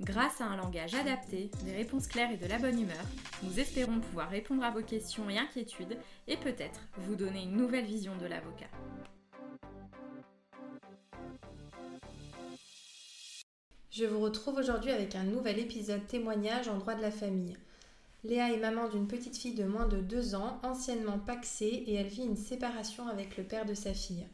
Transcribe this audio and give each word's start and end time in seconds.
Grâce 0.00 0.40
à 0.40 0.46
un 0.46 0.56
langage 0.56 0.94
adapté, 0.94 1.50
des 1.62 1.72
réponses 1.72 2.06
claires 2.06 2.32
et 2.32 2.38
de 2.38 2.46
la 2.46 2.58
bonne 2.58 2.80
humeur, 2.80 3.04
nous 3.42 3.60
espérons 3.60 4.00
pouvoir 4.00 4.30
répondre 4.30 4.64
à 4.64 4.70
vos 4.70 4.80
questions 4.80 5.28
et 5.28 5.36
inquiétudes 5.36 5.98
et 6.26 6.38
peut-être 6.38 6.80
vous 6.96 7.16
donner 7.16 7.42
une 7.42 7.56
nouvelle 7.56 7.84
vision 7.84 8.16
de 8.16 8.24
l'avocat. 8.24 8.70
Je 13.90 14.06
vous 14.06 14.20
retrouve 14.20 14.54
aujourd'hui 14.54 14.90
avec 14.90 15.16
un 15.16 15.24
nouvel 15.24 15.58
épisode 15.58 16.06
témoignage 16.06 16.68
en 16.68 16.78
droit 16.78 16.94
de 16.94 17.02
la 17.02 17.10
famille. 17.10 17.58
Léa 18.24 18.52
est 18.52 18.60
maman 18.60 18.88
d'une 18.88 19.06
petite 19.06 19.36
fille 19.36 19.54
de 19.54 19.64
moins 19.64 19.86
de 19.86 20.00
2 20.00 20.34
ans, 20.34 20.60
anciennement 20.62 21.18
paxée, 21.18 21.84
et 21.86 21.94
elle 21.96 22.06
vit 22.06 22.24
une 22.24 22.36
séparation 22.36 23.06
avec 23.06 23.36
le 23.36 23.44
père 23.44 23.66
de 23.66 23.74
sa 23.74 23.92
fille. 23.92 24.26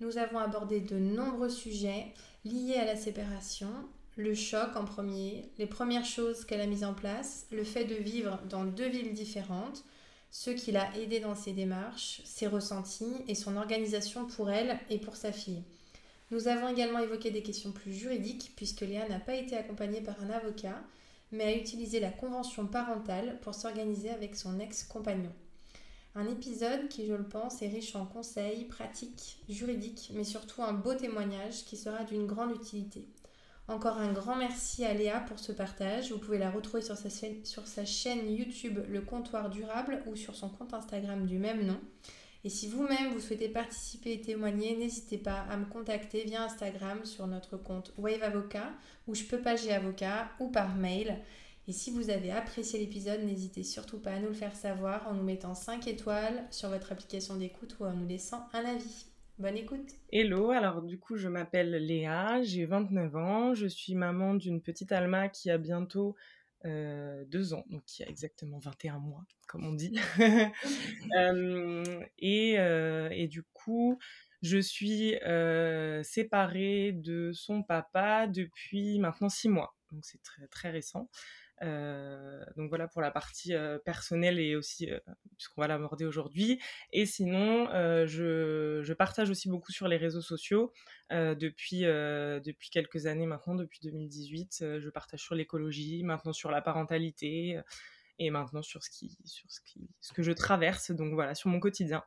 Nous 0.00 0.18
avons 0.18 0.38
abordé 0.38 0.80
de 0.80 0.98
nombreux 0.98 1.50
sujets 1.50 2.12
liés 2.44 2.78
à 2.80 2.84
la 2.84 2.96
séparation, 2.96 3.68
le 4.16 4.34
choc 4.34 4.76
en 4.76 4.84
premier, 4.84 5.50
les 5.58 5.66
premières 5.66 6.04
choses 6.04 6.44
qu'elle 6.44 6.60
a 6.60 6.66
mises 6.66 6.84
en 6.84 6.94
place, 6.94 7.46
le 7.50 7.64
fait 7.64 7.84
de 7.84 7.96
vivre 7.96 8.40
dans 8.48 8.64
deux 8.64 8.88
villes 8.88 9.12
différentes, 9.12 9.84
ce 10.30 10.50
qui 10.50 10.72
l'a 10.72 10.96
aidé 10.96 11.20
dans 11.20 11.34
ses 11.34 11.52
démarches, 11.52 12.20
ses 12.24 12.46
ressentis 12.46 13.14
et 13.28 13.34
son 13.34 13.56
organisation 13.56 14.26
pour 14.26 14.50
elle 14.50 14.78
et 14.90 14.98
pour 14.98 15.16
sa 15.16 15.32
fille. 15.32 15.62
Nous 16.30 16.48
avons 16.48 16.68
également 16.68 17.00
évoqué 17.00 17.30
des 17.30 17.42
questions 17.42 17.72
plus 17.72 17.92
juridiques 17.92 18.52
puisque 18.56 18.80
Léa 18.80 19.08
n'a 19.08 19.20
pas 19.20 19.34
été 19.34 19.56
accompagnée 19.56 20.00
par 20.00 20.20
un 20.22 20.30
avocat, 20.30 20.80
mais 21.32 21.44
a 21.44 21.56
utilisé 21.56 22.00
la 22.00 22.10
convention 22.10 22.66
parentale 22.66 23.38
pour 23.42 23.54
s'organiser 23.54 24.10
avec 24.10 24.36
son 24.36 24.58
ex-compagnon. 24.60 25.32
Un 26.16 26.28
épisode 26.28 26.88
qui, 26.88 27.06
je 27.06 27.14
le 27.14 27.24
pense, 27.24 27.60
est 27.62 27.68
riche 27.68 27.96
en 27.96 28.06
conseils, 28.06 28.66
pratiques, 28.66 29.38
juridiques, 29.48 30.12
mais 30.14 30.22
surtout 30.22 30.62
un 30.62 30.72
beau 30.72 30.94
témoignage 30.94 31.64
qui 31.64 31.76
sera 31.76 32.04
d'une 32.04 32.26
grande 32.26 32.54
utilité. 32.54 33.04
Encore 33.66 33.96
un 33.96 34.12
grand 34.12 34.36
merci 34.36 34.84
à 34.84 34.92
Léa 34.92 35.20
pour 35.20 35.38
ce 35.38 35.50
partage. 35.50 36.12
Vous 36.12 36.18
pouvez 36.18 36.36
la 36.36 36.50
retrouver 36.50 36.82
sur 36.82 36.96
sa, 36.98 37.84
chaîne, 37.86 38.30
YouTube 38.30 38.78
Le 38.90 39.00
Comptoir 39.00 39.48
Durable 39.48 40.02
ou 40.06 40.16
sur 40.16 40.36
son 40.36 40.50
compte 40.50 40.74
Instagram 40.74 41.24
du 41.24 41.38
même 41.38 41.64
nom. 41.64 41.80
Et 42.44 42.50
si 42.50 42.68
vous-même 42.68 43.14
vous 43.14 43.20
souhaitez 43.20 43.48
participer 43.48 44.12
et 44.12 44.20
témoigner, 44.20 44.76
n'hésitez 44.76 45.16
pas 45.16 45.46
à 45.50 45.56
me 45.56 45.64
contacter 45.64 46.24
via 46.24 46.42
Instagram 46.42 47.06
sur 47.06 47.26
notre 47.26 47.56
compte 47.56 47.94
Wave 47.96 48.22
Avocat 48.22 48.70
ou 49.06 49.14
je 49.14 49.24
peux 49.24 49.40
pager 49.40 49.72
avocat 49.72 50.28
ou 50.40 50.48
par 50.48 50.74
mail. 50.76 51.18
Et 51.66 51.72
si 51.72 51.90
vous 51.90 52.10
avez 52.10 52.32
apprécié 52.32 52.78
l'épisode, 52.78 53.22
n'hésitez 53.22 53.62
surtout 53.62 53.98
pas 53.98 54.12
à 54.12 54.18
nous 54.18 54.28
le 54.28 54.34
faire 54.34 54.54
savoir 54.54 55.08
en 55.08 55.14
nous 55.14 55.22
mettant 55.22 55.54
5 55.54 55.88
étoiles 55.88 56.44
sur 56.50 56.68
votre 56.68 56.92
application 56.92 57.36
d'écoute 57.36 57.76
ou 57.80 57.86
en 57.86 57.94
nous 57.94 58.06
laissant 58.06 58.46
un 58.52 58.66
avis. 58.66 59.06
Bonne 59.36 59.56
écoute. 59.56 59.90
Hello, 60.12 60.50
alors 60.50 60.80
du 60.80 60.96
coup 60.96 61.16
je 61.16 61.26
m'appelle 61.26 61.72
Léa, 61.72 62.40
j'ai 62.42 62.66
29 62.66 63.16
ans, 63.16 63.52
je 63.52 63.66
suis 63.66 63.96
maman 63.96 64.34
d'une 64.34 64.62
petite 64.62 64.92
Alma 64.92 65.28
qui 65.28 65.50
a 65.50 65.58
bientôt 65.58 66.14
euh, 66.66 67.24
deux 67.26 67.52
ans, 67.52 67.64
donc 67.68 67.82
y 67.98 68.04
a 68.04 68.08
exactement 68.08 68.60
21 68.60 69.00
mois, 69.00 69.24
comme 69.48 69.66
on 69.66 69.72
dit. 69.72 69.92
et, 72.18 72.60
euh, 72.60 73.08
et, 73.10 73.26
du 73.26 73.42
coup, 73.52 73.98
je 74.40 74.58
suis 74.58 75.16
euh, 75.22 76.04
séparée 76.04 76.92
de 76.92 77.32
son 77.34 77.64
papa 77.64 78.28
depuis 78.28 79.00
maintenant 79.00 79.28
six 79.28 79.48
mois, 79.48 79.74
donc 79.94 80.04
c'est 80.04 80.22
très, 80.22 80.46
très 80.48 80.70
récent. 80.70 81.08
Euh, 81.62 82.44
donc 82.56 82.68
voilà 82.68 82.88
pour 82.88 83.00
la 83.00 83.12
partie 83.12 83.54
euh, 83.54 83.78
personnelle 83.78 84.40
et 84.40 84.56
aussi 84.56 84.90
euh, 84.90 84.98
puisqu'on 85.36 85.60
va 85.60 85.68
l'aborder 85.68 86.04
aujourd'hui. 86.04 86.60
Et 86.92 87.06
sinon, 87.06 87.68
je, 88.06 88.80
je, 88.82 88.92
partage 88.92 89.30
aussi 89.30 89.48
beaucoup 89.48 89.72
sur 89.72 89.88
les 89.88 89.96
réseaux 89.96 90.20
sociaux 90.20 90.72
depuis 91.10 91.80
depuis 91.82 92.70
quelques 92.70 93.06
années 93.06 93.26
maintenant, 93.26 93.54
depuis 93.54 93.80
2018. 93.82 94.78
je 94.80 94.88
partage 94.90 95.20
sur 95.20 95.34
l'écologie, 95.34 96.02
maintenant 96.02 96.32
sur 96.32 96.50
la 96.50 96.60
parentalité 96.60 97.60
et 98.18 98.30
maintenant 98.30 98.62
sur 98.62 98.82
ce 98.82 98.90
qui 98.90 99.16
sur 99.24 99.50
ce 99.50 99.60
qui 99.60 99.88
ce 100.00 100.12
que 100.12 100.22
je 100.22 100.32
traverse. 100.32 100.90
Donc 100.90 101.14
voilà 101.14 101.34
sur 101.34 101.50
mon 101.50 101.60
quotidien. 101.60 102.02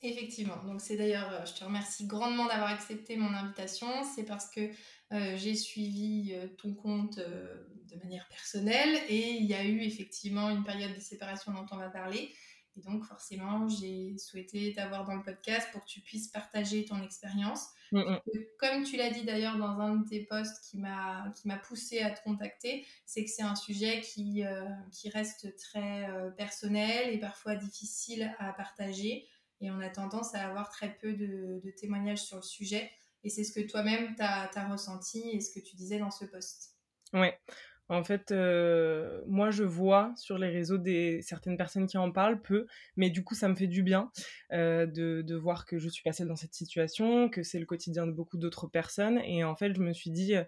Effectivement, 0.00 0.62
donc 0.64 0.80
c'est 0.80 0.96
d'ailleurs, 0.96 1.44
je 1.44 1.54
te 1.54 1.64
remercie 1.64 2.06
grandement 2.06 2.46
d'avoir 2.46 2.70
accepté 2.70 3.16
mon 3.16 3.34
invitation. 3.34 3.88
C'est 4.14 4.24
parce 4.24 4.48
que 4.48 4.70
euh, 5.12 5.36
j'ai 5.36 5.54
suivi 5.54 6.34
euh, 6.34 6.48
ton 6.58 6.74
compte 6.74 7.18
euh, 7.18 7.66
de 7.90 7.96
manière 7.96 8.28
personnelle 8.28 9.00
et 9.08 9.30
il 9.30 9.46
y 9.46 9.54
a 9.54 9.64
eu 9.64 9.80
effectivement 9.80 10.50
une 10.50 10.64
période 10.64 10.94
de 10.94 11.00
séparation 11.00 11.52
dont 11.52 11.64
on 11.70 11.76
va 11.76 11.88
parler. 11.88 12.30
Et 12.76 12.80
donc 12.82 13.04
forcément, 13.04 13.66
j'ai 13.68 14.18
souhaité 14.18 14.72
t'avoir 14.74 15.06
dans 15.06 15.14
le 15.14 15.22
podcast 15.22 15.66
pour 15.72 15.82
que 15.82 15.88
tu 15.88 16.00
puisses 16.00 16.28
partager 16.28 16.84
ton 16.84 17.02
expérience. 17.02 17.68
Mm, 17.90 18.00
mm. 18.00 18.20
Comme 18.60 18.84
tu 18.84 18.98
l'as 18.98 19.10
dit 19.10 19.24
d'ailleurs 19.24 19.56
dans 19.56 19.80
un 19.80 19.96
de 19.96 20.08
tes 20.08 20.24
posts 20.26 20.62
qui 20.68 20.76
m'a 20.76 21.32
qui 21.34 21.48
m'a 21.48 21.56
poussé 21.56 22.00
à 22.00 22.10
te 22.10 22.22
contacter, 22.22 22.84
c'est 23.06 23.24
que 23.24 23.30
c'est 23.30 23.42
un 23.42 23.56
sujet 23.56 24.02
qui 24.02 24.42
qui 24.92 25.08
reste 25.08 25.56
très 25.56 26.06
personnel 26.36 27.14
et 27.14 27.18
parfois 27.18 27.56
difficile 27.56 28.32
à 28.38 28.52
partager 28.52 29.26
et 29.60 29.70
on 29.70 29.80
a 29.80 29.88
tendance 29.88 30.34
à 30.34 30.46
avoir 30.46 30.68
très 30.68 30.94
peu 30.98 31.14
de, 31.14 31.60
de 31.64 31.70
témoignages 31.70 32.22
sur 32.22 32.36
le 32.36 32.42
sujet. 32.42 32.92
Et 33.24 33.30
c'est 33.30 33.44
ce 33.44 33.52
que 33.52 33.66
toi-même 33.66 34.14
tu 34.16 34.22
as, 34.22 34.68
ressenti 34.70 35.30
et 35.32 35.40
ce 35.40 35.52
que 35.52 35.64
tu 35.64 35.76
disais 35.76 35.98
dans 35.98 36.10
ce 36.10 36.24
post. 36.24 36.76
Ouais. 37.12 37.38
En 37.90 38.04
fait, 38.04 38.32
euh, 38.32 39.22
moi, 39.26 39.50
je 39.50 39.64
vois 39.64 40.12
sur 40.16 40.36
les 40.36 40.48
réseaux 40.48 40.76
des 40.76 41.22
certaines 41.22 41.56
personnes 41.56 41.86
qui 41.86 41.96
en 41.96 42.12
parlent 42.12 42.42
peu, 42.42 42.66
mais 42.96 43.08
du 43.08 43.24
coup, 43.24 43.34
ça 43.34 43.48
me 43.48 43.54
fait 43.54 43.66
du 43.66 43.82
bien 43.82 44.10
euh, 44.52 44.84
de, 44.84 45.34
voir 45.34 45.64
que 45.64 45.78
je 45.78 45.88
suis 45.88 46.02
passée 46.02 46.26
dans 46.26 46.36
cette 46.36 46.52
situation, 46.52 47.30
que 47.30 47.42
c'est 47.42 47.58
le 47.58 47.64
quotidien 47.64 48.06
de 48.06 48.12
beaucoup 48.12 48.36
d'autres 48.36 48.66
personnes. 48.66 49.18
Et 49.24 49.42
en 49.42 49.56
fait, 49.56 49.74
je 49.74 49.80
me 49.80 49.94
suis 49.94 50.10
dit, 50.10 50.36
euh, 50.36 50.44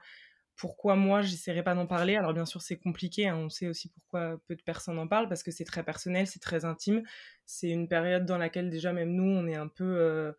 pourquoi 0.55 0.97
moi, 0.97 1.23
j'essaierai 1.23 1.63
pas 1.63 1.75
d'en 1.75 1.87
parler? 1.87 2.17
Alors, 2.17 2.35
bien 2.35 2.45
sûr, 2.45 2.61
c'est 2.61 2.77
compliqué. 2.77 3.29
Hein, 3.29 3.37
on 3.37 3.49
sait 3.49 3.69
aussi 3.69 3.89
pourquoi 3.89 4.39
peu 4.47 4.55
de 4.55 4.63
personnes 4.63 4.99
en 4.99 5.09
parlent, 5.09 5.29
parce 5.29 5.43
que 5.43 5.51
c'est 5.51 5.65
très 5.65 5.83
personnel, 5.83 6.27
c'est 6.27 6.41
très 6.41 6.67
intime. 6.67 7.03
C'est 7.47 7.71
une 7.71 7.89
période 7.89 8.27
dans 8.27 8.37
laquelle 8.37 8.69
déjà, 8.69 8.93
même 8.93 9.15
nous, 9.15 9.31
on 9.31 9.47
est 9.47 9.57
un 9.57 9.69
peu 9.69 10.35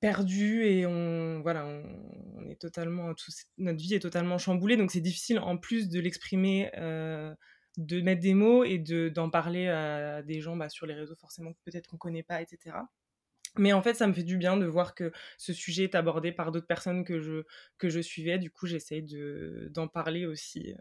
perdu 0.00 0.64
et 0.64 0.86
on 0.86 1.40
voilà 1.42 1.66
on, 1.66 2.48
est 2.48 2.60
totalement 2.60 3.12
notre 3.58 3.78
vie 3.78 3.94
est 3.94 4.00
totalement 4.00 4.38
chamboulée. 4.38 4.76
Donc 4.76 4.90
c'est 4.90 5.00
difficile 5.00 5.38
en 5.38 5.56
plus 5.56 5.88
de 5.88 6.00
l'exprimer 6.00 6.70
euh, 6.76 7.34
de 7.76 8.00
mettre 8.00 8.22
des 8.22 8.34
mots 8.34 8.64
et 8.64 8.78
de 8.78 9.08
d'en 9.08 9.30
parler 9.30 9.68
à 9.68 10.22
des 10.22 10.40
gens 10.40 10.56
bah, 10.56 10.68
sur 10.68 10.86
les 10.86 10.94
réseaux 10.94 11.16
forcément 11.16 11.52
peut-être 11.64 11.88
qu'on 11.88 11.96
connaît 11.96 12.22
pas 12.22 12.42
etc 12.42 12.76
mais 13.56 13.72
en 13.72 13.82
fait 13.82 13.94
ça 13.94 14.06
me 14.06 14.12
fait 14.12 14.22
du 14.22 14.36
bien 14.36 14.56
de 14.56 14.66
voir 14.66 14.94
que 14.94 15.12
ce 15.36 15.52
sujet 15.52 15.84
est 15.84 15.94
abordé 15.94 16.32
par 16.32 16.52
d'autres 16.52 16.66
personnes 16.66 17.04
que 17.04 17.20
je 17.20 17.44
que 17.78 17.88
je 17.88 18.00
suivais. 18.00 18.38
Du 18.38 18.50
coup 18.50 18.66
j'essaye 18.66 19.02
de 19.02 19.68
d'en 19.72 19.88
parler 19.88 20.26
aussi 20.26 20.72
euh, 20.72 20.76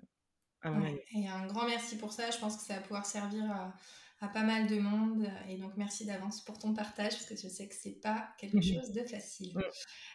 à 0.61 0.71
mon 0.71 0.85
et 0.85 1.27
un 1.27 1.45
grand 1.47 1.65
merci 1.65 1.97
pour 1.97 2.11
ça. 2.11 2.29
Je 2.31 2.37
pense 2.37 2.57
que 2.57 2.63
ça 2.63 2.75
va 2.75 2.81
pouvoir 2.81 3.05
servir 3.05 3.49
à 3.51 3.73
à 4.19 4.27
pas 4.27 4.43
mal 4.43 4.67
de 4.67 4.79
monde. 4.79 5.27
Et 5.47 5.57
donc, 5.57 5.73
merci 5.77 6.05
d'avance 6.05 6.43
pour 6.43 6.57
ton 6.57 6.73
partage, 6.73 7.11
parce 7.11 7.25
que 7.25 7.35
je 7.35 7.47
sais 7.47 7.67
que 7.67 7.75
c'est 7.75 7.99
pas 8.01 8.29
quelque 8.39 8.61
chose 8.61 8.91
de 8.91 9.03
facile. 9.03 9.53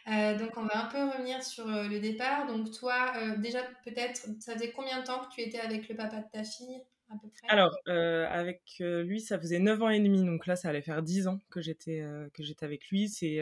Euh, 0.07 0.37
donc, 0.37 0.51
on 0.57 0.65
va 0.65 0.85
un 0.85 0.89
peu 0.89 1.03
revenir 1.03 1.41
sur 1.43 1.67
euh, 1.67 1.87
le 1.87 1.99
départ. 1.99 2.47
Donc, 2.47 2.71
toi, 2.71 3.13
euh, 3.17 3.37
déjà, 3.37 3.59
peut-être, 3.85 4.27
ça 4.39 4.53
faisait 4.53 4.71
combien 4.71 4.99
de 4.99 5.05
temps 5.05 5.23
que 5.23 5.33
tu 5.33 5.41
étais 5.41 5.59
avec 5.59 5.87
le 5.87 5.95
papa 5.95 6.17
de 6.17 6.29
ta 6.31 6.43
fille 6.43 6.81
à 7.09 7.15
peu 7.21 7.29
près? 7.29 7.47
Alors, 7.47 7.77
avec 7.87 8.61
lui, 8.79 9.21
ça 9.21 9.39
faisait 9.39 9.59
9 9.59 9.81
ans 9.81 9.89
et 9.89 9.99
demi. 9.99 10.25
Donc 10.25 10.47
là, 10.47 10.55
ça 10.55 10.69
allait 10.69 10.81
faire 10.81 11.01
10 11.01 11.27
ans 11.27 11.39
que 11.49 11.61
j'étais 11.61 12.03
que 12.33 12.43
j'étais 12.43 12.65
avec 12.65 12.87
lui. 12.89 13.07
C'est 13.07 13.39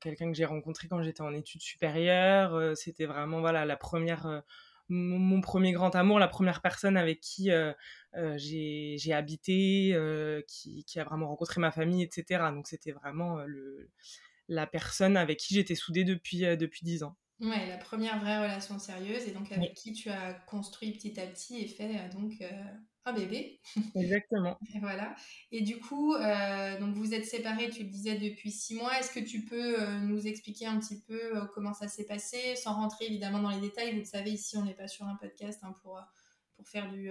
quelqu'un 0.00 0.30
que 0.30 0.36
j'ai 0.36 0.44
rencontré 0.44 0.88
quand 0.88 1.02
j'étais 1.02 1.22
en 1.22 1.34
études 1.34 1.62
supérieures. 1.62 2.76
C'était 2.76 3.06
vraiment 3.06 3.40
voilà 3.40 3.64
la 3.64 3.76
première 3.76 4.42
mon, 4.88 5.40
premier 5.40 5.72
grand 5.72 5.94
amour, 5.94 6.18
la 6.18 6.28
première 6.28 6.60
personne 6.60 6.96
avec 6.96 7.20
qui 7.20 7.50
euh, 7.50 7.72
euh, 8.14 8.34
j'ai 8.36 9.12
habité, 9.12 9.92
euh, 9.94 10.42
qui, 10.46 10.84
qui, 10.84 11.00
a 11.00 11.04
vraiment 11.04 11.28
rencontré 11.28 11.60
ma 11.60 11.70
famille, 11.70 12.02
etc. 12.02 12.44
Donc 12.52 12.66
c'était 12.66 12.92
vraiment 12.92 13.38
le, 13.44 13.90
la 14.48 14.66
personne 14.66 15.16
avec 15.16 15.38
qui 15.38 15.54
j'étais 15.54 15.74
soudée 15.74 16.04
depuis 16.04 16.40
depuis 16.56 16.84
dix 16.84 17.02
ans. 17.02 17.16
Ouais, 17.40 17.66
la 17.66 17.78
première 17.78 18.20
vraie 18.20 18.38
relation 18.38 18.78
sérieuse 18.78 19.26
et 19.26 19.32
donc 19.32 19.50
avec 19.50 19.74
qui 19.74 19.92
tu 19.92 20.10
as 20.10 20.34
construit 20.46 20.92
petit 20.92 21.18
à 21.18 21.26
petit 21.26 21.60
et 21.60 21.66
fait 21.66 22.08
donc 22.10 22.34
un 23.04 23.12
bébé. 23.12 23.60
Exactement. 23.94 24.58
voilà. 24.80 25.14
Et 25.50 25.62
du 25.62 25.78
coup, 25.78 26.14
euh, 26.14 26.78
donc 26.78 26.94
vous 26.94 27.14
êtes 27.14 27.24
séparés, 27.24 27.68
tu 27.70 27.82
le 27.82 27.88
disais, 27.88 28.16
depuis 28.16 28.50
six 28.50 28.74
mois. 28.74 28.98
Est-ce 28.98 29.12
que 29.12 29.24
tu 29.24 29.44
peux 29.44 29.80
euh, 29.80 29.98
nous 30.00 30.26
expliquer 30.26 30.66
un 30.66 30.78
petit 30.78 31.00
peu 31.00 31.36
euh, 31.36 31.44
comment 31.54 31.74
ça 31.74 31.88
s'est 31.88 32.06
passé, 32.06 32.54
sans 32.56 32.74
rentrer 32.74 33.06
évidemment 33.06 33.40
dans 33.40 33.50
les 33.50 33.60
détails? 33.60 33.92
Vous 33.92 34.00
le 34.00 34.04
savez, 34.04 34.30
ici, 34.30 34.56
on 34.56 34.64
n'est 34.64 34.74
pas 34.74 34.88
sur 34.88 35.06
un 35.06 35.16
podcast 35.16 35.60
hein, 35.62 35.74
pour, 35.82 36.00
pour 36.56 36.68
faire 36.68 36.90
du, 36.90 37.10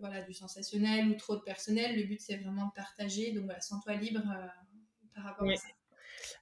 voilà, 0.00 0.22
du 0.22 0.32
sensationnel 0.32 1.08
ou 1.08 1.14
trop 1.14 1.36
de 1.36 1.42
personnel. 1.42 1.96
Le 1.96 2.04
but, 2.04 2.20
c'est 2.20 2.36
vraiment 2.36 2.66
de 2.66 2.72
partager. 2.74 3.32
Donc 3.32 3.44
voilà, 3.44 3.60
sens-toi 3.60 3.94
libre 3.94 4.22
par 5.14 5.24
rapport 5.24 5.48
à 5.48 5.56
ça 5.56 5.68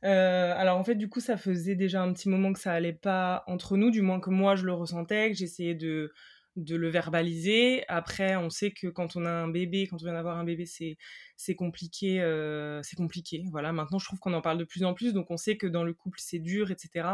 alors 0.03 0.79
en 0.79 0.85
fait, 0.85 0.95
du 0.95 1.09
coup, 1.09 1.21
ça 1.21 1.37
faisait 1.37 1.75
déjà 1.75 2.03
un 2.03 2.13
petit 2.13 2.29
moment 2.29 2.53
que 2.53 2.59
ça 2.59 2.73
allait 2.73 2.93
pas 2.93 3.45
entre 3.47 3.77
nous, 3.77 3.91
du 3.91 4.03
moins 4.03 4.21
que 4.21 4.31
moi 4.31 4.55
je 4.55 4.65
le 4.65 4.73
ressentais, 4.73 5.31
que 5.31 5.37
j'essayais 5.37 5.75
de, 5.75 6.13
de 6.57 6.77
le 6.77 6.89
verbaliser. 6.89 7.85
Après, 7.89 8.37
on 8.37 8.51
sait 8.51 8.71
que 8.71 8.87
quand 8.87 9.17
on 9.17 9.25
a 9.25 9.31
un 9.31 9.49
bébé, 9.49 9.87
quand 9.87 9.97
on 9.97 10.05
vient 10.05 10.13
d'avoir 10.13 10.39
un 10.39 10.45
bébé, 10.45 10.67
c'est 10.67 10.97
c'est 11.37 11.57
compliqué, 11.57 12.23
euh, 12.23 12.81
c'est 12.83 12.97
compliqué. 12.97 13.45
Voilà. 13.51 13.73
Maintenant, 13.73 13.99
je 13.99 14.07
trouve 14.07 14.21
qu'on 14.21 14.33
en 14.35 14.41
parle 14.41 14.59
de 14.59 14.65
plus 14.65 14.85
en 14.85 14.95
plus, 14.95 15.13
donc 15.13 15.31
on 15.31 15.37
sait 15.37 15.57
que 15.57 15.67
dans 15.67 15.85
le 15.85 15.93
couple 15.95 16.19
c'est 16.21 16.39
dur, 16.39 16.71
etc. 16.71 17.09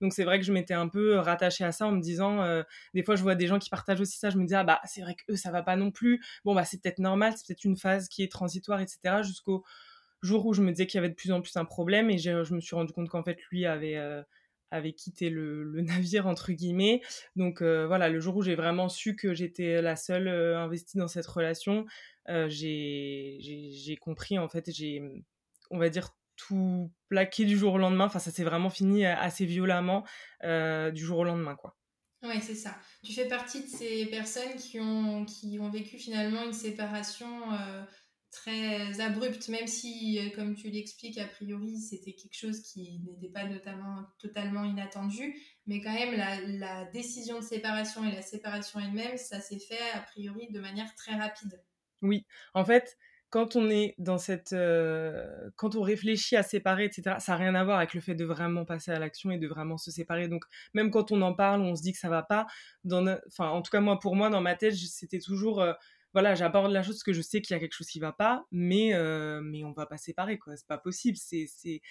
Donc 0.00 0.12
c'est 0.12 0.24
vrai 0.24 0.38
que 0.38 0.44
je 0.46 0.52
m'étais 0.52 0.74
un 0.74 0.88
peu 0.88 1.16
rattachée 1.16 1.64
à 1.64 1.72
ça 1.72 1.86
en 1.86 1.92
me 1.92 2.00
disant, 2.00 2.42
euh, 2.42 2.62
des 2.94 3.02
fois 3.02 3.16
je 3.16 3.22
vois 3.22 3.34
des 3.34 3.46
gens 3.46 3.58
qui 3.58 3.70
partagent 3.70 4.00
aussi 4.00 4.18
ça, 4.18 4.30
je 4.30 4.38
me 4.38 4.46
dis 4.46 4.54
ah 4.54 4.64
bah 4.64 4.80
c'est 4.84 5.00
vrai 5.00 5.14
que 5.14 5.32
eux 5.32 5.36
ça 5.36 5.50
va 5.50 5.62
pas 5.62 5.76
non 5.76 5.90
plus. 5.90 6.22
Bon 6.44 6.54
bah 6.54 6.64
c'est 6.64 6.80
peut-être 6.80 7.00
normal, 7.00 7.34
c'est 7.36 7.46
peut-être 7.46 7.64
une 7.64 7.76
phase 7.76 8.08
qui 8.08 8.22
est 8.22 8.30
transitoire, 8.30 8.80
etc. 8.80 9.22
Jusqu'au 9.22 9.64
jour 10.22 10.46
où 10.46 10.54
je 10.54 10.62
me 10.62 10.70
disais 10.70 10.86
qu'il 10.86 10.98
y 10.98 11.00
avait 11.00 11.10
de 11.10 11.14
plus 11.14 11.32
en 11.32 11.40
plus 11.40 11.56
un 11.56 11.64
problème 11.64 12.10
et 12.10 12.18
je 12.18 12.54
me 12.54 12.60
suis 12.60 12.74
rendu 12.74 12.92
compte 12.92 13.08
qu'en 13.08 13.22
fait 13.22 13.38
lui 13.50 13.66
avait 13.66 13.96
euh, 13.96 14.22
avait 14.74 14.92
quitté 14.92 15.30
le, 15.30 15.70
navire 15.82 16.26
entre 16.26 16.52
guillemets. 16.52 17.00
Donc 17.36 17.62
euh, 17.62 17.86
voilà, 17.86 18.08
le 18.08 18.20
jour 18.20 18.36
où 18.36 18.42
j'ai 18.42 18.54
vraiment 18.54 18.88
su 18.88 19.16
que 19.16 19.34
j'étais 19.34 19.80
la 19.80 19.96
seule 19.96 20.28
euh, 20.28 20.58
investie 20.58 20.98
dans 20.98 21.08
cette 21.08 21.26
relation, 21.26 21.86
euh, 22.28 22.48
j'ai 22.48 23.98
compris 24.00 24.38
en 24.38 24.48
fait, 24.48 24.70
j'ai 24.70 25.02
on 25.70 25.78
va 25.78 25.88
dire 25.88 26.10
tout 26.36 26.92
plaqué 27.08 27.44
du 27.44 27.56
jour 27.56 27.74
au 27.74 27.78
lendemain. 27.78 28.06
Enfin, 28.06 28.18
ça 28.18 28.30
s'est 28.30 28.44
vraiment 28.44 28.70
fini 28.70 29.06
assez 29.06 29.46
violemment 29.46 30.04
du 30.42 31.04
jour 31.04 31.18
au 31.18 31.24
lendemain, 31.24 31.54
quoi. 31.54 31.76
Oui, 32.22 32.40
c'est 32.40 32.54
ça. 32.54 32.74
Tu 33.04 33.12
fais 33.12 33.28
partie 33.28 33.62
de 33.62 33.68
ces 33.68 34.06
personnes 34.06 34.54
qui 34.56 34.80
ont, 34.80 35.26
qui 35.26 35.58
ont 35.60 35.68
vécu 35.68 35.98
finalement 35.98 36.42
une 36.42 36.54
séparation 36.54 37.28
très 38.34 39.00
abrupte, 39.00 39.48
même 39.48 39.66
si, 39.66 40.18
euh, 40.18 40.34
comme 40.34 40.54
tu 40.54 40.68
l'expliques, 40.68 41.18
a 41.18 41.26
priori, 41.26 41.78
c'était 41.78 42.12
quelque 42.12 42.36
chose 42.36 42.60
qui 42.60 43.00
n'était 43.06 43.32
pas 43.32 43.44
notamment 43.44 44.04
totalement 44.18 44.64
inattendu, 44.64 45.34
mais 45.66 45.80
quand 45.80 45.94
même, 45.94 46.14
la, 46.58 46.84
décision 46.86 47.38
de 47.38 47.44
séparation 47.44 48.04
et 48.04 48.12
la 48.12 48.22
séparation 48.22 48.80
elle-même, 48.80 49.16
ça 49.16 49.40
s'est 49.40 49.58
fait 49.58 49.90
a 49.94 50.00
priori 50.00 50.48
de 50.52 50.60
manière 50.60 50.94
très 50.94 51.14
rapide. 51.14 51.62
Oui, 52.02 52.26
en 52.52 52.64
fait, 52.64 52.98
quand 53.30 53.56
on 53.56 53.68
est 53.68 53.96
dans 53.98 54.18
cette, 54.18 54.52
euh, 54.52 55.50
quand 55.56 55.74
on 55.74 55.82
réfléchit 55.82 56.36
à 56.36 56.44
séparer, 56.44 56.84
etc., 56.84 57.16
ça 57.18 57.32
n'a 57.32 57.38
rien 57.38 57.54
à 57.56 57.64
voir 57.64 57.78
avec 57.78 57.94
le 57.94 58.00
fait 58.00 58.14
de 58.14 58.24
vraiment 58.24 58.64
passer 58.64 58.92
à 58.92 58.98
l'action 59.00 59.32
et 59.32 59.38
de 59.38 59.48
vraiment 59.48 59.76
se 59.76 59.90
séparer. 59.90 60.28
Donc, 60.28 60.44
même 60.72 60.90
quand 60.90 61.10
on 61.10 61.20
en 61.20 61.34
parle, 61.34 61.62
on 61.62 61.74
se 61.74 61.82
dit 61.82 61.92
que 61.92 61.98
ça 61.98 62.08
va 62.08 62.22
pas. 62.22 62.46
Dans, 62.84 63.04
enfin, 63.26 63.48
en 63.48 63.60
tout 63.60 63.70
cas 63.70 63.80
moi, 63.80 63.98
pour 63.98 64.14
moi, 64.14 64.30
dans 64.30 64.40
ma 64.40 64.54
tête, 64.54 64.74
c'était 64.74 65.18
toujours 65.18 65.60
euh, 65.60 65.72
voilà, 66.14 66.34
j'aborde 66.36 66.72
la 66.72 66.82
chose 66.82 66.94
parce 66.94 67.02
que 67.02 67.12
je 67.12 67.20
sais 67.20 67.42
qu'il 67.42 67.54
y 67.54 67.56
a 67.56 67.60
quelque 67.60 67.74
chose 67.74 67.88
qui 67.88 67.98
va 67.98 68.12
pas, 68.12 68.46
mais, 68.52 68.94
euh, 68.94 69.40
mais 69.42 69.64
on 69.64 69.72
va 69.72 69.84
pas 69.84 69.98
séparer, 69.98 70.38
quoi. 70.38 70.56
C'est 70.56 70.66
pas 70.66 70.78
possible, 70.78 71.18
c'est, 71.18 71.46
c'est, 71.48 71.82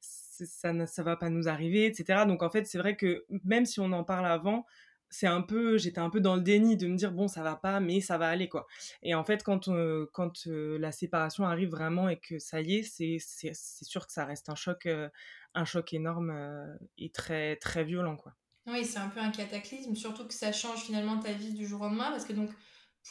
ça 0.00 0.72
ne 0.72 0.84
ça 0.84 1.02
va 1.04 1.16
pas 1.16 1.30
nous 1.30 1.48
arriver, 1.48 1.86
etc. 1.86 2.24
Donc 2.26 2.42
en 2.42 2.50
fait, 2.50 2.66
c'est 2.66 2.78
vrai 2.78 2.96
que 2.96 3.24
même 3.44 3.64
si 3.64 3.80
on 3.80 3.92
en 3.92 4.04
parle 4.04 4.26
avant, 4.26 4.66
c'est 5.10 5.28
un 5.28 5.42
peu, 5.42 5.78
j'étais 5.78 6.00
un 6.00 6.10
peu 6.10 6.20
dans 6.20 6.36
le 6.36 6.42
déni 6.42 6.76
de 6.76 6.88
me 6.88 6.96
dire 6.96 7.12
bon, 7.12 7.28
ça 7.28 7.42
va 7.42 7.56
pas, 7.56 7.80
mais 7.80 8.00
ça 8.00 8.18
va 8.18 8.28
aller, 8.28 8.48
quoi. 8.48 8.66
Et 9.02 9.14
en 9.14 9.24
fait, 9.24 9.44
quand, 9.44 9.68
euh, 9.68 10.06
quand 10.12 10.46
euh, 10.48 10.76
la 10.78 10.92
séparation 10.92 11.44
arrive 11.46 11.70
vraiment 11.70 12.08
et 12.08 12.18
que 12.18 12.38
ça 12.40 12.60
y 12.60 12.76
est, 12.78 12.82
c'est, 12.82 13.18
c'est, 13.20 13.52
c'est 13.54 13.84
sûr 13.84 14.06
que 14.06 14.12
ça 14.12 14.24
reste 14.24 14.48
un 14.48 14.56
choc, 14.56 14.88
un 15.54 15.64
choc 15.64 15.92
énorme 15.92 16.76
et 16.98 17.10
très, 17.10 17.56
très 17.56 17.84
violent, 17.84 18.16
quoi. 18.16 18.34
Oui, 18.66 18.84
c'est 18.84 18.98
un 18.98 19.08
peu 19.08 19.20
un 19.20 19.30
cataclysme, 19.30 19.94
surtout 19.94 20.26
que 20.26 20.34
ça 20.34 20.52
change 20.52 20.80
finalement 20.82 21.18
ta 21.18 21.32
vie 21.32 21.54
du 21.54 21.66
jour 21.66 21.80
au 21.80 21.84
lendemain, 21.84 22.10
parce 22.10 22.26
que 22.26 22.34
donc 22.34 22.50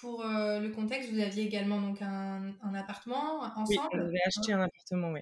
pour 0.01 0.25
euh, 0.25 0.59
le 0.59 0.69
contexte, 0.69 1.11
vous 1.11 1.19
aviez 1.19 1.43
également 1.43 1.81
donc 1.81 2.01
un, 2.01 2.53
un 2.61 2.73
appartement 2.73 3.41
ensemble. 3.55 3.67
Oui, 3.69 3.77
on 3.93 3.99
avait 3.99 4.21
acheté 4.25 4.53
un 4.53 4.61
appartement, 4.61 5.11
oui. 5.11 5.21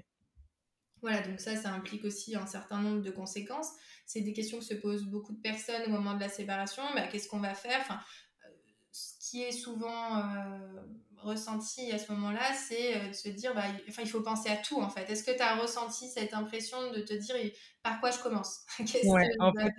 Voilà, 1.01 1.21
donc 1.21 1.39
ça, 1.39 1.55
ça 1.55 1.69
implique 1.71 2.03
aussi 2.03 2.35
un 2.35 2.47
certain 2.47 2.81
nombre 2.81 3.01
de 3.01 3.11
conséquences. 3.11 3.71
C'est 4.05 4.21
des 4.21 4.33
questions 4.33 4.59
que 4.59 4.63
se 4.63 4.73
posent 4.73 5.05
beaucoup 5.05 5.33
de 5.33 5.41
personnes 5.41 5.83
au 5.87 5.89
moment 5.89 6.15
de 6.15 6.19
la 6.19 6.29
séparation. 6.29 6.83
Bah, 6.95 7.07
Qu'est-ce 7.07 7.27
qu'on 7.27 7.39
va 7.39 7.53
faire? 7.53 7.79
Enfin, 7.81 7.99
euh, 8.45 8.49
Ce 8.91 9.29
qui 9.29 9.43
est 9.43 9.51
souvent 9.51 10.17
euh, 10.17 10.81
ressenti 11.17 11.91
à 11.91 11.99
ce 11.99 12.11
moment-là, 12.13 12.53
c'est 12.53 13.09
de 13.09 13.13
se 13.13 13.29
dire, 13.29 13.53
bah, 13.53 13.65
enfin, 13.87 14.01
il 14.01 14.09
faut 14.09 14.21
penser 14.21 14.49
à 14.49 14.57
tout 14.57 14.81
en 14.81 14.89
fait. 14.89 15.09
Est-ce 15.09 15.23
que 15.23 15.35
tu 15.35 15.41
as 15.41 15.55
ressenti 15.55 16.07
cette 16.07 16.33
impression 16.33 16.91
de 16.91 17.01
te 17.01 17.13
dire, 17.13 17.35
par 17.83 17.99
quoi 17.99 18.11
je 18.11 18.19
commence? 18.19 18.61
Ouais, 19.05 19.29
en 19.39 19.53
fait, 19.53 19.73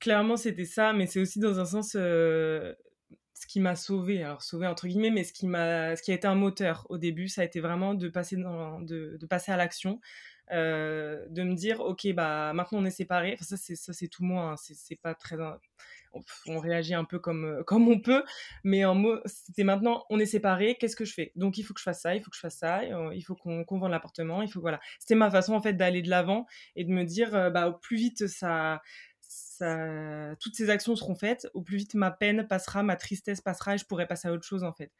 Clairement, 0.00 0.36
c'était 0.36 0.64
ça, 0.64 0.92
mais 0.92 1.06
c'est 1.06 1.20
aussi 1.20 1.38
dans 1.38 1.60
un 1.60 1.64
sens 1.64 1.96
ce 3.36 3.46
qui 3.46 3.60
m'a 3.60 3.76
sauvé, 3.76 4.22
alors 4.22 4.42
sauvé 4.42 4.66
entre 4.66 4.86
guillemets, 4.88 5.10
mais 5.10 5.22
ce 5.22 5.32
qui 5.32 5.46
m'a, 5.46 5.94
ce 5.94 6.02
qui 6.02 6.10
a 6.10 6.14
été 6.14 6.26
un 6.26 6.34
moteur 6.34 6.86
au 6.88 6.96
début, 6.96 7.28
ça 7.28 7.42
a 7.42 7.44
été 7.44 7.60
vraiment 7.60 7.92
de 7.92 8.08
passer 8.08 8.36
de, 8.36 9.26
passer 9.28 9.52
à 9.52 9.58
l'action, 9.58 10.00
euh, 10.52 11.26
de 11.28 11.42
me 11.42 11.54
dire, 11.54 11.80
ok, 11.80 12.14
bah 12.14 12.52
maintenant 12.54 12.78
on 12.78 12.84
est 12.86 12.90
séparés. 12.90 13.36
Ça 13.42 13.58
c'est 13.58 13.76
ça 13.76 13.92
c'est 13.92 14.08
tout 14.08 14.24
moi, 14.24 14.52
hein. 14.52 14.54
c'est 14.56 14.96
pas 14.96 15.14
très, 15.14 15.36
on, 16.46 16.58
réagit 16.60 16.94
un 16.94 17.04
peu 17.04 17.18
comme 17.18 17.44
euh, 17.44 17.62
comme 17.66 17.88
on 17.88 18.00
peut, 18.00 18.24
mais 18.64 18.86
en 18.86 18.94
mot, 18.94 19.18
c'était 19.26 19.64
maintenant 19.64 20.06
on 20.08 20.18
est 20.18 20.26
séparés. 20.26 20.76
Qu'est-ce 20.80 20.96
que 20.96 21.04
je 21.04 21.12
fais? 21.12 21.32
Donc 21.36 21.58
il 21.58 21.62
faut 21.62 21.74
que 21.74 21.80
je 21.80 21.84
fasse 21.84 22.00
ça, 22.00 22.14
il 22.16 22.22
faut 22.22 22.30
que 22.30 22.36
je 22.36 22.40
fasse 22.40 22.56
ça, 22.56 22.80
euh, 22.80 23.14
il 23.14 23.20
faut 23.22 23.34
qu'on 23.36 23.64
qu 23.64 23.78
vende 23.78 23.90
l'appartement, 23.90 24.40
il 24.40 24.50
faut 24.50 24.62
voilà. 24.62 24.80
C'était 24.98 25.14
ma 25.14 25.30
façon 25.30 25.52
en 25.52 25.60
fait 25.60 25.74
d'aller 25.74 26.00
de 26.00 26.08
l'avant 26.08 26.46
et 26.74 26.84
de 26.84 26.90
me 26.90 27.04
dire, 27.04 27.50
bah 27.50 27.68
au 27.68 27.74
plus 27.74 27.96
vite 27.98 28.28
ça 28.28 28.80
toutes 30.40 30.54
ces 30.54 30.70
actions 30.70 30.96
seront 30.96 31.14
faites, 31.14 31.48
au 31.54 31.62
plus 31.62 31.78
vite 31.78 31.94
ma 31.94 32.10
peine 32.10 32.46
passera, 32.46 32.82
ma 32.82 32.96
tristesse 32.96 33.40
passera 33.40 33.74
et 33.74 33.78
je 33.78 33.84
pourrai 33.84 34.06
passer 34.06 34.28
à 34.28 34.32
autre 34.32 34.44
chose 34.44 34.64
en 34.64 34.72
fait. 34.72 34.92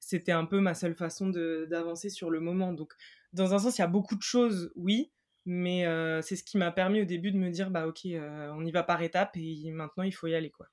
C'était 0.00 0.32
un 0.32 0.44
peu 0.44 0.60
ma 0.60 0.74
seule 0.74 0.94
façon 0.94 1.28
d'avancer 1.30 2.10
sur 2.10 2.30
le 2.30 2.40
moment. 2.40 2.72
Donc, 2.72 2.92
dans 3.32 3.54
un 3.54 3.58
sens, 3.58 3.78
il 3.78 3.80
y 3.80 3.84
a 3.84 3.88
beaucoup 3.88 4.16
de 4.16 4.22
choses, 4.22 4.70
oui, 4.76 5.12
mais 5.46 5.86
euh, 5.86 6.22
c'est 6.22 6.36
ce 6.36 6.44
qui 6.44 6.58
m'a 6.58 6.70
permis 6.70 7.02
au 7.02 7.04
début 7.04 7.32
de 7.32 7.38
me 7.38 7.50
dire, 7.50 7.70
bah 7.70 7.86
ok, 7.86 8.06
euh, 8.06 8.52
on 8.54 8.64
y 8.64 8.70
va 8.70 8.82
par 8.82 9.02
étapes 9.02 9.36
et 9.36 9.70
maintenant 9.70 10.04
il 10.04 10.12
faut 10.12 10.26
y 10.26 10.34
aller 10.34 10.50
quoi. 10.50 10.68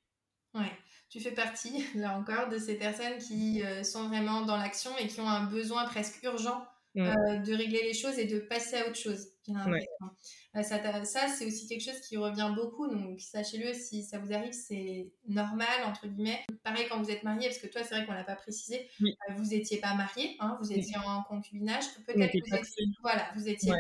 Ouais, 0.54 0.72
tu 1.10 1.20
fais 1.20 1.32
partie, 1.32 1.86
là 1.96 2.18
encore, 2.18 2.50
de 2.50 2.58
ces 2.58 2.76
personnes 2.76 3.18
qui 3.18 3.64
euh, 3.64 3.84
sont 3.84 4.08
vraiment 4.08 4.46
dans 4.46 4.58
l'action 4.58 4.92
et 4.98 5.08
qui 5.08 5.22
ont 5.22 5.30
un 5.30 5.46
besoin 5.46 5.86
presque 5.86 6.22
urgent 6.24 6.66
Mmh. 6.94 7.02
Euh, 7.04 7.38
de 7.38 7.54
régler 7.54 7.84
les 7.84 7.94
choses 7.94 8.20
et 8.20 8.26
de 8.26 8.40
passer 8.40 8.76
à 8.76 8.88
autre 8.88 8.98
chose. 8.98 9.28
Euh, 9.48 10.62
ça, 10.62 11.06
ça 11.06 11.28
c'est 11.30 11.46
aussi 11.46 11.66
quelque 11.68 11.84
chose 11.84 12.02
qui 12.02 12.18
revient 12.18 12.52
beaucoup, 12.54 12.88
donc 12.88 13.22
sachez-le, 13.22 13.74
si 13.74 14.04
ça 14.04 14.20
vous 14.20 14.34
arrive, 14.34 14.52
c'est 14.52 15.10
normal, 15.26 15.70
entre 15.86 16.08
guillemets. 16.08 16.46
Pareil 16.64 16.88
quand 16.90 17.02
vous 17.02 17.10
êtes 17.10 17.24
marié, 17.24 17.48
parce 17.48 17.60
que 17.60 17.68
toi, 17.68 17.82
c'est 17.84 17.96
vrai 17.96 18.06
qu'on 18.06 18.12
l'a 18.12 18.26
pas 18.26 18.36
précisé, 18.36 18.90
euh, 19.02 19.06
vous 19.38 19.46
n'étiez 19.46 19.80
pas 19.80 19.94
marié, 19.94 20.36
hein, 20.42 20.58
vous 20.62 20.74
étiez 20.74 20.98
en 20.98 21.24
concubinage, 21.24 21.86
peut-être 22.06 22.34
que 22.34 22.50
vous 22.50 22.56
étiez, 22.56 22.86
voilà, 23.02 23.32
vous 23.36 23.48
étiez 23.48 23.72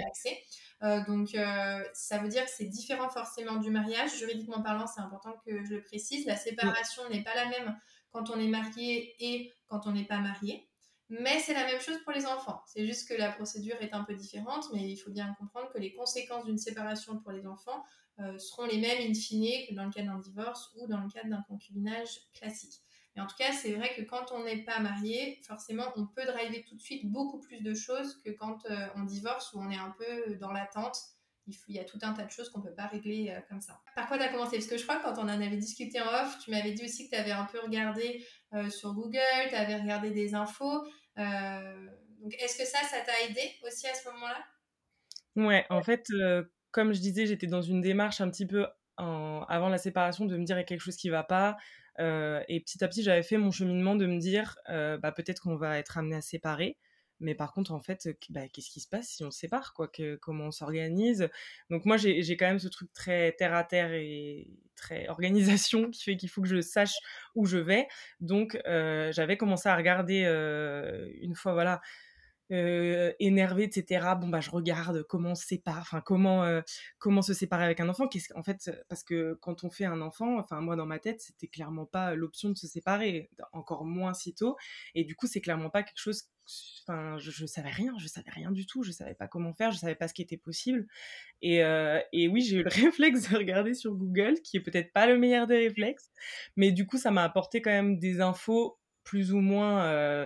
donc, 1.08 1.38
ça 1.94 2.18
veut 2.18 2.30
dire 2.30 2.46
que 2.46 2.52
c'est 2.52 2.66
différent 2.66 3.10
forcément 3.10 3.58
du 3.58 3.70
mariage. 3.70 4.18
Juridiquement 4.18 4.64
parlant, 4.64 4.88
c'est 4.88 5.02
important 5.02 5.36
que 5.46 5.64
je 5.66 5.76
le 5.76 5.84
précise. 5.84 6.26
La 6.26 6.38
séparation 6.38 7.08
n'est 7.10 7.24
pas 7.24 7.36
la 7.36 7.50
même 7.50 7.78
quand 8.12 8.30
on 8.30 8.40
est 8.40 8.48
marié 8.48 9.16
et 9.20 9.54
quand 9.68 9.86
on 9.86 9.92
n'est 9.92 10.06
pas 10.06 10.18
marié. 10.18 10.68
Mais 11.14 11.40
c'est 11.40 11.54
la 11.54 11.66
même 11.66 11.82
chose 11.82 11.98
pour 12.06 12.14
les 12.14 12.26
enfants. 12.26 12.62
C'est 12.66 12.86
juste 12.86 13.10
que 13.10 13.14
la 13.14 13.34
procédure 13.34 13.76
est 13.82 13.94
un 13.94 14.06
peu 14.06 14.16
différente, 14.16 14.68
mais 14.74 14.90
il 14.90 14.96
faut 14.96 15.12
bien 15.12 15.36
comprendre 15.38 15.70
que 15.74 15.78
les 15.78 15.92
conséquences 15.92 16.46
d'une 16.46 16.58
séparation 16.58 17.20
pour 17.20 17.34
les 17.34 17.46
enfants 17.46 17.84
euh, 18.20 18.38
seront 18.38 18.66
les 18.66 18.78
mêmes 18.78 19.12
in 19.12 19.14
fine 19.14 19.68
que 19.68 19.74
dans 19.74 19.84
le 19.84 19.92
cas 19.92 20.04
d'un 20.04 20.20
divorce 20.20 20.72
ou 20.78 20.88
dans 20.88 21.02
le 21.02 21.10
cas 21.10 21.26
d'un 21.26 21.42
concubinage 21.50 22.08
classique. 22.34 22.80
Mais 23.14 23.22
en 23.22 23.28
tout 23.28 23.36
cas, 23.38 23.52
c'est 23.52 23.74
vrai 23.74 23.94
que 23.94 24.04
quand 24.04 24.32
on 24.32 24.46
n'est 24.46 24.64
pas 24.64 24.80
marié, 24.80 25.42
forcément, 25.46 25.84
on 25.98 26.08
peut 26.08 26.24
driver 26.24 26.64
tout 26.64 26.76
de 26.76 26.82
suite 26.82 27.06
beaucoup 27.12 27.42
plus 27.42 27.62
de 27.62 27.74
choses 27.74 28.18
que 28.24 28.30
quand 28.30 28.66
euh, 28.68 28.88
on 28.96 29.04
divorce 29.04 29.52
où 29.52 29.60
on 29.60 29.70
est 29.70 29.78
un 29.78 29.94
peu 29.98 30.36
dans 30.36 30.54
l'attente. 30.54 30.98
Il, 31.48 31.56
il, 31.68 31.76
y 31.76 31.80
a 31.80 31.84
tout 31.84 32.00
un 32.04 32.14
tas 32.14 32.24
de 32.24 32.32
choses 32.32 32.50
qu'on 32.50 32.60
ne 32.60 32.68
peut 32.68 32.76
pas 32.76 32.88
régler 32.88 33.32
euh, 33.32 33.42
comme 33.50 33.60
ça. 33.60 33.82
Par 33.96 34.08
quoi 34.08 34.18
tu 34.18 34.24
as 34.24 34.30
commencé? 34.30 34.56
Parce 34.56 34.68
que 34.68 34.78
je 34.78 34.84
crois 34.84 34.96
que 34.96 35.04
quand 35.04 35.18
on 35.18 35.24
en 35.24 35.28
avait 35.28 35.58
discuté 35.58 36.00
en 36.00 36.06
off, 36.06 36.38
tu 36.42 36.52
m'avais 36.52 36.72
dit 36.72 36.86
aussi 36.86 37.10
que 37.10 37.16
tu 37.16 37.20
avais 37.20 37.32
un 37.32 37.46
peu 37.46 37.60
regardé 37.60 38.26
sur 38.70 38.94
Google, 38.94 39.18
tu 39.50 39.56
avais 39.56 39.78
regardé 39.78 40.12
des 40.12 40.36
infos. 40.36 40.84
Euh, 41.22 41.88
donc, 42.22 42.34
est-ce 42.40 42.58
que 42.58 42.66
ça, 42.66 42.80
ça 42.90 43.02
t'a 43.06 43.22
aidé 43.28 43.42
aussi 43.66 43.88
à 43.88 43.94
ce 43.94 44.10
moment-là? 44.10 44.44
Ouais, 45.36 45.66
en 45.70 45.82
fait, 45.82 46.06
euh, 46.12 46.44
comme 46.72 46.94
je 46.94 47.00
disais, 47.00 47.26
j'étais 47.26 47.48
dans 47.48 47.62
une 47.62 47.82
démarche 47.82 48.22
un 48.22 48.30
petit 48.30 48.46
peu 48.46 48.66
avant 48.98 49.70
la 49.70 49.80
séparation 49.80 50.26
de 50.26 50.38
me 50.38 50.44
dire 50.44 50.58
il 50.58 50.60
y 50.60 50.62
a 50.62 50.66
quelque 50.66 50.82
chose 50.82 50.96
qui 50.96 51.10
va 51.10 51.24
pas. 51.24 51.58
Euh, 52.00 52.44
et 52.48 52.60
petit 52.60 52.84
à 52.84 52.88
petit, 52.88 53.02
j'avais 53.02 53.24
fait 53.24 53.38
mon 53.38 53.50
cheminement 53.50 53.96
de 53.96 54.06
me 54.06 54.20
dire 54.20 54.58
bah, 54.68 55.12
peut-être 55.12 55.42
qu'on 55.42 55.56
va 55.56 55.80
être 55.80 55.98
amené 55.98 56.18
à 56.18 56.22
séparer. 56.22 56.78
Mais 57.22 57.36
par 57.36 57.54
contre, 57.54 57.72
en 57.72 57.80
fait, 57.80 58.10
bah, 58.30 58.48
qu'est-ce 58.50 58.70
qui 58.70 58.80
se 58.82 58.88
passe 58.88 59.10
si 59.10 59.24
on 59.24 59.32
sépare 59.32 59.74
quoi 59.74 59.88
que, 59.88 60.16
Comment 60.16 60.46
on 60.46 60.52
s'organise? 60.52 61.30
Donc 61.70 61.86
moi, 61.86 61.98
j'ai 61.98 62.38
quand 62.38 62.48
même 62.48 62.60
ce 62.60 62.68
truc 62.68 62.92
très 62.94 63.32
terre 63.34 63.54
à 63.54 63.64
terre 63.64 63.94
et 63.94 64.48
très 64.76 65.08
organisation 65.08 65.90
qui 65.92 66.04
fait 66.04 66.18
qu'il 66.18 66.30
faut 66.30 66.42
que 66.42 66.48
je 66.48 66.62
sache 66.62 66.96
où 67.36 67.46
je 67.46 67.58
vais. 67.58 67.88
Donc 68.20 68.60
euh, 68.66 69.12
j'avais 69.12 69.38
commencé 69.38 69.70
à 69.70 69.76
regarder 69.76 70.24
euh, 70.26 71.08
une 71.22 71.36
fois, 71.36 71.54
voilà, 71.54 71.82
euh, 72.52 73.14
énervé, 73.20 73.64
etc. 73.64 74.06
Bon 74.20 74.28
bah 74.28 74.42
je 74.42 74.50
regarde 74.50 75.04
comment 75.04 75.32
on 75.32 75.36
se 75.36 75.46
sépare, 75.46 75.80
enfin 75.80 76.02
comment 76.02 76.44
euh, 76.44 76.62
comment 77.00 77.22
se 77.22 77.34
séparer 77.34 77.64
avec 77.64 77.80
un 77.80 77.88
enfant. 77.88 78.08
Qu'est-ce 78.08 78.34
en 78.36 78.44
fait 78.44 78.70
parce 78.90 79.04
que 79.04 79.38
quand 79.42 79.64
on 79.64 79.70
fait 79.70 79.86
un 79.86 80.02
enfant, 80.02 80.38
enfin 80.38 80.60
moi 80.62 80.76
dans 80.76 80.86
ma 80.86 81.00
tête 81.00 81.22
c'était 81.22 81.48
clairement 81.48 81.86
pas 81.86 82.14
l'option 82.16 82.50
de 82.50 82.58
se 82.58 82.68
séparer, 82.68 83.30
encore 83.54 83.86
moins 83.86 84.14
si 84.14 84.34
tôt. 84.34 84.58
Et 84.96 85.04
du 85.06 85.16
coup 85.16 85.28
c'est 85.28 85.42
clairement 85.42 85.70
pas 85.70 85.84
quelque 85.84 86.00
chose. 86.00 86.24
Enfin 86.86 87.18
je, 87.20 87.32
je, 87.32 87.46
savais 87.46 87.70
rien, 87.70 87.94
je 88.00 88.08
savais 88.08 88.32
rien 88.32 88.52
du 88.52 88.66
tout, 88.66 88.84
je 88.84 88.92
savais 88.92 89.14
pas 89.14 89.28
comment 89.28 89.54
faire, 89.54 89.72
je 89.72 89.78
savais 89.78 89.96
pas 89.96 90.08
ce 90.10 90.14
qui 90.14 90.22
était 90.22 90.38
possible. 90.38 90.88
Et, 91.42 91.64
euh, 91.64 92.00
et 92.12 92.28
oui 92.28 92.42
j'ai 92.42 92.58
eu 92.58 92.64
le 92.64 92.70
réflexe 92.86 93.30
de 93.30 93.38
regarder 93.38 93.74
sur 93.74 93.94
Google, 93.94 94.42
qui 94.44 94.58
est 94.58 94.62
peut-être 94.62 94.92
pas 94.92 95.08
le 95.08 95.18
meilleur 95.18 95.48
des 95.48 95.58
réflexes, 95.58 96.10
mais 96.58 96.72
du 96.72 96.86
coup 96.86 96.98
ça 96.98 97.12
m'a 97.12 97.24
apporté 97.24 97.62
quand 97.62 97.72
même 97.72 97.98
des 97.98 98.20
infos 98.20 98.81
plus 99.04 99.34
ou 99.34 99.40
moins 99.40 99.84
euh, 99.86 100.26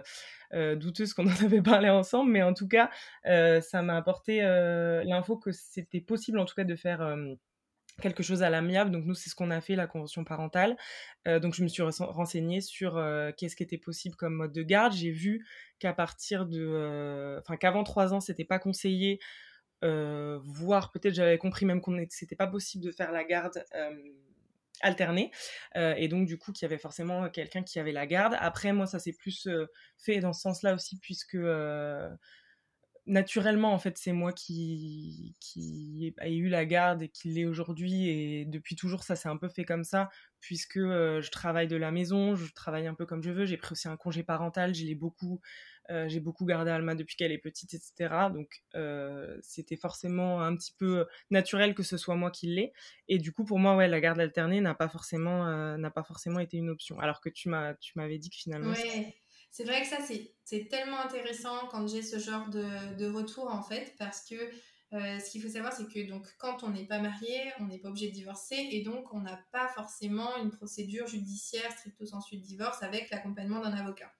euh, 0.53 0.75
douteuse 0.75 1.13
qu'on 1.13 1.27
en 1.27 1.43
avait 1.43 1.61
parlé 1.61 1.89
ensemble, 1.89 2.31
mais 2.31 2.43
en 2.43 2.53
tout 2.53 2.67
cas, 2.67 2.89
euh, 3.25 3.61
ça 3.61 3.81
m'a 3.81 3.97
apporté 3.97 4.41
l'info 4.41 5.37
que 5.37 5.51
c'était 5.51 6.01
possible 6.01 6.39
en 6.39 6.45
tout 6.45 6.55
cas 6.55 6.63
de 6.63 6.75
faire 6.75 7.15
quelque 8.01 8.23
chose 8.23 8.43
à 8.43 8.49
l'amiable. 8.49 8.91
Donc 8.91 9.05
nous, 9.05 9.15
c'est 9.15 9.29
ce 9.29 9.35
qu'on 9.35 9.51
a 9.51 9.61
fait, 9.61 9.75
la 9.75 9.87
convention 9.87 10.23
parentale. 10.23 10.75
donc 11.25 11.53
je 11.53 11.63
me 11.63 11.67
suis 11.67 11.81
renseignée 11.81 12.61
sur 12.61 13.01
qu'est-ce 13.37 13.55
qui 13.55 13.63
était 13.63 13.77
possible 13.77 14.15
comme 14.15 14.33
mode 14.33 14.51
de 14.51 14.63
garde. 14.63 14.93
J'ai 14.93 15.11
vu 15.11 15.45
qu'à 15.79 15.93
partir 15.93 16.45
de... 16.45 17.37
Enfin, 17.39 17.57
qu'avant 17.57 17.83
trois 17.83 18.13
ans, 18.13 18.19
c'était 18.19 18.45
pas 18.45 18.59
conseillé, 18.59 19.19
voire 19.81 20.91
peut-être 20.91 21.13
j'avais 21.13 21.37
compris 21.37 21.65
même 21.65 21.81
qu'on 21.81 21.97
c'était 22.09 22.35
pas 22.35 22.47
possible 22.47 22.83
de 22.83 22.91
faire 22.91 23.11
la 23.11 23.23
garde 23.23 23.63
alterné 24.85 25.31
euh, 25.75 25.95
et 25.97 26.07
donc 26.07 26.27
du 26.27 26.37
coup 26.37 26.51
qu'il 26.51 26.65
y 26.65 26.67
avait 26.67 26.77
forcément 26.77 27.29
quelqu'un 27.29 27.63
qui 27.63 27.79
avait 27.79 27.91
la 27.91 28.07
garde. 28.07 28.35
Après 28.39 28.71
moi 28.71 28.85
ça 28.85 28.99
s'est 28.99 29.13
plus 29.13 29.47
euh, 29.47 29.65
fait 29.97 30.19
dans 30.19 30.33
ce 30.33 30.41
sens 30.41 30.61
là 30.61 30.75
aussi 30.75 30.97
puisque 30.99 31.35
euh, 31.35 32.09
naturellement 33.07 33.73
en 33.73 33.79
fait 33.79 33.97
c'est 33.97 34.13
moi 34.13 34.31
qui 34.31 35.35
qui 35.39 36.13
ai 36.21 36.35
eu 36.35 36.49
la 36.49 36.65
garde 36.65 37.01
et 37.01 37.09
qui 37.09 37.29
l'ai 37.29 37.45
aujourd'hui. 37.45 38.09
Et 38.09 38.45
depuis 38.45 38.75
toujours 38.75 39.03
ça 39.03 39.15
s'est 39.15 39.29
un 39.29 39.37
peu 39.37 39.49
fait 39.49 39.65
comme 39.65 39.83
ça 39.83 40.09
puisque 40.39 40.79
je 40.79 41.31
travaille 41.31 41.67
de 41.67 41.75
la 41.75 41.91
maison 41.91 42.35
je 42.35 42.51
travaille 42.53 42.87
un 42.87 42.93
peu 42.95 43.05
comme 43.05 43.23
je 43.23 43.31
veux. 43.31 43.45
J'ai 43.45 43.57
pris 43.57 43.73
aussi 43.73 43.87
un 43.87 43.97
congé 43.97 44.23
parental 44.23 44.75
je 44.75 44.85
l'ai 44.85 44.95
beaucoup 44.95 45.41
euh, 45.91 46.07
j'ai 46.07 46.19
beaucoup 46.19 46.45
gardé 46.45 46.71
Alma 46.71 46.95
depuis 46.95 47.15
qu'elle 47.15 47.31
est 47.31 47.37
petite, 47.37 47.73
etc. 47.73 48.09
Donc 48.33 48.63
euh, 48.75 49.37
c'était 49.41 49.75
forcément 49.75 50.41
un 50.41 50.55
petit 50.55 50.73
peu 50.77 51.05
naturel 51.29 51.75
que 51.75 51.83
ce 51.83 51.97
soit 51.97 52.15
moi 52.15 52.31
qui 52.31 52.47
l'ai. 52.47 52.73
Et 53.07 53.19
du 53.19 53.31
coup, 53.31 53.43
pour 53.43 53.59
moi, 53.59 53.75
ouais, 53.75 53.87
la 53.87 53.99
garde 53.99 54.19
alternée 54.19 54.61
n'a 54.61 54.73
pas 54.73 54.89
forcément 54.89 55.47
euh, 55.47 55.77
n'a 55.77 55.91
pas 55.91 56.03
forcément 56.03 56.39
été 56.39 56.57
une 56.57 56.69
option. 56.69 56.99
Alors 56.99 57.21
que 57.21 57.29
tu 57.29 57.49
m'as 57.49 57.75
tu 57.75 57.93
m'avais 57.95 58.17
dit 58.17 58.29
que 58.29 58.37
finalement. 58.37 58.71
Ouais. 58.71 59.15
C'est 59.51 59.63
vrai 59.63 59.81
que 59.81 59.87
ça 59.87 59.99
c'est 60.43 60.67
tellement 60.67 60.99
intéressant 60.99 61.67
quand 61.71 61.87
j'ai 61.87 62.01
ce 62.01 62.19
genre 62.19 62.49
de, 62.49 62.95
de, 62.97 63.05
retour 63.09 63.47
en 63.47 63.63
fait 63.63 63.95
parce 63.97 64.25
que 64.27 64.35
ce 64.91 65.31
qu'il 65.31 65.41
faut 65.41 65.47
savoir, 65.47 65.71
c'est 65.71 65.87
que 65.87 66.09
donc 66.09 66.27
quand 66.39 66.63
on 66.63 66.71
n'est 66.71 66.85
pas 66.85 66.99
marié, 66.99 67.53
on 67.61 67.67
n'est 67.67 67.77
pas 67.77 67.87
obligé 67.87 68.09
de 68.09 68.13
divorcer 68.13 68.57
et 68.71 68.83
donc 68.83 69.13
on 69.13 69.21
n'a 69.21 69.39
pas 69.53 69.69
forcément 69.69 70.35
une 70.43 70.51
procédure 70.51 71.07
judiciaire 71.07 71.71
stricto 71.71 72.05
sensu 72.05 72.35
de 72.35 72.41
divorce 72.41 72.83
avec 72.83 73.09
l'accompagnement 73.11 73.61
d'un 73.61 73.71
avocat. 73.71 74.11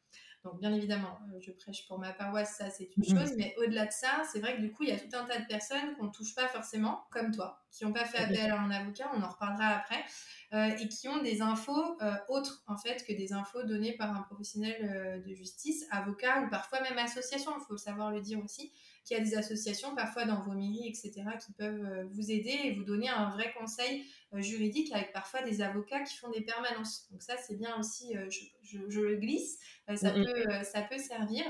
Donc, 0.46 0.60
bien 0.60 0.72
évidemment, 0.72 1.18
euh, 1.34 1.40
je 1.42 1.52
prêche 1.52 1.88
pour 1.88 1.98
ma 1.98 2.14
paroisse, 2.14 2.58
ça 2.58 2.70
c'est 2.70 2.92
une 2.96 3.04
mmh. 3.04 3.18
chose, 3.18 3.34
mais 3.36 3.56
au-delà 3.58 3.88
de 3.88 3.92
ça, 3.92 4.22
c'est 4.32 4.40
vrai 4.40 4.56
que 4.56 4.62
du 4.62 4.72
coup, 4.72 4.84
il 4.84 4.90
y 4.90 4.92
a 4.92 5.00
tout 5.00 5.10
un 5.14 5.25
tas 5.25 5.40
de 5.40 5.48
personnes 5.48 5.96
qu'on 5.98 6.06
ne 6.06 6.12
touche 6.12 6.36
pas 6.36 6.48
forcément, 6.48 7.04
comme 7.10 7.32
toi, 7.32 7.66
qui 7.72 7.84
n'ont 7.84 7.92
pas 7.92 8.06
fait 8.06 8.20
appel 8.20 8.52
à 8.52 8.62
un 8.62 8.70
avocat, 8.70 9.10
on 9.16 9.24
en 9.24 9.28
reparlera 9.28 9.70
après, 9.70 10.06
euh, 10.54 10.78
et 10.78 10.88
qui 10.88 11.08
ont 11.08 11.20
des 11.24 11.42
infos 11.42 11.98
euh, 12.00 12.14
autres 12.30 12.64
en 12.68 12.78
fait 12.78 13.04
que 13.08 13.14
des 13.14 13.34
infos 13.34 13.64
données 13.64 13.94
par 13.94 14.16
un 14.16 14.22
professionnel 14.22 15.24
de 15.25 15.34
justice, 15.34 15.84
avocat 15.90 16.42
ou 16.42 16.50
parfois 16.50 16.80
même 16.82 17.00
association, 17.00 17.52
il 17.58 17.66
faut 17.66 17.78
savoir 17.78 18.12
le 18.12 18.22
dire 18.22 18.38
aussi, 18.44 18.72
qu'il 19.04 19.18
y 19.18 19.20
a 19.20 19.24
des 19.24 19.36
associations, 19.36 19.96
parfois 19.96 20.25
dans 20.25 20.42
vos 20.42 20.54
mairies, 20.54 20.88
etc., 20.88 21.24
qui 21.44 21.54
peuvent 21.54 22.08
vous 22.12 22.32
aider 22.32 22.60
et 22.66 22.75
vous 22.75 22.84
donner 22.84 23.10
un 23.10 23.32
vrai 23.32 23.52
conseil 23.58 24.06
euh, 24.36 24.42
juridique 24.42 24.92
avec 24.94 25.12
parfois 25.13 25.42
des 25.42 25.62
avocats 25.62 26.01
qui 26.01 26.18
font 26.18 26.30
des 26.30 26.42
permanences. 26.42 27.08
Donc 27.12 27.22
ça, 27.22 27.36
c'est 27.38 27.56
bien 27.56 27.77
aussi, 27.80 28.15
euh, 28.15 28.30
je, 28.63 29.00
le 29.00 29.15
glisse, 29.18 29.60
ça, 29.96 30.12
peut, 30.12 30.63
ça 30.63 30.82
peut 30.82 30.98
servir. 30.98 31.44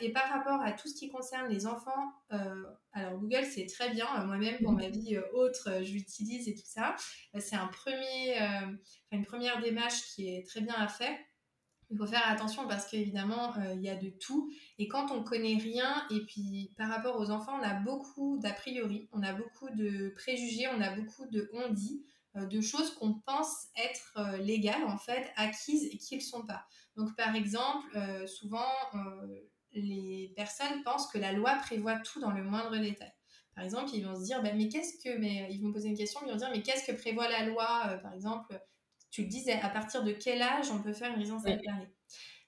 et 0.00 0.12
par 0.12 0.28
rapport 0.28 0.60
à 0.60 0.72
tout 0.72 0.88
ce 0.88 0.94
qui 0.94 1.08
concerne 1.08 1.48
les 1.48 1.66
enfants, 1.66 2.12
alors 2.92 3.18
Google 3.18 3.44
c'est 3.44 3.66
très 3.66 3.90
bien, 3.90 4.06
moi-même 4.24 4.58
pour 4.62 4.72
ma 4.72 4.88
vie 4.88 5.18
autre, 5.32 5.82
je 5.82 5.92
l'utilise 5.92 6.48
et 6.48 6.54
tout 6.54 6.66
ça. 6.66 6.94
c'est 7.38 7.56
un 7.56 7.68
premier, 7.68 8.38
une 9.10 9.24
première 9.24 9.60
démarche 9.60 10.02
qui 10.14 10.34
est 10.34 10.46
très 10.46 10.60
bien 10.60 10.74
à 10.74 10.88
faire 10.88 11.16
il 11.92 11.98
faut 11.98 12.06
faire 12.06 12.26
attention 12.26 12.66
parce 12.66 12.86
qu'évidemment, 12.86 13.54
euh, 13.58 13.74
il 13.74 13.82
y 13.82 13.90
a 13.90 13.96
de 13.96 14.08
tout. 14.08 14.50
Et 14.78 14.88
quand 14.88 15.10
on 15.10 15.22
connaît 15.22 15.58
rien, 15.58 16.06
et 16.10 16.20
puis 16.24 16.72
par 16.78 16.88
rapport 16.88 17.20
aux 17.20 17.30
enfants, 17.30 17.58
on 17.60 17.62
a 17.62 17.74
beaucoup 17.74 18.38
d'a 18.38 18.52
priori, 18.52 19.08
on 19.12 19.22
a 19.22 19.34
beaucoup 19.34 19.68
de 19.70 20.08
préjugés, 20.16 20.66
on 20.68 20.80
a 20.80 20.90
beaucoup 20.90 21.26
de 21.26 21.50
on-dit, 21.52 22.02
euh, 22.36 22.46
de 22.46 22.60
choses 22.62 22.94
qu'on 22.94 23.20
pense 23.26 23.66
être 23.76 24.14
euh, 24.16 24.38
légales, 24.38 24.84
en 24.84 24.96
fait, 24.96 25.30
acquises 25.36 25.84
et 25.92 25.98
qui 25.98 26.16
ne 26.16 26.22
sont 26.22 26.46
pas. 26.46 26.64
Donc 26.96 27.14
par 27.14 27.34
exemple, 27.34 27.98
souvent, 28.26 28.68
les 29.72 30.32
personnes 30.36 30.82
pensent 30.84 31.06
que 31.08 31.18
la 31.18 31.32
loi 31.32 31.54
prévoit 31.56 31.98
tout 32.00 32.20
dans 32.20 32.32
le 32.32 32.42
moindre 32.42 32.76
détail. 32.76 33.12
Par 33.54 33.64
exemple, 33.64 33.90
ils 33.94 34.04
vont 34.04 34.14
se 34.14 34.24
dire, 34.24 34.42
bah, 34.42 34.52
mais 34.54 34.68
qu'est-ce 34.68 35.02
que, 35.02 35.16
mais 35.18 35.48
ils 35.50 35.62
vont 35.62 35.72
poser 35.72 35.88
une 35.88 35.96
question, 35.96 36.20
ils 36.26 36.30
vont 36.30 36.36
dire, 36.36 36.50
mais 36.50 36.62
qu'est-ce 36.62 36.90
que 36.90 36.92
prévoit 36.92 37.28
la 37.28 37.46
loi, 37.46 37.98
par 38.02 38.12
exemple 38.12 38.58
tu 39.12 39.22
le 39.22 39.28
disais, 39.28 39.60
à 39.60 39.68
partir 39.68 40.02
de 40.02 40.10
quel 40.10 40.42
âge 40.42 40.70
on 40.72 40.82
peut 40.82 40.92
faire 40.92 41.12
une 41.12 41.18
résidence 41.18 41.46
alternée? 41.46 41.88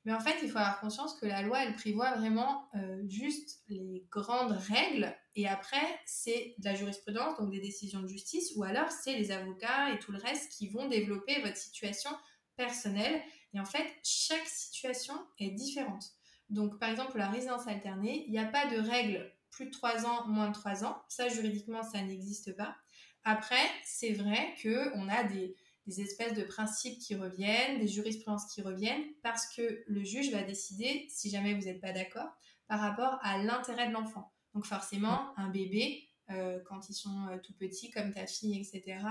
Mais 0.04 0.12
en 0.12 0.21
fait, 0.21 0.37
il 0.42 0.50
faut 0.50 0.59
avoir 0.59 0.80
conscience 0.80 1.14
que 1.14 1.26
la 1.26 1.42
loi, 1.42 1.62
elle 1.62 1.75
prévoit 1.76 2.16
vraiment 2.16 2.68
euh, 2.75 3.02
juste 3.09 3.62
les 3.68 4.06
grandes 4.11 4.52
règles 4.52 5.14
et 5.37 5.49
après, 5.49 6.00
c'est 6.04 6.54
de 6.59 6.64
la 6.64 6.75
jurisprudence, 6.75 7.38
donc 7.38 7.50
des 7.50 7.61
décisions 7.61 8.00
de 8.00 8.09
justice, 8.09 8.52
ou 8.56 8.64
alors 8.64 8.90
c'est 8.90 9.16
les 9.16 9.30
avocats 9.30 9.92
et 9.92 9.99
tout 9.99 10.12
le 10.12 10.18
reste 10.18 10.52
qui 10.52 10.68
vont 10.68 10.88
développer 10.88 11.40
votre 11.42 11.56
situation 11.56 12.11
personnelle. 12.56 13.21
Et 13.52 13.61
en 13.61 13.64
fait, 13.64 13.87
chaque 14.02 14.47
situation 14.47 15.14
est 15.38 15.50
différente. 15.50 16.04
Donc, 16.50 16.78
par 16.78 16.90
exemple, 16.90 17.18
la 17.18 17.28
résidence 17.28 17.66
alternée, 17.66 18.25
il 18.26 18.30
n'y 18.30 18.38
a 18.38 18.47
pas 18.47 18.66
de 18.66 18.78
règle 18.78 19.33
plus 19.50 19.66
de 19.66 19.71
3 19.71 20.06
ans, 20.06 20.26
moins 20.26 20.49
de 20.49 20.54
3 20.54 20.85
ans. 20.85 21.02
Ça, 21.09 21.28
juridiquement, 21.28 21.83
ça 21.83 22.02
n'existe 22.02 22.56
pas. 22.56 22.76
Après, 23.25 23.64
c'est 23.85 24.12
vrai 24.12 24.54
qu'on 24.62 25.09
a 25.09 25.25
des, 25.25 25.56
des 25.86 26.00
espèces 26.00 26.34
de 26.34 26.42
principes 26.44 26.98
qui 26.98 27.14
reviennent, 27.14 27.78
des 27.78 27.88
jurisprudences 27.88 28.52
qui 28.52 28.62
reviennent, 28.62 29.04
parce 29.22 29.46
que 29.54 29.82
le 29.86 30.02
juge 30.02 30.32
va 30.32 30.42
décider, 30.42 31.06
si 31.10 31.30
jamais 31.30 31.54
vous 31.54 31.64
n'êtes 31.64 31.80
pas 31.80 31.92
d'accord, 31.92 32.30
par 32.68 32.80
rapport 32.80 33.18
à 33.22 33.38
l'intérêt 33.38 33.88
de 33.88 33.92
l'enfant. 33.92 34.32
Donc 34.54 34.66
forcément, 34.66 35.36
un 35.36 35.50
bébé, 35.50 36.08
euh, 36.30 36.58
quand 36.66 36.88
ils 36.88 36.94
sont 36.94 37.26
euh, 37.28 37.38
tout 37.38 37.52
petits, 37.52 37.90
comme 37.90 38.12
ta 38.12 38.26
fille, 38.26 38.58
etc., 38.58 39.04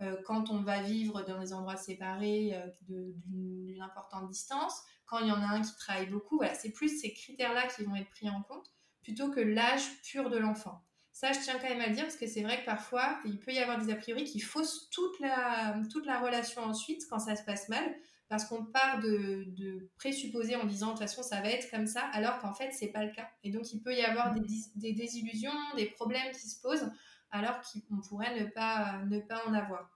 euh, 0.00 0.16
quand 0.24 0.50
on 0.50 0.62
va 0.62 0.82
vivre 0.82 1.22
dans 1.22 1.38
des 1.38 1.52
endroits 1.52 1.76
séparés 1.76 2.58
d'une 2.80 3.80
importante 3.82 4.28
distance, 4.28 4.80
quand 5.04 5.18
il 5.18 5.28
y 5.28 5.32
en 5.32 5.42
a 5.42 5.46
un 5.46 5.60
qui 5.60 5.74
travaille 5.76 6.06
beaucoup, 6.06 6.36
voilà, 6.36 6.54
c'est 6.54 6.70
plus 6.70 7.00
ces 7.00 7.12
critères-là 7.12 7.66
qui 7.66 7.84
vont 7.84 7.96
être 7.96 8.08
pris 8.10 8.30
en 8.30 8.42
compte, 8.42 8.72
plutôt 9.02 9.30
que 9.30 9.40
l'âge 9.40 9.82
pur 10.02 10.30
de 10.30 10.38
l'enfant. 10.38 10.82
Ça, 11.14 11.32
je 11.32 11.38
tiens 11.38 11.60
quand 11.60 11.68
même 11.68 11.80
à 11.80 11.86
le 11.86 11.94
dire 11.94 12.02
parce 12.02 12.16
que 12.16 12.26
c'est 12.26 12.42
vrai 12.42 12.60
que 12.60 12.64
parfois, 12.66 13.20
il 13.24 13.38
peut 13.38 13.52
y 13.52 13.60
avoir 13.60 13.80
des 13.80 13.92
a 13.92 13.94
priori 13.94 14.24
qui 14.24 14.40
faussent 14.40 14.90
toute 14.90 15.20
la, 15.20 15.80
toute 15.88 16.06
la 16.06 16.18
relation 16.18 16.62
ensuite 16.62 17.02
quand 17.08 17.20
ça 17.20 17.36
se 17.36 17.44
passe 17.44 17.68
mal, 17.68 17.84
parce 18.28 18.44
qu'on 18.46 18.64
part 18.64 18.98
de, 18.98 19.44
de, 19.46 19.88
présupposer 19.96 20.56
en 20.56 20.64
disant 20.64 20.88
de 20.88 20.92
toute 20.92 21.02
façon 21.02 21.22
ça 21.22 21.40
va 21.40 21.50
être 21.50 21.70
comme 21.70 21.86
ça, 21.86 22.00
alors 22.12 22.40
qu'en 22.40 22.52
fait 22.52 22.72
c'est 22.72 22.88
pas 22.88 23.04
le 23.04 23.12
cas. 23.12 23.28
Et 23.44 23.52
donc 23.52 23.72
il 23.72 23.80
peut 23.80 23.94
y 23.94 24.00
avoir 24.00 24.34
des, 24.34 24.42
des 24.74 24.92
désillusions, 24.92 25.52
des 25.76 25.86
problèmes 25.86 26.32
qui 26.32 26.48
se 26.48 26.60
posent, 26.60 26.90
alors 27.30 27.60
qu'on 27.60 28.00
pourrait 28.00 28.40
ne 28.40 28.46
pas, 28.46 29.00
ne 29.04 29.20
pas 29.20 29.46
en 29.46 29.54
avoir. 29.54 29.88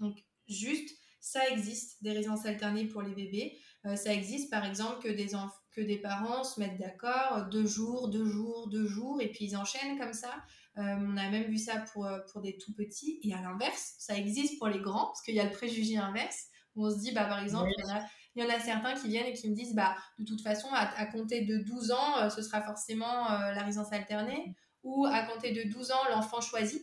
Donc 0.00 0.16
juste, 0.48 0.96
ça 1.20 1.46
existe 1.50 2.02
des 2.02 2.12
résidences 2.12 2.46
alternées 2.46 2.86
pour 2.86 3.02
les 3.02 3.14
bébés. 3.14 3.58
Euh, 3.84 3.94
ça 3.94 4.10
existe 4.10 4.50
par 4.50 4.64
exemple 4.64 5.02
que 5.02 5.12
des, 5.12 5.34
que 5.76 5.82
des 5.82 5.98
parents 5.98 6.42
se 6.42 6.58
mettent 6.58 6.78
d'accord, 6.78 7.36
euh, 7.36 7.48
deux 7.50 7.66
jours, 7.66 8.08
deux 8.08 8.26
jours, 8.26 8.68
deux 8.68 8.86
jours, 8.86 9.20
et 9.20 9.28
puis 9.28 9.44
ils 9.44 9.56
enchaînent 9.56 9.98
comme 9.98 10.14
ça. 10.14 10.34
Euh, 10.78 10.96
on 10.98 11.16
a 11.16 11.28
même 11.30 11.44
vu 11.44 11.58
ça 11.58 11.84
pour, 11.92 12.08
pour 12.32 12.40
des 12.40 12.56
tout 12.56 12.72
petits. 12.74 13.20
Et 13.22 13.34
à 13.34 13.42
l'inverse, 13.42 13.94
ça 13.98 14.16
existe 14.16 14.58
pour 14.58 14.68
les 14.68 14.80
grands, 14.80 15.06
parce 15.06 15.22
qu'il 15.22 15.34
y 15.34 15.40
a 15.40 15.44
le 15.44 15.50
préjugé 15.50 15.98
inverse, 15.98 16.46
où 16.74 16.86
on 16.86 16.90
se 16.90 16.98
dit, 16.98 17.12
bah, 17.12 17.24
par 17.24 17.42
exemple, 17.42 17.70
il, 17.78 18.42
y 18.42 18.44
en 18.44 18.50
a, 18.50 18.58
certains 18.58 18.94
qui 18.94 19.08
viennent 19.08 19.26
et 19.26 19.32
qui 19.32 19.48
me 19.48 19.54
disent, 19.54 19.74
bah, 19.74 19.94
de 20.18 20.24
toute 20.24 20.42
façon, 20.42 20.68
à, 20.72 21.06
compter 21.06 21.42
de 21.42 21.58
12 21.58 21.92
ans, 21.92 22.30
ce 22.30 22.42
sera 22.42 22.62
forcément 22.62 23.28
la 23.28 23.62
résidence 23.62 23.92
alternée, 23.92 24.54
ou 24.82 25.06
à 25.06 25.22
compter 25.22 25.52
de 25.52 25.70
12 25.70 25.92
ans, 25.92 26.04
l'enfant 26.10 26.40
choisit. 26.40 26.82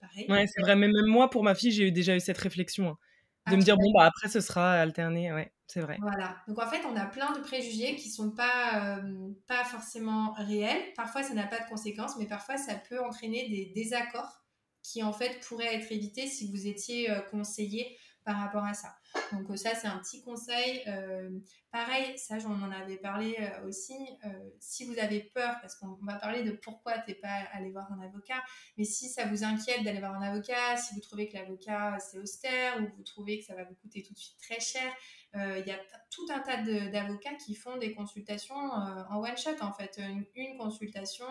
Pareil. 0.00 0.26
Ouais, 0.30 0.46
c'est 0.46 0.60
vrai, 0.60 0.76
mais 0.76 0.88
même 0.88 1.06
moi, 1.06 1.30
pour 1.30 1.42
ma 1.42 1.54
fille, 1.54 1.72
j'ai 1.72 1.90
déjà 1.90 2.14
eu 2.14 2.20
cette 2.20 2.38
réflexion. 2.38 2.88
Hein 2.88 2.98
de 3.50 3.56
me 3.56 3.62
dire 3.62 3.76
bon 3.76 3.90
bah 3.92 4.04
après 4.04 4.28
ce 4.28 4.40
sera 4.40 4.74
alterné 4.74 5.32
ouais 5.32 5.52
c'est 5.70 5.80
vrai 5.80 5.98
voilà 6.00 6.36
donc 6.48 6.58
en 6.58 6.68
fait 6.68 6.84
on 6.84 6.96
a 6.96 7.06
plein 7.06 7.32
de 7.32 7.40
préjugés 7.40 7.94
qui 7.94 8.10
sont 8.10 8.32
pas 8.32 8.98
euh, 8.98 9.28
pas 9.46 9.64
forcément 9.64 10.32
réels 10.32 10.82
parfois 10.96 11.22
ça 11.22 11.32
n'a 11.32 11.46
pas 11.46 11.60
de 11.60 11.68
conséquences 11.68 12.16
mais 12.18 12.26
parfois 12.26 12.56
ça 12.56 12.74
peut 12.74 13.00
entraîner 13.00 13.48
des 13.48 13.72
désaccords 13.74 14.44
qui 14.82 15.02
en 15.04 15.12
fait 15.12 15.38
pourraient 15.46 15.76
être 15.76 15.92
évités 15.92 16.26
si 16.26 16.50
vous 16.50 16.66
étiez 16.66 17.10
euh, 17.10 17.20
conseillé 17.20 17.96
par 18.24 18.36
rapport 18.36 18.64
à 18.64 18.74
ça 18.74 18.94
Donc 19.32 19.56
ça, 19.56 19.74
c'est 19.74 19.86
un 19.86 19.98
petit 19.98 20.22
conseil. 20.22 20.84
pareil, 21.72 22.18
ça, 22.18 22.38
j'en 22.38 22.52
en 22.52 22.70
avais 22.70 22.98
parlé 22.98 23.34
aussi. 23.66 23.94
si 24.60 24.84
vous 24.84 24.98
avez 24.98 25.20
peur, 25.20 25.56
parce 25.62 25.74
qu'on 25.76 25.96
va 26.02 26.16
parler 26.16 26.42
de 26.42 26.52
pourquoi 26.52 26.98
tu 26.98 27.10
n'es 27.10 27.14
pas 27.16 27.44
allé 27.52 27.70
voir 27.70 27.90
un 27.90 28.00
avocat, 28.02 28.42
mais 28.76 28.84
si 28.84 29.08
ça 29.08 29.24
vous 29.24 29.42
inquiète 29.42 29.82
d'aller 29.84 30.00
voir 30.00 30.14
un 30.14 30.22
avocat, 30.22 30.76
si 30.76 30.94
vous 30.94 31.00
trouvez 31.00 31.28
que 31.28 31.38
l'avocat 31.38 31.96
c'est 31.98 32.18
austère 32.18 32.76
ou 32.82 32.88
vous 32.94 33.02
trouvez 33.02 33.38
que 33.38 33.46
ça 33.46 33.54
va 33.54 33.64
vous 33.64 33.74
coûter 33.76 34.02
tout 34.02 34.12
de 34.12 34.18
suite 34.18 34.38
très 34.38 34.60
cher, 34.60 34.92
il 35.34 35.64
y 35.66 35.70
a 35.70 35.78
tout 36.10 36.26
un 36.30 36.40
tas 36.40 36.62
d'avocats 36.90 37.34
qui 37.34 37.54
font 37.54 37.76
des 37.76 37.94
consultations 37.94 38.56
en 38.56 39.20
one 39.20 39.36
shot 39.36 39.62
en 39.62 39.72
fait, 39.72 40.00
une, 40.34 40.56
consultation 40.58 41.26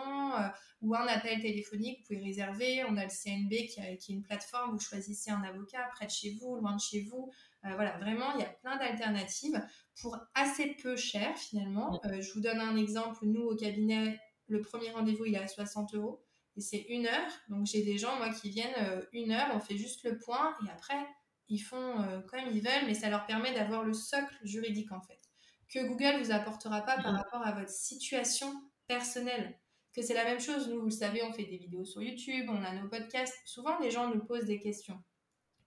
ou 0.80 0.94
un 0.94 1.06
appel 1.06 1.40
téléphonique, 1.40 1.98
vous 1.98 2.06
pouvez 2.06 2.24
réserver. 2.24 2.84
On 2.84 2.96
a 2.96 3.04
le 3.04 3.10
CNB 3.10 3.50
qui, 3.66 3.80
qui 3.98 4.12
est 4.12 4.14
une 4.14 4.22
plateforme, 4.22 4.72
vous 4.72 4.80
choisissez 4.80 5.30
un 5.30 5.42
avocat 5.42 5.88
près 5.94 6.06
de 6.06 6.10
chez 6.10 6.38
vous, 6.40 6.56
loin 6.56 6.74
de 6.74 6.80
chez 6.80 7.02
vous. 7.02 7.30
Euh, 7.66 7.74
voilà, 7.74 7.98
vraiment, 7.98 8.32
il 8.34 8.40
y 8.40 8.44
a 8.44 8.48
plein 8.48 8.76
d'alternatives 8.78 9.62
pour 10.00 10.16
assez 10.34 10.74
peu 10.82 10.96
cher 10.96 11.36
finalement. 11.36 12.00
Euh, 12.06 12.20
je 12.20 12.32
vous 12.32 12.40
donne 12.40 12.58
un 12.58 12.76
exemple. 12.76 13.24
Nous, 13.26 13.42
au 13.42 13.54
cabinet, 13.54 14.18
le 14.48 14.60
premier 14.62 14.90
rendez-vous, 14.90 15.26
il 15.26 15.34
est 15.34 15.38
à 15.38 15.48
60 15.48 15.94
euros 15.94 16.24
et 16.56 16.60
c'est 16.60 16.86
une 16.88 17.06
heure. 17.06 17.30
Donc 17.48 17.66
j'ai 17.66 17.82
des 17.82 17.98
gens, 17.98 18.16
moi, 18.16 18.30
qui 18.30 18.50
viennent 18.50 18.74
euh, 18.78 19.02
une 19.12 19.32
heure, 19.32 19.50
on 19.54 19.60
fait 19.60 19.76
juste 19.76 20.04
le 20.04 20.18
point 20.18 20.54
et 20.66 20.70
après, 20.70 21.06
ils 21.50 21.58
font 21.58 22.22
comme 22.28 22.46
ils 22.52 22.62
veulent, 22.62 22.86
mais 22.86 22.94
ça 22.94 23.10
leur 23.10 23.26
permet 23.26 23.52
d'avoir 23.52 23.84
le 23.84 23.92
socle 23.92 24.34
juridique 24.44 24.92
en 24.92 25.00
fait. 25.00 25.20
Que 25.68 25.86
Google 25.86 26.22
vous 26.22 26.32
apportera 26.32 26.80
pas 26.82 26.96
par 27.02 27.14
rapport 27.14 27.46
à 27.46 27.52
votre 27.52 27.70
situation 27.70 28.52
personnelle. 28.88 29.58
Que 29.92 30.02
c'est 30.02 30.14
la 30.14 30.24
même 30.24 30.40
chose, 30.40 30.68
nous, 30.68 30.78
vous 30.78 30.86
le 30.86 30.90
savez, 30.90 31.22
on 31.22 31.32
fait 31.32 31.44
des 31.44 31.58
vidéos 31.58 31.84
sur 31.84 32.02
YouTube, 32.02 32.46
on 32.48 32.62
a 32.62 32.72
nos 32.72 32.88
podcasts. 32.88 33.36
Souvent, 33.44 33.78
les 33.80 33.90
gens 33.90 34.12
nous 34.12 34.24
posent 34.24 34.46
des 34.46 34.60
questions 34.60 35.02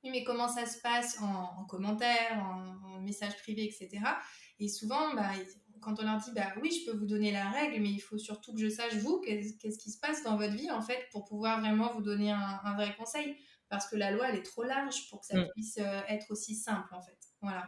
oui, 0.03 0.09
mais 0.11 0.23
comment 0.23 0.49
ça 0.49 0.65
se 0.65 0.79
passe 0.81 1.17
en, 1.21 1.65
commentaire, 1.65 2.43
en, 2.43 2.99
message 3.01 3.37
privé, 3.37 3.65
etc. 3.65 4.01
Et 4.59 4.67
souvent, 4.69 5.13
bah, 5.13 5.31
quand 5.81 5.99
on 5.99 6.03
leur 6.03 6.17
dit, 6.17 6.31
bah 6.33 6.53
oui, 6.61 6.71
je 6.71 6.89
peux 6.89 6.97
vous 6.97 7.05
donner 7.05 7.31
la 7.31 7.49
règle, 7.49 7.81
mais 7.81 7.89
il 7.89 7.99
faut 7.99 8.17
surtout 8.17 8.53
que 8.53 8.59
je 8.59 8.69
sache, 8.69 8.95
vous, 8.95 9.19
qu'est-ce 9.21 9.77
qui 9.77 9.91
se 9.91 9.99
passe 9.99 10.23
dans 10.23 10.37
votre 10.37 10.53
vie, 10.53 10.71
en 10.71 10.81
fait, 10.81 11.07
pour 11.11 11.25
pouvoir 11.25 11.59
vraiment 11.59 11.91
vous 11.93 12.01
donner 12.01 12.31
un, 12.31 12.75
vrai 12.75 12.95
conseil. 12.97 13.35
Parce 13.73 13.89
que 13.89 13.95
la 13.95 14.11
loi, 14.11 14.29
elle 14.29 14.35
est 14.35 14.45
trop 14.45 14.61
large 14.61 15.09
pour 15.09 15.21
que 15.21 15.25
ça 15.25 15.37
mm. 15.37 15.49
puisse 15.55 15.79
euh, 15.79 16.01
être 16.07 16.29
aussi 16.29 16.53
simple, 16.53 16.93
en 16.93 17.01
fait. 17.01 17.17
Voilà. 17.41 17.67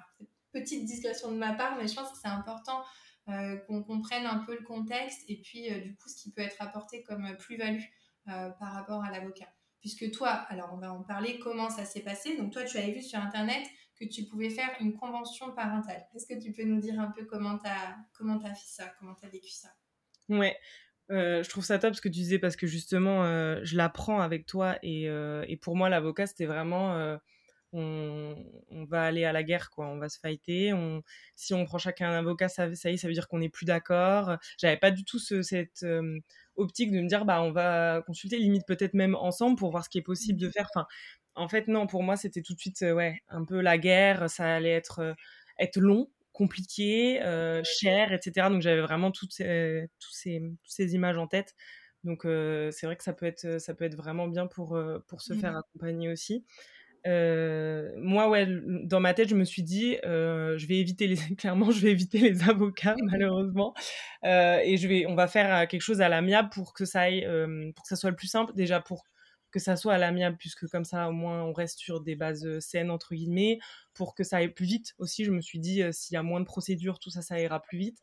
Petite 0.52 0.86
discrétion 0.86 1.32
de 1.32 1.38
ma 1.38 1.54
part, 1.54 1.76
mais 1.78 1.88
je 1.88 1.96
pense 1.96 2.12
que 2.12 2.18
c'est 2.22 2.28
important 2.28 2.84
euh, 3.30 3.58
qu'on 3.66 3.82
comprenne 3.82 4.28
un 4.28 4.38
peu 4.46 4.56
le 4.56 4.64
contexte 4.64 5.22
et 5.28 5.42
puis, 5.42 5.74
euh, 5.74 5.80
du 5.80 5.96
coup, 5.96 6.08
ce 6.08 6.22
qui 6.22 6.32
peut 6.32 6.44
être 6.44 6.58
apporté 6.60 7.02
comme 7.04 7.36
plus-value 7.38 7.84
par 8.26 8.74
rapport 8.74 9.04
à 9.04 9.12
l'avocat 9.12 9.48
puisque 9.80 10.10
toi, 10.10 10.30
alors 10.30 10.72
on 10.74 10.78
va 10.78 10.92
en 10.92 11.04
parler, 11.04 11.38
comment 11.38 11.70
ça 11.70 11.86
s'est 11.86 12.02
passé. 12.02 12.36
Donc 12.38 12.52
toi, 12.52 12.64
tu 12.64 12.76
avais 12.80 12.92
vu 12.92 13.04
sur 13.04 13.20
Internet 13.20 13.64
que 14.00 14.06
tu 14.06 14.26
pouvais 14.26 14.50
faire 14.50 14.72
une 14.80 14.96
convention 14.96 15.52
parentale. 15.52 16.08
Est-ce 16.16 16.26
que 16.26 16.42
tu 16.42 16.52
peux 16.52 16.64
nous 16.64 16.80
dire 16.80 17.00
un 17.00 17.12
peu 17.12 17.24
comment 17.26 17.60
tu 17.60 17.68
as, 17.68 17.96
comment 18.14 18.40
as 18.44 18.56
fait 18.56 18.68
ça, 18.68 18.92
comment 18.98 19.14
tu 19.14 19.28
as 19.28 19.30
vécu 19.30 19.52
ça? 19.52 19.70
Ouais, 20.28 20.58
euh, 21.12 21.44
je 21.44 21.50
trouve 21.50 21.64
ça 21.64 21.80
top 21.80 21.96
ce 21.96 22.02
que 22.02 22.10
tu 22.10 22.14
disais 22.14 22.40
parce 22.40 22.56
que 22.56 22.68
justement, 22.68 23.26
euh, 23.26 23.60
je 23.64 23.78
l'apprends 23.78 24.22
avec 24.22 24.46
toi 24.46 24.78
et, 24.84 25.10
euh, 25.10 25.46
et 25.48 25.58
pour 25.58 25.76
moi, 25.76 25.90
l'avocat, 25.90 26.28
c'était 26.28 26.46
vraiment 26.46 27.18
on, 27.74 28.36
on, 28.70 28.86
va 28.86 29.04
aller 29.04 29.26
à 29.26 29.34
la 29.34 29.44
guerre, 29.44 29.70
quoi. 29.70 29.88
On 29.88 29.98
va 29.98 30.08
se 30.10 30.18
fighter. 30.20 30.72
On, 30.74 31.04
si 31.36 31.54
on 31.54 31.66
prend 31.66 31.78
chacun 31.78 32.10
un 32.10 32.20
avocat, 32.20 32.48
ça, 32.48 32.74
ça 32.74 32.90
y 32.90 32.94
est, 32.94 32.98
ça 32.98 33.08
veut 33.08 33.14
dire 33.14 33.28
qu'on 33.28 33.40
n'est 33.40 33.50
plus 33.50 33.66
d'accord. 33.66 34.38
J'avais 34.58 34.78
pas 34.78 34.92
du 34.92 35.04
tout 35.04 35.20
ce, 35.20 35.42
cette 35.42 35.86
optique 36.58 36.92
de 36.92 37.00
me 37.02 37.08
dire 37.08 37.26
bah 37.26 37.42
on 37.42 37.52
va 37.52 38.02
consulter 38.06 38.38
limite 38.38 38.66
peut-être 38.66 38.94
même 38.94 39.16
ensemble 39.16 39.58
pour 39.58 39.72
voir 39.72 39.84
ce 39.84 39.90
qui 39.90 39.98
est 39.98 40.04
possible 40.04 40.40
de 40.40 40.50
faire 40.50 40.68
enfin 40.74 40.88
en 41.36 41.48
fait 41.48 41.68
non 41.68 41.88
pour 41.88 42.04
moi 42.04 42.18
c'était 42.18 42.42
tout 42.42 42.54
de 42.54 42.60
suite 42.60 42.82
euh, 42.82 42.94
ouais 42.94 43.22
un 43.30 43.46
peu 43.46 43.62
la 43.62 43.78
guerre 43.78 44.30
ça 44.30 44.56
allait 44.56 44.72
être 44.72 45.00
euh, 45.00 45.14
être 45.60 45.78
long 45.78 46.10
compliqué 46.36 47.22
euh, 47.24 47.62
cher 47.64 48.12
etc 48.14 48.50
donc 48.50 48.62
j'avais 48.62 48.82
vraiment 48.82 49.10
toutes 49.12 49.32
ces, 49.32 49.88
toutes 50.00 50.14
ces, 50.14 50.42
ces 50.66 50.94
images 50.94 51.18
en 51.18 51.28
tête. 51.28 51.56
Donc 52.04 52.22
c'est 52.24 52.86
vrai 52.86 52.96
que 52.96 53.04
ça 53.04 53.14
peut 53.14 53.26
être 53.26 53.60
ça 53.60 53.74
peut 53.74 53.84
être 53.84 53.96
vraiment 53.96 54.28
bien 54.28 54.46
pour 54.46 54.78
pour 55.08 55.22
se 55.24 55.34
faire 55.34 55.58
accompagner 55.58 56.12
aussi. 56.12 56.46
Moi, 57.04 58.30
ouais, 58.30 58.48
dans 58.84 59.00
ma 59.00 59.16
tête, 59.16 59.30
je 59.30 59.36
me 59.36 59.44
suis 59.44 59.64
dit, 59.64 59.98
je 60.04 60.68
vais 60.68 60.78
éviter 60.78 61.08
les, 61.08 61.16
clairement, 61.38 61.72
je 61.72 61.82
vais 61.82 61.90
éviter 61.90 62.20
les 62.20 62.48
avocats, 62.48 62.96
malheureusement, 63.12 63.74
et 64.24 64.78
je 64.78 64.88
vais, 64.88 65.08
on 65.08 65.16
va 65.16 65.28
faire 65.28 65.68
quelque 65.68 65.82
chose 65.82 66.00
à 66.02 66.10
l'amiable 66.10 66.50
pour 66.50 66.74
que 66.74 66.86
ça 66.86 67.02
aille, 67.02 67.26
pour 67.76 67.84
que 67.84 67.90
ça 67.90 67.96
soit 67.96 68.12
le 68.12 68.16
plus 68.16 68.28
simple, 68.28 68.54
déjà 68.54 68.80
pour 68.82 69.04
que 69.56 69.62
ça 69.62 69.78
soit 69.78 69.94
à 69.94 69.98
l'amiable, 69.98 70.36
puisque 70.36 70.68
comme 70.68 70.84
ça, 70.84 71.08
au 71.08 71.14
moins, 71.14 71.42
on 71.44 71.54
reste 71.54 71.80
sur 71.80 72.02
des 72.02 72.18
bases 72.18 72.60
saines 72.60 72.92
entre 72.92 73.16
guillemets, 73.16 73.60
pour 73.94 74.14
que 74.14 74.26
ça 74.26 74.38
aille 74.38 74.50
plus 74.50 74.66
vite 74.66 74.94
aussi. 74.98 75.24
Je 75.24 75.32
me 75.32 75.40
suis 75.40 75.60
dit, 75.60 75.82
s'il 75.94 76.16
y 76.16 76.18
a 76.18 76.24
moins 76.24 76.42
de 76.42 76.46
procédures, 76.46 77.00
tout 77.00 77.10
ça, 77.10 77.22
ça 77.22 77.40
ira 77.40 77.62
plus 77.62 77.78
vite. 77.78 78.00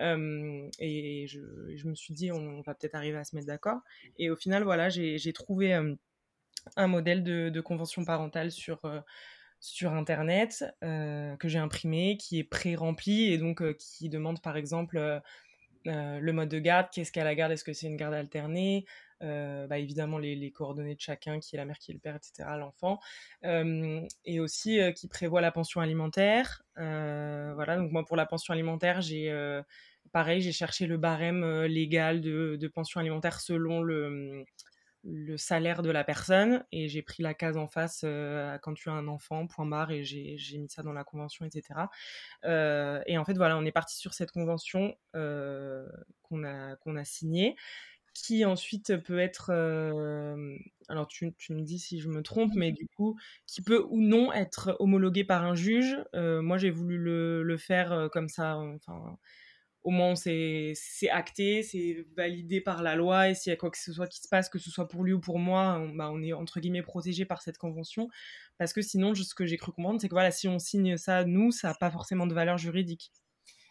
et 0.00 1.26
je, 1.28 1.88
me 1.88 1.94
suis 1.94 2.14
dit, 2.14 2.32
on 2.32 2.62
va 2.62 2.74
peut-être 2.74 2.96
arriver 2.96 3.16
à 3.16 3.22
se 3.22 3.36
mettre 3.36 3.46
d'accord. 3.46 3.78
Et 4.18 4.28
au 4.28 4.34
final, 4.34 4.64
voilà, 4.64 4.88
j'ai 4.88 5.32
trouvé 5.32 5.72
un 5.72 6.86
modèle 6.88 7.22
de, 7.22 7.60
convention 7.60 8.04
parentale 8.04 8.50
sur, 8.50 8.80
sur 9.60 9.92
Internet 9.92 10.64
que 10.80 11.48
j'ai 11.48 11.60
imprimé, 11.60 12.16
qui 12.16 12.40
est 12.40 12.44
pré-rempli 12.44 13.32
et 13.32 13.38
donc 13.38 13.62
qui 13.76 14.08
demande 14.08 14.42
par 14.42 14.56
exemple 14.56 15.22
le 15.84 16.32
mode 16.32 16.48
de 16.48 16.58
garde, 16.58 16.88
qu'est-ce 16.92 17.12
qu'est 17.12 17.22
la 17.22 17.36
garde, 17.36 17.52
est-ce 17.52 17.62
que 17.62 17.72
c'est 17.72 17.86
une 17.86 17.96
garde 17.96 18.14
alternée, 18.14 18.84
bah, 19.20 19.78
évidemment 19.78 20.18
les, 20.18 20.50
coordonnées 20.52 20.94
de 20.94 21.00
chacun, 21.00 21.40
qui 21.40 21.56
est 21.56 21.58
la 21.58 21.64
mère, 21.64 21.78
qui 21.78 21.90
est 21.90 21.94
le 21.94 22.00
père, 22.00 22.16
etc., 22.16 22.48
l'enfant, 22.58 22.98
et 23.42 24.40
aussi 24.40 24.80
qui 24.94 25.08
prévoit 25.08 25.40
la 25.40 25.52
pension 25.52 25.80
alimentaire. 25.80 26.62
voilà, 26.76 27.76
donc 27.76 27.92
moi 27.92 28.04
pour 28.04 28.16
la 28.16 28.26
pension 28.26 28.52
alimentaire, 28.52 29.00
j'ai 29.00 29.32
pareil, 30.12 30.40
j'ai 30.40 30.52
cherché 30.52 30.86
le 30.86 30.96
barème 30.96 31.64
légal 31.64 32.20
de, 32.20 32.68
pension 32.68 33.00
alimentaire 33.00 33.40
selon 33.40 33.82
le 33.82 35.36
salaire 35.36 35.82
de 35.82 35.90
la 35.90 36.04
personne 36.04 36.64
et 36.72 36.88
j'ai 36.88 37.02
pris 37.02 37.22
la 37.22 37.34
case 37.34 37.56
en 37.56 37.66
face 37.66 38.02
euh, 38.04 38.58
quand 38.58 38.74
tu 38.74 38.88
as 38.88 38.92
un 38.92 39.08
enfant, 39.08 39.46
point 39.46 39.66
barre, 39.66 39.90
et 39.90 40.04
j'ai 40.04 40.58
mis 40.58 40.68
ça 40.68 40.82
dans 40.82 40.92
la 40.92 41.04
convention, 41.04 41.44
etc. 41.44 41.80
Euh, 42.44 43.00
et 43.06 43.18
en 43.18 43.24
fait, 43.24 43.34
voilà, 43.34 43.56
on 43.56 43.64
est 43.64 43.72
parti 43.72 43.96
sur 43.96 44.14
cette 44.14 44.32
convention 44.32 44.94
euh, 45.14 45.86
qu'on 46.22 46.44
a 46.44 47.04
signée, 47.04 47.56
qui 48.22 48.44
ensuite 48.44 48.96
peut 48.98 49.18
être, 49.18 49.50
alors 50.88 51.08
tu, 51.08 51.32
tu, 51.38 51.52
me 51.52 51.62
dis 51.62 51.78
si 51.78 52.00
je 52.00 52.08
me 52.08 52.22
trompe, 52.22 52.52
mais 52.54 52.72
du 52.72 52.86
coup, 52.96 53.18
qui 53.46 53.62
peut 53.62 53.86
ou 53.90 54.00
non 54.00 54.32
être 54.32 54.76
homologuée 54.78 55.24
par 55.24 55.44
un 55.44 55.54
juge. 55.54 55.96
moi, 56.14 56.58
j'ai 56.58 56.70
voulu 56.70 56.98
le, 56.98 57.42
le 57.42 57.56
faire 57.56 58.08
comme 58.12 58.28
ça, 58.28 58.56
enfin 58.56 59.18
au 59.88 59.90
moins 59.90 60.14
c'est 60.16 60.74
acté, 61.10 61.62
c'est 61.62 62.04
validé 62.16 62.60
par 62.60 62.82
la 62.82 62.94
loi 62.94 63.30
et 63.30 63.34
s'il 63.34 63.50
y 63.50 63.54
a 63.54 63.56
quoi 63.56 63.70
que 63.70 63.78
ce 63.78 63.92
soit 63.92 64.06
qui 64.06 64.20
se 64.20 64.28
passe, 64.28 64.48
que 64.48 64.58
ce 64.58 64.70
soit 64.70 64.88
pour 64.88 65.04
lui 65.04 65.12
ou 65.14 65.20
pour 65.20 65.38
moi, 65.38 65.78
on, 65.80 65.94
bah, 65.94 66.10
on 66.12 66.22
est 66.22 66.32
entre 66.34 66.60
guillemets 66.60 66.82
protégé 66.82 67.24
par 67.24 67.40
cette 67.42 67.56
convention. 67.58 68.08
Parce 68.58 68.72
que 68.72 68.82
sinon, 68.82 69.14
ce 69.14 69.34
que 69.34 69.46
j'ai 69.46 69.56
cru 69.56 69.72
comprendre, 69.72 70.00
c'est 70.00 70.08
que 70.08 70.14
voilà, 70.14 70.30
si 70.30 70.48
on 70.48 70.58
signe 70.58 70.96
ça, 70.98 71.24
nous, 71.24 71.52
ça 71.52 71.68
n'a 71.68 71.74
pas 71.74 71.90
forcément 71.90 72.26
de 72.26 72.34
valeur 72.34 72.58
juridique. 72.58 73.12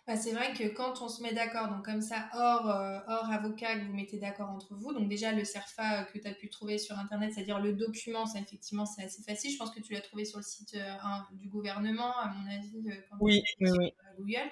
Bah, 0.08 0.16
c'est 0.16 0.32
vrai 0.32 0.54
que 0.54 0.66
quand 0.70 1.02
on 1.02 1.10
se 1.10 1.22
met 1.22 1.34
d'accord, 1.34 1.68
donc 1.68 1.84
comme 1.84 2.02
ça, 2.02 2.30
hors, 2.34 2.70
euh, 2.70 3.00
hors 3.10 3.30
avocat, 3.30 3.78
que 3.78 3.86
vous 3.88 3.94
mettez 3.94 4.18
d'accord 4.18 4.50
entre 4.50 4.74
vous, 4.74 4.94
donc 4.94 5.10
déjà 5.10 5.34
le 5.34 5.44
CERFA 5.44 6.06
que 6.06 6.18
tu 6.18 6.26
as 6.26 6.34
pu 6.34 6.50
trouver 6.50 6.78
sur 6.78 6.98
Internet, 6.98 7.34
c'est-à-dire 7.34 7.60
le 7.60 7.74
document, 7.74 8.26
ça 8.26 8.40
effectivement 8.40 8.86
c'est 8.86 9.04
assez 9.04 9.22
facile. 9.24 9.52
Je 9.52 9.58
pense 9.58 9.70
que 9.70 9.82
tu 9.82 9.92
l'as 9.92 10.00
trouvé 10.00 10.24
sur 10.24 10.40
le 10.40 10.46
site 10.46 10.76
euh, 10.76 10.96
du 11.34 11.50
gouvernement, 11.50 12.18
à 12.20 12.30
mon 12.30 12.50
avis, 12.50 12.90
euh, 12.90 12.96
quand 13.10 13.18
oui, 13.20 13.44
oui, 13.60 13.70
oui. 13.78 13.94
Google. 14.18 14.50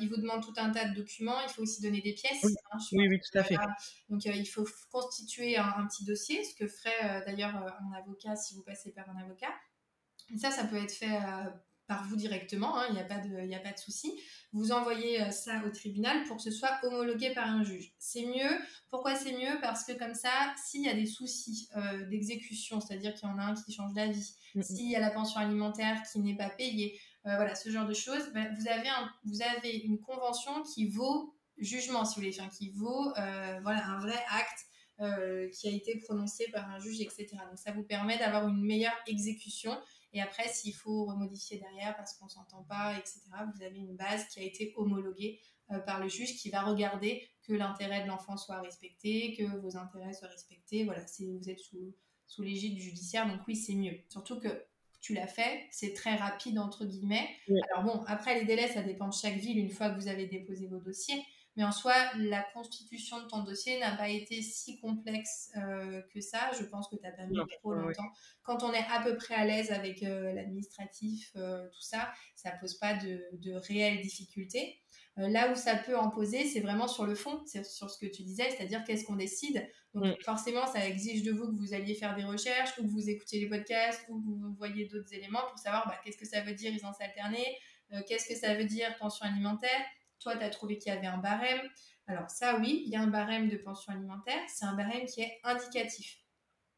Il 0.00 0.08
vous 0.08 0.20
demande 0.20 0.42
tout 0.42 0.52
un 0.56 0.70
tas 0.70 0.88
de 0.88 0.94
documents. 0.94 1.40
Il 1.42 1.50
faut 1.50 1.62
aussi 1.62 1.80
donner 1.80 2.00
des 2.00 2.12
pièces. 2.12 2.40
Oui, 2.42 2.52
hein, 2.72 2.78
oui, 2.92 3.18
tout 3.20 3.38
à 3.38 3.42
fait. 3.42 3.56
Donc, 4.08 4.24
il 4.24 4.46
faut 4.46 4.64
constituer 4.90 5.56
un, 5.56 5.86
petit 5.88 6.04
dossier, 6.04 6.44
ce 6.44 6.54
que 6.54 6.68
ferait 6.68 7.24
d'ailleurs 7.26 7.56
un 7.56 7.92
avocat 7.98 8.36
si 8.36 8.54
vous 8.54 8.62
passez 8.62 8.92
par 8.92 9.08
un 9.10 9.20
avocat. 9.20 9.52
Et 10.32 10.38
ça, 10.38 10.52
ça 10.52 10.64
peut 10.64 10.76
être 10.76 10.92
fait 10.92 11.18
par 11.86 12.04
vous 12.04 12.16
directement, 12.16 12.78
hein, 12.78 12.86
il 12.88 12.94
n'y 12.94 13.00
a 13.00 13.04
pas 13.04 13.18
de, 13.18 13.54
a 13.54 13.58
pas 13.58 13.72
de 13.72 13.78
souci. 13.78 14.18
Vous 14.52 14.72
envoyez 14.72 15.30
ça 15.32 15.62
au 15.66 15.70
tribunal 15.70 16.24
pour 16.24 16.36
que 16.36 16.42
ce 16.42 16.50
soit 16.50 16.78
homologué 16.82 17.34
par 17.34 17.48
un 17.48 17.64
juge. 17.64 17.92
C'est 17.98 18.24
mieux. 18.24 18.58
Pourquoi 18.88 19.16
c'est 19.16 19.32
mieux? 19.32 19.60
Parce 19.60 19.84
que 19.84 19.92
comme 19.92 20.14
ça, 20.14 20.30
s'il 20.56 20.82
y 20.82 20.88
a 20.88 20.94
des 20.94 21.06
soucis 21.06 21.68
d'exécution, 22.08 22.80
c'est-à-dire 22.80 23.14
qu'il 23.14 23.28
y 23.28 23.32
en 23.32 23.38
a 23.38 23.42
un 23.42 23.54
qui 23.54 23.72
change 23.72 23.92
d'avis, 23.94 24.36
s'il 24.62 24.90
y 24.90 24.96
a 24.96 25.00
la 25.00 25.10
pension 25.10 25.40
alimentaire 25.40 26.02
qui 26.10 26.20
n'est 26.20 26.36
pas 26.36 26.50
payée, 26.50 26.98
euh, 27.26 27.36
voilà, 27.36 27.54
ce 27.54 27.70
genre 27.70 27.86
de 27.86 27.94
choses, 27.94 28.30
ben, 28.34 28.54
vous, 28.58 28.68
avez 28.68 28.90
vous 29.24 29.40
avez 29.42 29.76
une 29.78 29.98
convention 29.98 30.62
qui 30.62 30.88
vaut 30.88 31.34
jugement, 31.56 32.04
si 32.04 32.16
vous 32.16 32.26
voulez, 32.26 32.48
qui 32.50 32.70
vaut 32.70 33.12
euh, 33.16 33.60
voilà, 33.62 33.86
un 33.86 33.98
vrai 33.98 34.18
acte 34.30 34.66
euh, 35.00 35.48
qui 35.48 35.68
a 35.68 35.70
été 35.70 35.98
prononcé 36.00 36.48
par 36.52 36.68
un 36.68 36.78
juge, 36.78 37.00
etc. 37.00 37.28
Donc 37.48 37.58
ça 37.58 37.72
vous 37.72 37.82
permet 37.82 38.18
d'avoir 38.18 38.46
une 38.46 38.62
meilleure 38.62 38.96
exécution. 39.06 39.76
Et 40.14 40.22
après, 40.22 40.48
s'il 40.48 40.74
faut 40.74 41.04
remodifier 41.04 41.58
derrière 41.58 41.94
parce 41.96 42.14
qu'on 42.14 42.24
ne 42.24 42.30
s'entend 42.30 42.62
pas, 42.62 42.96
etc., 42.96 43.20
vous 43.54 43.62
avez 43.62 43.78
une 43.78 43.96
base 43.96 44.26
qui 44.28 44.40
a 44.40 44.42
été 44.42 44.72
homologuée 44.76 45.40
par 45.86 46.00
le 46.00 46.08
juge 46.08 46.36
qui 46.36 46.50
va 46.50 46.62
regarder 46.62 47.28
que 47.42 47.52
l'intérêt 47.52 48.02
de 48.02 48.08
l'enfant 48.08 48.36
soit 48.36 48.60
respecté, 48.60 49.34
que 49.34 49.44
vos 49.58 49.76
intérêts 49.76 50.12
soient 50.12 50.28
respectés. 50.28 50.84
Voilà, 50.84 51.02
vous 51.20 51.50
êtes 51.50 51.58
sous, 51.58 51.94
sous 52.26 52.42
l'égide 52.42 52.74
du 52.74 52.82
judiciaire, 52.82 53.28
donc 53.28 53.40
oui, 53.48 53.56
c'est 53.56 53.74
mieux. 53.74 53.98
Surtout 54.08 54.38
que 54.38 54.64
tu 55.00 55.12
l'as 55.12 55.26
fait, 55.26 55.66
c'est 55.70 55.92
très 55.92 56.14
rapide 56.16 56.58
entre 56.58 56.86
guillemets. 56.86 57.28
Alors 57.72 57.84
bon, 57.84 58.04
après 58.06 58.38
les 58.38 58.46
délais, 58.46 58.68
ça 58.68 58.82
dépend 58.82 59.08
de 59.08 59.14
chaque 59.14 59.36
ville 59.36 59.58
une 59.58 59.70
fois 59.70 59.90
que 59.90 60.00
vous 60.00 60.08
avez 60.08 60.26
déposé 60.26 60.66
vos 60.66 60.78
dossiers. 60.78 61.22
Mais 61.56 61.62
en 61.62 61.70
soi, 61.70 61.94
la 62.16 62.42
constitution 62.52 63.20
de 63.20 63.28
ton 63.28 63.44
dossier 63.44 63.78
n'a 63.78 63.96
pas 63.96 64.08
été 64.08 64.42
si 64.42 64.80
complexe 64.80 65.52
euh, 65.56 66.02
que 66.12 66.20
ça. 66.20 66.50
Je 66.58 66.64
pense 66.64 66.88
que 66.88 66.96
tu 66.96 67.02
n'as 67.02 67.12
pas 67.12 67.26
mis 67.26 67.38
trop 67.60 67.72
longtemps. 67.72 68.10
Quand 68.42 68.64
on 68.64 68.72
est 68.72 68.84
à 68.90 69.00
peu 69.02 69.16
près 69.16 69.34
à 69.34 69.44
l'aise 69.44 69.70
avec 69.70 70.02
euh, 70.02 70.32
l'administratif, 70.32 71.30
euh, 71.36 71.68
tout 71.68 71.80
ça, 71.80 72.12
ça 72.34 72.52
ne 72.52 72.60
pose 72.60 72.74
pas 72.78 72.94
de, 72.94 73.24
de 73.34 73.52
réelles 73.52 74.00
difficultés. 74.00 74.80
là 75.16 75.52
où 75.52 75.54
ça 75.54 75.76
peut 75.76 75.96
en 75.96 76.10
poser, 76.10 76.44
c'est 76.44 76.60
vraiment 76.60 76.88
sur 76.88 77.06
le 77.06 77.14
fond, 77.14 77.40
c'est 77.46 77.64
sur 77.64 77.88
ce 77.88 78.04
que 78.04 78.06
tu 78.06 78.24
disais, 78.24 78.50
c'est-à-dire 78.50 78.82
qu'est-ce 78.84 79.04
qu'on 79.04 79.14
décide. 79.14 79.64
Donc 79.94 80.06
mm. 80.06 80.22
forcément, 80.22 80.66
ça 80.66 80.84
exige 80.88 81.22
de 81.22 81.30
vous 81.30 81.46
que 81.52 81.56
vous 81.56 81.72
alliez 81.72 81.94
faire 81.94 82.16
des 82.16 82.24
recherches, 82.24 82.76
ou 82.78 82.82
que 82.82 82.88
vous 82.88 83.08
écoutiez 83.08 83.38
les 83.38 83.48
podcasts, 83.48 84.04
ou 84.08 84.20
que 84.20 84.26
vous 84.26 84.54
voyez 84.58 84.86
d'autres 84.86 85.14
éléments 85.14 85.46
pour 85.48 85.58
savoir 85.58 85.86
bah, 85.86 86.00
qu'est-ce 86.04 86.18
que 86.18 86.26
ça 86.26 86.40
veut 86.40 86.54
dire 86.54 86.74
aisance 86.74 87.00
alternée, 87.00 87.56
qu'est-ce 88.08 88.26
que 88.26 88.34
ça 88.34 88.54
veut 88.54 88.64
dire 88.64 88.92
pension 88.98 89.24
alimentaire 89.24 89.80
toi, 90.24 90.36
tu 90.36 90.42
as 90.42 90.50
trouvé 90.50 90.78
qu'il 90.78 90.92
y 90.92 90.96
avait 90.96 91.06
un 91.06 91.18
barème. 91.18 91.60
Alors 92.06 92.28
ça, 92.28 92.58
oui, 92.58 92.82
il 92.86 92.90
y 92.90 92.96
a 92.96 93.00
un 93.00 93.06
barème 93.06 93.48
de 93.48 93.56
pension 93.56 93.92
alimentaire. 93.92 94.40
C'est 94.48 94.64
un 94.64 94.74
barème 94.74 95.06
qui 95.06 95.20
est 95.20 95.38
indicatif. 95.44 96.18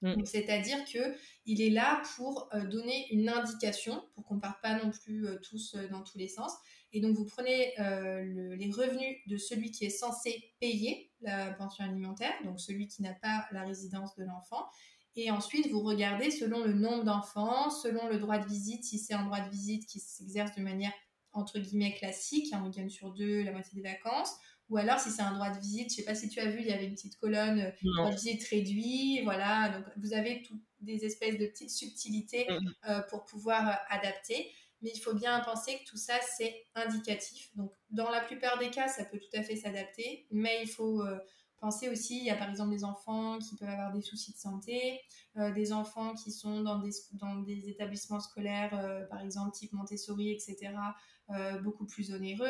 Mm. 0.03 0.25
C'est-à-dire 0.25 0.85
qu'il 0.85 1.63
est 1.63 1.71
là 1.71 2.03
pour 2.17 2.51
euh, 2.53 2.65
donner 2.67 3.07
une 3.13 3.29
indication, 3.29 4.05
pour 4.15 4.25
qu'on 4.25 4.35
ne 4.35 4.41
parte 4.41 4.61
pas 4.61 4.75
non 4.83 4.91
plus 4.91 5.27
euh, 5.27 5.39
tous 5.43 5.75
euh, 5.75 5.89
dans 5.89 6.03
tous 6.03 6.19
les 6.19 6.29
sens. 6.29 6.53
Et 6.93 7.01
donc, 7.01 7.17
vous 7.17 7.27
prenez 7.27 7.75
les 7.77 8.71
revenus 8.71 9.19
de 9.27 9.37
celui 9.37 9.71
qui 9.71 9.85
est 9.85 9.91
censé 9.91 10.55
payer 10.61 11.11
la 11.21 11.51
pension 11.51 11.85
alimentaire, 11.85 12.33
donc 12.45 12.59
celui 12.59 12.87
qui 12.87 13.03
n'a 13.03 13.13
pas 13.13 13.47
la 13.51 13.65
résidence 13.65 14.15
de 14.17 14.25
l'enfant. 14.25 14.65
Et 15.17 15.31
ensuite, 15.31 15.71
vous 15.71 15.81
regardez 15.81 16.31
selon 16.31 16.65
le 16.65 16.73
nombre 16.73 17.05
d'enfants, 17.05 17.69
selon 17.71 18.09
le 18.09 18.19
droit 18.19 18.39
de 18.39 18.47
visite, 18.47 18.85
si 18.85 18.99
c'est 18.99 19.15
un 19.15 19.25
droit 19.25 19.41
de 19.41 19.51
visite 19.51 19.87
qui 19.87 19.99
s'exerce 19.99 20.55
de 20.57 20.63
manière 20.63 20.93
entre 21.37 21.59
guillemets 21.59 21.95
classique, 21.95 22.53
un 22.53 22.65
week-end 22.65 22.89
sur 22.89 23.13
deux, 23.13 23.43
la 23.43 23.53
moitié 23.53 23.81
des 23.81 23.89
vacances, 23.89 24.35
ou 24.69 24.79
alors 24.79 24.99
si 24.99 25.11
c'est 25.11 25.23
un 25.23 25.33
droit 25.33 25.51
de 25.51 25.59
visite, 25.59 25.91
je 25.91 25.97
sais 25.97 26.05
pas 26.05 26.15
si 26.15 26.29
tu 26.29 26.41
as 26.41 26.47
vu, 26.47 26.61
il 26.61 26.67
y 26.67 26.73
avait 26.73 26.87
une 26.87 26.95
petite 26.95 27.17
colonne 27.19 27.61
euh, 27.61 27.71
droit 27.95 28.11
de 28.11 28.17
visite 28.17 28.45
réduit, 28.49 29.21
voilà, 29.23 29.69
donc 29.69 29.85
vous 29.97 30.13
avez 30.13 30.43
toutes 30.43 30.63
des 30.81 31.05
espèces 31.05 31.39
de 31.39 31.47
petites 31.47 31.71
subtilités 31.71 32.47
mm-hmm. 32.49 32.73
euh, 32.89 33.01
pour 33.11 33.25
pouvoir 33.25 33.69
euh, 33.69 33.73
adapter. 33.91 34.51
Mais 34.83 34.91
il 34.95 34.99
faut 34.99 35.15
bien 35.15 35.41
penser 35.41 35.79
que 35.79 35.89
tout 35.89 35.97
ça, 35.97 36.15
c'est 36.37 36.55
indicatif. 36.75 37.51
Donc, 37.57 37.73
dans 37.89 38.11
la 38.11 38.21
plupart 38.21 38.59
des 38.59 38.69
cas, 38.69 38.89
ça 38.89 39.07
peut 39.07 39.19
tout 39.19 39.39
à 39.39 39.43
fait 39.43 39.57
s'adapter, 39.57 40.27
mais 40.31 40.61
il 40.63 40.69
faut 40.69 41.03
penser 41.59 41.89
aussi, 41.89 42.19
il 42.19 42.25
y 42.25 42.31
a 42.31 42.37
par 42.37 42.51
exemple 42.51 42.73
des 42.73 42.85
enfants 42.85 43.39
qui 43.39 43.57
peuvent 43.57 43.71
avoir 43.71 43.91
des 43.91 44.03
soucis 44.03 44.35
de 44.35 44.37
santé, 44.37 45.01
des 45.35 45.73
enfants 45.73 46.13
qui 46.13 46.31
sont 46.31 46.61
dans 46.61 46.79
des, 46.79 46.91
dans 47.15 47.37
des 47.37 47.71
établissements 47.71 48.21
scolaires, 48.21 49.07
par 49.09 49.23
exemple 49.23 49.57
type 49.57 49.73
Montessori, 49.73 50.31
etc., 50.31 50.75
euh, 51.31 51.59
beaucoup 51.61 51.87
plus 51.87 52.13
onéreux. 52.13 52.47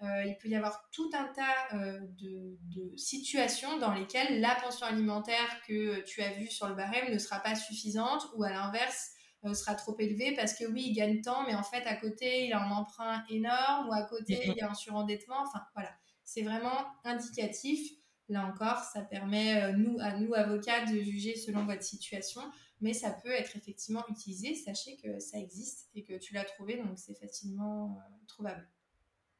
Euh, 0.00 0.24
il 0.24 0.38
peut 0.40 0.48
y 0.48 0.56
avoir 0.56 0.88
tout 0.90 1.10
un 1.12 1.26
tas 1.34 1.76
euh, 1.76 2.00
de, 2.18 2.96
situations 2.96 3.76
dans 3.78 3.92
lesquelles 3.92 4.40
la 4.40 4.54
pension 4.54 4.86
alimentaire 4.86 5.60
que 5.68 6.00
tu 6.04 6.22
as 6.22 6.32
vue 6.32 6.46
sur 6.46 6.66
le 6.68 6.74
barème 6.74 7.12
ne 7.12 7.18
sera 7.18 7.40
pas 7.40 7.54
suffisante 7.54 8.26
ou 8.34 8.44
à 8.44 8.50
l'inverse 8.50 9.10
sera 9.52 9.74
trop 9.74 9.94
élevée 9.98 10.34
parce 10.34 10.54
que 10.54 10.64
oui, 10.64 10.84
il 10.86 10.94
gagne 10.94 11.20
tant, 11.20 11.46
mais 11.46 11.54
en 11.54 11.62
fait 11.62 11.84
à 11.84 11.96
côté, 11.96 12.46
il 12.46 12.52
a 12.54 12.62
un 12.62 12.70
emprunt 12.70 13.22
énorme 13.28 13.90
ou 13.90 13.92
à 13.92 14.02
côté, 14.04 14.40
il 14.46 14.54
y 14.54 14.62
a 14.62 14.70
un 14.70 14.74
surendettement. 14.74 15.42
Enfin 15.42 15.60
voilà, 15.74 15.90
c'est 16.24 16.40
vraiment 16.40 16.86
indicatif. 17.04 17.90
Là 18.28 18.46
encore, 18.46 18.78
ça 18.78 19.02
permet 19.02 19.72
nous, 19.74 19.98
à 20.00 20.18
nous, 20.18 20.34
avocats, 20.34 20.84
de 20.86 20.98
juger 21.00 21.36
selon 21.36 21.66
votre 21.66 21.82
situation 21.82 22.40
mais 22.84 22.92
ça 22.92 23.10
peut 23.10 23.30
être 23.30 23.56
effectivement 23.56 24.04
utilisé. 24.08 24.54
Sachez 24.54 24.96
que 24.96 25.18
ça 25.18 25.38
existe 25.38 25.88
et 25.94 26.04
que 26.04 26.18
tu 26.18 26.34
l'as 26.34 26.44
trouvé, 26.44 26.76
donc 26.76 26.98
c'est 26.98 27.18
facilement 27.18 27.96
euh, 27.96 28.26
trouvable. 28.26 28.68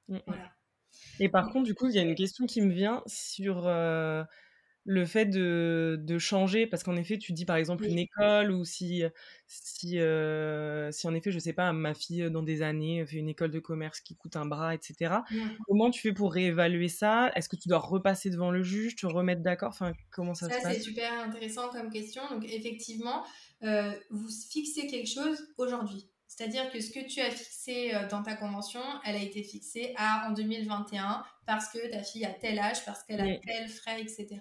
Mm, 0.08 0.16
mm. 0.16 0.20
Voilà. 0.26 0.52
Et 1.20 1.28
par 1.28 1.50
contre, 1.50 1.64
du 1.64 1.74
coup, 1.74 1.88
il 1.88 1.94
y 1.94 1.98
a 1.98 2.02
une 2.02 2.14
question 2.14 2.46
qui 2.46 2.62
me 2.62 2.72
vient 2.72 3.02
sur 3.06 3.66
euh, 3.66 4.24
le 4.84 5.06
fait 5.06 5.24
de, 5.24 5.98
de 6.02 6.18
changer, 6.18 6.66
parce 6.66 6.82
qu'en 6.82 6.96
effet, 6.96 7.16
tu 7.18 7.32
dis 7.32 7.46
par 7.46 7.56
exemple 7.56 7.86
une 7.86 7.98
école, 7.98 8.50
ou 8.50 8.64
si, 8.64 9.02
si, 9.46 9.98
euh, 9.98 10.92
si 10.92 11.06
en 11.06 11.14
effet, 11.14 11.30
je 11.30 11.38
sais 11.38 11.54
pas, 11.54 11.72
ma 11.72 11.94
fille 11.94 12.30
dans 12.30 12.42
des 12.42 12.60
années 12.60 13.04
fait 13.06 13.16
une 13.16 13.30
école 13.30 13.50
de 13.50 13.60
commerce 13.60 14.00
qui 14.00 14.14
coûte 14.14 14.36
un 14.36 14.44
bras, 14.44 14.74
etc. 14.74 15.14
Mmh. 15.30 15.36
Comment 15.66 15.90
tu 15.90 16.02
fais 16.02 16.12
pour 16.12 16.34
réévaluer 16.34 16.88
ça? 16.88 17.32
Est-ce 17.34 17.48
que 17.48 17.56
tu 17.56 17.68
dois 17.68 17.78
repasser 17.78 18.28
devant 18.28 18.50
le 18.50 18.62
juge, 18.62 18.96
te 18.96 19.06
remettre 19.06 19.40
d'accord? 19.40 19.70
Enfin, 19.70 19.94
comment 20.10 20.34
ça, 20.34 20.48
se 20.48 20.54
passe 20.54 20.62
Ça, 20.62 20.72
c'est 20.74 20.80
super 20.80 21.12
intéressant 21.12 21.70
comme 21.70 21.90
question. 21.90 22.22
Donc, 22.28 22.44
effectivement, 22.44 23.24
euh, 23.62 23.90
vous 24.10 24.28
fixez 24.50 24.86
quelque 24.86 25.08
chose 25.08 25.48
aujourd'hui. 25.56 26.10
C'est-à-dire 26.26 26.70
que 26.70 26.80
ce 26.80 26.90
que 26.90 27.06
tu 27.06 27.20
as 27.20 27.30
fixé 27.30 27.94
euh, 27.94 28.08
dans 28.08 28.22
ta 28.22 28.34
convention, 28.34 28.82
elle 29.04 29.16
a 29.16 29.22
été 29.22 29.42
fixée 29.42 29.94
à 29.96 30.28
en 30.28 30.32
2021 30.32 31.22
parce 31.46 31.68
que 31.68 31.90
ta 31.90 32.02
fille 32.02 32.24
a 32.26 32.30
tel 32.30 32.58
âge, 32.58 32.84
parce 32.84 33.02
qu'elle 33.04 33.20
a 33.20 33.38
tel 33.38 33.68
frais, 33.68 34.02
etc 34.02 34.40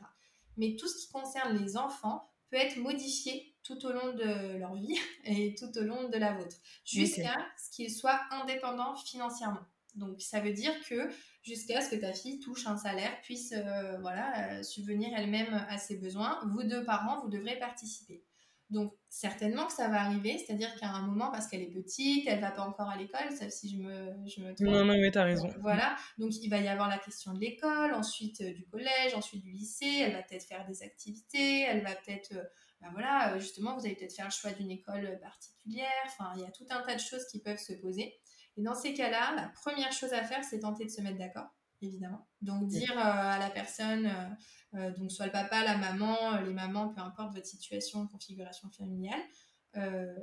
mais 0.57 0.75
tout 0.75 0.87
ce 0.87 1.05
qui 1.05 1.11
concerne 1.11 1.57
les 1.57 1.77
enfants 1.77 2.29
peut 2.49 2.57
être 2.57 2.77
modifié 2.77 3.55
tout 3.63 3.85
au 3.85 3.91
long 3.91 4.13
de 4.13 4.57
leur 4.57 4.75
vie 4.75 4.97
et 5.25 5.55
tout 5.55 5.77
au 5.77 5.81
long 5.81 6.09
de 6.09 6.17
la 6.17 6.33
vôtre, 6.33 6.57
jusqu'à 6.85 7.37
ce 7.57 7.75
qu'ils 7.75 7.91
soient 7.91 8.21
indépendants 8.31 8.95
financièrement. 8.95 9.65
Donc 9.95 10.21
ça 10.21 10.39
veut 10.39 10.53
dire 10.53 10.73
que 10.87 11.09
jusqu'à 11.43 11.81
ce 11.81 11.91
que 11.91 11.95
ta 11.95 12.13
fille 12.13 12.39
touche 12.39 12.65
un 12.67 12.77
salaire, 12.77 13.19
puisse 13.21 13.53
euh, 13.53 13.99
voilà, 13.99 14.57
euh, 14.57 14.63
subvenir 14.63 15.09
elle-même 15.15 15.53
à 15.69 15.77
ses 15.77 15.97
besoins, 15.97 16.39
vous 16.47 16.63
deux 16.63 16.83
parents, 16.83 17.21
vous 17.21 17.29
devrez 17.29 17.57
participer. 17.59 18.23
Donc, 18.69 18.93
certainement 19.07 19.67
que 19.67 19.73
ça 19.73 19.87
va 19.89 20.01
arriver, 20.01 20.37
c'est-à-dire 20.37 20.73
qu'à 20.79 20.89
un 20.89 21.01
moment, 21.05 21.29
parce 21.31 21.47
qu'elle 21.47 21.61
est 21.61 21.71
petite, 21.71 22.27
elle 22.27 22.39
va 22.39 22.51
pas 22.51 22.63
encore 22.63 22.89
à 22.89 22.97
l'école, 22.97 23.31
sauf 23.31 23.49
si 23.49 23.69
je 23.69 23.77
me, 23.77 24.13
je 24.25 24.41
me 24.41 24.55
trompe. 24.55 24.67
Non, 24.67 24.85
non, 24.85 24.97
mais 24.97 25.15
as 25.15 25.23
raison. 25.23 25.47
voilà, 25.61 25.95
donc 26.17 26.31
il 26.41 26.49
va 26.49 26.57
y 26.57 26.67
avoir 26.67 26.89
la 26.89 26.97
question 26.97 27.33
de 27.33 27.39
l'école, 27.39 27.93
ensuite 27.93 28.41
euh, 28.41 28.51
du 28.53 28.65
collège, 28.65 29.13
ensuite 29.15 29.43
du 29.43 29.51
lycée, 29.51 29.99
elle 30.01 30.13
va 30.13 30.23
peut-être 30.23 30.45
faire 30.45 30.65
des 30.65 30.81
activités, 30.81 31.61
elle 31.61 31.83
va 31.83 31.93
peut-être, 31.93 32.33
euh, 32.33 32.43
ben 32.81 32.89
voilà, 32.91 33.33
euh, 33.33 33.39
justement, 33.39 33.77
vous 33.77 33.85
allez 33.85 33.95
peut-être 33.95 34.15
faire 34.15 34.25
le 34.25 34.31
choix 34.31 34.51
d'une 34.51 34.71
école 34.71 35.19
particulière, 35.21 35.87
enfin, 36.07 36.31
il 36.35 36.41
y 36.41 36.45
a 36.45 36.51
tout 36.51 36.65
un 36.69 36.81
tas 36.81 36.95
de 36.95 37.01
choses 37.01 37.25
qui 37.27 37.39
peuvent 37.39 37.59
se 37.59 37.73
poser. 37.73 38.15
Et 38.57 38.61
dans 38.63 38.75
ces 38.75 38.93
cas-là, 38.93 39.35
la 39.35 39.49
première 39.49 39.91
chose 39.91 40.13
à 40.13 40.23
faire, 40.23 40.43
c'est 40.43 40.59
tenter 40.59 40.85
de 40.85 40.89
se 40.89 41.01
mettre 41.01 41.17
d'accord 41.17 41.49
évidemment. 41.85 42.27
Donc 42.41 42.67
dire 42.67 42.91
euh, 42.97 43.01
à 43.01 43.39
la 43.39 43.49
personne, 43.49 44.05
euh, 44.05 44.77
euh, 44.77 44.91
donc 44.91 45.11
soit 45.11 45.25
le 45.25 45.31
papa, 45.31 45.63
la 45.63 45.77
maman, 45.77 46.41
les 46.41 46.53
mamans, 46.53 46.89
peu 46.89 47.01
importe 47.01 47.33
votre 47.33 47.45
situation, 47.45 48.07
configuration 48.07 48.69
familiale, 48.69 49.21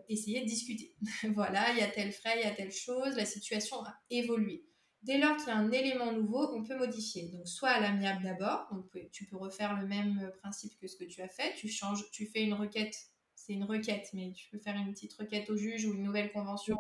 essayez 0.09 0.43
de 0.43 0.47
discuter. 0.47 0.95
voilà, 1.35 1.73
il 1.73 1.79
y 1.79 1.83
a 1.83 1.89
tel 1.89 2.13
frais, 2.13 2.35
il 2.37 2.45
y 2.45 2.49
a 2.49 2.55
telle 2.55 2.73
chose, 2.73 3.17
la 3.17 3.27
situation 3.27 3.83
a 3.85 3.95
évolué. 4.11 4.65
Dès 5.03 5.19
lors 5.19 5.37
qu'il 5.39 5.49
y 5.49 5.51
a 5.51 5.57
un 5.57 5.73
élément 5.73 6.13
nouveau, 6.13 6.55
on 6.55 6.63
peut 6.63 6.77
modifier. 6.77 7.31
Donc, 7.31 7.49
soit 7.49 7.71
à 7.71 7.81
l'amiable 7.81 8.23
d'abord, 8.23 8.71
tu 9.13 9.25
peux 9.25 9.39
refaire 9.39 9.75
le 9.81 9.87
même 9.87 10.31
principe 10.43 10.79
que 10.79 10.87
ce 10.87 10.97
que 10.97 11.05
tu 11.05 11.23
as 11.23 11.29
fait. 11.29 11.55
Tu 11.57 11.69
changes, 11.69 12.05
tu 12.13 12.27
fais 12.27 12.45
une 12.45 12.53
requête, 12.53 12.95
c'est 13.35 13.55
une 13.55 13.65
requête, 13.65 14.11
mais 14.13 14.31
tu 14.33 14.49
peux 14.51 14.59
faire 14.59 14.77
une 14.77 14.93
petite 14.93 15.15
requête 15.15 15.49
au 15.49 15.57
juge 15.57 15.87
ou 15.87 15.95
une 15.95 16.03
nouvelle 16.03 16.31
convention 16.33 16.77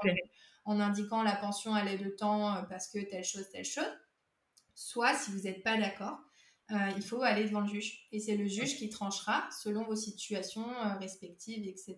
en, 0.67 0.75
en, 0.75 0.81
indiquant 0.81 1.23
la 1.23 1.35
pension 1.35 1.75
allait 1.75 1.97
de 1.97 2.11
temps 2.11 2.63
parce 2.69 2.89
que 2.89 2.99
telle 2.99 3.25
chose, 3.25 3.49
telle 3.51 3.65
chose. 3.65 3.91
Soit, 4.81 5.13
si 5.15 5.31
vous 5.31 5.41
n'êtes 5.41 5.63
pas 5.63 5.77
d'accord, 5.77 6.19
euh, 6.71 6.77
il 6.97 7.03
faut 7.03 7.21
aller 7.21 7.45
devant 7.45 7.61
le 7.61 7.69
juge. 7.69 8.09
Et 8.13 8.19
c'est 8.19 8.35
le 8.35 8.47
juge 8.47 8.79
qui 8.79 8.89
tranchera 8.89 9.47
selon 9.51 9.85
vos 9.85 9.95
situations 9.95 10.67
euh, 10.73 10.95
respectives, 10.95 11.69
etc. 11.69 11.97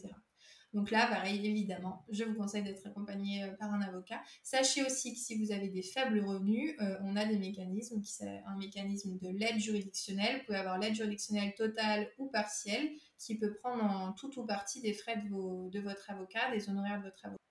Donc 0.73 0.91
là, 0.91 1.07
pareil, 1.07 1.47
évidemment, 1.47 2.05
je 2.11 2.25
vous 2.25 2.35
conseille 2.35 2.65
d'être 2.65 2.85
accompagné 2.85 3.45
euh, 3.45 3.53
par 3.53 3.73
un 3.73 3.83
avocat. 3.83 4.21
Sachez 4.43 4.85
aussi 4.85 5.15
que 5.15 5.21
si 5.21 5.39
vous 5.39 5.53
avez 5.53 5.69
des 5.69 5.83
faibles 5.83 6.25
revenus, 6.25 6.75
on 7.03 7.15
a 7.15 7.25
des 7.25 7.39
mécanismes, 7.39 8.03
un 8.47 8.57
mécanisme 8.57 9.17
de 9.17 9.29
l'aide 9.29 9.61
juridictionnelle. 9.61 10.39
Vous 10.41 10.47
pouvez 10.47 10.59
avoir 10.59 10.77
l'aide 10.79 10.97
juridictionnelle 10.97 11.55
totale 11.55 12.11
ou 12.19 12.31
partielle 12.31 12.91
qui 13.17 13.39
peut 13.39 13.55
prendre 13.55 13.85
en 13.85 14.13
tout 14.13 14.37
ou 14.41 14.45
partie 14.45 14.81
des 14.81 14.93
frais 14.93 15.19
de 15.19 15.81
votre 15.81 16.11
avocat, 16.11 16.51
des 16.51 16.69
honoraires 16.69 16.99
de 16.99 17.05
votre 17.05 17.27
avocat 17.27 17.42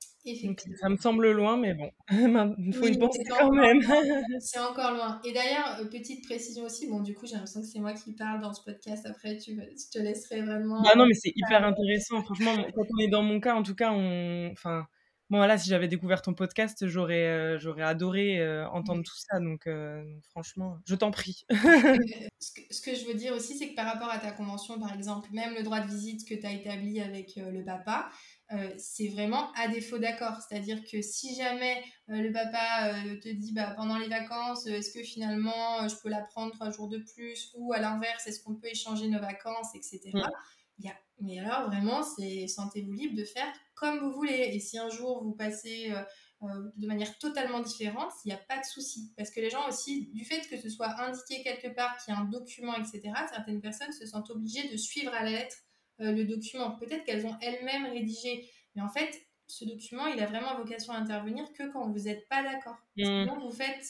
ça 0.79 0.89
me 0.89 0.97
semble 0.97 1.31
loin, 1.31 1.57
mais 1.57 1.73
bon, 1.73 1.89
il 2.59 2.73
faut 2.73 2.87
y 2.87 2.97
penser 2.97 3.23
quand 3.27 3.51
même. 3.51 3.81
c'est 4.39 4.59
encore 4.59 4.93
loin. 4.93 5.19
Et 5.25 5.33
d'ailleurs, 5.33 5.79
euh, 5.79 5.85
petite 5.85 6.23
précision 6.23 6.65
aussi, 6.65 6.87
bon, 6.87 7.01
du 7.01 7.15
coup, 7.15 7.25
j'ai 7.25 7.33
l'impression 7.33 7.61
que 7.61 7.67
c'est 7.67 7.79
moi 7.79 7.93
qui 7.93 8.13
parle 8.13 8.41
dans 8.41 8.53
ce 8.53 8.63
podcast. 8.63 9.05
Après, 9.07 9.37
tu, 9.37 9.55
te 9.55 9.99
laisserai 9.99 10.41
vraiment. 10.41 10.83
Ah 10.85 10.95
non, 10.95 11.05
mais 11.07 11.13
c'est 11.13 11.33
hyper 11.35 11.65
intéressant. 11.65 12.21
Franchement, 12.23 12.55
quand 12.75 12.85
on 12.95 13.01
est 13.01 13.07
dans 13.07 13.23
mon 13.23 13.39
cas, 13.39 13.55
en 13.55 13.63
tout 13.63 13.75
cas, 13.75 13.91
on. 13.91 14.49
Enfin. 14.51 14.85
Bon, 15.29 15.37
voilà, 15.37 15.57
si 15.57 15.69
j'avais 15.69 15.87
découvert 15.87 16.21
ton 16.21 16.33
podcast, 16.33 16.85
j'aurais 16.87 17.25
euh, 17.25 17.57
j'aurais 17.57 17.83
adoré 17.83 18.41
euh, 18.41 18.67
entendre 18.71 19.01
tout 19.01 19.15
ça. 19.15 19.39
Donc, 19.39 19.65
franchement, 20.29 20.77
je 20.85 20.93
t'en 20.93 21.09
prie. 21.09 21.45
ce, 21.49 22.51
que, 22.53 22.61
ce, 22.69 22.81
que, 22.81 22.93
je 22.93 23.05
veux 23.05 23.13
dire 23.13 23.33
aussi, 23.33 23.57
c'est 23.57 23.69
que 23.69 23.75
par 23.75 23.85
rapport 23.85 24.09
à 24.09 24.17
ta 24.17 24.31
convention, 24.31 24.77
par 24.77 24.93
exemple, 24.93 25.29
même 25.31 25.53
le 25.55 25.63
droit 25.63 25.79
de 25.79 25.87
visite 25.87 26.27
que 26.27 26.35
tu 26.35 26.45
as 26.45 26.51
établi 26.51 26.99
avec 26.99 27.37
le 27.37 27.63
papa, 27.63 28.09
euh, 28.53 28.73
c'est 28.77 29.07
vraiment 29.07 29.51
à 29.53 29.67
défaut 29.67 29.97
d'accord. 29.97 30.37
C'est-à-dire 30.41 30.83
que 30.83 31.01
si 31.01 31.35
jamais 31.35 31.83
euh, 32.09 32.21
le 32.21 32.31
papa 32.31 32.93
euh, 32.93 33.19
te 33.19 33.29
dit 33.29 33.53
bah, 33.53 33.73
pendant 33.77 33.97
les 33.97 34.09
vacances, 34.09 34.67
est-ce 34.67 34.91
que 34.91 35.03
finalement 35.03 35.87
je 35.87 35.95
peux 36.01 36.09
la 36.09 36.21
prendre 36.21 36.51
trois 36.53 36.69
jours 36.69 36.89
de 36.89 36.97
plus 36.97 37.51
ou 37.55 37.71
à 37.73 37.79
l'inverse, 37.79 38.27
est-ce 38.27 38.43
qu'on 38.43 38.55
peut 38.55 38.67
échanger 38.67 39.07
nos 39.07 39.19
vacances, 39.19 39.73
etc. 39.75 40.11
Mm. 40.13 40.89
Mais 41.23 41.37
alors, 41.37 41.67
vraiment, 41.67 42.01
c'est 42.01 42.47
sentez-vous 42.47 42.93
libre 42.93 43.15
de 43.15 43.23
faire 43.23 43.45
comme 43.75 43.99
vous 43.99 44.11
voulez. 44.11 44.49
Et 44.53 44.59
si 44.59 44.79
un 44.79 44.89
jour 44.89 45.23
vous 45.23 45.33
passez 45.33 45.93
de 46.41 46.87
manière 46.87 47.15
totalement 47.19 47.59
différente, 47.59 48.11
il 48.25 48.29
n'y 48.29 48.33
a 48.33 48.37
pas 48.49 48.57
de 48.57 48.65
souci. 48.65 49.13
Parce 49.15 49.29
que 49.29 49.39
les 49.39 49.51
gens 49.51 49.69
aussi, 49.69 50.07
du 50.13 50.25
fait 50.25 50.41
que 50.49 50.57
ce 50.57 50.69
soit 50.69 50.99
indiqué 50.99 51.43
quelque 51.43 51.67
part 51.75 51.95
qu'il 51.97 52.11
y 52.11 52.17
a 52.17 52.19
un 52.19 52.25
document, 52.25 52.73
etc., 52.73 53.13
certaines 53.31 53.61
personnes 53.61 53.91
se 53.91 54.07
sentent 54.07 54.31
obligées 54.31 54.67
de 54.69 54.77
suivre 54.77 55.13
à 55.13 55.23
la 55.23 55.29
lettre 55.29 55.57
euh, 56.01 56.11
le 56.11 56.25
document. 56.25 56.71
Peut-être 56.71 57.03
qu'elles 57.03 57.25
ont 57.25 57.35
elles-mêmes 57.41 57.85
rédigé. 57.91 58.49
Mais 58.75 58.81
en 58.81 58.89
fait, 58.89 59.21
ce 59.47 59.65
document, 59.65 60.07
il 60.07 60.19
a 60.21 60.25
vraiment 60.25 60.55
vocation 60.57 60.93
à 60.93 60.97
intervenir 60.97 61.51
que 61.53 61.71
quand 61.71 61.89
vous 61.89 61.99
n'êtes 61.99 62.27
pas 62.29 62.43
d'accord. 62.43 62.77
Mmh. 62.97 63.03
Sinon, 63.03 63.39
vous 63.39 63.51
faites 63.51 63.85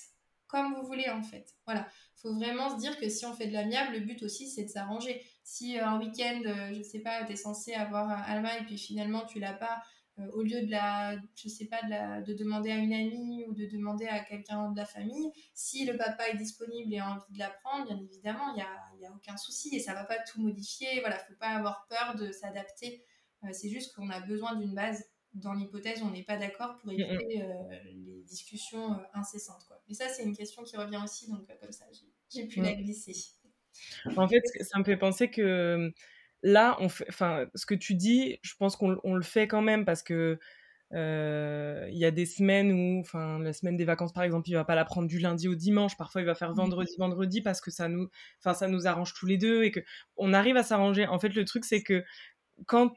comme 0.48 0.76
vous 0.76 0.86
voulez, 0.86 1.10
en 1.10 1.24
fait. 1.24 1.56
Voilà. 1.66 1.88
Il 2.18 2.22
faut 2.22 2.36
vraiment 2.36 2.70
se 2.70 2.78
dire 2.78 3.00
que 3.00 3.08
si 3.08 3.26
on 3.26 3.34
fait 3.34 3.48
de 3.48 3.54
l'amiable, 3.54 3.94
le 3.94 4.00
but 4.02 4.22
aussi, 4.24 4.50
c'est 4.50 4.66
de 4.66 4.70
s'arranger. 4.70 5.24
Si 5.44 5.80
un 5.80 5.98
week-end, 5.98 6.42
je 6.74 6.82
sais 6.84 7.00
pas, 7.00 7.24
tu 7.24 7.32
es 7.32 7.36
censé 7.36 7.74
avoir 7.74 8.10
un 8.10 8.22
Alma 8.22 8.58
et 8.60 8.64
puis 8.64 8.78
finalement 8.78 9.26
tu 9.26 9.40
l'as 9.40 9.54
pas, 9.54 9.76
euh, 9.76 10.01
au 10.34 10.42
lieu 10.42 10.62
de 10.62 10.70
la, 10.70 11.16
je 11.36 11.48
sais 11.48 11.66
pas, 11.66 11.82
de, 11.84 12.26
de, 12.26 12.34
demander 12.34 12.72
à 12.72 12.78
une 12.78 12.94
amie 12.94 13.46
ou 13.48 13.54
de 13.54 13.66
demander 13.66 14.08
à 14.08 14.20
quelqu'un 14.24 14.72
de 14.72 14.78
la 14.78 14.86
famille, 14.86 15.32
si 15.54 15.86
le 15.86 15.98
papa 15.98 16.28
est 16.30 16.38
disponible 16.38 16.94
et 16.94 17.00
a 17.00 17.12
envie 17.12 17.34
de 17.34 17.40
la 17.40 17.50
prendre, 17.50 17.86
bien 17.86 18.00
évidemment, 18.00 18.50
il 18.50 18.56
n'y 18.56 18.62
a, 18.62 18.92
y 19.00 19.06
a, 19.06 19.14
aucun 19.14 19.38
souci 19.38 19.76
et 19.76 19.80
ça 19.80 19.94
va 19.94 20.04
pas 20.04 20.20
tout 20.20 20.42
modifier. 20.42 21.00
Voilà, 21.00 21.18
faut 21.18 21.34
pas 21.40 21.50
avoir 21.50 21.88
peur 21.88 22.16
de 22.16 22.32
s'adapter. 22.32 23.04
Euh, 23.44 23.50
c'est 23.52 23.70
juste 23.70 23.96
qu'on 23.96 24.10
a 24.10 24.20
besoin 24.22 24.56
d'une 24.56 24.74
base. 24.74 25.04
Dans 25.34 25.54
l'hypothèse, 25.54 26.04
on 26.04 26.12
n'est 26.12 26.24
pas 26.24 26.36
d'accord 26.36 26.78
pour 26.80 26.92
éviter 26.92 27.42
euh, 27.42 27.48
les 27.86 28.22
discussions 28.24 29.00
incessantes. 29.14 29.64
Quoi. 29.66 29.82
Mais 29.88 29.94
ça, 29.94 30.10
c'est 30.10 30.24
une 30.24 30.36
question 30.36 30.62
qui 30.64 30.76
revient 30.76 31.00
aussi, 31.02 31.30
donc 31.30 31.48
comme 31.62 31.72
ça, 31.72 31.86
j'ai 32.30 32.48
pu 32.48 32.60
la 32.60 32.74
glisser. 32.74 33.16
En 34.18 34.28
fait, 34.28 34.44
ça 34.60 34.78
me 34.78 34.84
fait 34.84 34.98
penser 34.98 35.32
que 35.32 35.90
là, 36.44 36.78
on 36.80 36.90
fait, 36.90 37.06
enfin, 37.10 37.46
ce 37.56 37.66
que 37.66 37.76
tu 37.76 37.96
dis, 37.96 38.40
je 38.42 38.56
pense 38.56 38.76
qu'on 38.76 39.14
le 39.14 39.22
fait 39.22 39.48
quand 39.48 39.62
même 39.62 39.86
parce 39.86 40.04
que 40.04 40.40
euh, 40.94 41.88
il 41.90 41.98
y 41.98 42.06
a 42.06 42.12
des 42.12 42.26
semaines 42.26 42.72
où, 42.72 43.00
enfin, 43.00 43.40
la 43.40 43.54
semaine 43.54 43.78
des 43.78 43.86
vacances 43.86 44.12
par 44.12 44.24
exemple, 44.24 44.50
il 44.50 44.54
va 44.54 44.66
pas 44.66 44.76
la 44.76 44.86
prendre 44.86 45.08
du 45.08 45.20
lundi 45.20 45.48
au 45.48 45.56
dimanche. 45.56 45.96
Parfois, 45.98 46.22
il 46.22 46.26
va 46.26 46.36
faire 46.36 46.54
vendredi, 46.54 46.94
vendredi 46.98 47.42
parce 47.42 47.62
que 47.62 47.72
ça 47.72 47.88
nous, 47.88 48.10
enfin, 48.40 48.54
ça 48.54 48.68
nous 48.68 48.88
arrange 48.88 49.14
tous 49.14 49.26
les 49.26 49.38
deux 49.38 49.64
et 49.64 49.72
que 49.72 49.80
on 50.18 50.34
arrive 50.34 50.58
à 50.58 50.64
s'arranger. 50.64 51.08
En 51.08 51.20
fait, 51.20 51.34
le 51.34 51.46
truc 51.46 51.66
c'est 51.66 51.84
que 51.84 52.04
quand 52.66 52.94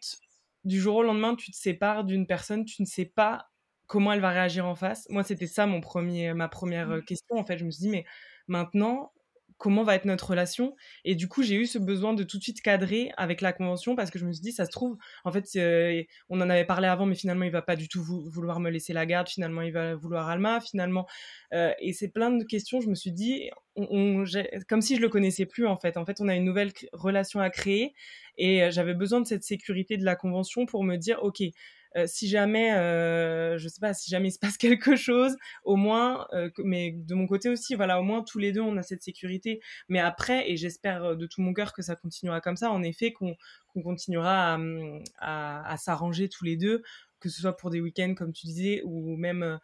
du 0.64 0.80
jour 0.80 0.96
au 0.96 1.02
lendemain 1.02 1.37
tu 1.37 1.50
te 1.52 1.57
sépares 1.57 2.04
d'une 2.04 2.26
personne, 2.26 2.64
tu 2.64 2.83
ne 2.83 2.87
sais 2.87 3.04
pas 3.04 3.50
comment 3.87 4.12
elle 4.12 4.20
va 4.20 4.30
réagir 4.30 4.66
en 4.66 4.74
face. 4.74 5.07
Moi, 5.11 5.22
c'était 5.22 5.46
ça 5.46 5.66
mon 5.66 5.80
premier, 5.80 6.35
ma 6.35 6.48
première 6.48 6.88
mmh. 6.88 7.04
question. 7.04 7.37
En 7.37 7.44
fait, 7.44 7.59
je 7.59 7.64
me 7.64 7.70
suis 7.70 7.83
dit 7.83 7.90
mais 7.90 8.04
maintenant 8.48 9.12
comment 9.57 9.83
va 9.83 9.95
être 9.95 10.05
notre 10.05 10.31
relation. 10.31 10.75
Et 11.05 11.14
du 11.14 11.29
coup, 11.29 11.43
j'ai 11.43 11.55
eu 11.57 11.67
ce 11.67 11.79
besoin 11.79 12.14
de 12.14 12.23
tout 12.23 12.38
de 12.38 12.43
suite 12.43 12.61
cadrer 12.61 13.11
avec 13.17 13.40
la 13.40 13.53
convention 13.53 13.97
parce 13.97 14.11
que 14.11 14.19
je 14.19 14.27
me 14.27 14.33
suis 14.33 14.43
dit, 14.43 14.53
ça 14.53 14.64
se 14.64 14.71
trouve, 14.71 14.97
en 15.25 15.33
fait, 15.33 15.49
euh, 15.57 16.03
on 16.29 16.40
en 16.40 16.51
avait 16.51 16.64
parlé 16.64 16.88
avant, 16.88 17.07
mais 17.07 17.14
finalement, 17.14 17.45
il 17.45 17.53
va 17.53 17.62
pas 17.62 17.77
du 17.77 17.88
tout 17.88 18.03
vouloir 18.03 18.61
me 18.61 18.71
laisser 18.71 18.93
la 18.93 19.07
garde. 19.07 19.29
Finalement, 19.29 19.62
il 19.62 19.73
va 19.73 19.95
vouloir 19.95 20.29
Alma. 20.29 20.61
Finalement, 20.61 21.07
euh, 21.53 21.73
et 21.79 21.93
c'est 21.93 22.09
plein 22.09 22.31
de 22.31 22.45
questions. 22.45 22.81
Je 22.81 22.88
me 22.88 22.95
suis 22.95 23.12
dit, 23.12 23.51
comme 24.69 24.83
si 24.83 24.97
je 24.97 25.01
le 25.01 25.09
connaissais 25.09 25.47
plus 25.47 25.67
en 25.67 25.77
fait. 25.77 25.97
En 25.97 26.05
fait, 26.05 26.21
on 26.21 26.29
a 26.29 26.35
une 26.35 26.45
nouvelle 26.45 26.73
relation 26.93 27.40
à 27.40 27.51
créer 27.51 27.95
et 28.37 28.62
euh, 28.62 28.71
j'avais 28.71 28.95
besoin 28.95 29.21
de 29.21 29.27
cette 29.27 29.45
sécurité 29.45 29.97
de 29.97 30.05
la 30.05 30.17
convention 30.17 30.67
pour 30.67 30.85
me 30.85 30.97
dire, 30.97 31.23
ok, 31.23 31.43
euh, 31.96 32.07
si 32.09 32.28
jamais, 32.28 32.74
euh, 32.74 33.57
je 33.59 33.68
sais 33.68 33.80
pas, 33.80 33.94
si 33.94 34.11
jamais 34.11 34.28
il 34.28 34.33
se 34.33 34.38
passe 34.38 34.57
quelque 34.59 34.96
chose, 34.96 35.37
au 35.64 35.76
moins, 35.76 36.26
euh, 36.33 36.50
mais 36.59 36.92
de 36.92 37.14
mon 37.14 37.26
côté 37.26 37.48
aussi, 37.48 37.74
voilà, 37.74 38.00
au 38.00 38.02
moins 38.02 38.22
tous 38.22 38.38
les 38.38 38.52
deux, 38.52 38.61
on 38.61 38.76
a 38.76 38.83
cette 38.83 39.02
sécurité. 39.02 39.61
Mais 39.88 40.00
après, 40.00 40.50
et 40.50 40.57
j'espère 40.57 41.16
de 41.16 41.26
tout 41.26 41.40
mon 41.42 41.52
cœur 41.52 41.72
que 41.72 41.83
ça 41.83 41.96
continuera 41.96 42.40
comme 42.40 42.57
ça, 42.57 42.70
en 42.70 42.83
effet, 42.83 43.12
qu'on 43.12 43.37
continuera 43.83 44.59
à, 45.18 45.72
à, 45.72 45.76
s'arranger 45.76 46.28
tous 46.28 46.44
les 46.44 46.57
deux, 46.57 46.83
que 47.20 47.28
ce 47.28 47.40
soit 47.40 47.57
pour 47.57 47.70
des 47.70 47.80
week-ends, 47.80 48.14
comme 48.16 48.33
tu 48.33 48.46
disais, 48.46 48.83
ou 48.85 49.16
même, 49.16 49.59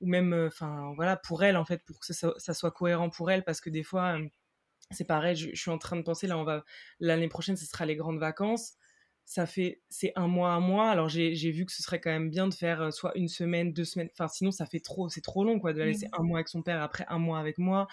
ou 0.00 0.06
même, 0.08 0.34
enfin, 0.46 0.92
voilà, 0.96 1.16
pour 1.16 1.44
elle, 1.44 1.56
en 1.56 1.64
fait, 1.64 1.82
pour 1.84 1.98
que 2.00 2.12
ça, 2.12 2.54
soit 2.54 2.70
cohérent 2.72 3.10
pour 3.10 3.30
elle, 3.30 3.44
parce 3.44 3.60
que 3.60 3.70
des 3.70 3.82
fois, 3.82 4.18
c'est 4.90 5.06
pareil, 5.06 5.36
je, 5.36 5.50
je, 5.54 5.60
suis 5.60 5.70
en 5.70 5.78
train 5.78 5.96
de 5.96 6.02
penser, 6.02 6.26
là, 6.26 6.36
on 6.38 6.44
va, 6.44 6.64
l'année 7.00 7.28
prochaine, 7.28 7.56
ce 7.56 7.66
sera 7.66 7.86
les 7.86 7.96
grandes 7.96 8.18
vacances 8.18 8.74
ça 9.30 9.46
fait 9.46 9.80
c'est 9.88 10.12
un 10.16 10.26
mois 10.26 10.50
un 10.50 10.58
mois. 10.58 10.90
Alors 10.90 11.08
j'ai 11.08 11.52
vu 11.52 11.64
que 11.64 11.70
ce 11.70 11.84
serait 11.84 12.00
quand 12.00 12.10
même 12.10 12.30
bien 12.30 12.48
de 12.48 12.54
faire 12.54 12.82
euh, 12.82 12.90
soit 12.90 13.12
une 13.14 13.28
semaine 13.28 13.72
deux 13.72 13.84
semaines. 13.84 14.08
Enfin 14.12 14.26
sinon 14.26 14.50
ça 14.50 14.66
fait 14.66 14.80
trop 14.80 15.08
c'est 15.08 15.20
trop 15.20 15.44
long 15.44 15.60
quoi 15.60 15.72
de 15.72 15.78
la 15.78 15.86
laisser 15.86 16.08
un 16.18 16.24
mois 16.24 16.38
avec 16.38 16.48
son 16.48 16.62
père 16.62 16.82
après 16.82 17.06
un 17.08 17.20
mois 17.20 17.38
avec 17.38 17.56
moi. 17.56 17.86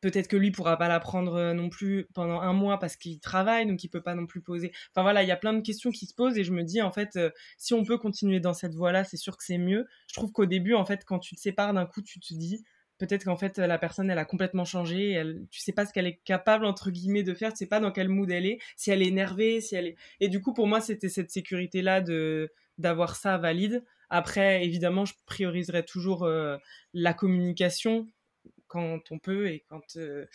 Peut-être 0.00 0.26
que 0.26 0.36
lui 0.36 0.50
pourra 0.50 0.76
pas 0.76 0.88
la 0.88 0.98
prendre 0.98 1.36
euh, 1.36 1.54
non 1.54 1.68
plus 1.68 2.08
pendant 2.12 2.40
un 2.40 2.52
mois 2.52 2.80
parce 2.80 2.96
qu'il 2.96 3.20
travaille 3.20 3.66
donc 3.66 3.84
il 3.84 3.88
peut 3.88 4.02
pas 4.02 4.16
non 4.16 4.26
plus 4.26 4.40
poser. 4.40 4.72
Enfin 4.90 5.02
voilà 5.02 5.22
il 5.22 5.28
y 5.28 5.32
a 5.32 5.36
plein 5.36 5.52
de 5.52 5.60
questions 5.60 5.92
qui 5.92 6.06
se 6.06 6.14
posent 6.14 6.36
et 6.38 6.42
je 6.42 6.50
me 6.50 6.64
dis 6.64 6.82
en 6.82 6.90
fait 6.90 7.14
euh, 7.14 7.30
si 7.56 7.72
on 7.72 7.84
peut 7.84 7.96
continuer 7.96 8.40
dans 8.40 8.52
cette 8.52 8.74
voie 8.74 8.90
là 8.90 9.04
c'est 9.04 9.16
sûr 9.16 9.36
que 9.36 9.44
c'est 9.44 9.58
mieux. 9.58 9.86
Je 10.08 10.14
trouve 10.14 10.32
qu'au 10.32 10.46
début 10.46 10.74
en 10.74 10.84
fait 10.84 11.04
quand 11.04 11.20
tu 11.20 11.36
te 11.36 11.40
sépares 11.40 11.72
d'un 11.72 11.86
coup 11.86 12.02
tu 12.02 12.18
te 12.18 12.34
dis 12.34 12.64
peut-être 12.98 13.24
qu'en 13.24 13.36
fait 13.36 13.58
la 13.58 13.78
personne 13.78 14.10
elle 14.10 14.18
a 14.18 14.24
complètement 14.24 14.64
changé 14.64 15.10
elle 15.10 15.46
tu 15.50 15.60
sais 15.60 15.72
pas 15.72 15.84
ce 15.84 15.92
qu'elle 15.92 16.06
est 16.06 16.20
capable 16.24 16.64
entre 16.64 16.90
guillemets 16.90 17.22
de 17.22 17.34
faire 17.34 17.52
tu 17.52 17.58
sais 17.58 17.66
pas 17.66 17.80
dans 17.80 17.90
quel 17.90 18.08
mood 18.08 18.30
elle 18.30 18.46
est 18.46 18.58
si 18.76 18.90
elle 18.90 19.02
est 19.02 19.08
énervée 19.08 19.60
si 19.60 19.74
elle 19.74 19.88
est 19.88 19.96
et 20.20 20.28
du 20.28 20.40
coup 20.40 20.52
pour 20.52 20.66
moi 20.66 20.80
c'était 20.80 21.08
cette 21.08 21.30
sécurité 21.30 21.82
là 21.82 22.00
de 22.00 22.50
d'avoir 22.78 23.16
ça 23.16 23.38
valide. 23.38 23.84
Après 24.10 24.64
évidemment 24.64 25.04
je 25.04 25.14
prioriserai 25.26 25.84
toujours 25.84 26.24
euh, 26.24 26.56
la 26.92 27.14
communication 27.14 28.06
quand 28.66 29.00
on 29.10 29.18
peut 29.18 29.48
et 29.48 29.64
quand 29.68 29.96
euh, 29.96 30.26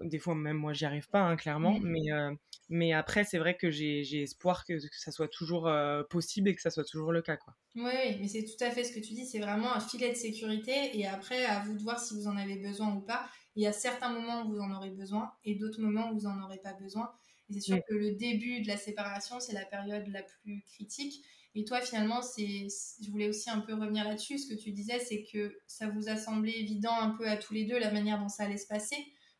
des 0.00 0.18
fois 0.18 0.34
même 0.34 0.56
moi 0.56 0.72
j'y 0.72 0.84
arrive 0.84 1.08
pas 1.08 1.20
hein, 1.20 1.36
clairement 1.36 1.78
mais 1.80 2.12
euh, 2.12 2.32
mais 2.68 2.92
après 2.92 3.24
c'est 3.24 3.38
vrai 3.38 3.56
que 3.56 3.70
j'ai 3.70 4.22
espoir 4.22 4.64
que, 4.64 4.74
que, 4.74 4.98
ça 4.98 5.10
soit 5.10 5.28
toujours 5.28 5.70
possible 6.10 6.48
et 6.48 6.54
que 6.54 6.62
ça 6.62 6.70
soit 6.70 6.84
toujours 6.84 7.12
le 7.12 7.22
cas 7.22 7.36
quoi 7.36 7.54
oui, 7.80 8.16
mais 8.18 8.26
c'est 8.26 8.44
tout 8.44 8.62
à 8.64 8.70
fait 8.70 8.82
ce 8.82 8.92
que 8.92 8.98
tu 8.98 9.14
dis, 9.14 9.24
c'est 9.24 9.38
vraiment 9.38 9.72
un 9.72 9.80
filet 9.80 10.10
de 10.10 10.16
sécurité 10.16 10.98
et 10.98 11.06
après, 11.06 11.44
à 11.44 11.60
vous 11.60 11.74
de 11.74 11.82
voir 11.82 12.00
si 12.00 12.14
vous 12.14 12.26
en 12.26 12.36
avez 12.36 12.56
besoin 12.56 12.92
ou 12.94 13.00
pas. 13.00 13.28
Il 13.54 13.62
y 13.62 13.66
a 13.66 13.72
certains 13.72 14.10
moments 14.10 14.42
où 14.42 14.52
vous 14.52 14.60
en 14.60 14.72
aurez 14.72 14.90
besoin 14.90 15.30
et 15.44 15.54
d'autres 15.54 15.80
moments 15.80 16.10
où 16.10 16.18
vous 16.18 16.26
n'en 16.26 16.42
aurez 16.42 16.58
pas 16.58 16.72
besoin. 16.72 17.12
Et 17.48 17.54
c'est 17.54 17.60
sûr 17.60 17.78
que 17.88 17.94
le 17.94 18.12
début 18.12 18.62
de 18.62 18.68
la 18.68 18.76
séparation, 18.76 19.38
c'est 19.38 19.52
la 19.52 19.64
période 19.64 20.06
la 20.08 20.22
plus 20.22 20.62
critique. 20.62 21.24
Et 21.54 21.64
toi, 21.64 21.80
finalement, 21.80 22.20
c'est, 22.20 22.66
je 23.02 23.10
voulais 23.10 23.28
aussi 23.28 23.48
un 23.48 23.60
peu 23.60 23.74
revenir 23.74 24.04
là-dessus. 24.04 24.38
Ce 24.38 24.52
que 24.52 24.58
tu 24.58 24.72
disais, 24.72 24.98
c'est 24.98 25.24
que 25.32 25.56
ça 25.66 25.88
vous 25.88 26.08
a 26.08 26.16
semblé 26.16 26.52
évident 26.52 26.92
un 26.92 27.10
peu 27.10 27.28
à 27.28 27.36
tous 27.36 27.54
les 27.54 27.64
deux 27.64 27.78
la 27.78 27.92
manière 27.92 28.18
dont 28.18 28.28
ça 28.28 28.44
allait 28.44 28.58
se 28.58 28.66
passer. 28.66 28.96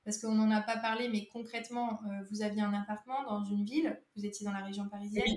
Parce 0.08 0.22
qu'on 0.22 0.32
n'en 0.32 0.50
a 0.50 0.62
pas 0.62 0.78
parlé, 0.78 1.10
mais 1.10 1.26
concrètement, 1.26 2.00
euh, 2.06 2.24
vous 2.30 2.40
aviez 2.40 2.62
un 2.62 2.72
appartement 2.72 3.24
dans 3.24 3.44
une 3.44 3.62
ville, 3.62 4.00
vous 4.16 4.24
étiez 4.24 4.46
dans 4.46 4.54
la 4.54 4.64
région 4.64 4.88
parisienne. 4.88 5.36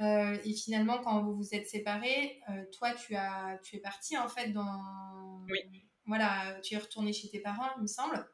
Euh, 0.00 0.36
et 0.44 0.52
finalement, 0.52 0.98
quand 0.98 1.22
vous 1.22 1.36
vous 1.36 1.54
êtes 1.54 1.68
séparés, 1.68 2.40
euh, 2.50 2.64
toi, 2.76 2.92
tu, 2.92 3.14
as, 3.14 3.60
tu 3.62 3.76
es 3.76 3.78
parti 3.78 4.18
en 4.18 4.26
fait 4.28 4.48
dans. 4.48 5.44
Oui. 5.48 5.60
Voilà, 6.06 6.58
tu 6.60 6.74
es 6.74 6.78
retourné 6.78 7.12
chez 7.12 7.30
tes 7.30 7.38
parents, 7.38 7.68
il 7.76 7.82
me 7.82 7.86
semble. 7.86 8.26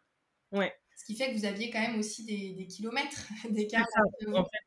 Ouais. 0.51 0.73
Ce 0.97 1.05
qui 1.05 1.15
fait 1.15 1.31
que 1.31 1.37
vous 1.37 1.45
aviez 1.45 1.69
quand 1.69 1.83
même 1.83 1.99
aussi 1.99 2.25
des, 2.25 2.55
des 2.55 2.67
kilomètres 2.67 3.27
d'écart. 3.51 3.85
En 4.29 4.45
fait, 4.45 4.59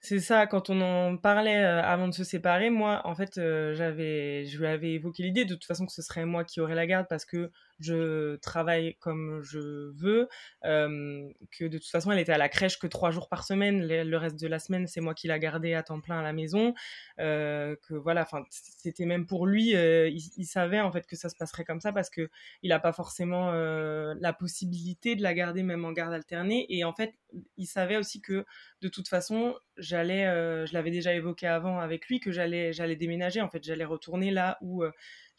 c'est 0.00 0.18
ça, 0.18 0.48
quand 0.48 0.68
on 0.68 0.80
en 0.80 1.16
parlait 1.16 1.62
euh, 1.62 1.80
avant 1.80 2.08
de 2.08 2.12
se 2.12 2.24
séparer, 2.24 2.70
moi, 2.70 3.02
en 3.04 3.14
fait, 3.14 3.34
j'avais, 3.36 4.46
je 4.46 4.58
lui 4.58 4.66
avais 4.66 4.94
évoqué 4.94 5.22
l'idée 5.22 5.44
de 5.44 5.54
toute 5.54 5.66
façon 5.66 5.86
que 5.86 5.92
ce 5.92 6.02
serait 6.02 6.26
moi 6.26 6.42
qui 6.44 6.58
aurais 6.58 6.74
la 6.74 6.88
garde 6.88 7.06
parce 7.08 7.24
que 7.24 7.52
je 7.80 8.36
travaille 8.36 8.96
comme 8.96 9.42
je 9.42 9.92
veux, 9.94 10.28
que 10.62 11.64
de 11.64 11.78
toute 11.78 11.90
façon 11.90 12.12
elle 12.12 12.18
était 12.18 12.32
à 12.32 12.38
la 12.38 12.48
crèche 12.48 12.78
que 12.78 12.86
trois 12.86 13.10
jours 13.10 13.28
par 13.28 13.44
semaine, 13.44 13.86
le, 13.86 14.16
reste 14.16 14.40
de 14.40 14.46
la 14.46 14.58
semaine 14.58 14.86
c'est 14.86 15.00
moi 15.00 15.14
qui 15.14 15.28
la 15.28 15.38
gardais 15.38 15.74
à 15.74 15.82
temps 15.82 16.00
plein 16.00 16.18
à 16.18 16.22
la 16.22 16.32
maison, 16.32 16.74
que 17.18 17.94
voilà, 17.94 18.22
enfin 18.22 18.44
c'était 18.50 19.06
même 19.06 19.26
pour 19.26 19.46
lui, 19.46 19.70
il, 19.70 20.46
savait 20.46 20.80
en 20.80 20.92
fait 20.92 21.06
que 21.06 21.16
ça 21.16 21.28
se 21.28 21.36
passerait 21.36 21.64
comme 21.64 21.80
ça 21.80 21.92
parce 21.92 22.10
que 22.10 22.30
il 22.62 22.70
n'a 22.70 22.78
pas 22.78 22.92
forcément 22.92 23.52
la 23.52 24.32
possibilité 24.32 25.16
de 25.16 25.22
la 25.22 25.34
garder 25.34 25.62
même 25.62 25.84
en 25.84 25.92
garde 25.92 26.14
alternée. 26.14 26.66
Et 26.68 26.84
en 26.84 26.92
fait 26.92 27.14
il 27.56 27.66
savait 27.66 27.96
aussi 27.96 28.20
que 28.20 28.44
de 28.80 28.88
toute 28.88 29.08
façon 29.08 29.54
j'allais, 29.76 30.24
je 30.66 30.72
l'avais 30.72 30.90
déjà 30.90 31.12
évoqué 31.14 31.46
avant 31.46 31.78
avec 31.78 32.06
lui 32.08 32.20
que 32.20 32.32
j'allais 32.32 32.72
j'allais 32.72 32.96
déménager. 32.96 33.40
En 33.40 33.48
fait 33.48 33.62
j'allais 33.62 33.84
retourner 33.84 34.30
là 34.30 34.58
où 34.60 34.84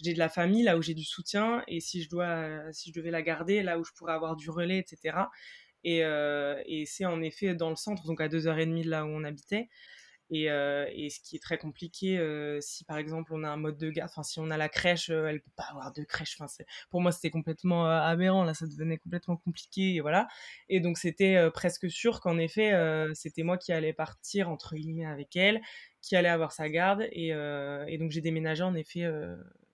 j'ai 0.03 0.13
de 0.13 0.19
la 0.19 0.29
famille, 0.29 0.63
là 0.63 0.77
où 0.77 0.81
j'ai 0.81 0.93
du 0.93 1.03
soutien, 1.03 1.63
et 1.67 1.79
si 1.79 2.03
je 2.03 2.09
dois, 2.09 2.71
si 2.71 2.89
je 2.89 2.99
devais 2.99 3.11
la 3.11 3.21
garder, 3.21 3.63
là 3.63 3.79
où 3.79 3.83
je 3.83 3.91
pourrais 3.93 4.13
avoir 4.13 4.35
du 4.35 4.49
relais, 4.49 4.79
etc. 4.79 5.17
Et, 5.83 6.03
euh, 6.03 6.61
et 6.65 6.85
c'est 6.85 7.05
en 7.05 7.21
effet 7.21 7.55
dans 7.55 7.69
le 7.69 7.75
centre, 7.75 8.05
donc 8.05 8.21
à 8.21 8.27
2h30 8.27 8.83
de 8.83 8.89
là 8.89 9.05
où 9.05 9.09
on 9.09 9.23
habitait. 9.23 9.69
Et, 10.29 10.51
euh, 10.51 10.85
et, 10.93 11.09
ce 11.09 11.21
qui 11.21 11.37
est 11.37 11.39
très 11.39 11.57
compliqué, 11.57 12.17
euh, 12.17 12.59
si 12.59 12.83
par 12.83 12.97
exemple 12.97 13.31
on 13.33 13.45
a 13.45 13.49
un 13.49 13.55
mode 13.55 13.77
de 13.77 13.89
garde, 13.89 14.09
enfin 14.11 14.23
si 14.23 14.39
on 14.41 14.49
a 14.49 14.57
la 14.57 14.67
crèche, 14.67 15.09
euh, 15.09 15.27
elle 15.27 15.41
peut 15.41 15.51
pas 15.55 15.67
avoir 15.71 15.93
de 15.93 16.03
crèche. 16.03 16.37
Pour 16.89 16.99
moi 17.01 17.13
c'était 17.13 17.29
complètement 17.29 17.87
euh, 17.87 18.01
aberrant, 18.01 18.43
là 18.43 18.53
ça 18.53 18.67
devenait 18.67 18.97
complètement 18.97 19.37
compliqué, 19.37 19.95
et 19.95 20.01
voilà. 20.01 20.27
Et 20.67 20.81
donc 20.81 20.97
c'était 20.97 21.37
euh, 21.37 21.49
presque 21.49 21.89
sûr 21.89 22.19
qu'en 22.19 22.37
effet 22.37 22.73
c'était 23.13 23.43
moi 23.43 23.57
qui 23.57 23.71
allais 23.71 23.93
partir 23.93 24.49
entre 24.49 24.75
guillemets 24.75 25.05
avec 25.05 25.35
elle, 25.37 25.61
qui 26.07 26.15
allait 26.15 26.29
avoir 26.29 26.51
sa 26.51 26.69
garde, 26.69 27.07
et, 27.11 27.27
et 27.29 27.97
donc 27.97 28.11
j'ai 28.11 28.21
déménagé 28.21 28.63
en 28.63 28.75
effet 28.75 29.05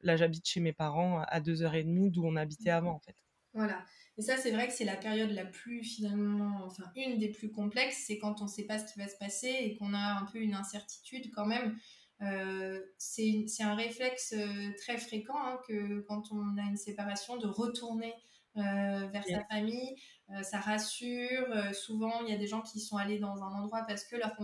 là 0.02 0.18
j'habite 0.18 0.48
chez 0.48 0.60
mes 0.60 0.74
parents 0.74 1.22
à 1.28 1.40
2h30 1.40 2.12
d'où 2.12 2.26
on 2.26 2.36
habitait 2.36 2.70
avant 2.70 2.92
en 2.92 3.00
fait. 3.00 3.16
Voilà. 3.54 3.86
Et 4.18 4.22
ça, 4.22 4.38
c'est 4.38 4.52
vrai 4.52 4.68
que 4.68 4.74
c'est 4.74 4.86
la 4.86 4.96
période 4.96 5.32
la 5.32 5.46
plus 5.46 5.84
finalement, 5.84 6.64
enfin 6.66 6.84
une 6.96 7.18
des 7.18 7.30
plus 7.30 7.52
complexes, 7.52 8.04
c'est 8.06 8.20
quand 8.20 8.42
on 8.42 8.46
ne 8.46 8.50
sait 8.50 8.66
pas 8.66 8.78
ce 8.78 8.92
qui 8.92 9.00
va 9.00 9.08
se 9.08 9.18
passer 9.18 9.50
et 9.50 9.76
qu'on 9.76 9.94
a 9.94 10.20
un 10.20 10.26
peu 10.26 10.40
une 10.40 10.54
incertitude 10.54 11.32
quand 11.34 11.46
même. 11.46 11.76
Euh, 12.22 12.80
c'est 12.98 13.46
un 13.62 13.76
réflexe 13.76 14.34
euh, 14.38 14.72
très 14.78 14.98
fréquent 14.98 15.38
hein, 15.38 15.60
que 15.68 16.02
quand 16.02 16.32
on 16.32 16.58
a 16.58 16.62
une 16.62 16.78
séparation, 16.78 17.38
de 17.38 17.48
retourner 17.48 18.14
euh, 18.58 19.08
vers 19.12 19.26
sa 19.26 19.44
famille. 19.46 19.96
Ça 20.42 20.60
rassure. 20.60 21.48
souvent, 21.74 22.22
il 22.22 22.32
y 22.32 22.34
a 22.34 22.38
des 22.38 22.48
gens 22.48 22.62
qui 22.62 22.80
sont 22.80 22.98
allés 22.98 23.20
dans 23.20 23.44
un 23.44 23.54
endroit 23.54 23.84
parce 23.88 24.04
que 24.04 24.16
leur, 24.16 24.36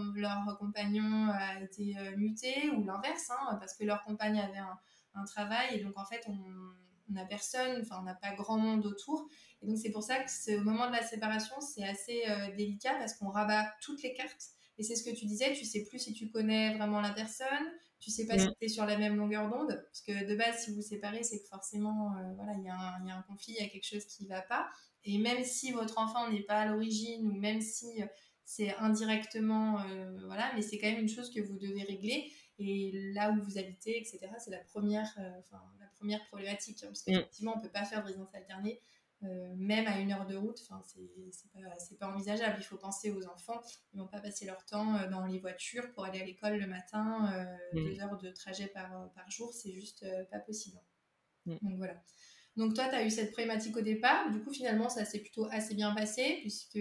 compagnon 0.60 1.30
a 1.32 1.62
été 1.62 1.95
muté 2.17 2.69
ou 2.69 2.84
l'inverse, 2.84 3.32
hein, 3.32 3.58
parce 3.60 3.75
que 3.75 3.84
leur 3.84 4.04
compagne 4.04 4.39
avait 4.39 4.60
un, 4.60 4.78
un, 5.15 5.25
travail. 5.25 5.75
Et 5.75 5.84
donc, 5.84 5.97
en 5.97 6.06
fait, 6.06 6.25
on 6.28 7.13
n'a 7.13 7.25
personne, 7.25 7.82
enfin, 7.82 7.97
on 8.02 8.04
n'a 8.04 8.15
pas 8.15 8.34
grand 8.36 8.58
monde 8.58 8.86
autour. 8.86 9.28
Et 9.62 9.67
donc, 9.67 9.78
c'est 9.78 9.91
pour 9.91 10.04
ça 10.04 10.19
que 10.19 10.58
au 10.58 10.63
moment 10.63 10.88
de 10.88 10.93
la 10.93 11.04
séparation, 11.04 11.56
c'est 11.62 11.84
assez 11.84 12.23
délicat 12.56 12.95
parce 12.99 13.13
qu'on 13.13 13.30
rabat 13.30 13.73
toutes 13.82 14.04
les 14.04 14.13
cartes 14.13 14.54
et 14.80 14.84
c'est 14.84 14.95
ce 14.95 15.04
que 15.04 15.13
tu 15.13 15.25
disais, 15.25 15.54
tu 15.54 15.65
sais 15.65 15.84
plus 15.84 15.99
si 15.99 16.13
tu 16.13 16.30
connais 16.30 16.73
vraiment 16.75 17.02
la 17.02 17.12
personne, 17.12 17.47
tu 18.00 18.12
sais 18.12 18.26
pas 18.26 18.38
si 18.38 18.48
mm. 18.48 18.54
tu 18.60 18.66
es 18.66 18.70
sur 18.70 18.86
la 18.86 18.98
même 18.98 19.16
longueur 19.16 19.50
d'onde, 19.50 19.84
parce 19.86 20.02
que 20.02 20.26
de 20.26 20.36
base, 20.36 20.64
si 20.64 20.74
vous 20.74 20.82
séparez, 20.82 21.24
c'est 21.24 21.42
que 21.42 21.48
forcément, 21.48 22.16
euh, 22.18 22.34
voilà, 22.36 22.54
il 22.54 22.62
y, 22.62 22.66
y, 22.66 23.12
a 23.12 23.18
un 23.18 23.22
conflit, 23.24 23.56
il 23.58 23.64
y 23.64 23.66
a 23.66 23.70
quelque 23.70 23.88
chose 23.88 24.06
qui 24.06 24.26
va 24.28 24.42
pas. 24.42 24.70
Et 25.04 25.18
même 25.18 25.44
si 25.44 25.72
votre 25.72 25.98
enfant 25.98 26.30
n'est 26.30 26.44
pas 26.44 26.60
à 26.60 26.66
l'origine, 26.66 27.28
ou 27.28 27.34
même 27.34 27.62
si 27.62 27.88
c'est 28.50 28.76
indirectement, 28.78 29.80
euh, 29.82 30.18
voilà, 30.26 30.52
mais 30.56 30.64
c'est 30.64 30.80
quand 30.80 30.88
même 30.88 31.02
une 31.02 31.08
chose 31.08 31.32
que 31.32 31.40
vous 31.40 31.58
devez 31.58 31.84
régler. 31.84 32.32
Et 32.58 32.92
là 33.14 33.32
où 33.32 33.42
vous 33.44 33.60
habitez, 33.60 33.98
etc., 33.98 34.20
c'est 34.44 34.50
la 34.50 34.58
première, 34.60 35.14
euh, 35.20 35.30
la 35.80 35.88
première 35.98 36.26
problématique, 36.26 36.84
hein, 36.84 36.88
parce 36.88 37.02
mm. 37.02 37.12
qu'effectivement, 37.12 37.54
on 37.56 37.62
peut 37.62 37.70
pas 37.70 37.86
faire 37.86 38.02
de 38.02 38.08
résidence 38.08 38.34
alternée 38.34 38.82
euh, 39.23 39.53
même 39.58 39.86
à 39.88 39.99
une 39.99 40.13
heure 40.13 40.25
de 40.25 40.38
route, 40.38 40.58
c'est 40.58 41.51
pas, 41.51 41.60
pas, 41.99 42.13
envisageable. 42.13 42.55
Il 42.60 42.63
faut 42.63 42.77
penser 42.77 43.12
aux 43.12 43.27
enfants. 43.27 43.60
Ils 43.93 43.99
vont 43.99 44.08
pas 44.08 44.21
passer 44.21 44.45
leur 44.45 44.63
temps 44.65 44.95
euh, 44.95 45.10
dans 45.10 45.25
les 45.25 45.39
voitures 45.39 45.91
pour 45.91 46.05
aller 46.05 46.21
à 46.21 46.25
l'école 46.25 46.58
le 46.58 46.67
matin, 46.67 47.29
euh, 47.34 47.79
mm. 47.79 47.86
deux 47.86 48.01
heures 48.01 48.17
de 48.17 48.29
trajet 48.29 48.67
par, 48.67 49.12
par 49.13 49.29
jour, 49.29 49.53
c'est 49.53 49.73
juste 49.73 50.05
pas 50.32 50.39
possible. 50.39 50.79
Mm. 51.45 51.58
Donc 51.62 51.77
voilà. 51.77 52.01
Donc 52.55 52.73
toi, 52.75 52.88
tu 52.88 52.95
as 52.95 53.05
eu 53.05 53.10
cette 53.10 53.32
problématique 53.32 53.75
au 53.75 53.82
départ. 53.82 54.32
Du 54.32 54.41
coup, 54.41 54.53
finalement, 54.53 54.88
ça 54.89 55.03
s'est 55.03 55.19
plutôt 55.19 55.47
assez 55.51 55.75
bien 55.75 55.93
passé, 55.93 56.38
puisque 56.39 56.79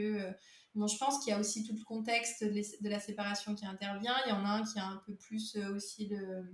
bon, 0.75 0.87
je 0.87 0.97
pense 0.97 1.23
qu'il 1.23 1.33
y 1.33 1.37
a 1.37 1.41
aussi 1.41 1.65
tout 1.65 1.75
le 1.75 1.85
contexte 1.85 2.45
de, 2.45 2.89
la 2.89 3.01
séparation 3.01 3.57
qui 3.57 3.67
intervient. 3.67 4.15
Il 4.27 4.31
y 4.31 4.33
en 4.33 4.45
a 4.45 4.49
un 4.49 4.65
qui 4.65 4.79
a 4.79 4.87
un 4.87 5.03
peu 5.07 5.15
plus 5.17 5.57
aussi 5.75 6.07
le, 6.07 6.45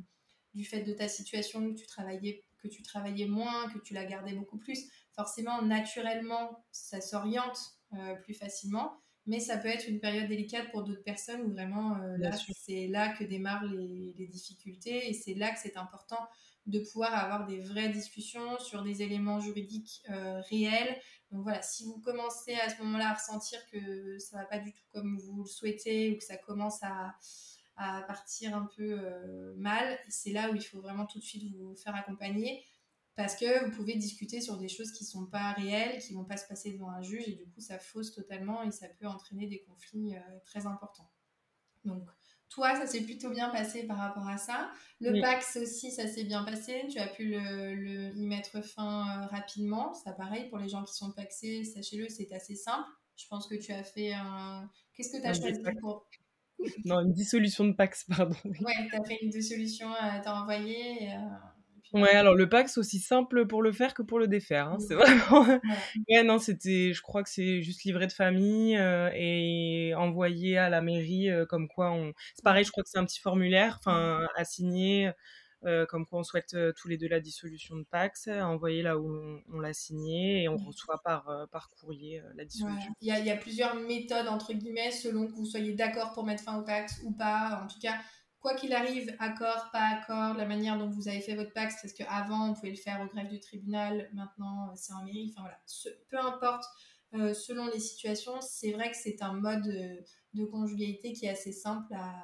du 0.55 0.65
fait 0.65 0.83
de 0.83 0.93
ta 0.93 1.09
situation 1.09 1.73
que 1.73 1.79
tu 1.79 1.87
travaillais 1.87 2.43
que 2.65 2.69
tu 2.69 2.83
travaillais 2.83 3.27
moins, 3.27 3.69
que 3.69 3.79
tu 3.79 3.93
la 3.93 4.07
gardais 4.07 4.33
beaucoup 4.33 4.57
plus 4.57 4.89
forcément, 5.15 5.63
naturellement, 5.63 6.65
ça 6.71 7.01
s'oriente 7.01 7.59
euh, 7.95 8.15
plus 8.17 8.35
facilement. 8.35 8.99
Mais 9.27 9.41
ça 9.41 9.57
peut 9.57 9.69
être 9.69 9.89
une 9.89 10.01
période 10.01 10.29
délicate 10.29 10.71
pour 10.71 10.83
d'autres 10.83 11.03
personnes 11.03 11.41
où 11.43 11.51
vraiment, 11.51 11.97
euh, 11.97 12.19
là, 12.19 12.31
c'est 12.55 12.89
là 12.89 13.09
que 13.17 13.25
démarrent 13.25 13.65
les, 13.65 14.29
difficultés 14.31 15.09
et 15.09 15.15
c'est 15.15 15.33
là 15.33 15.51
que 15.51 15.59
c'est 15.59 15.79
important 15.79 16.19
de 16.67 16.81
pouvoir 16.81 17.15
avoir 17.15 17.47
des 17.47 17.61
vraies 17.61 17.89
discussions 17.89 18.59
sur 18.59 18.83
des 18.83 19.03
éléments 19.03 19.41
juridiques 19.41 20.03
euh, 20.11 20.41
réels. 20.51 20.95
Donc 21.31 21.43
voilà, 21.43 21.63
si 21.63 21.85
vous 21.85 22.01
commencez 22.01 22.55
à 22.55 22.69
ce 22.69 22.83
moment-là 22.83 23.11
à 23.11 23.15
ressentir 23.15 23.59
que 23.71 24.19
ça 24.19 24.39
va 24.39 24.45
pas 24.45 24.59
du 24.59 24.73
tout 24.73 24.85
comme 24.93 25.19
vous 25.19 25.43
le 25.43 25.49
souhaitez 25.49 26.11
ou 26.11 26.19
que 26.19 26.25
ça 26.25 26.37
commence 26.37 26.83
à, 26.83 27.15
à 27.77 28.03
partir 28.03 28.55
un 28.55 28.69
peu 28.77 29.55
mal, 29.57 29.99
c'est 30.09 30.33
là 30.33 30.51
où 30.51 30.55
il 30.55 30.63
faut 30.63 30.81
vraiment 30.81 31.07
tout 31.07 31.19
de 31.19 31.25
suite 31.25 31.51
vous 31.55 31.75
faire 31.77 31.95
accompagner 31.95 32.63
parce 33.17 33.37
que 33.37 33.65
vous 33.65 33.71
pouvez 33.71 33.95
discuter 33.97 34.41
sur 34.41 34.57
des 34.59 34.69
choses 34.69 34.93
qui 34.93 35.05
ne 35.05 35.09
sont 35.09 35.27
pas 35.27 35.53
réelles, 35.53 36.01
qui 36.01 36.13
ne 36.13 36.19
vont 36.19 36.25
pas 36.25 36.37
se 36.37 36.47
passer 36.47 36.73
devant 36.73 36.91
un 36.91 37.03
juge, 37.03 37.29
et 37.29 37.35
du 37.35 37.47
coup, 37.47 37.61
ça 37.61 37.79
fausse 37.79 38.13
totalement 38.13 38.63
et 38.63 38.71
ça 38.71 38.89
peut 38.89 39.07
entraîner 39.07 39.47
des 39.47 39.61
conflits 39.61 40.17
euh, 40.17 40.21
très 40.45 40.67
importants. 40.67 41.11
Donc, 41.85 42.09
toi, 42.49 42.75
ça 42.77 42.87
s'est 42.87 43.03
plutôt 43.03 43.31
bien 43.31 43.51
passé 43.51 43.85
par 43.85 43.99
rapport 43.99 44.29
à 44.29 44.39
ça. 44.39 44.71
Le 45.01 45.21
PAX 45.21 45.57
aussi, 45.57 45.91
ça 45.91 46.07
s'est 46.07 46.25
bien 46.25 46.45
passé. 46.45 46.87
Tu 46.89 46.99
as 46.99 47.09
pu 47.09 47.27
le, 47.27 48.17
y 48.17 48.27
mettre 48.27 48.65
fin 48.65 49.23
euh, 49.23 49.27
rapidement. 49.27 49.93
Ça, 49.93 50.13
pareil, 50.13 50.49
pour 50.49 50.59
les 50.59 50.69
gens 50.69 50.85
qui 50.85 50.95
sont 50.95 51.13
paxés, 51.13 51.65
sachez-le, 51.65 52.09
c'est 52.09 52.33
assez 52.33 52.55
simple. 52.55 52.89
Je 53.17 53.27
pense 53.29 53.49
que 53.49 53.55
tu 53.57 53.73
as 53.73 53.83
fait 53.83 54.13
un. 54.13 54.71
Qu'est-ce 54.95 55.17
que 55.17 55.21
tu 55.21 55.27
as 55.27 55.35
choisi 55.35 55.61
pour? 55.81 56.09
Non, 56.85 57.01
une 57.01 57.13
dissolution 57.13 57.65
de 57.65 57.73
PAX, 57.73 58.05
pardon. 58.05 58.37
Ouais, 58.45 58.89
tu 58.89 58.97
as 58.97 59.05
fait 59.05 59.19
une 59.23 59.31
dissolution, 59.31 59.93
à 59.93 60.21
t'as 60.21 60.41
envoyé. 60.41 61.05
Et, 61.05 61.13
euh, 61.13 61.19
Ouais, 61.95 62.11
alors 62.11 62.35
le 62.35 62.49
pack, 62.49 62.69
c'est 62.69 62.81
aussi 62.81 62.99
simple 62.99 63.47
pour 63.47 63.63
le 63.63 63.71
faire 63.71 63.95
que 63.95 64.03
pour 64.03 64.19
le 64.19 64.27
défaire. 64.27 64.69
Hein. 64.69 64.79
C'est 64.81 64.95
vraiment. 64.95 65.43
ouais, 66.09 66.25
non, 66.25 66.39
c'était. 66.41 66.93
Je 66.93 67.01
crois 67.01 67.23
que 67.23 67.31
c'est 67.31 67.63
juste 67.63 67.85
livré 67.85 68.09
de 68.09 68.13
famille 68.13 68.77
euh, 68.77 69.11
et 69.15 69.95
envoyé 69.95 70.59
à 70.59 70.69
la 70.69 70.83
mairie 70.83 71.31
euh, 71.31 71.47
comme 71.47 71.69
quoi 71.69 71.93
on. 71.93 72.13
C'est 72.35 72.45
pareil, 72.45 72.65
je 72.65 72.73
crois 72.73 72.83
que 72.83 72.91
c'est 72.91 72.99
un 72.99 73.05
petit 73.05 73.21
formulaire, 73.21 73.79
enfin, 73.79 74.27
à 74.37 74.45
signer. 74.45 75.13
Euh, 75.67 75.87
comme 75.87 76.05
quoi 76.05 76.19
on 76.19 76.25
souhaite 76.25 76.55
tous 76.77 76.89
les 76.89 76.99
deux 76.99 77.09
la 77.09 77.21
dissolution 77.21 77.77
de 77.77 77.85
Pax, 77.85 78.29
envoyer 78.29 78.83
là 78.83 78.99
où 78.99 79.41
on, 79.51 79.61
l'a 79.61 79.73
signé 79.73 80.43
et 80.43 80.49
on 80.51 80.59
reçoit 80.59 81.01
par, 81.03 81.49
par 81.51 81.71
courrier 81.71 82.23
la 82.35 82.45
dissolution. 82.45 82.93
Il 83.01 83.09
y, 83.09 83.13
a, 83.13 83.19
y, 83.19 83.31
a, 83.31 83.37
plusieurs 83.37 83.75
méthodes, 83.75 84.29
entre 84.29 84.53
guillemets, 84.53 84.91
selon 84.91 85.27
que 85.27 85.33
vous 85.33 85.47
soyez 85.47 85.73
d'accord 85.73 86.13
pour 86.13 86.27
mettre 86.27 86.43
fin 86.43 86.59
au 86.59 86.65
Pax 86.65 87.01
ou 87.05 87.13
pas. 87.13 87.63
En 87.65 87.67
tout 87.67 87.79
cas, 87.81 87.95
quoi 88.45 88.55
qu'il 88.55 88.75
arrive, 88.75 89.11
accord, 89.21 89.71
pas 89.73 89.99
accord, 89.99 90.37
la 90.37 90.45
manière 90.45 90.79
dont 90.79 90.91
vous 90.91 91.09
avez 91.09 91.23
fait 91.23 91.35
votre 91.35 91.55
Pax, 91.55 91.77
parce 91.81 91.95
qu'avant, 91.95 92.51
on 92.51 92.53
pouvait 92.53 92.73
le 92.73 92.77
faire 92.77 93.01
au 93.01 93.07
greffe 93.07 93.31
du 93.31 93.41
tribunal, 93.41 94.11
maintenant, 94.13 94.69
euh, 94.69 94.73
c'est 94.77 94.93
en 94.93 95.03
mairie. 95.03 95.33
Enfin 95.35 95.49
voilà, 95.49 95.59
peu 96.11 96.19
importe, 96.19 96.65
euh, 97.15 97.33
selon 97.33 97.69
les 97.73 97.81
situations, 97.81 98.39
c'est 98.43 98.73
vrai 98.73 98.91
que 98.91 98.99
c'est 98.99 99.23
un 99.23 99.33
mode 99.33 99.67
euh, 99.67 99.97
de 100.35 100.45
conjugalité 100.45 101.15
qui 101.15 101.25
est 101.25 101.31
assez 101.31 101.53
simple 101.53 101.95
à, 101.95 102.23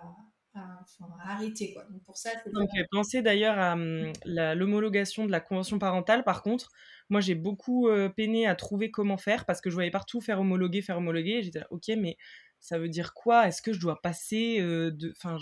arrêter. 1.24 1.72
Quoi. 1.72 1.85
Donc 1.85 2.02
pour 2.02 2.18
ça, 2.18 2.30
Donc, 2.52 2.68
pensez 2.90 3.22
d'ailleurs 3.22 3.59
à 3.59 3.72
hum, 3.72 4.12
l'homologation 4.26 5.24
de 5.24 5.30
la 5.30 5.40
convention 5.40 5.78
parentale. 5.78 6.22
Par 6.22 6.42
contre, 6.42 6.70
moi, 7.09 7.22
j'ai 7.22 7.37
beaucoup 7.37 7.88
peiné 8.14 8.46
à 8.46 8.56
trouver 8.56 8.90
comment 8.90 9.16
faire 9.16 9.46
parce 9.46 9.61
que 9.62 9.70
je 9.70 9.74
voyais 9.74 9.92
partout 9.92 10.20
faire 10.20 10.40
homologuer, 10.40 10.83
faire 10.83 10.98
homologuer. 10.98 11.42
J'étais 11.44 11.61
là, 11.61 11.68
ok, 11.70 11.88
mais 11.96 12.18
ça 12.59 12.78
veut 12.78 12.88
dire 12.88 13.14
quoi? 13.14 13.46
Est-ce 13.46 13.62
que 13.62 13.72
je 13.72 13.80
dois 13.80 14.02
passer 14.02 14.61
de. 14.61 15.14
Enfin, 15.16 15.38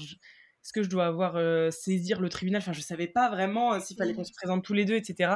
est-ce 0.62 0.72
que 0.72 0.82
je 0.82 0.88
dois 0.88 1.06
avoir 1.06 1.36
euh, 1.36 1.70
saisir 1.70 2.20
le 2.20 2.28
tribunal 2.28 2.60
Enfin, 2.60 2.72
je 2.72 2.80
savais 2.80 3.06
pas 3.06 3.28
vraiment 3.30 3.74
euh, 3.74 3.80
s'il 3.80 3.96
fallait 3.96 4.14
qu'on 4.14 4.24
se 4.24 4.32
présente 4.32 4.64
tous 4.64 4.74
les 4.74 4.84
deux, 4.84 4.96
etc. 4.96 5.32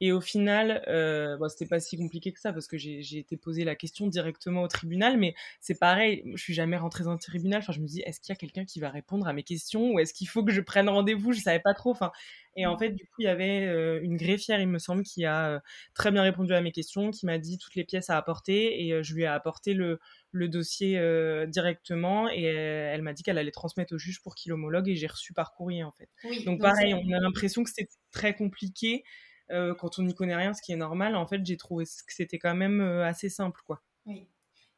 Et 0.00 0.12
au 0.12 0.20
final, 0.20 0.84
euh, 0.88 1.38
bon, 1.38 1.48
c'était 1.48 1.66
pas 1.66 1.80
si 1.80 1.96
compliqué 1.96 2.30
que 2.32 2.38
ça 2.38 2.52
parce 2.52 2.66
que 2.66 2.76
j'ai 2.76 3.18
été 3.18 3.36
posé 3.38 3.64
la 3.64 3.74
question 3.74 4.06
directement 4.06 4.62
au 4.62 4.68
tribunal, 4.68 5.16
mais 5.16 5.34
c'est 5.60 5.78
pareil, 5.78 6.22
je 6.34 6.42
suis 6.42 6.52
jamais 6.52 6.76
rentrée 6.76 7.04
dans 7.04 7.14
le 7.14 7.18
tribunal. 7.18 7.60
Enfin, 7.60 7.72
je 7.72 7.80
me 7.80 7.86
dis, 7.86 8.02
est-ce 8.02 8.20
qu'il 8.20 8.30
y 8.30 8.32
a 8.32 8.36
quelqu'un 8.36 8.66
qui 8.66 8.78
va 8.78 8.90
répondre 8.90 9.26
à 9.26 9.32
mes 9.32 9.42
questions 9.42 9.92
ou 9.92 9.98
est-ce 9.98 10.12
qu'il 10.12 10.28
faut 10.28 10.44
que 10.44 10.52
je 10.52 10.60
prenne 10.60 10.90
rendez-vous? 10.90 11.32
Je 11.32 11.40
savais 11.40 11.60
pas 11.60 11.72
trop. 11.72 11.92
Enfin, 11.92 12.12
et 12.56 12.66
en 12.66 12.76
fait, 12.76 12.90
du 12.90 13.04
coup, 13.04 13.20
il 13.20 13.24
y 13.24 13.28
avait 13.28 13.66
euh, 13.66 14.00
une 14.02 14.16
greffière, 14.16 14.60
il 14.60 14.68
me 14.68 14.78
semble, 14.78 15.02
qui 15.02 15.24
a 15.24 15.48
euh, 15.48 15.60
très 15.94 16.10
bien 16.10 16.22
répondu 16.22 16.52
à 16.52 16.60
mes 16.60 16.72
questions, 16.72 17.10
qui 17.10 17.24
m'a 17.24 17.38
dit 17.38 17.56
toutes 17.56 17.74
les 17.74 17.84
pièces 17.84 18.10
à 18.10 18.18
apporter 18.18 18.86
et 18.86 19.02
je 19.02 19.14
lui 19.14 19.22
ai 19.22 19.26
apporté 19.26 19.72
le, 19.72 19.98
le 20.30 20.48
dossier 20.48 21.00
directement 21.48 22.28
et 22.30 22.42
elle, 22.42 23.02
m'a 23.02 23.14
dit 23.14 23.22
qu'elle 23.22 23.38
allait 23.38 23.50
transmettre 23.50 23.94
au 23.94 23.98
juge 23.98 24.20
pour 24.22 24.34
qu'il 24.34 24.52
homologue 24.52 24.88
et 24.88 24.96
j'ai 24.96 25.06
reçu 25.06 25.32
par 25.32 25.54
courrier 25.54 25.84
en 25.84 25.92
fait. 25.92 26.10
donc, 26.22 26.44
donc 26.44 26.60
pareil, 26.60 26.92
on 26.94 27.12
a 27.12 27.20
l'impression 27.20 27.64
que 27.64 27.70
c'était 27.70 27.88
très 28.10 28.34
compliqué. 28.34 29.04
Euh, 29.50 29.74
quand 29.74 29.98
on 29.98 30.02
n'y 30.02 30.14
connaît 30.14 30.36
rien, 30.36 30.52
ce 30.54 30.62
qui 30.62 30.72
est 30.72 30.76
normal, 30.76 31.16
en 31.16 31.26
fait, 31.26 31.44
j'ai 31.44 31.56
trouvé 31.56 31.84
que 31.84 32.12
c'était 32.12 32.38
quand 32.38 32.54
même 32.54 32.80
euh, 32.80 33.06
assez 33.06 33.28
simple, 33.28 33.60
quoi. 33.64 33.82
Oui. 34.06 34.28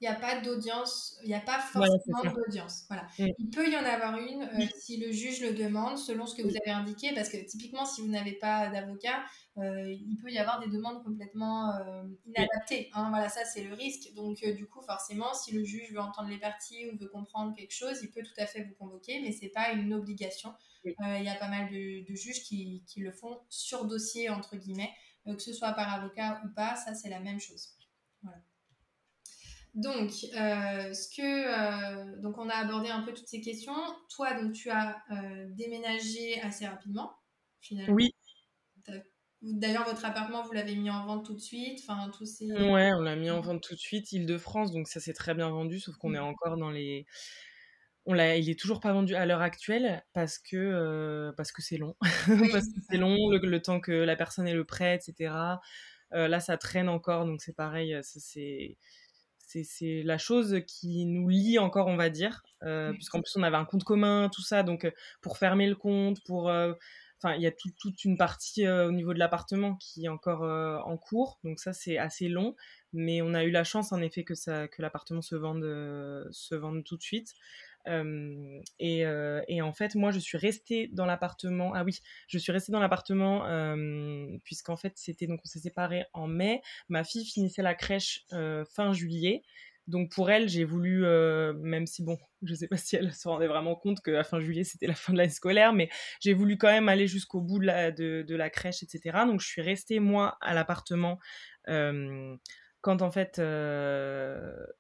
Il 0.01 0.09
n'y 0.09 0.15
a 0.15 0.19
pas 0.19 0.41
d'audience, 0.41 1.19
il 1.25 1.29
n'y 1.29 1.35
a 1.35 1.41
pas 1.41 1.59
forcément 1.59 2.23
d'audience. 2.33 2.85
Voilà. 2.89 3.09
Mm. 3.19 3.33
Il 3.37 3.51
peut 3.51 3.69
y 3.69 3.77
en 3.77 3.85
avoir 3.85 4.17
une 4.17 4.43
euh, 4.43 4.67
si 4.79 4.97
le 4.97 5.11
juge 5.11 5.41
le 5.41 5.55
demande, 5.55 5.99
selon 5.99 6.25
ce 6.27 6.37
que 6.37 6.43
vous 6.43 6.55
avez 6.57 6.71
indiqué, 6.71 7.13
parce 7.15 7.29
que 7.29 7.37
typiquement, 7.45 7.85
si 7.85 8.03
vous 8.03 8.09
n'avez 8.09 8.35
pas 8.35 8.69
d'avocat, 8.69 9.25
il 9.61 10.16
peut 10.23 10.31
y 10.31 10.38
avoir 10.38 10.61
des 10.61 10.68
demandes 10.68 11.03
complètement 11.03 11.73
inadaptées. 12.27 12.90
Hein. 12.94 13.11
voilà, 13.11 13.29
ça, 13.29 13.44
c'est 13.44 13.64
le 13.64 13.75
risque. 13.75 14.14
Donc, 14.14 14.44
du 14.44 14.66
coup, 14.66 14.81
forcément, 14.83 15.35
si 15.35 15.53
le 15.53 15.64
juge 15.64 15.92
veut 15.92 16.01
entendre 16.01 16.29
les 16.29 16.38
parties 16.38 16.87
ou 16.87 16.97
veut 16.99 17.09
comprendre 17.09 17.55
quelque 17.57 17.75
chose, 17.75 17.99
il 18.03 18.11
peut 18.11 18.23
tout 18.23 18.38
à 18.40 18.47
fait 18.47 18.62
vous 18.64 18.75
convoquer, 18.75 19.21
mais 19.21 19.33
ce 19.33 19.42
n'est 19.42 19.51
pas 19.51 19.73
une 19.73 19.92
obligation. 19.94 20.55
Euh, 20.87 21.18
il 21.18 21.25
y 21.25 21.29
a 21.29 21.35
pas 21.35 21.49
mal 21.49 21.68
de, 21.71 22.14
juges 22.14 22.42
qui, 22.42 22.83
le 22.97 23.12
font 23.12 23.40
sur 23.49 23.85
dossier, 23.85 24.29
entre 24.29 24.57
guillemets, 24.57 24.92
euh, 25.27 25.35
que 25.35 25.42
ce 25.42 25.53
soit 25.53 25.73
par 25.73 25.92
avocat 25.92 26.40
ou 26.44 26.49
pas, 26.55 26.77
ça 26.77 26.94
c'est 26.94 27.09
la 27.09 27.21
même 27.21 27.40
chose. 27.40 27.75
Donc, 29.75 30.11
euh, 30.35 30.92
ce 30.92 31.09
que, 31.14 32.21
donc, 32.21 32.38
on 32.38 32.49
a 32.49 32.55
abordé 32.55 32.88
un 32.88 33.03
peu 33.03 33.12
toutes 33.12 33.29
ces 33.29 33.40
questions. 33.40 33.77
Toi, 34.09 34.35
donc, 34.35 34.53
tu 34.53 34.71
as 34.71 35.05
déménagé 35.51 36.40
assez 36.40 36.66
rapidement, 36.66 37.12
finalement. 37.61 37.94
Oui. 37.94 38.12
D'ailleurs, 39.41 39.84
votre 39.84 40.05
appartement, 40.05 40.43
vous 40.43 40.53
l'avez 40.53 40.74
mis 40.74 40.91
en 40.91 41.07
vente 41.07 41.24
tout 41.24 41.34
de 41.34 41.41
suite. 41.41 41.80
Enfin, 41.86 42.11
tous 42.16 42.26
ces... 42.26 42.51
Ouais, 42.51 42.93
on 42.93 43.01
l'a 43.01 43.14
mis 43.14 43.30
en 43.30 43.41
vente 43.41 43.62
tout 43.62 43.74
de 43.74 43.80
suite, 43.80 44.11
Île-de-France, 44.12 44.72
donc 44.72 44.89
ça 44.89 44.99
s'est 45.01 45.12
très 45.12 45.34
bien 45.34 45.49
vendu, 45.49 45.78
sauf 45.78 45.97
qu'on 45.97 46.14
est 46.14 46.18
encore 46.18 46.57
dans 46.57 46.70
les 46.70 47.07
on 48.11 48.14
il 48.14 48.49
est 48.49 48.59
toujours 48.59 48.80
pas 48.80 48.95
vendu 48.95 49.14
à 49.14 49.26
l'heure 49.26 49.43
actuelle 49.43 50.03
parce 50.14 50.39
que 50.39 50.57
euh, 50.57 51.30
parce 51.36 51.53
que 51.53 51.61
c'est 51.61 51.76
long, 51.76 51.95
parce 52.53 52.66
que 52.66 52.80
c'est 52.89 52.97
long 52.97 53.28
le, 53.30 53.61
temps 53.61 53.80
que 53.80 53.93
la 53.93 54.16
personne 54.16 54.49
ait 54.49 54.55
le 54.55 54.64
prêt, 54.64 54.95
etc. 54.97 55.59
là, 56.11 56.41
ça 56.41 56.57
traîne 56.57 56.89
encore, 56.89 57.26
donc 57.26 57.43
c'est 57.43 57.55
pareil, 57.55 57.99
c'est 58.03 58.78
c'est 59.64 60.03
la 60.05 60.18
chose 60.18 60.61
qui 60.66 61.07
nous 61.07 61.28
lie 61.28 61.59
encore, 61.59 61.86
on 61.86 61.97
va 61.97 62.11
dire, 62.11 62.43
euh, 62.62 62.93
puisqu'en 62.93 63.20
plus 63.20 63.36
on 63.36 63.43
avait 63.43 63.57
un 63.57 63.64
compte 63.64 63.84
commun, 63.84 64.30
tout 64.32 64.43
ça, 64.43 64.62
donc 64.62 64.91
pour 65.20 65.39
fermer 65.39 65.66
le 65.66 65.76
compte, 65.76 66.22
pour 66.24 66.51
enfin 67.21 67.35
il 67.35 67.43
y 67.43 67.47
a 67.47 67.53
toute 67.53 68.05
une 68.05 68.16
partie 68.16 68.69
au 68.69 68.93
niveau 68.93 69.12
de 69.12 69.19
l'appartement 69.19 69.77
qui 69.77 70.05
est 70.05 70.09
encore 70.09 70.43
en 70.43 70.97
cours 70.97 71.39
donc 71.45 71.59
ça 71.59 71.73
c'est 71.73 71.99
assez 71.99 72.29
long 72.29 72.55
mais 72.93 73.23
on 73.23 73.35
a 73.35 73.45
eu 73.45 73.51
la 73.51 73.64
chance 73.64 73.93
en 73.93 74.01
effet 74.01 74.25
que 74.25 74.35
l'appartement 74.79 75.23
se 75.23 75.35
vende 75.37 75.64
se 76.31 76.55
vende 76.55 76.85
tout 76.85 76.97
de 76.97 77.03
suite 77.03 77.35
et, 78.79 79.05
et, 79.49 79.62
en 79.62 79.73
fait, 79.73 79.95
moi, 79.95 80.11
je 80.11 80.19
suis 80.19 80.39
restée 80.39 80.89
dans 80.93 81.07
l'appartement. 81.07 81.73
Ah 81.75 81.85
oui, 81.85 81.99
je 82.29 82.39
suis 82.39 82.53
restée 82.53 82.73
dans 82.73 82.81
l'appartement 82.81 83.45
puisqu'en 84.45 84.77
fait, 84.77 84.93
c'était 84.97 85.27
donc 85.27 85.41
on 85.45 85.49
s'est 85.49 85.61
séparés 85.61 86.05
en 86.12 86.27
mai. 86.27 86.62
Ma 86.89 87.05
fille 87.05 87.25
finissait 87.25 87.62
la 87.62 87.75
crèche 87.75 88.27
fin 88.31 88.93
juillet. 88.93 89.43
Donc 89.89 90.12
pour 90.12 90.30
elle, 90.30 90.49
j'ai 90.49 90.64
voulu, 90.64 91.03
même 91.57 91.86
si 91.86 92.05
bon, 92.05 92.16
je 92.43 92.55
sais 92.55 92.68
pas 92.68 92.76
si 92.76 92.97
elle 92.97 93.12
se 93.12 93.26
rendait 93.26 93.47
vraiment 93.49 93.74
compte 93.74 94.01
que 94.01 94.11
la 94.11 94.22
fin 94.22 94.39
juillet 94.39 94.64
c'était 94.64 94.86
la 94.86 94.95
fin 94.95 95.12
de 95.12 95.18
l'année 95.18 95.30
scolaire, 95.30 95.72
mais 95.72 95.89
j'ai 96.20 96.34
voulu 96.34 96.57
quand 96.57 96.68
même 96.68 96.89
aller 96.89 97.09
jusqu'au 97.09 97.41
bout 97.41 97.59
de 97.59 97.66
la, 97.66 97.91
de, 97.91 98.22
de 98.22 98.36
la, 98.36 98.51
crèche, 98.51 98.82
etc. 98.82 99.24
Donc 99.26 99.41
je 99.41 99.47
suis 99.47 99.62
restée 99.62 99.99
moi 99.99 100.39
à 100.41 100.55
l'appartement 100.55 101.18
quand 101.66 103.03
en 103.03 103.11
fait, 103.11 103.36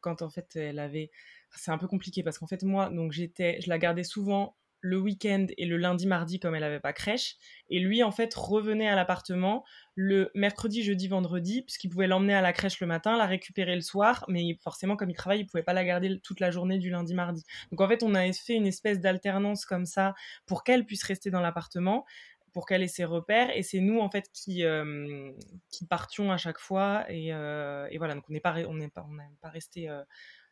quand 0.00 0.22
en 0.22 0.30
fait 0.30 0.56
elle 0.56 0.78
avait 0.78 1.10
c'est 1.56 1.70
un 1.70 1.78
peu 1.78 1.88
compliqué 1.88 2.22
parce 2.22 2.38
qu'en 2.38 2.46
fait, 2.46 2.62
moi, 2.62 2.90
donc 2.90 3.12
j'étais, 3.12 3.60
je 3.60 3.68
la 3.68 3.78
gardais 3.78 4.04
souvent 4.04 4.56
le 4.80 4.98
week-end 4.98 5.46
et 5.56 5.66
le 5.66 5.76
lundi, 5.76 6.06
mardi, 6.06 6.38
comme 6.38 6.54
elle 6.54 6.60
n'avait 6.60 6.80
pas 6.80 6.92
crèche. 6.92 7.36
Et 7.70 7.80
lui, 7.80 8.02
en 8.02 8.10
fait, 8.10 8.32
revenait 8.34 8.88
à 8.88 8.94
l'appartement 8.94 9.64
le 9.94 10.30
mercredi, 10.34 10.82
jeudi, 10.82 11.08
vendredi, 11.08 11.62
puisqu'il 11.62 11.88
pouvait 11.88 12.06
l'emmener 12.06 12.34
à 12.34 12.40
la 12.40 12.52
crèche 12.52 12.80
le 12.80 12.86
matin, 12.86 13.16
la 13.16 13.26
récupérer 13.26 13.74
le 13.74 13.80
soir, 13.80 14.24
mais 14.28 14.56
forcément, 14.62 14.96
comme 14.96 15.10
il 15.10 15.16
travaille, 15.16 15.40
il 15.40 15.46
pouvait 15.46 15.62
pas 15.62 15.72
la 15.72 15.84
garder 15.84 16.20
toute 16.20 16.40
la 16.40 16.50
journée 16.50 16.78
du 16.78 16.90
lundi, 16.90 17.14
mardi. 17.14 17.44
Donc, 17.70 17.80
en 17.80 17.88
fait, 17.88 18.02
on 18.02 18.14
a 18.14 18.32
fait 18.32 18.54
une 18.54 18.66
espèce 18.66 19.00
d'alternance 19.00 19.64
comme 19.64 19.86
ça 19.86 20.14
pour 20.46 20.64
qu'elle 20.64 20.84
puisse 20.84 21.02
rester 21.02 21.30
dans 21.30 21.40
l'appartement 21.40 22.04
pour 22.52 22.66
qu'elle 22.66 22.82
ait 22.82 22.88
ses 22.88 23.04
repères 23.04 23.56
et 23.56 23.62
c'est 23.62 23.80
nous 23.80 24.00
en 24.00 24.10
fait 24.10 24.30
qui 24.32 24.64
euh, 24.64 25.30
qui 25.70 25.86
partions 25.86 26.32
à 26.32 26.36
chaque 26.36 26.58
fois 26.58 27.04
et, 27.08 27.32
euh, 27.32 27.86
et 27.90 27.98
voilà 27.98 28.14
donc 28.14 28.24
on 28.28 28.32
n'est 28.32 28.40
pas 28.40 28.54
pas 28.94 29.06
pas 29.40 29.48
resté 29.48 29.88
euh, 29.88 30.02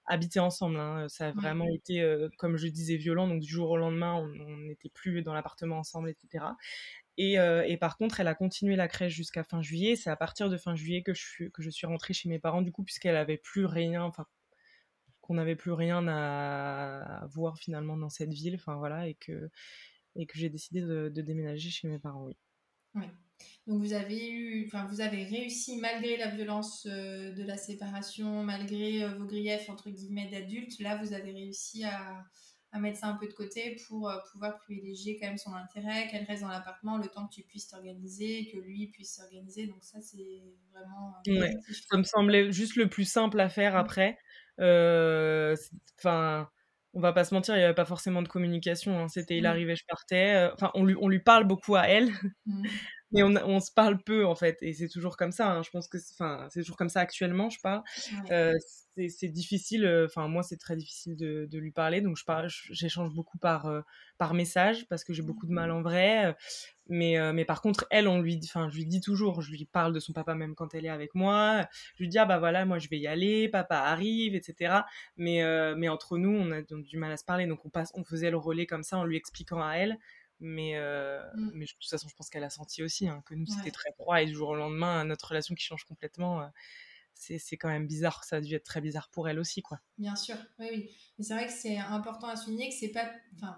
habiter 0.06 0.40
ensemble. 0.40 0.78
Hein. 0.78 1.08
Ça 1.08 1.28
a 1.28 1.32
vraiment 1.32 1.68
été, 1.68 2.04
comme 2.38 2.56
je 2.56 2.68
disais, 2.68 2.96
violent. 2.96 3.28
Donc 3.28 3.40
du 3.40 3.48
jour 3.48 3.70
au 3.70 3.76
lendemain, 3.76 4.14
on 4.14 4.56
n'était 4.58 4.88
plus 4.88 5.22
dans 5.22 5.34
l'appartement 5.34 5.78
ensemble, 5.78 6.10
etc. 6.10 6.44
Et, 7.18 7.34
et, 7.34 7.76
par 7.78 7.96
contre, 7.96 8.20
elle 8.20 8.28
a 8.28 8.34
continué 8.34 8.76
la 8.76 8.88
crèche 8.88 9.14
jusqu'à 9.14 9.42
fin 9.42 9.62
juillet. 9.62 9.96
C'est 9.96 10.10
à 10.10 10.16
partir 10.16 10.50
de 10.50 10.56
fin 10.56 10.74
juillet 10.74 11.02
que 11.02 11.14
je 11.14 11.22
suis, 11.22 11.50
que 11.50 11.62
je 11.62 11.70
suis 11.70 11.86
rentrée 11.86 12.14
chez 12.14 12.28
mes 12.28 12.38
parents, 12.38 12.62
du 12.62 12.72
coup, 12.72 12.84
puisqu'elle 12.84 13.16
avait 13.16 13.38
plus 13.38 13.64
rien, 13.64 14.02
enfin, 14.02 14.26
qu'on 15.26 15.34
n'avait 15.34 15.56
plus 15.56 15.72
rien 15.72 16.06
à, 16.08 17.26
voir 17.32 17.58
finalement 17.58 17.96
dans 17.96 18.08
cette 18.08 18.32
ville, 18.32 18.54
enfin 18.54 18.76
voilà, 18.76 19.08
et 19.08 19.14
que, 19.14 19.50
et 20.14 20.26
que 20.26 20.38
j'ai 20.38 20.48
décidé 20.48 20.80
de, 20.80 21.08
de, 21.08 21.22
déménager 21.22 21.70
chez 21.70 21.88
mes 21.88 21.98
parents, 21.98 22.24
oui. 22.24 22.36
Oui. 22.94 23.04
Donc 23.66 23.80
vous 23.80 23.92
avez 23.92 24.30
eu, 24.30 24.64
enfin 24.66 24.86
vous 24.86 25.00
avez 25.00 25.24
réussi 25.24 25.76
malgré 25.78 26.16
la 26.16 26.28
violence 26.28 26.86
euh, 26.88 27.32
de 27.32 27.42
la 27.42 27.56
séparation, 27.56 28.44
malgré 28.44 29.02
euh, 29.02 29.08
vos 29.08 29.26
griefs 29.26 29.68
entre 29.68 29.90
guillemets 29.90 30.28
d'adultes, 30.30 30.78
là 30.78 30.96
vous 31.02 31.12
avez 31.12 31.32
réussi 31.32 31.82
à, 31.82 32.24
à, 32.70 32.78
mettre 32.78 32.98
ça 32.98 33.08
un 33.08 33.16
peu 33.16 33.26
de 33.26 33.32
côté 33.32 33.76
pour 33.88 34.08
euh, 34.08 34.18
pouvoir 34.30 34.56
privilégier 34.58 35.18
quand 35.20 35.26
même 35.26 35.38
son 35.38 35.52
intérêt, 35.52 36.06
qu'elle 36.08 36.24
reste 36.24 36.42
dans 36.42 36.48
l'appartement 36.48 36.98
le 36.98 37.08
temps 37.08 37.26
que 37.26 37.34
tu 37.34 37.42
puisses 37.42 37.66
t'organiser, 37.66 38.48
que 38.52 38.58
lui 38.58 38.86
puisse 38.86 39.16
s'organiser. 39.16 39.66
Donc 39.66 39.82
ça 39.82 40.00
c'est 40.00 40.44
vraiment. 40.72 41.16
ça 41.90 41.96
me 41.96 42.04
semblait 42.04 42.52
juste 42.52 42.76
le 42.76 42.88
plus 42.88 43.10
simple 43.10 43.40
à 43.40 43.48
faire 43.48 43.74
mmh. 43.74 43.78
après. 43.78 44.18
Enfin 45.98 46.48
on 46.94 47.00
va 47.00 47.12
pas 47.12 47.24
se 47.24 47.34
mentir, 47.34 47.54
il 47.56 47.58
n'y 47.58 47.64
avait 47.64 47.74
pas 47.74 47.84
forcément 47.84 48.22
de 48.22 48.28
communication. 48.28 48.98
Hein. 48.98 49.08
C'était 49.08 49.36
il 49.36 49.42
mmh. 49.42 49.46
arrivait, 49.46 49.76
je 49.76 49.84
partais. 49.86 50.48
Enfin, 50.54 50.70
on 50.72 50.84
lui, 50.84 50.94
on 50.98 51.08
lui 51.08 51.18
parle 51.18 51.44
beaucoup 51.44 51.74
à 51.74 51.82
elle. 51.88 52.10
Mmh 52.46 52.64
mais 53.16 53.22
on, 53.22 53.34
on, 53.46 53.60
se 53.60 53.70
parle 53.70 54.02
peu 54.02 54.26
en 54.26 54.34
fait 54.34 54.58
et 54.60 54.72
c'est 54.74 54.88
toujours 54.88 55.16
comme 55.16 55.32
ça 55.32 55.50
hein. 55.50 55.62
je 55.62 55.70
pense 55.70 55.88
que 55.88 55.98
enfin 56.12 56.46
c'est 56.50 56.60
toujours 56.60 56.76
comme 56.76 56.88
ça 56.88 57.00
actuellement 57.00 57.50
je 57.50 57.60
parle. 57.60 57.82
Euh, 58.30 58.52
c'est 59.08 59.28
difficile 59.28 59.84
euh, 59.84 60.06
enfin 60.06 60.26
moi 60.28 60.42
c'est 60.42 60.56
très 60.56 60.76
difficile 60.76 61.16
de, 61.16 61.46
de, 61.50 61.58
lui 61.58 61.70
parler 61.70 62.00
donc 62.00 62.16
je 62.16 62.24
parle 62.24 62.48
j'échange 62.70 63.12
beaucoup 63.12 63.36
par 63.36 63.66
euh, 63.66 63.82
par 64.16 64.32
message 64.32 64.86
parce 64.88 65.04
que 65.04 65.12
j'ai 65.12 65.22
beaucoup 65.22 65.46
de 65.46 65.52
mal 65.52 65.70
en 65.70 65.82
vrai 65.82 66.34
mais 66.88 67.16
mais 67.32 67.44
par 67.44 67.60
contre 67.60 67.86
elle 67.90 68.08
on 68.08 68.20
lui 68.20 68.40
enfin 68.44 68.68
je 68.70 68.76
lui 68.76 68.86
dis 68.86 69.00
toujours 69.00 69.42
je 69.42 69.50
lui 69.50 69.66
parle 69.66 69.92
de 69.92 70.00
son 70.00 70.12
papa 70.12 70.34
même 70.34 70.54
quand 70.54 70.74
elle 70.74 70.86
est 70.86 70.90
avec 70.90 71.14
moi 71.14 71.66
je 71.96 72.04
lui 72.04 72.08
dis 72.08 72.18
ah 72.18 72.24
bah 72.24 72.38
voilà 72.38 72.64
moi 72.64 72.78
je 72.78 72.88
vais 72.88 72.98
y 72.98 73.06
aller 73.06 73.48
papa 73.48 73.76
arrive 73.76 74.34
etc 74.34 74.80
mais 75.16 75.42
mais 75.76 75.88
entre 75.88 76.16
nous 76.16 76.30
on 76.30 76.50
a 76.52 76.62
du 76.62 76.96
mal 76.96 77.12
à 77.12 77.16
se 77.16 77.24
parler 77.24 77.46
donc 77.46 77.66
on 77.66 77.70
passe 77.70 77.90
on 77.94 78.04
faisait 78.04 78.30
le 78.30 78.38
relais 78.38 78.66
comme 78.66 78.82
ça 78.82 78.96
en 78.98 79.04
lui 79.04 79.16
expliquant 79.16 79.60
à 79.60 79.74
elle 79.74 79.98
mais, 80.40 80.76
euh, 80.76 81.22
mmh. 81.34 81.50
mais 81.54 81.64
de 81.64 81.70
toute 81.70 81.88
façon, 81.88 82.08
je 82.08 82.14
pense 82.14 82.28
qu'elle 82.28 82.44
a 82.44 82.50
senti 82.50 82.82
aussi 82.82 83.08
hein, 83.08 83.22
que 83.26 83.34
nous, 83.34 83.46
c'était 83.46 83.70
très 83.70 83.92
froid. 83.92 84.20
Et 84.20 84.26
du 84.26 84.34
jour 84.34 84.50
au 84.50 84.54
lendemain, 84.54 85.04
notre 85.04 85.28
relation 85.28 85.54
qui 85.54 85.64
change 85.64 85.84
complètement, 85.84 86.42
euh, 86.42 86.46
c'est 87.14 87.56
quand 87.56 87.68
même 87.68 87.86
bizarre. 87.86 88.24
Ça 88.24 88.36
a 88.36 88.40
dû 88.40 88.54
être 88.54 88.64
très 88.64 88.80
bizarre 88.80 89.08
pour 89.10 89.28
elle 89.28 89.38
aussi. 89.38 89.62
quoi. 89.62 89.80
Bien 89.96 90.16
sûr, 90.16 90.36
oui, 90.58 90.66
oui. 90.70 90.90
Mais 91.18 91.24
c'est 91.24 91.34
vrai 91.34 91.46
que 91.46 91.52
c'est 91.52 91.78
important 91.78 92.28
à 92.28 92.36
souligner 92.36 92.68
que 92.68 92.74
c'est 92.74 92.90
pas. 92.90 93.10
Enfin, 93.34 93.56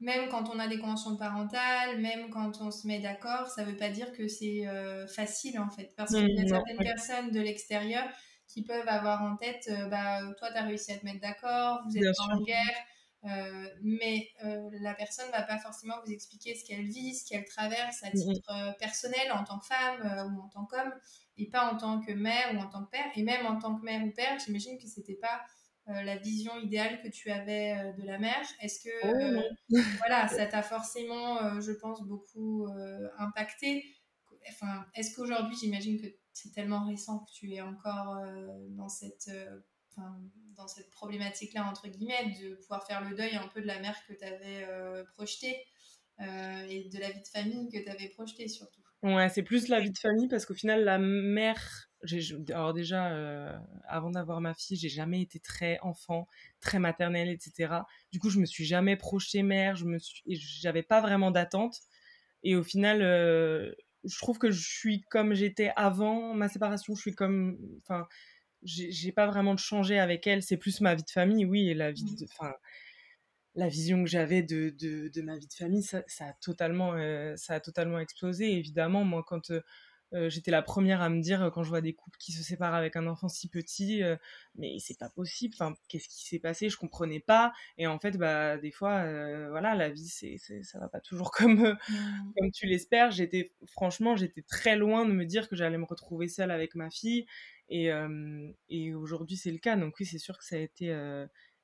même 0.00 0.28
quand 0.28 0.48
on 0.50 0.58
a 0.58 0.68
des 0.68 0.78
conventions 0.78 1.16
parentales, 1.16 2.00
même 2.00 2.30
quand 2.30 2.60
on 2.60 2.70
se 2.70 2.86
met 2.86 3.00
d'accord, 3.00 3.48
ça 3.48 3.64
veut 3.64 3.76
pas 3.76 3.90
dire 3.90 4.12
que 4.12 4.28
c'est 4.28 4.66
euh, 4.66 5.06
facile 5.06 5.58
en 5.58 5.70
fait. 5.70 5.94
Parce 5.96 6.10
qu'il 6.14 6.28
y 6.28 6.40
a 6.40 6.44
mmh, 6.44 6.48
certaines 6.48 6.78
personnes 6.78 7.30
de 7.30 7.40
l'extérieur 7.40 8.04
qui 8.46 8.62
peuvent 8.62 8.88
avoir 8.88 9.22
en 9.22 9.36
tête 9.36 9.70
bah, 9.90 10.20
toi, 10.38 10.50
tu 10.50 10.56
as 10.56 10.64
réussi 10.64 10.92
à 10.92 10.98
te 10.98 11.04
mettre 11.04 11.20
d'accord, 11.20 11.82
vous 11.86 11.96
êtes 11.96 12.20
en 12.20 12.42
guerre 12.42 12.86
euh, 13.24 13.68
mais 13.82 14.28
euh, 14.44 14.70
la 14.80 14.94
personne 14.94 15.26
ne 15.26 15.32
va 15.32 15.42
pas 15.42 15.58
forcément 15.58 15.94
vous 16.04 16.12
expliquer 16.12 16.54
ce 16.54 16.64
qu'elle 16.64 16.86
vit, 16.86 17.14
ce 17.14 17.28
qu'elle 17.28 17.44
traverse 17.44 18.02
à 18.02 18.08
mm, 18.08 18.12
mm. 18.14 18.32
titre 18.32 18.50
euh, 18.50 18.72
personnel 18.78 19.30
en 19.32 19.44
tant 19.44 19.58
que 19.58 19.66
femme 19.66 20.34
ou 20.34 20.40
en 20.40 20.48
tant 20.48 20.64
qu'homme, 20.64 20.92
et 21.36 21.48
pas 21.50 21.70
en 21.70 21.76
tant 21.76 22.00
que 22.00 22.12
mère 22.12 22.54
ou 22.54 22.58
en 22.58 22.68
tant 22.68 22.84
que 22.84 22.90
père. 22.90 23.06
Et 23.16 23.22
même 23.22 23.44
en 23.46 23.58
tant 23.58 23.76
que 23.76 23.84
mère 23.84 24.02
ou 24.04 24.10
père, 24.10 24.38
j'imagine 24.44 24.78
que 24.78 24.86
c'était 24.86 25.14
pas 25.14 25.42
la 25.86 26.16
vision 26.18 26.56
idéale 26.60 27.02
que 27.02 27.08
tu 27.08 27.32
avais 27.32 27.92
de 27.98 28.04
la 28.04 28.18
mère. 28.18 28.46
Est-ce 28.60 28.78
que 28.80 29.40
oh, 29.72 29.80
voilà, 29.98 30.28
ça 30.28 30.46
t'a 30.46 30.62
forcément, 30.62 31.60
je 31.60 31.72
pense, 31.72 32.02
beaucoup 32.02 32.68
impacté? 33.18 33.84
Enfin, 34.50 34.86
est-ce 34.94 35.16
qu'aujourd'hui, 35.16 35.56
j'imagine 35.56 36.00
que 36.00 36.06
c'est 36.32 36.52
tellement 36.52 36.86
récent 36.86 37.18
que 37.18 37.32
tu 37.32 37.52
es 37.52 37.60
encore 37.60 38.20
dans 38.68 38.88
cette 38.88 39.30
dans 40.60 40.68
cette 40.68 40.90
problématique-là, 40.90 41.64
entre 41.64 41.88
guillemets, 41.88 42.36
de 42.40 42.54
pouvoir 42.56 42.86
faire 42.86 43.02
le 43.08 43.16
deuil 43.16 43.34
un 43.34 43.48
peu 43.48 43.60
de 43.60 43.66
la 43.66 43.80
mère 43.80 43.96
que 44.06 44.12
tu 44.12 44.24
avais 44.24 44.64
euh, 44.68 45.04
projetée 45.16 45.56
euh, 46.20 46.66
et 46.68 46.88
de 46.88 46.98
la 46.98 47.10
vie 47.10 47.20
de 47.20 47.28
famille 47.28 47.68
que 47.70 47.82
tu 47.82 47.88
avais 47.88 48.08
projetée 48.08 48.48
surtout. 48.48 48.82
Ouais, 49.02 49.30
c'est 49.30 49.42
plus 49.42 49.68
la 49.68 49.80
vie 49.80 49.90
de 49.90 49.98
famille 49.98 50.28
parce 50.28 50.44
qu'au 50.44 50.54
final, 50.54 50.84
la 50.84 50.98
mère. 50.98 51.86
Alors, 52.50 52.72
déjà, 52.72 53.12
euh, 53.12 53.58
avant 53.86 54.10
d'avoir 54.10 54.40
ma 54.40 54.54
fille, 54.54 54.76
j'ai 54.76 54.88
jamais 54.88 55.20
été 55.20 55.38
très 55.38 55.78
enfant, 55.82 56.26
très 56.60 56.78
maternelle, 56.78 57.28
etc. 57.28 57.74
Du 58.10 58.18
coup, 58.18 58.30
je 58.30 58.38
me 58.38 58.46
suis 58.46 58.64
jamais 58.64 58.96
projetée 58.96 59.42
mère, 59.42 59.76
je 59.76 59.84
me 59.84 59.98
j'avais 60.26 60.82
pas 60.82 61.00
vraiment 61.00 61.30
d'attente. 61.30 61.76
Et 62.42 62.56
au 62.56 62.62
final, 62.62 63.00
je 63.00 64.18
trouve 64.18 64.38
que 64.38 64.50
je 64.50 64.66
suis 64.66 65.02
comme 65.10 65.34
j'étais 65.34 65.72
avant 65.76 66.34
ma 66.34 66.48
séparation. 66.48 66.94
Je 66.94 67.00
suis 67.00 67.14
comme, 67.14 67.58
enfin, 67.82 68.06
j'ai 68.62 69.12
pas 69.12 69.26
vraiment 69.26 69.54
de 69.54 69.58
changer 69.58 69.98
avec 69.98 70.26
elle. 70.26 70.42
C'est 70.42 70.56
plus 70.56 70.80
ma 70.80 70.94
vie 70.94 71.04
de 71.04 71.10
famille, 71.10 71.44
oui, 71.44 71.68
et 71.68 71.74
la 71.74 71.90
vie 71.92 72.04
mmh. 72.04 72.16
de, 72.16 72.24
enfin, 72.24 72.54
la 73.54 73.68
vision 73.68 74.02
que 74.04 74.08
j'avais 74.08 74.42
de, 74.42 74.70
de, 74.70 75.08
de, 75.08 75.22
ma 75.22 75.36
vie 75.36 75.48
de 75.48 75.54
famille, 75.54 75.82
ça, 75.82 76.02
ça 76.06 76.26
a 76.26 76.32
totalement, 76.34 76.94
euh, 76.94 77.34
ça 77.36 77.54
a 77.54 77.60
totalement 77.60 77.98
explosé. 77.98 78.52
Évidemment, 78.52 79.04
moi, 79.04 79.24
quand 79.26 79.50
euh, 79.50 79.60
euh, 80.12 80.28
j'étais 80.28 80.50
la 80.50 80.62
première 80.62 81.02
à 81.02 81.08
me 81.08 81.20
dire 81.20 81.50
quand 81.54 81.62
je 81.62 81.68
vois 81.68 81.80
des 81.80 81.92
couples 81.92 82.18
qui 82.18 82.32
se 82.32 82.42
séparent 82.42 82.74
avec 82.74 82.96
un 82.96 83.06
enfant 83.06 83.28
si 83.28 83.48
petit, 83.48 84.02
mais 84.56 84.76
c'est 84.80 84.98
pas 84.98 85.08
possible. 85.08 85.54
Enfin, 85.58 85.74
qu'est-ce 85.88 86.08
qui 86.08 86.26
s'est 86.26 86.38
passé? 86.38 86.68
Je 86.68 86.76
comprenais 86.76 87.20
pas. 87.20 87.52
Et 87.78 87.86
en 87.86 87.98
fait, 87.98 88.16
bah, 88.16 88.58
des 88.58 88.72
fois, 88.72 89.02
voilà, 89.50 89.74
la 89.74 89.88
vie, 89.88 90.08
c'est, 90.08 90.38
ça 90.62 90.78
va 90.78 90.88
pas 90.88 91.00
toujours 91.00 91.30
comme 91.32 91.60
mmh. 91.60 92.32
comme 92.36 92.50
tu 92.52 92.66
l'espères. 92.66 93.10
J'étais, 93.10 93.52
franchement, 93.72 94.16
j'étais 94.16 94.42
très 94.42 94.76
loin 94.76 95.06
de 95.06 95.12
me 95.12 95.24
dire 95.24 95.48
que 95.48 95.56
j'allais 95.56 95.78
me 95.78 95.86
retrouver 95.86 96.28
seule 96.28 96.50
avec 96.50 96.74
ma 96.74 96.90
fille. 96.90 97.26
Et, 97.70 98.94
aujourd'hui, 98.94 99.36
c'est 99.36 99.52
le 99.52 99.58
cas. 99.58 99.76
Donc 99.76 99.94
oui, 99.98 100.06
c'est 100.06 100.18
sûr 100.18 100.36
que 100.36 100.44
ça 100.44 100.56
a 100.56 100.58
été 100.58 100.86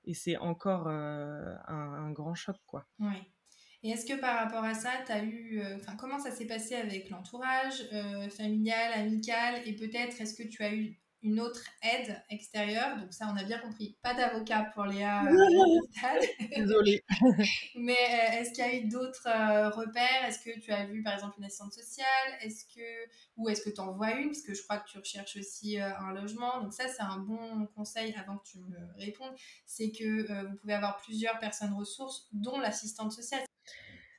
et 0.05 0.15
c'est 0.15 0.37
encore 0.37 0.89
un, 0.89 2.11
grand 2.13 2.35
choc, 2.35 2.57
quoi. 2.67 2.87
Oui. 2.99 3.17
Et 3.83 3.91
est-ce 3.91 4.07
que 4.07 4.19
par 4.19 4.39
rapport 4.39 4.65
à 4.65 4.75
ça, 4.75 4.91
as 5.09 5.23
eu, 5.23 5.63
enfin, 5.77 5.97
comment 5.97 6.19
ça 6.19 6.31
s'est 6.31 6.47
passé 6.47 6.75
avec 6.75 7.11
l'entourage 7.11 7.89
familial, 8.31 8.93
amical, 8.95 9.63
et 9.67 9.75
peut-être 9.75 10.21
est-ce 10.21 10.35
que 10.35 10.49
tu 10.49 10.63
as 10.63 10.75
eu 10.75 10.99
une 11.23 11.41
autre 11.41 11.61
aide 11.83 12.23
extérieure. 12.31 12.97
Donc 12.99 13.13
ça, 13.13 13.29
on 13.33 13.37
a 13.37 13.45
bien 13.45 13.59
compris. 13.59 13.97
Pas 14.03 14.15
d'avocat 14.15 14.71
pour 14.75 14.85
Léa. 14.85 15.23
Désolée. 16.57 17.03
Mais 17.77 17.93
euh, 17.93 18.41
est-ce 18.41 18.53
qu'il 18.53 18.65
y 18.65 18.69
a 18.69 18.75
eu 18.77 18.89
d'autres 18.89 19.27
euh, 19.27 19.71
repères? 19.71 20.25
Est-ce 20.27 20.39
que 20.39 20.59
tu 20.61 20.71
as 20.73 20.87
vu 20.87 21.03
par 21.03 21.15
exemple 21.15 21.37
une 21.39 21.45
assistante 21.45 21.73
sociale? 21.73 22.07
Est-ce 22.43 22.65
que 22.67 23.11
ou 23.37 23.49
est-ce 23.49 23.63
que 23.63 23.71
tu 23.71 23.81
en 23.81 23.93
vois 23.93 24.13
une? 24.13 24.29
Parce 24.29 24.43
que 24.43 24.55
je 24.55 24.63
crois 24.63 24.79
que 24.79 24.89
tu 24.89 24.99
recherches 24.99 25.37
aussi 25.37 25.81
euh, 25.81 25.97
un 25.99 26.13
logement. 26.13 26.63
Donc 26.63 26.73
ça, 26.73 26.87
c'est 26.89 27.03
un 27.03 27.19
bon 27.19 27.67
conseil 27.75 28.15
avant 28.15 28.39
que 28.39 28.49
tu 28.49 28.59
me 28.59 28.77
répondes. 28.99 29.35
C'est 29.65 29.91
que 29.91 30.45
vous 30.49 30.57
pouvez 30.57 30.75
avoir 30.75 30.97
plusieurs 30.99 31.39
personnes 31.39 31.73
ressources, 31.73 32.29
dont 32.33 32.59
l'assistante 32.59 33.13
sociale. 33.13 33.43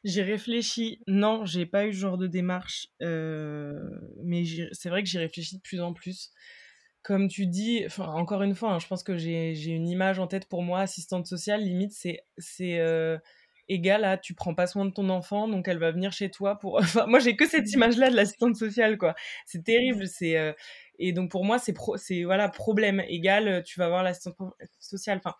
J'ai 0.03 0.23
réfléchi. 0.23 1.01
Non, 1.07 1.45
j'ai 1.45 1.65
pas 1.65 1.85
eu 1.85 1.93
ce 1.93 1.99
genre 1.99 2.17
de 2.17 2.27
démarche, 2.27 2.87
mais 2.99 4.43
c'est 4.71 4.89
vrai 4.89 5.03
que 5.03 5.09
j'y 5.09 5.17
réfléchis 5.17 5.55
de 5.55 5.61
plus 5.61 5.81
en 5.81 5.93
plus 5.93 6.31
comme 7.07 7.29
tu 7.29 7.45
dis, 7.47 7.85
encore 7.99 8.43
une 8.43 8.53
fois, 8.53 8.73
hein, 8.73 8.79
je 8.79 8.87
pense 8.87 9.01
que 9.01 9.15
j'ai 9.15 9.53
une 9.63 9.87
image 9.87 10.19
en 10.19 10.27
tête 10.27 10.45
pour 10.49 10.61
moi, 10.61 10.81
assistante 10.81 11.25
sociale, 11.25 11.61
limite, 11.61 11.93
c'est 11.93 12.79
euh, 12.81 13.17
égal 13.69 14.03
à 14.03 14.17
tu 14.17 14.33
prends 14.33 14.53
pas 14.53 14.67
soin 14.67 14.83
de 14.83 14.91
ton 14.91 15.07
enfant, 15.07 15.47
donc 15.47 15.69
elle 15.69 15.79
va 15.79 15.91
venir 15.91 16.11
chez 16.11 16.29
toi 16.29 16.59
pour. 16.59 16.79
Enfin, 16.81 17.05
moi, 17.07 17.19
j'ai 17.19 17.37
que 17.37 17.47
cette 17.47 17.67
mmh. 17.67 17.75
image-là 17.75 18.09
de 18.09 18.15
l'assistante 18.17 18.57
sociale, 18.57 18.97
quoi. 18.97 19.15
C'est 19.45 19.63
terrible. 19.63 20.05
C'est 20.05 20.37
euh, 20.37 20.51
et 20.99 21.13
donc 21.13 21.31
pour 21.31 21.45
moi, 21.45 21.59
c'est 21.59 22.23
voilà 22.23 22.49
problème 22.49 23.01
égal, 23.07 23.63
tu 23.63 23.79
vas 23.79 23.87
voir 23.87 24.03
l'assistante 24.03 24.35
sociale. 24.77 25.19
Enfin, 25.19 25.35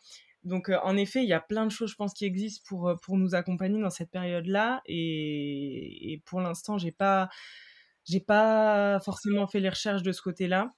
donc 0.46 0.70
en 0.70 0.96
effet, 0.96 1.22
il 1.22 1.28
y 1.28 1.34
a 1.34 1.42
plein 1.42 1.66
de 1.66 1.72
choses, 1.72 1.92
je 1.92 1.96
pense, 1.98 2.14
qui 2.14 2.24
existent 2.24 2.64
pour 2.70 2.96
pour 3.04 3.18
nous 3.18 3.36
accompagner 3.36 3.82
dans 3.82 3.90
cette 3.90 4.12
période-là, 4.12 4.82
et, 4.86 6.14
et 6.14 6.22
pour 6.26 6.40
l'instant, 6.40 6.78
j'ai 6.78 6.94
pas 6.94 7.28
j'ai 8.06 8.22
pas 8.22 9.02
forcément 9.02 9.48
fait 9.48 9.60
les 9.60 9.70
recherches 9.70 10.04
de 10.04 10.14
ce 10.14 10.22
côté-là. 10.22 10.74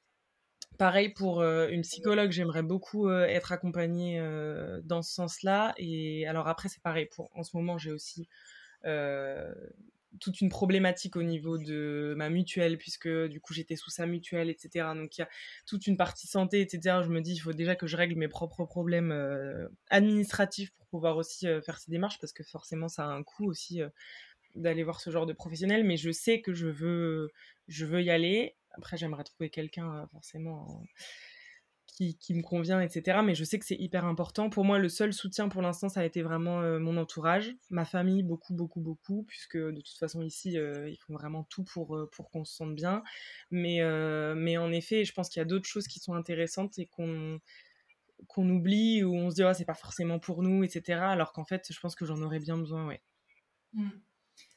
Pareil 0.79 1.09
pour 1.09 1.43
une 1.43 1.81
psychologue, 1.81 2.31
j'aimerais 2.31 2.63
beaucoup 2.63 3.11
être 3.11 3.51
accompagnée 3.51 4.17
dans 4.85 5.01
ce 5.01 5.13
sens-là. 5.13 5.73
Et 5.77 6.25
alors 6.25 6.47
après, 6.47 6.69
c'est 6.69 6.81
pareil. 6.81 7.05
Pour, 7.05 7.29
en 7.35 7.43
ce 7.43 7.55
moment, 7.57 7.77
j'ai 7.77 7.91
aussi 7.91 8.29
toute 10.19 10.39
une 10.41 10.49
problématique 10.49 11.17
au 11.17 11.21
niveau 11.21 11.57
de 11.57 12.13
ma 12.15 12.29
mutuelle, 12.29 12.77
puisque 12.77 13.09
du 13.27 13.41
coup 13.41 13.53
j'étais 13.53 13.75
sous 13.75 13.89
sa 13.89 14.05
mutuelle, 14.05 14.49
etc. 14.49 14.87
Donc 14.95 15.17
il 15.17 15.21
y 15.21 15.23
a 15.25 15.29
toute 15.67 15.85
une 15.85 15.97
partie 15.97 16.27
santé, 16.27 16.61
etc. 16.61 17.01
Je 17.03 17.09
me 17.09 17.19
dis, 17.19 17.33
il 17.33 17.39
faut 17.39 17.51
déjà 17.51 17.75
que 17.75 17.85
je 17.85 17.97
règle 17.97 18.15
mes 18.15 18.29
propres 18.29 18.63
problèmes 18.63 19.13
administratifs 19.89 20.71
pour 20.71 20.87
pouvoir 20.87 21.17
aussi 21.17 21.45
faire 21.61 21.77
ces 21.77 21.91
démarches, 21.91 22.19
parce 22.21 22.31
que 22.31 22.43
forcément 22.43 22.87
ça 22.87 23.03
a 23.03 23.09
un 23.09 23.21
coût 23.23 23.47
aussi 23.47 23.81
d'aller 24.55 24.83
voir 24.83 25.01
ce 25.01 25.09
genre 25.09 25.25
de 25.25 25.33
professionnel. 25.33 25.83
Mais 25.83 25.97
je 25.97 26.09
sais 26.09 26.39
que 26.39 26.53
je 26.53 26.67
veux, 26.67 27.31
je 27.67 27.85
veux 27.85 28.01
y 28.01 28.09
aller. 28.09 28.55
Après, 28.71 28.97
j'aimerais 28.97 29.23
trouver 29.23 29.49
quelqu'un 29.49 29.95
euh, 29.95 30.07
forcément 30.07 30.83
qui, 31.87 32.17
qui, 32.17 32.33
me 32.33 32.41
convient, 32.41 32.79
etc. 32.81 33.19
Mais 33.23 33.35
je 33.35 33.43
sais 33.43 33.59
que 33.59 33.65
c'est 33.65 33.75
hyper 33.75 34.05
important. 34.05 34.49
Pour 34.49 34.63
moi, 34.63 34.79
le 34.79 34.89
seul 34.89 35.11
soutien 35.13 35.49
pour 35.49 35.61
l'instant, 35.61 35.89
ça 35.89 36.01
a 36.01 36.05
été 36.05 36.21
vraiment 36.21 36.61
euh, 36.61 36.79
mon 36.79 36.97
entourage, 36.97 37.55
ma 37.69 37.85
famille, 37.85 38.23
beaucoup, 38.23 38.53
beaucoup, 38.53 38.79
beaucoup, 38.79 39.23
puisque 39.23 39.57
de 39.57 39.81
toute 39.81 39.97
façon, 39.97 40.21
ici, 40.21 40.57
euh, 40.57 40.89
ils 40.89 40.97
font 40.97 41.13
vraiment 41.13 41.43
tout 41.43 41.63
pour, 41.63 42.07
pour 42.11 42.29
qu'on 42.29 42.45
se 42.45 42.55
sente 42.55 42.75
bien. 42.75 43.03
Mais, 43.51 43.79
mais 44.35 44.57
en 44.57 44.71
effet, 44.71 45.03
je 45.03 45.13
pense 45.13 45.29
qu'il 45.29 45.39
y 45.39 45.43
a 45.43 45.45
d'autres 45.45 45.67
choses 45.67 45.87
qui 45.87 45.99
sont 45.99 46.13
intéressantes 46.13 46.77
et 46.79 46.85
qu'on 46.85 47.39
qu'on 48.27 48.49
oublie 48.49 49.01
ou 49.01 49.15
on 49.15 49.29
se 49.29 49.35
dit 49.35 49.43
oh, 49.45 49.53
c'est 49.53 49.63
pas 49.63 49.73
forcément 49.73 50.19
pour 50.19 50.43
nous 50.43 50.65
etc 50.65 50.99
alors 50.99 51.31
qu'en 51.31 51.45
fait 51.45 51.71
je 51.71 51.79
pense 51.79 51.95
que 51.95 52.03
j'en 52.03 52.21
aurais 52.21 52.39
bien 52.39 52.57
besoin 52.57 52.85
ouais 52.85 53.01
mmh. 53.71 53.89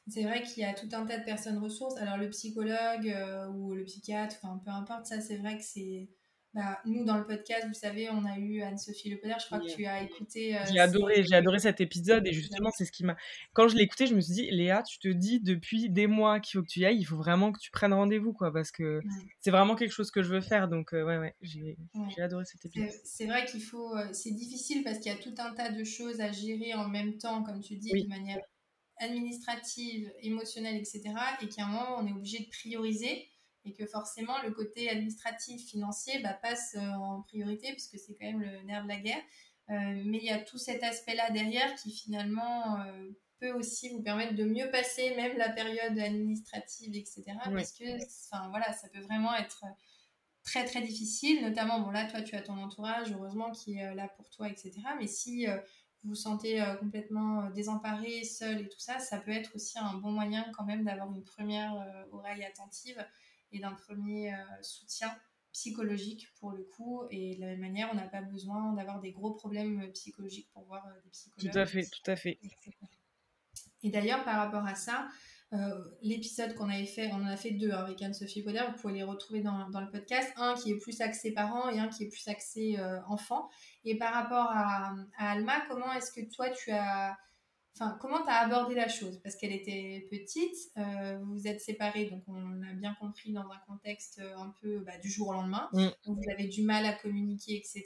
C'est 0.07 0.23
vrai 0.23 0.41
qu'il 0.43 0.63
y 0.63 0.65
a 0.65 0.73
tout 0.73 0.89
un 0.91 1.05
tas 1.05 1.17
de 1.17 1.23
personnes 1.23 1.57
ressources. 1.59 1.97
Alors 1.97 2.17
le 2.17 2.29
psychologue 2.29 3.07
euh, 3.07 3.47
ou 3.47 3.73
le 3.73 3.83
psychiatre, 3.85 4.35
enfin 4.41 4.61
peu 4.63 4.71
importe, 4.71 5.05
ça 5.05 5.21
c'est 5.21 5.37
vrai 5.37 5.57
que 5.57 5.63
c'est... 5.63 6.09
Bah, 6.53 6.79
nous 6.85 7.03
dans 7.03 7.17
le 7.17 7.25
podcast, 7.25 7.65
vous 7.67 7.73
savez, 7.73 8.11
on 8.11 8.25
a 8.25 8.37
eu 8.37 8.61
Anne-Sophie 8.61 9.09
Lepeder, 9.09 9.33
je 9.39 9.45
crois 9.47 9.59
que 9.59 9.73
tu 9.73 9.87
as 9.87 10.03
écouté... 10.03 10.55
Euh, 10.55 10.59
j'ai 10.71 10.79
adoré, 10.79 11.23
j'ai 11.23 11.33
adoré 11.33 11.57
cet 11.57 11.81
épisode 11.81 12.27
et 12.27 12.33
justement 12.33 12.69
c'est 12.69 12.85
ce 12.85 12.91
qui 12.91 13.03
m'a... 13.03 13.15
Quand 13.53 13.67
je 13.67 13.75
l'ai 13.75 13.81
écouté, 13.81 14.05
je 14.05 14.13
me 14.13 14.21
suis 14.21 14.33
dit, 14.33 14.51
Léa, 14.51 14.83
tu 14.83 14.99
te 14.99 15.07
dis 15.07 15.39
depuis 15.39 15.89
des 15.89 16.05
mois 16.05 16.39
qu'il 16.39 16.59
faut 16.59 16.63
que 16.63 16.69
tu 16.69 16.81
y 16.81 16.85
ailles, 16.85 16.99
il 16.99 17.05
faut 17.05 17.17
vraiment 17.17 17.51
que 17.51 17.59
tu 17.59 17.71
prennes 17.71 17.93
rendez-vous 17.93 18.33
quoi, 18.33 18.53
parce 18.53 18.69
que 18.69 19.01
c'est 19.39 19.49
vraiment 19.49 19.75
quelque 19.75 19.93
chose 19.93 20.11
que 20.11 20.21
je 20.21 20.29
veux 20.29 20.41
faire. 20.41 20.67
Donc 20.67 20.93
euh, 20.93 21.03
ouais, 21.03 21.17
ouais, 21.17 21.33
j'ai 21.41 21.75
adoré 22.21 22.45
cet 22.45 22.63
épisode. 22.65 22.91
C'est 23.03 23.25
vrai 23.25 23.45
qu'il 23.45 23.63
faut... 23.63 23.95
c'est 24.11 24.35
difficile 24.35 24.83
parce 24.83 24.99
qu'il 24.99 25.11
y 25.11 25.15
a 25.15 25.17
tout 25.17 25.33
un 25.39 25.55
tas 25.55 25.71
de 25.71 25.83
choses 25.83 26.21
à 26.21 26.31
gérer 26.31 26.75
en 26.75 26.87
même 26.87 27.17
temps, 27.17 27.41
comme 27.41 27.61
tu 27.61 27.77
dis, 27.77 28.03
de 28.03 28.07
manière 28.07 28.41
administrative, 29.03 30.11
émotionnelle, 30.21 30.75
etc. 30.75 31.03
Et 31.41 31.47
qu'à 31.47 31.65
un 31.65 31.67
moment, 31.67 31.97
on 31.99 32.07
est 32.07 32.11
obligé 32.11 32.39
de 32.39 32.49
prioriser 32.49 33.27
et 33.65 33.73
que 33.73 33.85
forcément, 33.85 34.41
le 34.41 34.51
côté 34.51 34.89
administratif, 34.89 35.65
financier 35.67 36.19
bah, 36.19 36.33
passe 36.33 36.75
euh, 36.75 36.91
en 36.91 37.21
priorité 37.21 37.71
puisque 37.71 37.97
c'est 37.97 38.13
quand 38.15 38.25
même 38.25 38.41
le 38.41 38.61
nerf 38.63 38.83
de 38.83 38.89
la 38.89 38.97
guerre. 38.97 39.23
Euh, 39.69 40.03
mais 40.05 40.17
il 40.17 40.25
y 40.25 40.29
a 40.29 40.39
tout 40.39 40.57
cet 40.57 40.83
aspect-là 40.83 41.31
derrière 41.31 41.73
qui 41.75 41.91
finalement 41.91 42.79
euh, 42.81 43.11
peut 43.39 43.51
aussi 43.53 43.89
vous 43.89 44.01
permettre 44.01 44.35
de 44.35 44.43
mieux 44.43 44.69
passer 44.69 45.15
même 45.15 45.37
la 45.37 45.49
période 45.49 45.97
administrative, 45.97 46.95
etc. 46.95 47.23
Parce 47.45 47.71
que 47.71 47.85
enfin, 48.25 48.49
voilà, 48.49 48.73
ça 48.73 48.89
peut 48.89 48.99
vraiment 48.99 49.33
être 49.35 49.63
très 50.43 50.65
très 50.65 50.81
difficile, 50.81 51.41
notamment, 51.41 51.79
bon 51.79 51.91
là, 51.91 52.05
toi, 52.05 52.21
tu 52.21 52.35
as 52.35 52.41
ton 52.41 52.57
entourage, 52.57 53.13
heureusement, 53.13 53.51
qui 53.51 53.77
est 53.77 53.95
là 53.95 54.09
pour 54.17 54.29
toi, 54.29 54.49
etc. 54.49 54.73
Mais 54.99 55.07
si 55.07 55.47
vous 56.03 56.09
vous 56.09 56.15
sentez 56.15 56.61
euh, 56.61 56.75
complètement 56.75 57.45
euh, 57.45 57.49
désemparé, 57.51 58.23
seul 58.23 58.61
et 58.61 58.69
tout 58.69 58.79
ça, 58.79 58.99
ça 58.99 59.19
peut 59.19 59.31
être 59.31 59.55
aussi 59.55 59.79
un 59.79 59.93
bon 59.95 60.11
moyen 60.11 60.45
quand 60.55 60.65
même 60.65 60.83
d'avoir 60.83 61.11
une 61.11 61.23
première 61.23 61.75
euh, 61.75 62.03
oreille 62.11 62.43
attentive 62.43 63.03
et 63.51 63.59
d'un 63.59 63.73
premier 63.73 64.33
soutien 64.61 65.15
psychologique 65.51 66.27
pour 66.39 66.51
le 66.51 66.63
coup. 66.63 67.03
Et 67.11 67.35
de 67.35 67.41
la 67.41 67.47
même 67.47 67.59
manière, 67.59 67.89
on 67.91 67.95
n'a 67.95 68.07
pas 68.07 68.23
besoin 68.23 68.73
d'avoir 68.73 68.99
des 68.99 69.11
gros 69.11 69.31
problèmes 69.31 69.91
psychologiques 69.91 70.49
pour 70.51 70.63
voir 70.63 70.83
des 71.03 71.09
psychologues. 71.11 71.51
Tout 71.51 71.59
à 71.59 71.65
fait, 71.67 71.83
tout 71.83 72.11
à 72.11 72.15
fait. 72.15 72.39
Et 73.83 73.91
d'ailleurs, 73.91 74.23
par 74.23 74.37
rapport 74.37 74.65
à 74.65 74.73
ça, 74.73 75.07
euh, 75.53 75.83
l'épisode 76.01 76.55
qu'on 76.55 76.69
avait 76.69 76.85
fait, 76.85 77.09
on 77.11 77.17
en 77.17 77.27
a 77.27 77.37
fait 77.37 77.51
deux 77.51 77.71
avec 77.71 78.01
Anne-Sophie 78.01 78.41
Poder, 78.41 78.61
vous 78.71 78.81
pouvez 78.81 78.93
les 78.93 79.03
retrouver 79.03 79.41
dans, 79.41 79.69
dans, 79.69 79.81
le 79.81 79.89
podcast, 79.89 80.31
un 80.37 80.55
qui 80.55 80.71
est 80.71 80.77
plus 80.77 80.99
axé 81.01 81.31
parents 81.31 81.69
et 81.69 81.79
un 81.79 81.89
qui 81.89 82.03
est 82.03 82.09
plus 82.09 82.27
axé 82.27 82.77
euh, 82.79 82.99
enfants. 83.07 83.49
Et 83.85 83.97
par 83.97 84.13
rapport 84.13 84.49
à, 84.51 84.95
à 85.17 85.31
Alma, 85.31 85.61
comment 85.69 85.93
est-ce 85.93 86.11
que 86.11 86.21
toi 86.33 86.49
tu 86.49 86.71
as 86.71 87.17
Enfin, 87.75 87.97
comment 87.99 88.21
tu 88.21 88.29
as 88.29 88.35
abordé 88.35 88.75
la 88.75 88.87
chose? 88.87 89.19
Parce 89.23 89.35
qu'elle 89.35 89.51
était 89.51 90.05
petite, 90.11 90.55
euh, 90.77 91.17
vous 91.23 91.33
vous 91.33 91.47
êtes 91.47 91.59
séparés, 91.59 92.05
donc 92.05 92.21
on 92.27 92.61
a 92.61 92.71
bien 92.73 92.95
compris 92.99 93.33
dans 93.33 93.49
un 93.49 93.57
contexte 93.67 94.21
un 94.37 94.53
peu 94.61 94.81
bah, 94.81 94.99
du 94.99 95.09
jour 95.09 95.29
au 95.29 95.33
lendemain. 95.33 95.69
Mm. 95.73 95.87
Donc 96.05 96.17
vous 96.17 96.31
avez 96.31 96.47
du 96.47 96.61
mal 96.61 96.85
à 96.85 96.93
communiquer, 96.93 97.55
etc. 97.55 97.83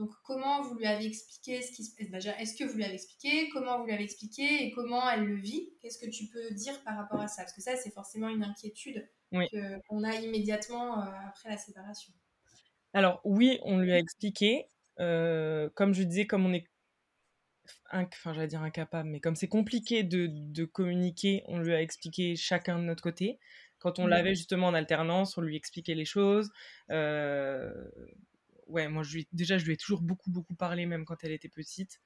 Donc 0.00 0.12
comment 0.24 0.62
vous 0.62 0.76
lui 0.76 0.86
avez 0.86 1.04
expliqué 1.04 1.60
ce 1.60 1.72
qui 1.72 1.84
se 1.84 1.94
passe? 1.94 2.24
Est-ce 2.24 2.56
que 2.56 2.64
vous 2.64 2.74
lui 2.74 2.84
avez 2.84 2.94
expliqué? 2.94 3.50
Comment 3.50 3.78
vous 3.78 3.84
lui 3.84 3.92
avez 3.92 4.04
expliqué? 4.04 4.64
Et 4.64 4.70
comment 4.70 5.08
elle 5.10 5.26
le 5.26 5.36
vit? 5.36 5.74
Qu'est-ce 5.82 5.98
que 5.98 6.08
tu 6.10 6.24
peux 6.28 6.54
dire 6.54 6.82
par 6.84 6.96
rapport 6.96 7.20
à 7.20 7.28
ça? 7.28 7.42
Parce 7.42 7.52
que 7.52 7.60
ça, 7.60 7.76
c'est 7.76 7.92
forcément 7.92 8.30
une 8.30 8.42
inquiétude 8.42 9.06
qu'on 9.30 10.02
a 10.02 10.14
immédiatement 10.16 11.02
euh, 11.02 11.10
après 11.28 11.50
la 11.50 11.58
séparation. 11.58 12.14
Alors 12.94 13.20
oui, 13.24 13.60
on 13.62 13.78
lui 13.78 13.92
a 13.92 13.98
expliqué. 13.98 14.64
comme 14.96 15.92
je 15.92 16.02
disais, 16.02 16.26
comme 16.26 16.46
on 16.46 16.54
est 16.54 16.64
enfin 17.92 18.32
j'allais 18.32 18.48
dire 18.48 18.62
incapable, 18.62 19.10
mais 19.10 19.20
comme 19.20 19.36
c'est 19.36 19.48
compliqué 19.48 20.02
de, 20.02 20.28
de, 20.30 20.64
communiquer, 20.64 21.44
on 21.46 21.58
lui 21.58 21.74
a 21.74 21.82
expliqué 21.82 22.36
chacun 22.36 22.78
de 22.78 22.84
notre 22.84 23.02
côté. 23.02 23.38
Quand 23.78 23.98
on 23.98 24.06
l'avait 24.06 24.34
justement 24.34 24.68
en 24.68 24.74
alternance, 24.74 25.36
on 25.38 25.40
lui 25.40 25.56
expliquait 25.56 25.94
les 25.94 26.04
choses. 26.04 26.50
Euh, 26.90 27.72
ouais, 28.70 28.88
moi 28.88 29.02
je 29.02 29.14
lui, 29.16 29.28
déjà 29.32 29.58
je 29.58 29.64
lui 29.64 29.74
ai 29.74 29.76
toujours 29.76 30.02
beaucoup 30.02 30.30
beaucoup 30.30 30.54
parlé, 30.54 30.86
même 30.86 31.04
quand 31.04 31.22
elle 31.24 31.32
était 31.32 31.48
petite. 31.48 32.00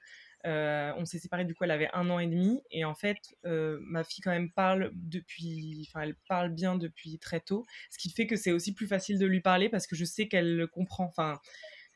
Euh, 0.46 0.92
on 0.98 1.06
s'est 1.06 1.18
séparés 1.18 1.44
du 1.44 1.54
coup, 1.54 1.64
elle 1.64 1.70
avait 1.70 1.88
un 1.94 2.10
an 2.10 2.18
et 2.18 2.26
demi, 2.26 2.62
et 2.70 2.84
en 2.84 2.94
fait, 2.94 3.18
euh, 3.46 3.78
ma 3.82 4.04
fille 4.04 4.22
quand 4.22 4.30
même 4.30 4.50
parle 4.52 4.90
depuis, 4.94 5.86
enfin 5.88 6.02
elle 6.02 6.16
parle 6.28 6.50
bien 6.50 6.76
depuis 6.76 7.18
très 7.18 7.40
tôt, 7.40 7.64
ce 7.90 7.98
qui 7.98 8.10
fait 8.10 8.26
que 8.26 8.36
c'est 8.36 8.52
aussi 8.52 8.74
plus 8.74 8.86
facile 8.86 9.18
de 9.18 9.26
lui 9.26 9.40
parler 9.40 9.68
parce 9.68 9.86
que 9.86 9.96
je 9.96 10.04
sais 10.04 10.28
qu'elle 10.28 10.56
le 10.56 10.66
comprend. 10.66 11.04
Enfin, 11.06 11.40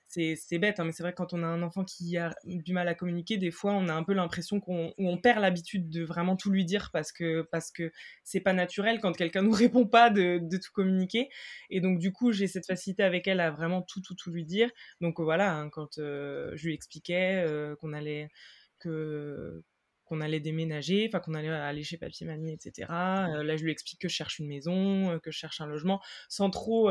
c'est 0.09 0.59
bête, 0.59 0.81
hein, 0.81 0.85
mais 0.85 0.93
c'est 0.93 1.03
vrai 1.03 1.13
que 1.13 1.19
quand 1.19 1.35
on 1.35 1.43
a 1.43 1.47
un 1.47 1.63
enfant 1.63 1.85
qui 1.85 2.17
a 2.17 2.35
du 2.45 2.73
mal 2.73 2.89
à 2.89 2.95
communiquer, 2.95 3.37
des 3.37 3.51
fois, 3.51 3.73
on 3.75 3.89
a 3.89 3.93
un 3.93 4.03
peu 4.03 4.15
l'impression 4.15 4.59
qu'on 4.59 4.95
on 4.97 5.19
perd 5.19 5.41
l'habitude 5.41 5.91
de 5.91 6.03
vraiment 6.03 6.35
tout 6.35 6.51
lui 6.51 6.65
dire 6.65 6.91
parce 6.93 7.13
que 7.13 7.43
parce 7.43 7.71
que 7.71 7.93
c'est 8.25 8.41
pas 8.41 8.55
naturel 8.55 9.01
quand 9.01 9.13
quelqu'un 9.13 9.43
nous 9.43 9.53
répond 9.53 9.87
pas 9.87 10.09
de, 10.09 10.39
de, 10.43 10.57
tout 10.57 10.73
communiquer. 10.73 11.29
Et 11.69 11.81
donc 11.81 11.99
du 11.99 12.13
coup, 12.13 12.33
j'ai 12.33 12.47
cette 12.47 12.67
facilité 12.67 13.03
avec 13.03 13.29
elle 13.29 13.41
à 13.41 13.51
vraiment 13.51 13.83
tout 13.83 14.01
tout 14.01 14.15
tout 14.15 14.31
lui 14.31 14.45
dire. 14.45 14.71
Donc 15.01 15.21
voilà, 15.21 15.55
hein, 15.55 15.69
quand 15.69 15.99
euh, 15.99 16.53
je 16.55 16.67
lui 16.69 16.75
expliquais 16.75 17.45
euh, 17.47 17.77
qu'on 17.77 17.93
allait 17.93 18.31
que 18.79 19.63
qu'on 20.05 20.23
allait 20.23 20.41
déménager, 20.41 21.07
enfin 21.07 21.21
qu'on 21.21 21.35
allait 21.35 21.51
aller 21.51 21.83
chez 21.83 21.99
papy 21.99 22.25
mamie, 22.25 22.55
etc. 22.55 22.91
Euh, 22.91 23.43
là, 23.43 23.57
je 23.59 23.65
lui 23.65 23.73
explique 23.73 24.01
que 24.01 24.09
je 24.09 24.15
cherche 24.15 24.39
une 24.39 24.49
maison, 24.49 25.19
que 25.23 25.31
je 25.31 25.37
cherche 25.37 25.61
un 25.61 25.67
logement, 25.67 26.01
sans 26.31 26.49
trop 26.49 26.91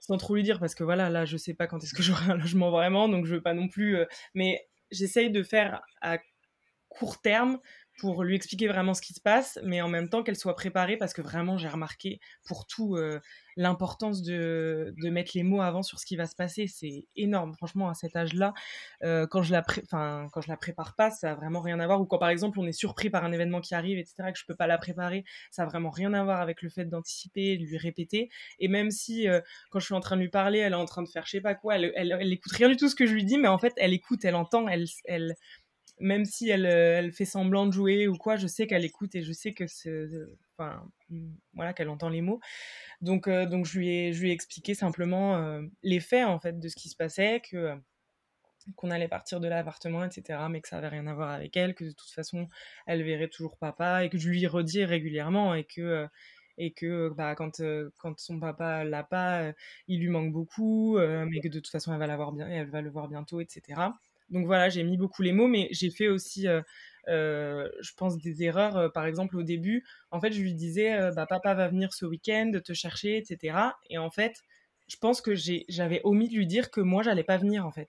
sans 0.00 0.16
trop 0.16 0.34
lui 0.34 0.42
dire 0.42 0.58
parce 0.60 0.74
que 0.74 0.84
voilà, 0.84 1.10
là, 1.10 1.24
je 1.24 1.36
sais 1.36 1.54
pas 1.54 1.66
quand 1.66 1.82
est-ce 1.82 1.94
que 1.94 2.02
j'aurai 2.04 2.30
un 2.30 2.36
logement 2.36 2.70
vraiment, 2.70 3.08
donc 3.08 3.26
je 3.26 3.34
veux 3.34 3.42
pas 3.42 3.54
non 3.54 3.68
plus. 3.68 3.96
Euh, 3.96 4.04
mais 4.34 4.68
j'essaye 4.90 5.30
de 5.30 5.42
faire 5.42 5.82
à 6.00 6.18
court 6.88 7.20
terme 7.20 7.58
pour 7.98 8.22
lui 8.22 8.36
expliquer 8.36 8.68
vraiment 8.68 8.94
ce 8.94 9.02
qui 9.02 9.12
se 9.12 9.20
passe, 9.20 9.58
mais 9.64 9.82
en 9.82 9.88
même 9.88 10.08
temps 10.08 10.22
qu'elle 10.22 10.36
soit 10.36 10.54
préparée 10.54 10.96
parce 10.96 11.12
que 11.12 11.20
vraiment 11.20 11.58
j'ai 11.58 11.68
remarqué 11.68 12.20
pour 12.44 12.66
tout 12.66 12.96
euh, 12.96 13.20
l'importance 13.56 14.22
de, 14.22 14.94
mettre 15.10 15.32
les 15.34 15.42
mots 15.42 15.60
avant 15.60 15.82
sur 15.82 15.98
ce 15.98 16.06
qui 16.06 16.16
va 16.16 16.26
se 16.26 16.36
passer. 16.36 16.68
C'est 16.68 17.06
énorme, 17.16 17.54
franchement, 17.54 17.88
à 17.88 17.94
cet 17.94 18.14
âge-là. 18.14 18.54
Euh, 19.02 19.26
quand, 19.26 19.42
je 19.42 19.52
la 19.52 19.62
quand 19.90 20.40
je 20.40 20.48
la 20.48 20.56
prépare 20.56 20.94
pas, 20.94 21.10
ça 21.10 21.32
a 21.32 21.34
vraiment 21.34 21.60
rien 21.60 21.80
à 21.80 21.86
voir. 21.86 22.00
Ou 22.00 22.06
quand 22.06 22.18
par 22.18 22.28
exemple 22.28 22.60
on 22.60 22.66
est 22.66 22.72
surpris 22.72 23.10
par 23.10 23.24
un 23.24 23.32
événement 23.32 23.60
qui 23.60 23.74
arrive, 23.74 23.98
etc., 23.98 24.30
que 24.32 24.38
je 24.38 24.46
peux 24.46 24.54
pas 24.54 24.68
la 24.68 24.78
préparer, 24.78 25.24
ça 25.50 25.64
a 25.64 25.66
vraiment 25.66 25.90
rien 25.90 26.14
à 26.14 26.22
voir 26.22 26.40
avec 26.40 26.62
le 26.62 26.70
fait 26.70 26.84
d'anticiper, 26.84 27.58
de 27.58 27.64
lui 27.64 27.78
répéter. 27.78 28.30
Et 28.60 28.68
même 28.68 28.92
si 28.92 29.28
euh, 29.28 29.40
quand 29.70 29.80
je 29.80 29.86
suis 29.86 29.94
en 29.94 30.00
train 30.00 30.16
de 30.16 30.22
lui 30.22 30.30
parler, 30.30 30.60
elle 30.60 30.72
est 30.72 30.76
en 30.76 30.86
train 30.86 31.02
de 31.02 31.08
faire 31.08 31.26
je 31.26 31.32
sais 31.32 31.40
pas 31.40 31.56
quoi, 31.56 31.76
elle, 31.76 31.92
elle, 31.96 32.16
elle, 32.20 32.32
écoute 32.32 32.52
rien 32.52 32.68
du 32.68 32.76
tout 32.76 32.88
ce 32.88 32.94
que 32.94 33.06
je 33.06 33.12
lui 33.12 33.24
dis, 33.24 33.38
mais 33.38 33.48
en 33.48 33.58
fait 33.58 33.72
elle 33.76 33.92
écoute, 33.92 34.24
elle 34.24 34.36
entend, 34.36 34.68
elle, 34.68 34.86
elle 35.04 35.34
même 36.00 36.24
si 36.24 36.48
elle, 36.48 36.66
euh, 36.66 36.98
elle, 36.98 37.12
fait 37.12 37.24
semblant 37.24 37.66
de 37.66 37.72
jouer 37.72 38.08
ou 38.08 38.16
quoi, 38.16 38.36
je 38.36 38.46
sais 38.46 38.66
qu'elle 38.66 38.84
écoute 38.84 39.14
et 39.14 39.22
je 39.22 39.32
sais 39.32 39.52
que 39.52 39.66
c'est, 39.66 40.08
enfin, 40.56 40.82
mm, 41.10 41.30
voilà, 41.54 41.72
qu'elle 41.72 41.88
entend 41.88 42.08
les 42.08 42.22
mots. 42.22 42.40
Donc, 43.00 43.28
euh, 43.28 43.46
donc 43.46 43.66
je 43.66 43.78
lui 43.78 43.88
ai, 43.90 44.12
je 44.12 44.22
lui 44.22 44.30
ai 44.30 44.32
expliqué 44.32 44.74
simplement 44.74 45.36
euh, 45.36 45.62
les 45.82 46.00
faits 46.00 46.26
en 46.26 46.38
fait 46.40 46.58
de 46.58 46.68
ce 46.68 46.76
qui 46.76 46.88
se 46.88 46.96
passait, 46.96 47.40
que 47.40 47.74
qu'on 48.76 48.90
allait 48.90 49.08
partir 49.08 49.40
de 49.40 49.48
l'appartement, 49.48 50.04
etc., 50.04 50.40
mais 50.50 50.60
que 50.60 50.68
ça 50.68 50.78
avait 50.78 50.88
rien 50.88 51.06
à 51.06 51.14
voir 51.14 51.30
avec 51.30 51.56
elle, 51.56 51.74
que 51.74 51.84
de 51.84 51.92
toute 51.92 52.10
façon, 52.10 52.48
elle 52.86 53.02
verrait 53.02 53.28
toujours 53.28 53.56
papa 53.56 54.04
et 54.04 54.10
que 54.10 54.18
je 54.18 54.28
lui 54.28 54.46
redis 54.46 54.84
régulièrement 54.84 55.54
et 55.54 55.64
que 55.64 56.06
et 56.58 56.72
que 56.72 57.08
bah, 57.10 57.34
quand, 57.36 57.62
quand 57.98 58.18
son 58.18 58.40
papa 58.40 58.84
l'a 58.84 59.04
pas, 59.04 59.52
il 59.86 60.00
lui 60.00 60.08
manque 60.08 60.32
beaucoup, 60.32 60.98
mais 60.98 61.40
que 61.40 61.48
de 61.48 61.60
toute 61.60 61.70
façon 61.70 61.92
elle 61.92 61.98
va 62.00 62.06
l'avoir 62.06 62.32
bien, 62.32 62.48
elle 62.48 62.68
va 62.70 62.82
le 62.82 62.90
voir 62.90 63.08
bientôt, 63.08 63.40
etc. 63.40 63.92
Donc 64.30 64.46
voilà, 64.46 64.68
j'ai 64.68 64.82
mis 64.84 64.96
beaucoup 64.96 65.22
les 65.22 65.32
mots, 65.32 65.48
mais 65.48 65.68
j'ai 65.70 65.90
fait 65.90 66.08
aussi, 66.08 66.48
euh, 66.48 66.60
euh, 67.08 67.68
je 67.80 67.92
pense, 67.96 68.18
des 68.18 68.42
erreurs. 68.42 68.76
Euh, 68.76 68.88
par 68.88 69.06
exemple, 69.06 69.36
au 69.36 69.42
début, 69.42 69.84
en 70.10 70.20
fait, 70.20 70.32
je 70.32 70.40
lui 70.40 70.54
disais, 70.54 71.10
bah, 71.14 71.26
papa 71.26 71.54
va 71.54 71.68
venir 71.68 71.92
ce 71.92 72.04
week-end 72.06 72.52
te 72.64 72.72
chercher, 72.74 73.16
etc. 73.16 73.58
Et 73.90 73.98
en 73.98 74.10
fait, 74.10 74.42
je 74.88 74.96
pense 74.96 75.20
que 75.20 75.34
j'avais 75.34 76.00
omis 76.04 76.28
de 76.28 76.34
lui 76.34 76.46
dire 76.46 76.70
que 76.70 76.80
moi, 76.80 77.02
j'allais 77.02 77.24
pas 77.24 77.38
venir, 77.38 77.66
en 77.66 77.70
fait 77.70 77.88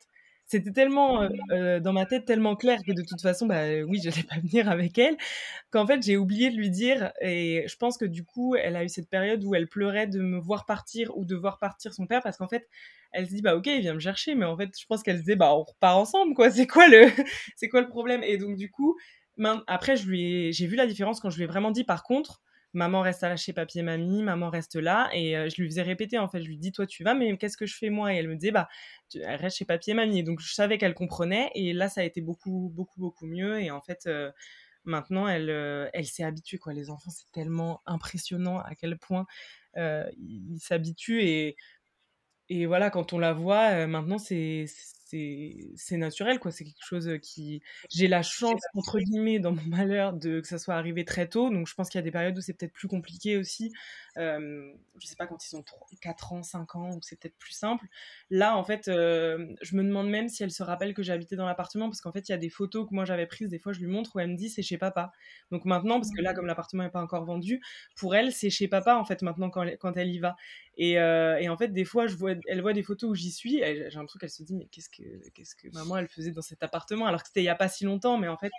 c'était 0.51 0.71
tellement 0.71 1.29
dans 1.49 1.93
ma 1.93 2.07
tête 2.07 2.25
tellement 2.25 2.55
clair 2.55 2.79
que 2.83 2.91
de 2.91 3.03
toute 3.03 3.21
façon 3.21 3.45
bah 3.45 3.65
oui 3.87 3.99
je 4.03 4.09
n'allais 4.09 4.23
pas 4.23 4.39
venir 4.39 4.67
avec 4.67 4.97
elle 4.97 5.15
qu'en 5.69 5.85
fait 5.85 6.01
j'ai 6.01 6.17
oublié 6.17 6.49
de 6.49 6.55
lui 6.55 6.71
dire 6.71 7.11
et 7.21 7.65
je 7.67 7.75
pense 7.75 7.99
que 7.99 8.05
du 8.05 8.23
coup 8.25 8.55
elle 8.55 8.75
a 8.75 8.83
eu 8.83 8.89
cette 8.89 9.09
période 9.09 9.43
où 9.43 9.53
elle 9.53 9.67
pleurait 9.67 10.07
de 10.07 10.19
me 10.19 10.39
voir 10.39 10.65
partir 10.65 11.15
ou 11.15 11.23
de 11.23 11.35
voir 11.35 11.59
partir 11.59 11.93
son 11.93 12.07
père 12.07 12.23
parce 12.23 12.37
qu'en 12.37 12.47
fait 12.47 12.67
elle 13.11 13.27
se 13.27 13.33
dit 13.33 13.41
bah 13.41 13.55
ok 13.55 13.67
il 13.67 13.81
vient 13.81 13.93
me 13.93 13.99
chercher 13.99 14.35
mais 14.35 14.45
en 14.45 14.57
fait 14.57 14.69
je 14.79 14.85
pense 14.85 15.03
qu'elle 15.03 15.17
se 15.17 15.21
disait 15.21 15.35
bah 15.35 15.53
on 15.53 15.63
repart 15.63 15.97
ensemble 15.97 16.33
quoi 16.33 16.51
c'est 16.51 16.67
quoi 16.67 16.87
le 16.87 17.07
c'est 17.55 17.69
quoi 17.69 17.81
le 17.81 17.89
problème? 17.89 18.23
Et 18.23 18.37
donc 18.37 18.55
du 18.55 18.69
coup 18.71 18.97
après 19.67 19.95
je 19.95 20.07
lui 20.07 20.53
j'ai 20.53 20.67
vu 20.67 20.75
la 20.75 20.87
différence 20.87 21.19
quand 21.19 21.29
je 21.29 21.37
lui 21.37 21.43
ai 21.43 21.47
vraiment 21.47 21.71
dit 21.71 21.83
par 21.83 22.03
contre 22.03 22.41
maman 22.73 23.01
reste 23.01 23.23
à 23.23 23.35
chez 23.35 23.53
papy 23.53 23.79
et 23.79 23.83
mamie, 23.83 24.23
maman 24.23 24.49
reste 24.49 24.75
là. 24.75 25.09
Et 25.13 25.35
euh, 25.37 25.49
je 25.49 25.61
lui 25.61 25.69
faisais 25.69 25.81
répéter, 25.81 26.17
en 26.17 26.27
fait, 26.27 26.41
je 26.41 26.47
lui 26.47 26.57
dis, 26.57 26.71
toi, 26.71 26.85
tu 26.85 27.03
vas, 27.03 27.13
mais 27.13 27.37
qu'est-ce 27.37 27.57
que 27.57 27.65
je 27.65 27.75
fais 27.75 27.89
moi? 27.89 28.13
Et 28.13 28.17
elle 28.17 28.27
me 28.27 28.35
disait, 28.35 28.51
bah, 28.51 28.67
tu, 29.09 29.21
reste 29.23 29.57
chez 29.57 29.65
papy 29.65 29.91
et 29.91 29.93
mamie. 29.93 30.23
donc, 30.23 30.39
je 30.39 30.53
savais 30.53 30.77
qu'elle 30.77 30.93
comprenait. 30.93 31.51
Et 31.55 31.73
là, 31.73 31.89
ça 31.89 32.01
a 32.01 32.03
été 32.03 32.21
beaucoup, 32.21 32.71
beaucoup, 32.73 32.99
beaucoup 32.99 33.25
mieux. 33.25 33.59
Et 33.61 33.71
en 33.71 33.81
fait, 33.81 34.03
euh, 34.07 34.31
maintenant, 34.83 35.27
elle, 35.27 35.49
euh, 35.49 35.89
elle 35.93 36.05
s'est 36.05 36.23
habituée, 36.23 36.57
quoi. 36.57 36.73
Les 36.73 36.89
enfants, 36.89 37.11
c'est 37.11 37.31
tellement 37.31 37.81
impressionnant 37.85 38.59
à 38.59 38.75
quel 38.75 38.97
point 38.97 39.25
ils 39.75 40.59
s'habituent. 40.59 41.23
Et, 41.23 41.55
et 42.49 42.65
voilà, 42.65 42.89
quand 42.89 43.13
on 43.13 43.19
la 43.19 43.33
voit, 43.33 43.87
maintenant, 43.87 44.17
c'est 44.19 44.65
c'est 45.09 45.97
naturel 45.97 46.39
quoi. 46.39 46.51
C'est 46.51 46.63
quelque 46.63 46.85
chose 46.85 47.09
qui 47.21 47.61
j'ai 47.89 48.07
la 48.07 48.21
chance 48.21 48.61
entre 48.75 48.99
guillemets 48.99 49.39
dans 49.39 49.51
mon 49.51 49.63
malheur 49.65 50.13
de 50.13 50.39
que 50.39 50.47
ça 50.47 50.57
soit 50.57 50.75
arrivé 50.75 51.05
très 51.05 51.27
tôt. 51.27 51.49
Donc 51.49 51.67
je 51.67 51.73
pense 51.73 51.89
qu'il 51.89 51.97
y 51.97 52.03
a 52.03 52.03
des 52.03 52.11
périodes 52.11 52.37
où 52.37 52.41
c'est 52.41 52.53
peut-être 52.53 52.73
plus 52.73 52.87
compliqué 52.87 53.37
aussi. 53.37 53.71
Euh, 54.17 54.71
je 54.99 55.07
sais 55.07 55.15
pas 55.15 55.27
quand 55.27 55.37
ils 55.49 55.55
ont 55.55 55.63
3, 55.63 55.87
4 56.01 56.33
ans 56.33 56.43
5 56.43 56.75
ans 56.75 56.89
où 56.91 56.99
c'est 57.01 57.19
peut-être 57.19 57.37
plus 57.37 57.53
simple. 57.53 57.85
Là 58.29 58.55
en 58.55 58.63
fait 58.63 58.83
je 58.85 59.75
me 59.75 59.83
demande 59.83 60.09
même 60.09 60.29
si 60.29 60.43
elle 60.43 60.51
se 60.51 60.63
rappelle 60.63 60.93
que 60.93 61.03
j'habitais 61.03 61.35
dans 61.35 61.45
l'appartement 61.45 61.87
parce 61.87 62.01
qu'en 62.01 62.11
fait 62.11 62.27
il 62.29 62.31
y 62.31 62.35
a 62.35 62.37
des 62.37 62.49
photos 62.49 62.87
que 62.87 62.93
moi 62.93 63.05
j'avais 63.05 63.25
prises. 63.25 63.49
Des 63.49 63.59
fois 63.59 63.73
je 63.73 63.79
lui 63.79 63.87
montre 63.87 64.15
où 64.15 64.19
elle 64.19 64.29
me 64.29 64.35
dit 64.35 64.49
c'est 64.49 64.63
chez 64.63 64.77
papa. 64.77 65.11
Donc 65.51 65.65
maintenant 65.65 65.99
parce 65.99 66.11
que 66.11 66.21
là 66.21 66.33
mmh. 66.33 66.35
comme 66.35 66.45
l'appartement 66.45 66.83
n'est 66.83 66.89
pas 66.89 67.01
encore 67.01 67.25
vendu 67.25 67.61
pour 67.95 68.15
elle 68.15 68.31
c'est 68.31 68.49
chez 68.49 68.67
papa 68.67 68.95
en 68.95 69.05
fait 69.05 69.21
maintenant 69.21 69.49
quand 69.49 69.63
elle, 69.63 69.77
quand 69.77 69.97
elle 69.97 70.09
y 70.09 70.19
va. 70.19 70.35
Et, 70.77 70.93
et, 70.93 71.49
en 71.49 71.57
fait 71.57 71.69
des 71.69 71.85
fois 71.85 72.07
je 72.07 72.15
vois 72.15 72.35
elle 72.47 72.61
voit 72.61 72.73
des 72.73 72.83
photos 72.83 73.09
où 73.09 73.15
j'y 73.15 73.31
suis 73.31 73.59
j'ai 73.59 73.89
l'impression 73.93 74.19
qu'elle 74.19 74.29
se 74.29 74.43
dit 74.43 74.55
mais 74.55 74.67
qu'est-ce 74.67 74.89
que 74.89 74.98
qu'est-ce 75.33 75.55
que 75.55 75.67
maman 75.73 75.97
elle 75.97 76.07
faisait 76.07 76.31
dans 76.31 76.41
cet 76.41 76.63
appartement 76.63 77.05
alors 77.05 77.21
que 77.21 77.27
c'était 77.27 77.41
il 77.41 77.45
y 77.45 77.49
a 77.49 77.55
pas 77.55 77.69
si 77.69 77.85
longtemps 77.85 78.17
mais 78.17 78.27
en 78.27 78.37
fait 78.37 78.51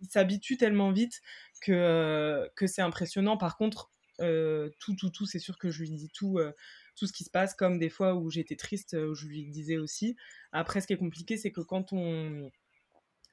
il 0.00 0.08
s'habitue 0.08 0.56
tellement 0.56 0.92
vite 0.92 1.20
que 1.60 2.48
que 2.56 2.66
c'est 2.66 2.82
impressionnant. 2.82 3.36
Par 3.36 3.56
contre 3.56 3.90
euh, 4.20 4.70
tout 4.80 4.94
tout 4.96 5.10
tout 5.10 5.26
c'est 5.26 5.38
sûr 5.38 5.58
que 5.58 5.70
je 5.70 5.80
lui 5.80 5.90
dis 5.90 6.10
tout 6.10 6.38
euh, 6.38 6.52
tout 6.96 7.06
ce 7.06 7.12
qui 7.12 7.24
se 7.24 7.30
passe 7.30 7.54
comme 7.54 7.78
des 7.78 7.88
fois 7.88 8.14
où 8.14 8.30
j'étais 8.30 8.56
triste 8.56 8.94
où 8.94 9.14
je 9.14 9.26
lui 9.26 9.46
disais 9.46 9.76
aussi. 9.76 10.16
Après 10.52 10.80
ce 10.80 10.86
qui 10.86 10.92
est 10.92 10.98
compliqué 10.98 11.36
c'est 11.36 11.52
que 11.52 11.60
quand 11.60 11.92
on 11.92 12.50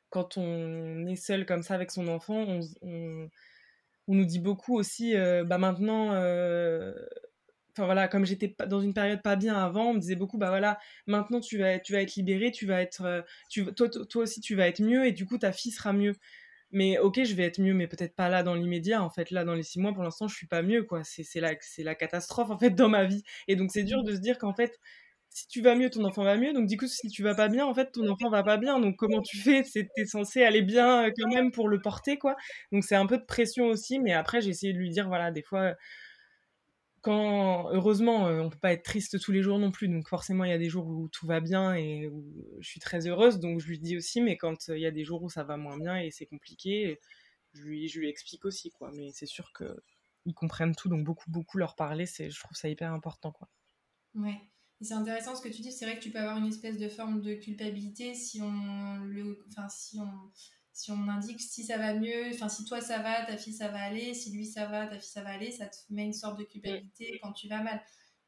quand 0.09 0.37
on 0.37 1.05
est 1.07 1.15
seul 1.15 1.45
comme 1.45 1.63
ça 1.63 1.73
avec 1.73 1.91
son 1.91 2.07
enfant 2.07 2.45
on, 2.47 2.59
on, 2.81 3.29
nous 4.07 4.25
dit 4.25 4.39
beaucoup 4.39 4.77
aussi 4.77 5.15
euh, 5.17 5.43
bah 5.43 5.57
maintenant 5.57 6.11
enfin 7.75 7.85
voilà, 7.85 8.07
comme 8.07 8.25
j'étais 8.25 8.55
dans 8.67 8.81
une 8.81 8.93
période 8.93 9.21
pas 9.21 9.35
bien 9.35 9.55
avant, 9.55 9.89
on 9.91 9.93
me 9.95 9.99
disait 9.99 10.15
beaucoup, 10.15 10.37
bah 10.37 10.49
voilà, 10.49 10.79
maintenant 11.07 11.39
tu 11.39 11.57
vas, 11.57 11.71
être 11.71 12.15
libéré, 12.15 12.51
tu 12.51 12.65
vas 12.65 12.81
être, 12.81 13.03
euh, 13.03 13.21
toi, 13.75 13.89
toi 13.89 14.23
aussi 14.23 14.41
tu 14.41 14.55
vas 14.55 14.67
être 14.67 14.81
mieux 14.81 15.05
et 15.05 15.11
du 15.11 15.25
coup 15.25 15.37
ta 15.37 15.51
fille 15.51 15.71
sera 15.71 15.93
mieux. 15.93 16.15
Mais 16.71 16.97
ok, 16.99 17.23
je 17.23 17.35
vais 17.35 17.43
être 17.43 17.59
mieux, 17.61 17.73
mais 17.73 17.87
peut-être 17.87 18.15
pas 18.15 18.27
là 18.29 18.43
dans 18.43 18.55
l'immédiat. 18.55 19.01
En 19.03 19.09
fait, 19.09 19.31
là 19.31 19.45
dans 19.45 19.53
les 19.55 19.63
six 19.63 19.79
mois, 19.79 19.93
pour 19.93 20.03
l'instant, 20.03 20.27
je 20.27 20.35
suis 20.35 20.47
pas 20.47 20.61
mieux, 20.61 20.83
quoi. 20.83 21.03
C'est 21.03 21.39
la, 21.39 21.53
c'est 21.61 21.83
la 21.83 21.95
catastrophe 21.95 22.49
en 22.51 22.57
fait 22.57 22.71
dans 22.71 22.89
ma 22.89 23.05
vie. 23.05 23.23
Et 23.47 23.55
donc 23.55 23.71
c'est 23.71 23.83
dur 23.83 24.03
de 24.03 24.13
se 24.13 24.19
dire 24.19 24.37
qu'en 24.37 24.53
fait, 24.53 24.77
si 25.29 25.47
tu 25.47 25.61
vas 25.61 25.75
mieux, 25.75 25.89
ton 25.89 26.03
enfant 26.05 26.23
va 26.23 26.37
mieux. 26.37 26.53
Donc 26.53 26.67
du 26.67 26.77
coup, 26.77 26.87
si 26.87 27.09
tu 27.09 27.23
vas 27.23 27.35
pas 27.35 27.49
bien, 27.49 27.65
en 27.65 27.73
fait, 27.73 27.91
ton 27.91 28.07
enfant 28.09 28.29
va 28.29 28.43
pas 28.43 28.57
bien. 28.57 28.79
Donc 28.79 28.95
comment 28.97 29.21
tu 29.21 29.37
fais? 29.37 29.63
C'était 29.63 30.05
censé 30.05 30.43
aller 30.43 30.61
bien 30.61 31.05
euh, 31.07 31.11
quand 31.17 31.29
même 31.29 31.51
pour 31.51 31.69
le 31.69 31.81
porter, 31.81 32.17
quoi. 32.17 32.35
Donc 32.71 32.83
c'est 32.83 32.95
un 32.95 33.05
peu 33.05 33.17
de 33.17 33.25
pression 33.25 33.67
aussi. 33.67 33.99
Mais 33.99 34.13
après, 34.13 34.41
j'ai 34.41 34.49
essayé 34.49 34.73
de 34.73 34.77
lui 34.77 34.89
dire, 34.89 35.07
voilà, 35.07 35.31
des 35.31 35.43
fois 35.43 35.75
quand 37.05 37.69
heureusement 37.71 38.27
euh, 38.27 38.39
on 38.39 38.49
peut 38.49 38.57
pas 38.57 38.73
être 38.73 38.81
triste 38.81 39.19
tous 39.19 39.31
les 39.31 39.43
jours 39.43 39.59
non 39.59 39.69
plus. 39.69 39.87
Donc 39.87 40.09
forcément 40.09 40.43
il 40.43 40.49
y 40.49 40.53
a 40.53 40.57
des 40.57 40.69
jours 40.69 40.87
où 40.87 41.07
tout 41.07 41.27
va 41.27 41.39
bien 41.39 41.75
et 41.75 42.07
où 42.07 42.25
je 42.59 42.67
suis 42.67 42.79
très 42.79 43.05
heureuse. 43.07 43.39
Donc 43.39 43.59
je 43.59 43.67
lui 43.67 43.77
dis 43.77 43.95
aussi 43.95 44.21
mais 44.21 44.37
quand 44.37 44.69
euh, 44.69 44.77
il 44.77 44.81
y 44.81 44.87
a 44.87 44.91
des 44.91 45.05
jours 45.05 45.21
où 45.21 45.29
ça 45.29 45.43
va 45.43 45.55
moins 45.55 45.77
bien 45.77 45.97
et 45.97 46.09
c'est 46.09 46.25
compliqué 46.25 46.99
je 47.53 47.61
lui, 47.61 48.09
explique 48.09 48.43
aussi 48.43 48.71
quoi. 48.71 48.91
Mais 48.95 49.11
c'est 49.13 49.27
sûr 49.27 49.53
que 49.53 49.77
ils 50.25 50.33
comprennent 50.33 50.75
tout. 50.75 50.89
Donc 50.89 51.03
beaucoup 51.05 51.29
beaucoup 51.29 51.59
leur 51.59 51.75
parler 51.75 52.07
c'est 52.07 52.31
je 52.31 52.39
trouve 52.39 52.57
ça 52.57 52.69
hyper 52.69 52.91
important 52.91 53.31
quoi. 53.31 53.47
Ouais. 54.15 54.41
C'est 54.81 54.95
intéressant 54.95 55.35
ce 55.35 55.43
que 55.43 55.53
tu 55.53 55.61
dis. 55.61 55.71
C'est 55.71 55.85
vrai 55.85 55.99
que 55.99 56.03
tu 56.03 56.09
peux 56.09 56.19
avoir 56.19 56.37
une 56.37 56.47
espèce 56.47 56.79
de 56.79 56.89
forme 56.89 57.21
de 57.21 57.35
culpabilité 57.35 58.15
si 58.15 58.41
on 58.41 58.97
le 58.97 59.45
enfin 59.47 59.69
si 59.69 59.99
on 59.99 60.31
si 60.75 60.91
on 60.91 61.07
indique 61.07 61.39
si 61.39 61.63
ça 61.63 61.77
va 61.77 61.93
mieux, 61.93 62.31
enfin 62.33 62.49
si 62.49 62.65
toi 62.65 62.81
ça 62.81 62.99
va, 62.99 63.25
ta 63.25 63.37
fille 63.37 63.53
ça 63.53 63.69
va 63.69 63.81
aller, 63.81 64.13
si 64.13 64.31
lui 64.31 64.45
ça 64.45 64.65
va, 64.65 64.85
ta 64.85 64.99
fille 64.99 65.09
ça 65.09 65.23
va 65.23 65.29
aller, 65.29 65.49
ça 65.49 65.67
te 65.67 65.77
met 65.89 66.03
une 66.03 66.13
sorte 66.13 66.37
de 66.37 66.43
culpabilité 66.43 67.17
quand 67.23 67.31
tu 67.31 67.47
vas 67.47 67.63
mal. 67.63 67.81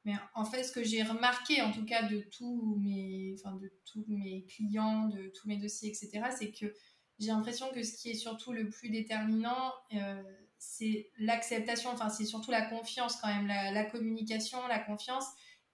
Mais 0.05 0.13
en 0.33 0.45
fait, 0.45 0.63
ce 0.63 0.71
que 0.71 0.81
j'ai 0.81 1.03
remarqué, 1.03 1.61
en 1.61 1.73
tout 1.73 1.83
cas 1.83 2.03
de 2.03 2.21
tous 2.31 2.77
mes, 2.81 3.35
enfin 3.37 3.57
de 3.57 3.69
tous 3.83 4.05
mes 4.07 4.45
clients, 4.45 5.09
de 5.09 5.29
tous 5.35 5.45
mes 5.49 5.57
dossiers, 5.57 5.89
etc., 5.89 6.29
c'est 6.39 6.53
que 6.53 6.73
j'ai 7.19 7.27
l'impression 7.27 7.69
que 7.73 7.83
ce 7.83 7.97
qui 7.97 8.11
est 8.11 8.15
surtout 8.15 8.53
le 8.53 8.69
plus 8.69 8.89
déterminant, 8.89 9.73
euh, 9.95 10.23
c'est 10.57 11.11
l'acceptation. 11.17 11.89
Enfin, 11.89 12.07
c'est 12.07 12.23
surtout 12.23 12.51
la 12.51 12.61
confiance 12.61 13.17
quand 13.17 13.27
même, 13.27 13.47
la, 13.47 13.73
la, 13.73 13.83
communication, 13.83 14.65
la 14.69 14.79
confiance, 14.79 15.25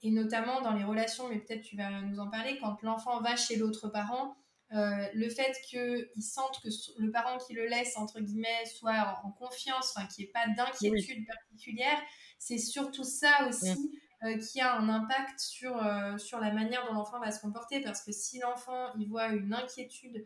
et 0.01 0.09
notamment 0.09 0.61
dans 0.61 0.73
les 0.73 0.83
relations. 0.83 1.29
Mais 1.29 1.37
peut-être 1.37 1.61
tu 1.61 1.77
vas 1.77 2.01
nous 2.01 2.17
en 2.17 2.31
parler 2.31 2.57
quand 2.59 2.81
l'enfant 2.81 3.21
va 3.21 3.35
chez 3.35 3.57
l'autre 3.57 3.89
parent 3.89 4.35
euh, 4.73 5.07
le 5.13 5.29
fait 5.29 5.55
qu'ils 5.67 6.23
sentent 6.23 6.59
que 6.63 6.69
le 6.97 7.11
parent 7.11 7.37
qui 7.37 7.53
le 7.53 7.67
laisse, 7.67 7.95
entre 7.95 8.19
guillemets, 8.19 8.65
soit 8.65 9.21
en, 9.23 9.31
confiance, 9.31 9.93
enfin, 9.95 10.07
qu'il 10.07 10.23
n'y 10.23 10.29
ait 10.29 10.33
pas 10.33 10.47
d'inquiétude 10.47 11.27
particulière, 11.27 12.01
c'est 12.39 12.57
surtout 12.57 13.03
ça 13.03 13.47
aussi 13.47 13.91
euh, 14.23 14.37
qui 14.39 14.61
a 14.61 14.75
un 14.75 14.89
impact 14.89 15.39
sur, 15.39 15.77
euh, 15.77 16.17
sur 16.17 16.39
la 16.39 16.51
manière 16.51 16.87
dont 16.87 16.93
l'enfant 16.93 17.19
va 17.19 17.31
se 17.31 17.39
comporter. 17.39 17.81
Parce 17.81 18.01
que 18.01 18.11
si 18.11 18.39
l'enfant 18.39 18.93
il 18.97 19.07
voit 19.07 19.27
une 19.27 19.53
inquiétude 19.53 20.25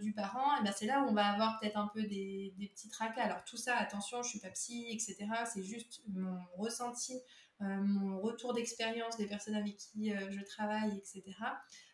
du 0.00 0.12
parent, 0.12 0.56
et 0.56 0.58
eh 0.60 0.64
ben 0.64 0.72
c'est 0.76 0.86
là 0.86 1.02
où 1.02 1.10
on 1.10 1.14
va 1.14 1.26
avoir 1.26 1.60
peut-être 1.60 1.76
un 1.76 1.88
peu 1.94 2.02
des, 2.02 2.52
des, 2.58 2.66
petits 2.66 2.88
tracas. 2.88 3.22
Alors 3.22 3.44
tout 3.44 3.56
ça, 3.56 3.76
attention, 3.76 4.24
je 4.24 4.30
suis 4.30 4.40
pas 4.40 4.50
psy, 4.50 4.88
etc. 4.90 5.24
C'est 5.46 5.62
juste 5.62 6.02
mon 6.08 6.36
ressenti, 6.56 7.12
mon 7.60 8.18
retour 8.18 8.54
d'expérience 8.54 9.16
des 9.18 9.28
personnes 9.28 9.54
avec 9.54 9.76
qui 9.76 10.10
je 10.10 10.40
travaille, 10.40 10.96
etc 10.96 11.22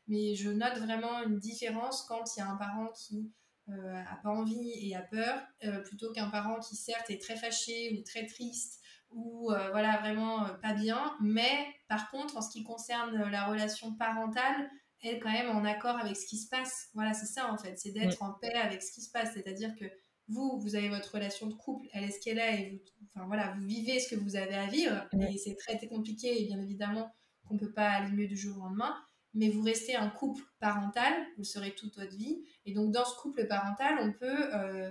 mais 0.07 0.34
je 0.34 0.50
note 0.50 0.78
vraiment 0.78 1.22
une 1.22 1.38
différence 1.38 2.05
quand 2.07 2.36
il 2.36 2.40
y 2.40 2.42
a 2.42 2.48
un 2.48 2.57
parent 2.57 2.88
qui 2.88 3.32
euh, 3.68 4.02
a 4.11 4.16
pas 4.22 4.30
envie 4.30 4.72
et 4.82 4.94
a 4.94 5.02
peur, 5.02 5.40
euh, 5.64 5.80
plutôt 5.80 6.12
qu'un 6.12 6.28
parent 6.28 6.61
qui 6.61 6.76
certes 6.76 7.11
est 7.11 7.20
très 7.20 7.36
fâché 7.36 7.96
ou 7.98 8.02
très 8.02 8.26
triste 8.26 8.80
ou 9.11 9.52
euh, 9.52 9.70
voilà 9.70 9.98
vraiment 9.98 10.44
euh, 10.44 10.55
pas 10.55 10.74
bien, 10.74 11.14
mais 11.20 11.66
par 11.88 12.11
contre 12.11 12.36
en 12.36 12.42
ce 12.42 12.50
qui 12.50 12.64
concerne 12.64 13.30
la 13.30 13.46
relation 13.46 13.94
parentale, 13.94 14.70
elle 15.02 15.16
est 15.16 15.18
quand 15.18 15.32
même 15.32 15.50
en 15.50 15.64
accord 15.64 15.96
avec 15.98 16.16
ce 16.16 16.26
qui 16.26 16.38
se 16.38 16.48
passe. 16.48 16.88
Voilà, 16.94 17.14
c'est 17.14 17.26
ça 17.26 17.52
en 17.52 17.57
fait, 17.57 17.78
c'est 17.78 17.92
d'être 17.92 18.22
en 18.22 18.32
paix 18.32 18.55
avec 18.55 18.82
ce 18.82 18.92
qui 18.92 19.02
se 19.02 19.11
passe, 19.11 19.32
c'est-à-dire 19.34 19.74
que 19.76 19.84
vous, 20.28 20.59
vous 20.61 20.74
avez 20.74 20.88
votre 20.88 21.14
relation 21.14 21.46
de 21.46 21.55
couple, 21.55 21.86
elle 21.92 22.05
est 22.05 22.11
ce 22.11 22.20
qu'elle 22.20 22.38
est, 22.38 22.62
et 22.62 22.70
vous, 22.70 23.07
enfin, 23.14 23.26
voilà, 23.26 23.52
vous 23.52 23.66
vivez 23.66 24.00
ce 24.00 24.09
que 24.14 24.20
vous 24.20 24.36
avez 24.36 24.55
à 24.55 24.66
vivre, 24.66 25.07
et 25.12 25.36
c'est 25.36 25.55
très, 25.55 25.76
très 25.76 25.88
compliqué, 25.88 26.42
et 26.42 26.46
bien 26.46 26.59
évidemment 26.61 27.14
qu'on 27.46 27.55
ne 27.55 27.61
peut 27.61 27.72
pas 27.72 27.90
aller 27.90 28.11
mieux 28.11 28.26
du 28.26 28.36
jour 28.36 28.57
au 28.57 28.64
lendemain, 28.64 28.96
mais 29.35 29.49
vous 29.49 29.62
restez 29.62 29.97
un 29.97 30.09
couple 30.09 30.43
parental, 30.61 31.12
vous 31.37 31.45
serez 31.45 31.74
toute 31.74 31.97
votre 31.99 32.16
vie, 32.16 32.45
et 32.64 32.72
donc 32.72 32.93
dans 32.93 33.05
ce 33.05 33.16
couple 33.16 33.47
parental, 33.47 33.99
on 34.01 34.12
peut, 34.12 34.55
euh, 34.55 34.91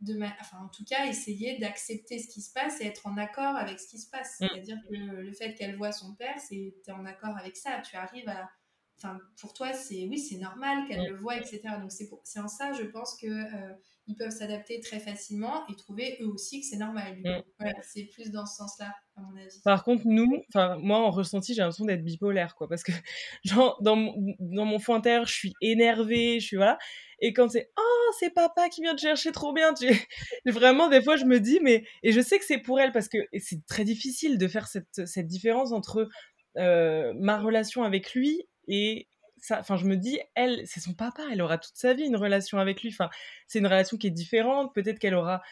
de 0.00 0.20
enfin, 0.40 0.58
en 0.64 0.68
tout 0.68 0.84
cas, 0.84 1.06
essayer 1.06 1.58
d'accepter 1.58 2.18
ce 2.18 2.28
qui 2.28 2.42
se 2.42 2.52
passe 2.52 2.80
et 2.80 2.86
être 2.86 3.06
en 3.06 3.16
accord 3.16 3.56
avec 3.56 3.80
ce 3.80 3.88
qui 3.88 3.98
se 3.98 4.10
passe. 4.10 4.40
Mm. 4.40 4.48
C'est-à-dire 4.50 4.78
que 4.88 4.94
le 4.94 5.32
fait 5.32 5.54
qu'elle 5.54 5.76
voit 5.76 5.92
son 5.92 6.14
père, 6.14 6.38
c'est 6.38 6.74
es 6.86 6.92
en 6.92 7.06
accord 7.06 7.36
avec 7.38 7.56
ça, 7.56 7.80
tu 7.80 7.96
arrives 7.96 8.28
à 8.28 8.50
enfin 8.96 9.18
pour 9.40 9.52
toi 9.54 9.72
c'est 9.72 10.06
oui 10.06 10.18
c'est 10.18 10.38
normal 10.38 10.86
qu'elle 10.86 11.08
le 11.08 11.16
voit 11.16 11.36
etc 11.36 11.62
donc 11.80 11.90
c'est 11.90 12.08
en 12.38 12.48
ça 12.48 12.72
je 12.72 12.84
pense 12.84 13.16
que 13.16 13.26
euh, 13.26 13.74
ils 14.06 14.16
peuvent 14.16 14.30
s'adapter 14.30 14.80
très 14.80 14.98
facilement 14.98 15.66
et 15.68 15.76
trouver 15.76 16.18
eux 16.20 16.26
aussi 16.26 16.60
que 16.60 16.66
c'est 16.66 16.76
normal 16.76 17.16
mm. 17.24 17.42
voilà, 17.58 17.74
c'est 17.82 18.04
plus 18.04 18.30
dans 18.30 18.46
ce 18.46 18.56
sens 18.56 18.78
là 18.78 18.94
à 19.16 19.20
mon 19.20 19.36
avis. 19.36 19.60
Par 19.64 19.84
contre 19.84 20.02
nous 20.06 20.42
enfin 20.48 20.76
moi 20.78 20.98
en 20.98 21.10
ressenti 21.10 21.54
j'ai 21.54 21.60
l'impression 21.60 21.84
d'être 21.84 22.04
bipolaire 22.04 22.54
quoi 22.56 22.68
parce 22.68 22.82
que 22.82 22.92
genre 23.44 23.78
dans 23.82 23.96
mon, 23.96 24.14
dans 24.40 24.64
mon 24.64 24.78
fond 24.78 24.94
intérieur 24.94 25.26
je 25.26 25.34
suis 25.34 25.52
énervée 25.60 26.40
je 26.40 26.46
suis 26.46 26.56
voilà 26.56 26.78
et 27.20 27.32
quand 27.32 27.48
c'est 27.48 27.70
oh 27.78 28.10
c'est 28.18 28.30
papa 28.30 28.68
qui 28.68 28.82
vient 28.82 28.94
te 28.94 29.00
chercher 29.00 29.32
trop 29.32 29.52
bien 29.52 29.72
tu 29.74 29.86
vraiment 30.46 30.88
des 30.88 31.02
fois 31.02 31.16
je 31.16 31.24
me 31.24 31.40
dis 31.40 31.60
mais 31.62 31.84
et 32.02 32.12
je 32.12 32.20
sais 32.20 32.38
que 32.38 32.44
c'est 32.44 32.58
pour 32.58 32.80
elle 32.80 32.92
parce 32.92 33.08
que 33.08 33.18
c'est 33.38 33.64
très 33.66 33.84
difficile 33.84 34.38
de 34.38 34.48
faire 34.48 34.66
cette, 34.66 35.06
cette 35.06 35.26
différence 35.26 35.72
entre 35.72 36.08
euh, 36.56 37.12
ma 37.16 37.38
relation 37.40 37.82
avec 37.82 38.14
lui 38.14 38.46
et 38.68 39.08
enfin, 39.50 39.76
je 39.76 39.84
me 39.84 39.96
dis, 39.96 40.18
elle, 40.34 40.62
c'est 40.66 40.80
son 40.80 40.94
papa, 40.94 41.22
elle 41.32 41.42
aura 41.42 41.58
toute 41.58 41.76
sa 41.76 41.94
vie 41.94 42.04
une 42.04 42.16
relation 42.16 42.58
avec 42.58 42.82
lui. 42.82 42.90
Enfin, 42.90 43.10
c'est 43.46 43.58
une 43.58 43.66
relation 43.66 43.96
qui 43.96 44.06
est 44.06 44.10
différente. 44.10 44.74
Peut-être 44.74 44.98
qu'elle 44.98 45.14
aura, 45.14 45.42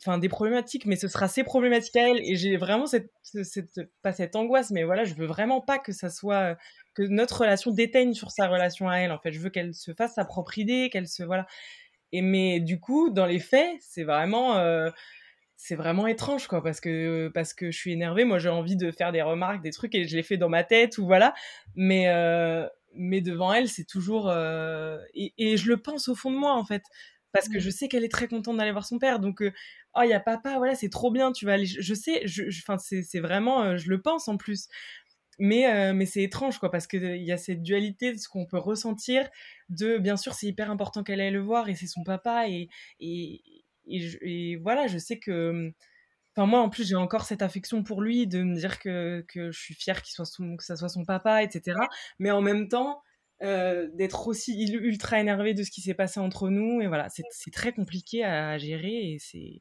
enfin, 0.00 0.18
des 0.18 0.28
problématiques, 0.28 0.86
mais 0.86 0.96
ce 0.96 1.08
sera 1.08 1.28
ses 1.28 1.44
problématiques 1.44 1.96
à 1.96 2.08
elle. 2.10 2.20
Et 2.22 2.36
j'ai 2.36 2.56
vraiment 2.56 2.86
cette, 2.86 3.10
cette, 3.22 3.80
pas 4.02 4.12
cette 4.12 4.36
angoisse, 4.36 4.70
mais 4.70 4.84
voilà, 4.84 5.04
je 5.04 5.14
veux 5.14 5.26
vraiment 5.26 5.60
pas 5.60 5.78
que 5.78 5.92
ça 5.92 6.10
soit, 6.10 6.56
que 6.94 7.02
notre 7.02 7.40
relation 7.40 7.70
déteigne 7.70 8.14
sur 8.14 8.30
sa 8.30 8.48
relation 8.48 8.88
à 8.88 8.96
elle. 8.96 9.12
En 9.12 9.18
fait, 9.18 9.32
je 9.32 9.40
veux 9.40 9.50
qu'elle 9.50 9.74
se 9.74 9.92
fasse 9.94 10.14
sa 10.14 10.24
propre 10.24 10.58
idée, 10.58 10.90
qu'elle 10.90 11.08
se, 11.08 11.22
voilà. 11.22 11.46
Et 12.12 12.22
mais 12.22 12.60
du 12.60 12.80
coup, 12.80 13.10
dans 13.10 13.26
les 13.26 13.40
faits, 13.40 13.76
c'est 13.80 14.04
vraiment. 14.04 14.56
Euh, 14.58 14.90
c'est 15.62 15.74
vraiment 15.76 16.06
étrange 16.06 16.46
quoi 16.46 16.62
parce 16.62 16.80
que 16.80 17.28
parce 17.34 17.52
que 17.52 17.70
je 17.70 17.76
suis 17.76 17.92
énervée 17.92 18.24
moi 18.24 18.38
j'ai 18.38 18.48
envie 18.48 18.76
de 18.76 18.90
faire 18.90 19.12
des 19.12 19.20
remarques 19.20 19.60
des 19.60 19.72
trucs 19.72 19.94
et 19.94 20.08
je 20.08 20.16
les 20.16 20.22
fais 20.22 20.38
dans 20.38 20.48
ma 20.48 20.64
tête 20.64 20.96
ou 20.96 21.04
voilà 21.04 21.34
mais 21.74 22.08
euh, 22.08 22.66
mais 22.94 23.20
devant 23.20 23.52
elle 23.52 23.68
c'est 23.68 23.84
toujours 23.84 24.28
euh, 24.28 24.98
et, 25.14 25.32
et, 25.38 25.56
je 25.56 25.68
le 25.68 25.76
pense 25.76 26.08
au 26.08 26.14
fond 26.14 26.30
de 26.30 26.36
moi 26.36 26.54
en 26.54 26.64
fait 26.64 26.82
parce 27.32 27.48
que 27.48 27.58
mmh. 27.58 27.60
je 27.60 27.70
sais 27.70 27.88
qu'elle 27.88 28.04
est 28.04 28.10
très 28.10 28.28
contente 28.28 28.56
d'aller 28.56 28.72
voir 28.72 28.86
son 28.86 28.98
père 28.98 29.20
donc 29.20 29.42
euh, 29.42 29.52
oh 29.96 30.00
il 30.02 30.10
y 30.10 30.12
a 30.12 30.20
papa 30.20 30.58
voilà 30.58 30.74
c'est 30.74 30.88
trop 30.88 31.10
bien 31.10 31.32
tu 31.32 31.46
vas 31.46 31.54
aller 31.54 31.66
je 31.66 31.94
sais 31.94 32.26
je 32.26 32.44
enfin 32.48 32.78
c'est 32.78 33.20
vraiment 33.20 33.76
je 33.76 33.88
le 33.88 34.00
pense 34.00 34.28
en 34.28 34.36
plus 34.36 34.68
mais 35.38 35.92
mais 35.94 36.06
c'est 36.06 36.22
étrange 36.22 36.58
quoi 36.58 36.70
parce 36.70 36.86
que 36.86 36.96
il 36.96 37.24
y 37.24 37.32
a 37.32 37.38
cette 37.38 37.62
dualité 37.62 38.12
de 38.12 38.18
ce 38.18 38.28
qu'on 38.28 38.46
peut 38.46 38.58
ressentir 38.58 39.28
de 39.68 39.98
bien 39.98 40.16
sûr 40.16 40.34
c'est 40.34 40.46
hyper 40.46 40.70
important 40.70 41.02
qu'elle 41.02 41.20
aille 41.20 41.30
le 41.30 41.40
voir 41.40 41.68
et 41.68 41.74
c'est 41.74 41.86
son 41.86 42.02
papa 42.02 42.48
et, 42.48 42.68
et 43.00 43.42
et, 43.90 44.56
voilà, 44.56 44.86
je 44.86 44.98
sais 44.98 45.18
que. 45.18 45.72
Enfin, 46.40 46.48
moi, 46.48 46.60
en 46.60 46.70
plus, 46.70 46.88
j'ai 46.88 46.94
encore 46.94 47.26
cette 47.26 47.42
affection 47.42 47.82
pour 47.82 48.00
lui, 48.00 48.26
de 48.26 48.42
me 48.42 48.54
dire 48.54 48.78
que, 48.78 49.22
que 49.28 49.50
je 49.50 49.60
suis 49.60 49.74
fière 49.74 50.00
qu'il 50.00 50.14
soit 50.14 50.24
son, 50.24 50.56
que 50.56 50.64
ça 50.64 50.74
soit 50.74 50.88
son 50.88 51.04
papa, 51.04 51.42
etc. 51.42 51.76
Mais 52.18 52.30
en 52.30 52.40
même 52.40 52.68
temps, 52.68 53.02
euh, 53.42 53.90
d'être 53.92 54.26
aussi 54.26 54.66
ultra 54.72 55.20
énervé 55.20 55.52
de 55.52 55.62
ce 55.62 55.70
qui 55.70 55.82
s'est 55.82 55.92
passé 55.92 56.18
entre 56.18 56.48
nous. 56.48 56.80
Et 56.80 56.86
voilà, 56.86 57.08
c'est 57.10 57.50
très 57.50 57.74
compliqué 57.74 58.24
à 58.24 58.56
gérer 58.56 59.12
et 59.12 59.18
c'est 59.18 59.60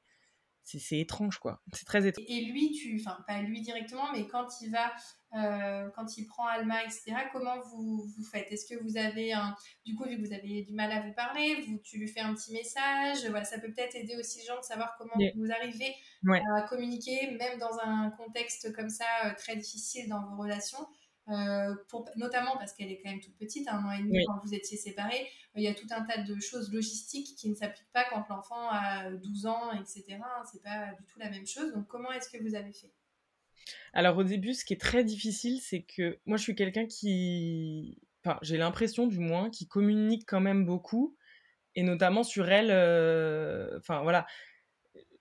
c'est 0.77 0.99
étrange 0.99 1.39
quoi 1.39 1.63
c'est 1.73 1.85
très 1.85 2.05
étrange 2.05 2.23
et 2.27 2.41
lui 2.45 2.69
tu 2.69 3.01
enfin 3.01 3.17
pas 3.25 3.41
lui 3.41 3.61
directement 3.61 4.11
mais 4.13 4.27
quand 4.27 4.45
il 4.61 4.69
va 4.69 4.93
euh, 5.35 5.89
quand 5.95 6.17
il 6.17 6.25
prend 6.25 6.47
Alma 6.47 6.83
etc 6.83 7.13
comment 7.31 7.59
vous, 7.59 8.03
vous 8.03 8.23
faites? 8.23 8.51
Est-ce 8.51 8.65
que 8.65 8.81
vous 8.81 8.97
avez 8.97 9.33
un 9.33 9.55
du 9.85 9.95
coup 9.95 10.05
vu 10.05 10.17
que 10.17 10.25
vous 10.25 10.33
avez 10.33 10.63
du 10.63 10.73
mal 10.73 10.91
à 10.91 11.01
vous 11.01 11.13
parler 11.13 11.61
vous 11.67 11.77
tu 11.79 11.97
lui 11.97 12.07
fais 12.07 12.21
un 12.21 12.33
petit 12.33 12.51
message 12.51 13.29
voilà 13.29 13.45
ça 13.45 13.59
peut 13.59 13.71
peut-être 13.71 13.95
aider 13.95 14.15
aussi 14.17 14.39
les 14.39 14.45
gens 14.45 14.57
de 14.57 14.65
savoir 14.65 14.95
comment 14.97 15.13
vous 15.35 15.51
arrivez 15.51 15.93
à 16.55 16.61
communiquer 16.63 17.31
même 17.37 17.59
dans 17.59 17.79
un 17.79 18.09
contexte 18.11 18.73
comme 18.73 18.89
ça 18.89 19.05
euh, 19.25 19.33
très 19.37 19.55
difficile 19.55 20.09
dans 20.09 20.25
vos 20.25 20.41
relations 20.41 20.87
euh, 21.31 21.75
pour, 21.89 22.09
notamment 22.15 22.57
parce 22.57 22.73
qu'elle 22.73 22.91
est 22.91 23.01
quand 23.01 23.09
même 23.11 23.19
toute 23.19 23.37
petite, 23.37 23.67
un 23.67 23.85
an 23.85 23.91
et 23.91 24.01
demi 24.01 24.25
quand 24.25 24.39
vous 24.43 24.53
étiez 24.53 24.77
séparés. 24.77 25.27
Il 25.55 25.63
y 25.63 25.67
a 25.67 25.75
tout 25.75 25.85
un 25.91 26.03
tas 26.03 26.23
de 26.23 26.39
choses 26.39 26.71
logistiques 26.73 27.35
qui 27.37 27.49
ne 27.49 27.55
s'appliquent 27.55 27.91
pas 27.93 28.05
quand 28.09 28.25
l'enfant 28.29 28.69
a 28.69 29.11
12 29.11 29.45
ans, 29.45 29.71
etc. 29.73 30.17
C'est 30.51 30.63
pas 30.63 30.93
du 30.93 31.05
tout 31.05 31.19
la 31.19 31.29
même 31.29 31.45
chose. 31.45 31.71
Donc, 31.73 31.87
comment 31.87 32.11
est-ce 32.11 32.29
que 32.29 32.41
vous 32.41 32.55
avez 32.55 32.71
fait? 32.71 32.91
Alors, 33.93 34.17
au 34.17 34.23
début, 34.23 34.53
ce 34.53 34.65
qui 34.65 34.73
est 34.73 34.81
très 34.81 35.03
difficile, 35.03 35.59
c'est 35.61 35.81
que 35.81 36.19
moi, 36.25 36.37
je 36.37 36.43
suis 36.43 36.55
quelqu'un 36.55 36.85
qui. 36.85 37.99
Enfin, 38.23 38.37
j'ai 38.41 38.57
l'impression, 38.57 39.07
du 39.07 39.19
moins, 39.19 39.49
qui 39.49 39.67
communique 39.67 40.25
quand 40.27 40.41
même 40.41 40.65
beaucoup. 40.65 41.15
Et 41.75 41.83
notamment 41.83 42.23
sur 42.23 42.49
elle. 42.49 42.71
Euh, 42.71 43.77
enfin, 43.77 44.01
voilà 44.01 44.25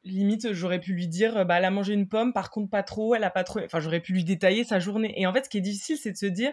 limite 0.05 0.53
j'aurais 0.53 0.81
pu 0.81 0.93
lui 0.95 1.09
dire 1.09 1.45
bah 1.45 1.59
elle 1.59 1.65
a 1.65 1.71
mangé 1.71 1.93
une 1.93 2.09
pomme 2.09 2.33
par 2.33 2.51
contre 2.51 2.71
pas 2.71 2.83
trop 2.83 3.15
elle 3.15 3.25
a 3.25 3.31
pas 3.31 3.45
trop 3.45 3.61
enfin 3.61 3.81
j'aurais 3.81 4.01
pu 4.01 4.13
lui 4.13 4.25
détailler 4.25 4.65
sa 4.65 4.79
journée 4.79 5.13
et 5.21 5.27
en 5.27 5.33
fait 5.33 5.45
ce 5.45 5.49
qui 5.49 5.59
est 5.59 5.63
difficile 5.63 5.97
c'est 5.97 6.13
de 6.13 6.17
se 6.17 6.27
dire 6.27 6.53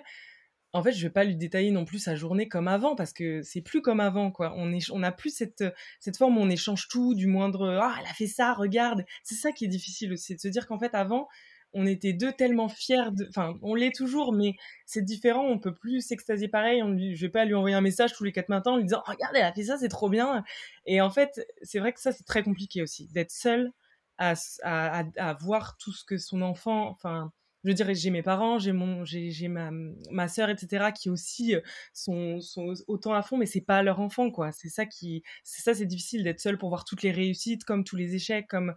en 0.73 0.83
fait 0.83 0.91
je 0.91 1.01
vais 1.01 1.11
pas 1.11 1.23
lui 1.23 1.35
détailler 1.35 1.71
non 1.71 1.85
plus 1.85 1.99
sa 1.99 2.15
journée 2.15 2.47
comme 2.47 2.67
avant 2.67 2.95
parce 2.95 3.13
que 3.13 3.41
c'est 3.43 3.61
plus 3.61 3.81
comme 3.81 3.99
avant 3.99 4.31
quoi 4.31 4.53
on 4.57 4.73
est 4.73 4.89
on 4.91 5.03
a 5.03 5.11
plus 5.11 5.29
cette 5.35 5.63
cette 5.99 6.17
forme 6.17 6.37
où 6.37 6.41
on 6.41 6.49
échange 6.49 6.87
tout 6.87 7.15
du 7.15 7.27
moindre 7.27 7.79
ah 7.81 7.95
elle 7.99 8.07
a 8.07 8.13
fait 8.13 8.27
ça 8.27 8.53
regarde 8.53 9.05
c'est 9.23 9.35
ça 9.35 9.51
qui 9.51 9.65
est 9.65 9.69
difficile 9.69 10.13
aussi 10.13 10.35
de 10.35 10.39
se 10.39 10.47
dire 10.47 10.67
qu'en 10.67 10.79
fait 10.79 10.93
avant 10.93 11.27
on 11.75 11.85
était 11.85 12.13
deux 12.13 12.31
tellement 12.31 12.69
fiers 12.69 13.11
de 13.11 13.27
enfin 13.29 13.53
on 13.61 13.75
l'est 13.75 13.95
toujours 13.95 14.33
mais 14.33 14.53
c'est 14.85 15.03
différent 15.03 15.45
on 15.45 15.59
peut 15.59 15.73
plus 15.73 16.01
s'extasier 16.01 16.47
pareil 16.47 16.81
on 16.81 16.89
lui... 16.89 17.15
je 17.15 17.25
vais 17.25 17.31
pas 17.31 17.45
lui 17.45 17.53
envoyer 17.53 17.75
un 17.75 17.81
message 17.81 18.13
tous 18.13 18.23
les 18.23 18.31
quatre 18.31 18.49
matins 18.49 18.71
en 18.71 18.77
lui 18.77 18.85
disant 18.85 19.03
regarde 19.05 19.35
elle 19.35 19.43
a 19.43 19.53
fait 19.53 19.63
ça 19.63 19.77
c'est 19.77 19.89
trop 19.89 20.09
bien. 20.09 20.43
Et 20.85 21.01
en 21.01 21.09
fait 21.11 21.45
c'est 21.61 21.79
vrai 21.79 21.93
que 21.93 21.99
ça 21.99 22.11
c'est 22.11 22.23
très 22.23 22.43
compliqué 22.43 22.81
aussi 22.81 23.07
d'être 23.13 23.31
seul 23.31 23.71
à, 24.17 24.33
à, 24.63 25.03
à, 25.17 25.33
voir 25.33 25.75
tout 25.77 25.91
ce 25.91 26.05
que 26.05 26.17
son 26.17 26.41
enfant 26.41 26.89
enfin 26.89 27.31
je 27.65 27.71
dirais 27.71 27.95
j'ai 27.95 28.09
mes 28.09 28.21
parents 28.23 28.59
j'ai 28.59 28.71
mon 28.71 29.03
j'ai 29.05 29.47
ma 29.47 29.71
ma 30.11 30.27
sœur 30.27 30.49
etc 30.49 30.87
qui 30.95 31.09
aussi 31.09 31.55
euh, 31.55 31.61
sont, 31.93 32.39
sont 32.39 32.73
autant 32.87 33.13
à 33.13 33.21
fond 33.21 33.37
mais 33.37 33.45
c'est 33.45 33.61
pas 33.61 33.83
leur 33.83 33.99
enfant 33.99 34.31
quoi 34.31 34.51
c'est 34.51 34.69
ça 34.69 34.85
qui 34.85 35.23
c'est 35.43 35.61
ça 35.61 35.73
c'est 35.73 35.85
difficile 35.85 36.23
d'être 36.23 36.39
seul 36.39 36.57
pour 36.57 36.69
voir 36.69 36.85
toutes 36.85 37.03
les 37.03 37.11
réussites 37.11 37.63
comme 37.65 37.83
tous 37.83 37.95
les 37.95 38.15
échecs 38.15 38.47
comme 38.47 38.75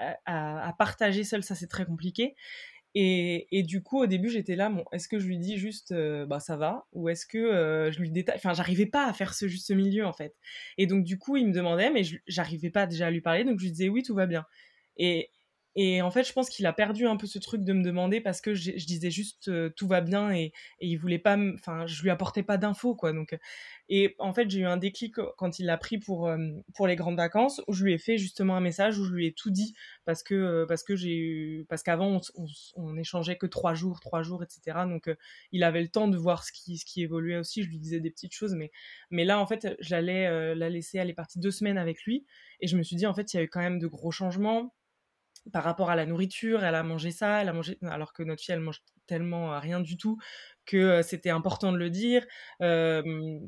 euh, 0.00 0.12
à, 0.26 0.68
à 0.68 0.72
partager 0.74 1.24
seul 1.24 1.42
ça 1.42 1.54
c'est 1.54 1.68
très 1.68 1.86
compliqué 1.86 2.34
et, 2.96 3.48
et, 3.50 3.64
du 3.64 3.82
coup, 3.82 4.00
au 4.00 4.06
début, 4.06 4.30
j'étais 4.30 4.54
là, 4.54 4.70
bon, 4.70 4.84
est-ce 4.92 5.08
que 5.08 5.18
je 5.18 5.26
lui 5.26 5.36
dis 5.38 5.56
juste, 5.58 5.90
euh, 5.90 6.26
bah 6.26 6.38
ça 6.38 6.56
va, 6.56 6.86
ou 6.92 7.08
est-ce 7.08 7.26
que 7.26 7.90
je 7.92 7.98
lui 7.98 8.12
détaille, 8.12 8.36
enfin, 8.36 8.54
j'arrivais 8.54 8.86
pas 8.86 9.08
à 9.08 9.12
faire 9.12 9.34
ce 9.34 9.48
juste 9.48 9.72
milieu 9.72 10.06
en 10.06 10.12
fait. 10.12 10.36
Et 10.78 10.86
donc 10.86 11.02
du 11.02 11.18
coup, 11.18 11.36
il 11.36 11.48
me 11.48 11.52
demandait, 11.52 11.90
mais 11.90 12.02
j'arrivais 12.28 12.70
pas 12.70 12.86
déjà 12.86 13.08
à 13.08 13.10
lui 13.10 13.20
parler, 13.20 13.42
donc 13.42 13.58
je 13.58 13.64
lui 13.64 13.72
disais 13.72 13.88
oui, 13.88 14.04
tout 14.04 14.14
va 14.14 14.26
bien. 14.26 14.46
Et, 14.96 15.30
et 15.76 16.02
en 16.02 16.10
fait, 16.12 16.22
je 16.22 16.32
pense 16.32 16.48
qu'il 16.48 16.66
a 16.66 16.72
perdu 16.72 17.06
un 17.06 17.16
peu 17.16 17.26
ce 17.26 17.40
truc 17.40 17.64
de 17.64 17.72
me 17.72 17.82
demander 17.82 18.20
parce 18.20 18.40
que 18.40 18.54
je, 18.54 18.70
disais 18.72 19.10
juste 19.10 19.48
euh, 19.48 19.70
tout 19.70 19.88
va 19.88 20.00
bien 20.00 20.32
et, 20.32 20.52
et 20.80 20.86
il 20.86 20.96
voulait 20.96 21.18
pas, 21.18 21.36
enfin, 21.54 21.84
je 21.86 22.00
lui 22.02 22.10
apportais 22.10 22.44
pas 22.44 22.58
d'infos 22.58 22.94
quoi. 22.94 23.12
Donc, 23.12 23.36
et 23.88 24.14
en 24.20 24.32
fait, 24.32 24.48
j'ai 24.48 24.60
eu 24.60 24.66
un 24.66 24.76
déclic 24.76 25.16
quand 25.36 25.58
il 25.58 25.66
l'a 25.66 25.76
pris 25.76 25.98
pour 25.98 26.28
euh, 26.28 26.38
pour 26.74 26.86
les 26.86 26.94
grandes 26.94 27.16
vacances 27.16 27.60
où 27.66 27.72
je 27.72 27.84
lui 27.84 27.92
ai 27.92 27.98
fait 27.98 28.18
justement 28.18 28.56
un 28.56 28.60
message 28.60 28.98
où 28.98 29.04
je 29.04 29.12
lui 29.12 29.26
ai 29.26 29.32
tout 29.32 29.50
dit 29.50 29.74
parce 30.04 30.22
que 30.22 30.34
euh, 30.34 30.66
parce 30.66 30.84
que 30.84 30.94
j'ai 30.94 31.16
eu 31.16 31.66
parce 31.68 31.82
qu'avant 31.82 32.20
on, 32.36 32.46
on, 32.76 32.96
échangeait 32.96 33.36
que 33.36 33.46
trois 33.46 33.74
jours, 33.74 33.98
trois 33.98 34.22
jours, 34.22 34.44
etc. 34.44 34.78
Donc, 34.88 35.10
il 35.50 35.64
avait 35.64 35.82
le 35.82 35.88
temps 35.88 36.06
de 36.06 36.16
voir 36.16 36.44
ce 36.44 36.52
qui 36.52 36.78
ce 36.78 36.84
qui 36.84 37.02
évoluait 37.02 37.36
aussi. 37.36 37.64
Je 37.64 37.68
lui 37.68 37.78
disais 37.78 37.98
des 37.98 38.10
petites 38.10 38.32
choses, 38.32 38.54
mais 38.54 38.70
mais 39.10 39.24
là 39.24 39.40
en 39.40 39.46
fait, 39.46 39.74
j'allais 39.80 40.54
la 40.54 40.68
laisser 40.70 41.00
aller 41.00 41.14
partir 41.14 41.40
deux 41.42 41.50
semaines 41.50 41.78
avec 41.78 42.02
lui 42.04 42.24
et 42.60 42.68
je 42.68 42.76
me 42.76 42.82
suis 42.84 42.96
dit 42.96 43.06
en 43.06 43.14
fait, 43.14 43.34
il 43.34 43.38
y 43.38 43.40
a 43.40 43.42
eu 43.42 43.48
quand 43.48 43.60
même 43.60 43.80
de 43.80 43.88
gros 43.88 44.12
changements 44.12 44.72
par 45.52 45.64
rapport 45.64 45.90
à 45.90 45.96
la 45.96 46.06
nourriture, 46.06 46.64
elle 46.64 46.74
a 46.74 46.82
mangé 46.82 47.10
ça, 47.10 47.42
elle 47.42 47.48
a 47.48 47.52
mangé 47.52 47.78
alors 47.82 48.12
que 48.12 48.22
notre 48.22 48.42
fille 48.42 48.54
elle 48.54 48.60
mange 48.60 48.82
tellement 49.06 49.52
euh, 49.54 49.58
rien 49.58 49.80
du 49.80 49.96
tout 49.96 50.18
que 50.66 51.02
c'était 51.02 51.28
important 51.30 51.72
de 51.72 51.76
le 51.76 51.90
dire 51.90 52.24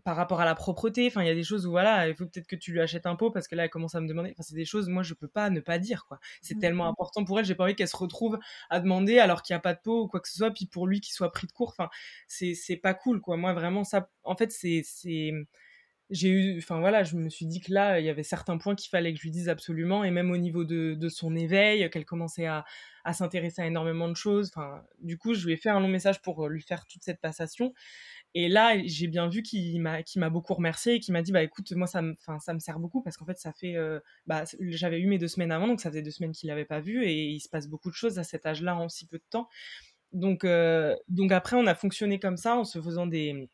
par 0.04 0.16
rapport 0.16 0.40
à 0.40 0.44
la 0.44 0.54
propreté 0.54 1.06
enfin 1.06 1.22
il 1.22 1.26
y 1.26 1.30
a 1.30 1.34
des 1.34 1.42
choses 1.44 1.66
où 1.66 1.70
voilà 1.70 2.08
il 2.08 2.14
faut 2.14 2.26
peut-être 2.26 2.46
que 2.46 2.56
tu 2.56 2.72
lui 2.72 2.80
achètes 2.80 3.06
un 3.06 3.16
pot 3.16 3.30
parce 3.30 3.48
que 3.48 3.54
là 3.54 3.64
elle 3.64 3.70
commence 3.70 3.94
à 3.94 4.00
me 4.00 4.08
demander 4.08 4.30
enfin 4.32 4.42
c'est 4.42 4.54
des 4.54 4.64
choses 4.64 4.88
moi 4.88 5.02
je 5.02 5.14
peux 5.14 5.28
pas 5.28 5.50
ne 5.50 5.60
pas 5.60 5.78
dire 5.78 6.06
quoi. 6.06 6.18
C'est 6.42 6.54
mmh 6.56 6.60
tellement 6.60 6.86
important 6.88 7.24
pour 7.24 7.38
elle 7.38 7.44
j'ai 7.44 7.54
pas 7.54 7.64
envie 7.64 7.74
qu'elle 7.74 7.88
se 7.88 7.96
retrouve 7.96 8.38
à 8.70 8.80
demander 8.80 9.18
alors 9.18 9.42
qu'il 9.42 9.54
y 9.54 9.56
a 9.56 9.60
pas 9.60 9.74
de 9.74 9.80
pot 9.82 10.02
ou 10.02 10.08
quoi 10.08 10.20
que 10.20 10.28
ce 10.28 10.36
soit 10.36 10.50
puis 10.50 10.66
pour 10.66 10.86
lui 10.86 11.00
qu'il 11.00 11.14
soit 11.14 11.30
pris 11.32 11.46
de 11.46 11.52
court 11.52 11.70
enfin 11.70 11.88
c'est 12.28 12.54
c'est 12.54 12.76
pas 12.76 12.94
cool 12.94 13.20
quoi. 13.20 13.36
Moi 13.36 13.52
vraiment 13.54 13.84
ça 13.84 14.08
en 14.24 14.36
fait 14.36 14.52
c'est 14.52 14.82
c'est 14.84 15.32
j'ai 16.10 16.28
eu, 16.28 16.58
enfin 16.58 16.80
voilà, 16.80 17.02
je 17.02 17.16
me 17.16 17.28
suis 17.28 17.46
dit 17.46 17.60
que 17.60 17.72
là, 17.72 17.98
il 18.00 18.06
y 18.06 18.08
avait 18.08 18.22
certains 18.22 18.58
points 18.58 18.74
qu'il 18.74 18.90
fallait 18.90 19.12
que 19.12 19.18
je 19.18 19.24
lui 19.24 19.30
dise 19.30 19.48
absolument, 19.48 20.04
et 20.04 20.10
même 20.10 20.30
au 20.30 20.36
niveau 20.36 20.64
de, 20.64 20.94
de 20.94 21.08
son 21.08 21.34
éveil, 21.34 21.88
qu'elle 21.90 22.04
commençait 22.04 22.46
à, 22.46 22.64
à 23.04 23.12
s'intéresser 23.12 23.62
à 23.62 23.66
énormément 23.66 24.08
de 24.08 24.16
choses. 24.16 24.50
Enfin, 24.54 24.82
du 25.00 25.18
coup, 25.18 25.34
je 25.34 25.46
lui 25.46 25.52
ai 25.54 25.56
fait 25.56 25.70
un 25.70 25.80
long 25.80 25.88
message 25.88 26.22
pour 26.22 26.48
lui 26.48 26.62
faire 26.62 26.86
toute 26.86 27.02
cette 27.02 27.20
passation. 27.20 27.72
Et 28.34 28.48
là, 28.48 28.76
j'ai 28.84 29.06
bien 29.08 29.28
vu 29.28 29.42
qu'il 29.42 29.80
m'a, 29.80 29.98
m'a 30.16 30.30
beaucoup 30.30 30.54
remercié 30.54 30.94
et 30.94 31.00
qu'il 31.00 31.12
m'a 31.14 31.22
dit, 31.22 31.32
bah 31.32 31.42
écoute, 31.42 31.72
moi 31.72 31.86
ça 31.86 32.02
me, 32.02 32.14
ça 32.38 32.52
me 32.52 32.58
sert 32.58 32.78
beaucoup 32.78 33.02
parce 33.02 33.16
qu'en 33.16 33.24
fait, 33.24 33.38
ça 33.38 33.52
fait, 33.52 33.76
euh, 33.76 33.98
bah, 34.26 34.44
j'avais 34.60 35.00
eu 35.00 35.06
mes 35.06 35.18
deux 35.18 35.28
semaines 35.28 35.52
avant, 35.52 35.66
donc 35.66 35.80
ça 35.80 35.90
faisait 35.90 36.02
deux 36.02 36.10
semaines 36.10 36.32
qu'il 36.32 36.48
l'avait 36.48 36.66
pas 36.66 36.80
vu 36.80 37.04
et 37.04 37.28
il 37.28 37.40
se 37.40 37.48
passe 37.48 37.66
beaucoup 37.66 37.88
de 37.88 37.94
choses 37.94 38.18
à 38.18 38.24
cet 38.24 38.44
âge-là 38.44 38.76
en 38.76 38.88
si 38.90 39.06
peu 39.06 39.16
de 39.18 39.24
temps. 39.30 39.48
Donc, 40.12 40.44
euh, 40.44 40.94
donc 41.08 41.32
après, 41.32 41.56
on 41.56 41.66
a 41.66 41.74
fonctionné 41.74 42.18
comme 42.18 42.36
ça 42.36 42.56
en 42.56 42.64
se 42.64 42.80
faisant 42.82 43.06
des, 43.06 43.48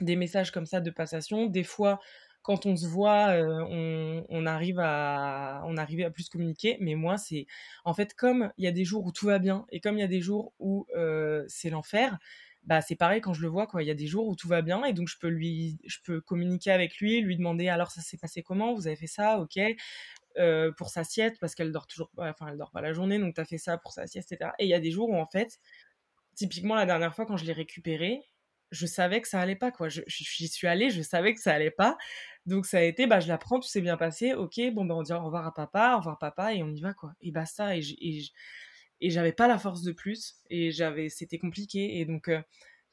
des 0.00 0.16
messages 0.16 0.50
comme 0.50 0.66
ça 0.66 0.80
de 0.80 0.90
passation. 0.90 1.46
Des 1.46 1.64
fois, 1.64 2.00
quand 2.42 2.66
on 2.66 2.76
se 2.76 2.86
voit, 2.86 3.28
euh, 3.30 4.24
on, 4.28 4.46
arrive 4.46 4.78
à, 4.80 5.62
on 5.66 5.76
arrive 5.76 6.04
à 6.04 6.10
plus 6.10 6.28
communiquer. 6.28 6.76
Mais 6.80 6.94
moi, 6.94 7.16
c'est 7.16 7.46
en 7.84 7.94
fait 7.94 8.14
comme 8.14 8.52
il 8.58 8.64
y 8.64 8.68
a 8.68 8.72
des 8.72 8.84
jours 8.84 9.04
où 9.06 9.12
tout 9.12 9.26
va 9.26 9.38
bien 9.38 9.66
et 9.70 9.80
comme 9.80 9.96
il 9.96 10.00
y 10.00 10.04
a 10.04 10.08
des 10.08 10.20
jours 10.20 10.52
où 10.58 10.86
c'est 11.48 11.70
l'enfer 11.70 12.18
bah 12.66 12.80
c'est 12.80 12.96
pareil 12.96 13.20
quand 13.20 13.32
je 13.34 13.42
le 13.42 13.48
vois 13.48 13.66
quoi. 13.66 13.82
Il 13.82 13.86
y 13.86 13.90
a 13.90 13.94
des 13.94 14.06
jours 14.06 14.26
où 14.26 14.36
tout 14.36 14.48
va 14.48 14.62
bien 14.62 14.84
et 14.84 14.92
donc 14.92 15.08
je 15.08 15.18
peux 15.18 15.28
lui 15.28 15.78
je 15.86 15.98
peux 16.04 16.20
communiquer 16.20 16.70
avec 16.70 16.96
lui 16.98 17.20
lui 17.20 17.36
demander 17.36 17.68
alors 17.68 17.90
ça 17.90 18.00
s'est 18.00 18.16
passé 18.16 18.42
comment? 18.42 18.74
Vous 18.74 18.86
avez 18.86 18.96
fait 18.96 19.06
ça? 19.06 19.38
Ok. 19.38 19.58
Euh, 20.36 20.72
pour 20.72 20.88
sa 20.90 21.04
sieste 21.04 21.36
parce 21.40 21.54
qu'elle 21.54 21.70
dort 21.70 21.86
toujours 21.86 22.10
enfin 22.16 22.48
elle 22.48 22.58
dort 22.58 22.72
pas 22.72 22.80
la 22.80 22.92
journée 22.92 23.20
donc 23.20 23.36
tu 23.36 23.40
as 23.40 23.44
fait 23.44 23.58
ça 23.58 23.78
pour 23.78 23.92
sa 23.92 24.08
sieste 24.08 24.32
etc 24.32 24.50
et 24.58 24.64
il 24.64 24.68
y 24.68 24.74
a 24.74 24.80
des 24.80 24.90
jours 24.90 25.08
où 25.08 25.16
en 25.16 25.26
fait 25.26 25.60
typiquement 26.34 26.74
la 26.74 26.86
dernière 26.86 27.14
fois 27.14 27.24
quand 27.24 27.36
je 27.36 27.44
l'ai 27.44 27.52
récupéré 27.52 28.20
je 28.70 28.86
savais 28.86 29.20
que 29.20 29.28
ça 29.28 29.40
allait 29.40 29.56
pas 29.56 29.70
quoi 29.70 29.88
j'y 29.88 30.48
suis 30.48 30.66
allée 30.66 30.90
je 30.90 31.02
savais 31.02 31.34
que 31.34 31.40
ça 31.40 31.52
allait 31.52 31.70
pas 31.70 31.96
donc 32.46 32.66
ça 32.66 32.78
a 32.78 32.82
été 32.82 33.06
bah 33.06 33.20
je 33.20 33.28
la 33.28 33.38
prends 33.38 33.60
tout 33.60 33.68
s'est 33.68 33.80
bien 33.80 33.96
passé 33.96 34.34
ok 34.34 34.60
bon 34.72 34.84
ben 34.84 34.94
on 34.94 35.02
dit 35.02 35.12
au 35.12 35.22
revoir 35.22 35.46
à 35.46 35.54
papa 35.54 35.94
au 35.94 35.98
revoir 35.98 36.18
papa 36.18 36.54
et 36.54 36.62
on 36.62 36.70
y 36.70 36.80
va 36.80 36.94
quoi 36.94 37.14
et 37.20 37.30
basta 37.30 37.76
et, 37.76 37.82
et 39.00 39.10
j'avais 39.10 39.32
pas 39.32 39.48
la 39.48 39.58
force 39.58 39.82
de 39.82 39.92
plus 39.92 40.36
et 40.50 40.70
j'avais 40.70 41.08
c'était 41.08 41.38
compliqué 41.38 42.00
et 42.00 42.04
donc 42.04 42.28
euh, 42.28 42.40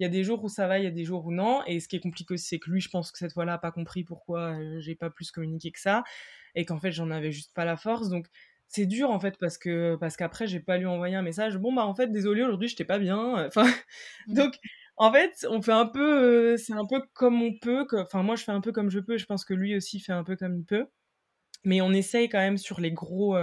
il 0.02 0.04
y 0.04 0.08
a 0.08 0.10
des 0.10 0.24
jours 0.24 0.44
où 0.44 0.50
ça 0.50 0.68
va, 0.68 0.80
il 0.80 0.84
y 0.84 0.88
a 0.88 0.92
des 0.92 1.06
jours 1.06 1.28
où 1.28 1.32
non. 1.32 1.64
Et 1.68 1.80
ce 1.80 1.88
qui 1.88 1.96
est 1.96 2.00
compliqué 2.00 2.34
aussi, 2.34 2.46
c'est 2.48 2.58
que 2.58 2.72
lui, 2.72 2.82
je 2.82 2.90
pense 2.90 3.12
que 3.12 3.20
cette 3.20 3.34
fois-là, 3.34 3.54
a 3.54 3.58
pas 3.60 3.72
compris 3.72 4.04
pourquoi 4.04 4.60
euh, 4.60 4.80
j'ai 4.80 4.96
pas 4.96 5.12
plus 5.12 5.30
communiqué 5.30 5.72
que 5.72 5.80
ça, 5.80 6.04
et 6.56 6.66
qu'en 6.66 6.80
fait, 6.80 6.92
j'en 6.92 7.12
avais 7.12 7.32
juste 7.32 7.54
pas 7.54 7.66
la 7.66 7.78
force. 7.78 8.10
Donc, 8.10 8.26
c'est 8.68 8.88
dur 8.88 9.12
en 9.12 9.20
fait 9.20 9.38
parce 9.38 9.60
que 9.60 9.96
parce 9.98 10.18
qu'après, 10.18 10.48
j'ai 10.48 10.60
pas 10.60 10.78
lui 10.78 10.88
envoyer 10.88 11.16
un 11.16 11.22
message. 11.22 11.58
Bon 11.58 11.72
bah 11.72 11.86
en 11.86 11.94
fait, 11.94 12.08
désolé, 12.12 12.42
aujourd'hui, 12.42 12.68
j'étais 12.68 12.86
pas 12.86 12.98
bien. 12.98 13.46
Enfin, 13.46 13.66
mmh. 14.28 14.34
donc 14.34 14.56
en 15.02 15.12
fait, 15.12 15.48
on 15.50 15.62
fait 15.64 15.72
un 15.72 15.88
peu, 15.88 16.54
euh, 16.54 16.58
c'est 16.58 16.74
un 16.74 16.86
peu 16.86 17.02
comme 17.14 17.42
on 17.42 17.58
peut. 17.60 17.88
Enfin, 17.94 18.22
moi, 18.22 18.36
je 18.36 18.44
fais 18.44 18.52
un 18.52 18.62
peu 18.62 18.72
comme 18.72 18.92
je 18.92 19.00
peux. 19.00 19.18
Je 19.18 19.26
pense 19.26 19.44
que 19.46 19.54
lui 19.56 19.76
aussi 19.76 20.00
fait 20.00 20.12
un 20.14 20.24
peu 20.24 20.36
comme 20.36 20.56
il 20.56 20.64
peut. 20.66 20.86
Mais 21.66 21.82
on 21.82 21.92
essaye 21.94 22.30
quand 22.30 22.40
même 22.40 22.58
sur 22.58 22.82
les 22.82 22.92
gros 22.92 23.38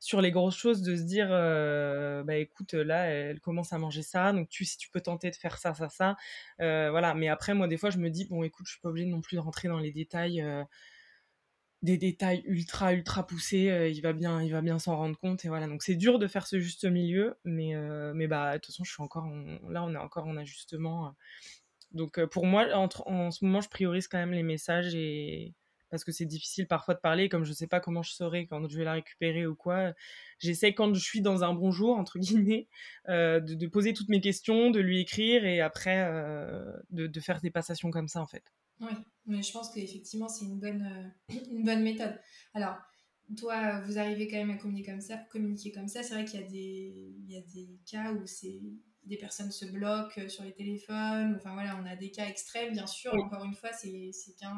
sur 0.00 0.20
les 0.20 0.30
grosses 0.32 0.56
choses 0.56 0.82
de 0.82 0.96
se 0.96 1.02
dire 1.02 1.28
bah 1.30 2.36
écoute 2.36 2.74
là 2.74 3.06
elle 3.06 3.40
commence 3.40 3.72
à 3.72 3.78
manger 3.78 4.02
ça 4.02 4.32
donc 4.32 4.48
tu 4.50 4.64
si 4.64 4.76
tu 4.78 4.90
peux 4.90 5.00
tenter 5.00 5.30
de 5.30 5.36
faire 5.36 5.58
ça 5.58 5.74
ça 5.74 5.88
ça 5.88 6.16
voilà 6.58 7.14
mais 7.14 7.28
après 7.28 7.54
moi 7.54 7.68
des 7.68 7.76
fois 7.78 7.90
je 7.90 7.98
me 7.98 8.10
dis 8.10 8.26
bon 8.26 8.42
écoute 8.44 8.66
je 8.66 8.72
suis 8.72 8.80
pas 8.80 8.90
obligée 8.90 9.06
non 9.08 9.20
plus 9.20 9.36
de 9.36 9.40
rentrer 9.40 9.68
dans 9.68 9.78
les 9.78 9.92
détails 9.92 10.44
des 11.84 11.98
détails 11.98 12.42
ultra 12.46 12.92
ultra 12.94 13.26
poussés 13.26 13.92
il 13.94 14.00
va 14.00 14.12
bien 14.12 14.42
il 14.42 14.50
va 14.50 14.62
bien 14.62 14.78
s'en 14.78 14.96
rendre 14.96 15.18
compte 15.18 15.44
et 15.44 15.48
voilà 15.48 15.66
donc 15.66 15.82
c'est 15.82 15.94
dur 15.94 16.18
de 16.18 16.26
faire 16.26 16.46
ce 16.46 16.58
juste 16.58 16.84
milieu 16.84 17.36
mais 17.44 17.74
mais 18.14 18.26
bah 18.26 18.54
de 18.54 18.58
toute 18.58 18.72
façon 18.72 18.84
je 18.84 18.92
suis 18.92 19.02
encore 19.02 19.26
là 19.68 19.84
on 19.84 19.94
est 19.94 19.98
encore 19.98 20.26
en 20.26 20.36
ajustement 20.36 21.14
donc 21.92 22.24
pour 22.26 22.46
moi 22.46 22.66
en 22.74 23.30
ce 23.30 23.44
moment 23.44 23.60
je 23.60 23.68
priorise 23.68 24.08
quand 24.08 24.18
même 24.18 24.32
les 24.32 24.42
messages 24.42 24.94
et 24.94 25.54
parce 25.94 26.02
que 26.02 26.10
c'est 26.10 26.26
difficile 26.26 26.66
parfois 26.66 26.94
de 26.94 26.98
parler, 26.98 27.28
comme 27.28 27.44
je 27.44 27.52
sais 27.52 27.68
pas 27.68 27.78
comment 27.78 28.02
je 28.02 28.10
saurai 28.10 28.48
quand 28.48 28.68
je 28.68 28.76
vais 28.76 28.82
la 28.82 28.94
récupérer 28.94 29.46
ou 29.46 29.54
quoi. 29.54 29.92
J'essaie 30.40 30.74
quand 30.74 30.92
je 30.92 30.98
suis 30.98 31.20
dans 31.20 31.44
un 31.44 31.54
bonjour, 31.54 31.96
entre 31.96 32.18
guillemets, 32.18 32.66
euh, 33.08 33.38
de, 33.38 33.66
poser 33.68 33.92
toutes 33.92 34.08
mes 34.08 34.20
questions, 34.20 34.72
de 34.72 34.80
lui 34.80 34.98
écrire 34.98 35.44
et 35.46 35.60
après 35.60 36.04
euh, 36.08 36.64
de, 36.90 37.20
faire 37.20 37.40
des 37.40 37.52
passations 37.52 37.92
comme 37.92 38.08
ça 38.08 38.20
en 38.20 38.26
fait. 38.26 38.42
Mais 39.26 39.42
je 39.42 39.52
pense 39.52 39.70
qu'effectivement 39.70 40.28
c'est 40.28 40.44
une 40.44 40.58
bonne, 40.58 41.12
euh, 41.30 41.34
une 41.50 41.64
bonne 41.64 41.82
méthode. 41.82 42.18
Alors, 42.54 42.76
toi, 43.36 43.80
vous 43.80 43.98
arrivez 43.98 44.28
quand 44.28 44.36
même 44.36 44.50
à 44.50 44.56
communiquer 44.56 44.90
comme 44.90 45.00
ça. 45.00 45.16
Communiquer 45.32 45.72
comme 45.72 45.88
ça, 45.88 46.02
c'est 46.02 46.14
vrai 46.14 46.24
qu'il 46.24 46.40
y, 46.40 46.44
a 46.44 46.46
des, 46.46 47.14
il 47.18 47.30
y 47.32 47.36
a 47.36 47.40
des 47.40 47.78
cas 47.90 48.12
où 48.12 48.26
c'est 48.26 48.60
des 49.04 49.16
personnes 49.16 49.50
se 49.50 49.64
bloquent 49.64 50.28
sur 50.28 50.44
les 50.44 50.52
téléphones. 50.52 51.34
Enfin 51.36 51.54
voilà, 51.54 51.78
on 51.82 51.86
a 51.86 51.96
des 51.96 52.10
cas 52.10 52.26
extrêmes, 52.26 52.72
bien 52.72 52.86
sûr. 52.86 53.14
Encore 53.14 53.44
une 53.44 53.54
fois, 53.54 53.70
c'est 53.72 54.12
qu'un 54.38 54.54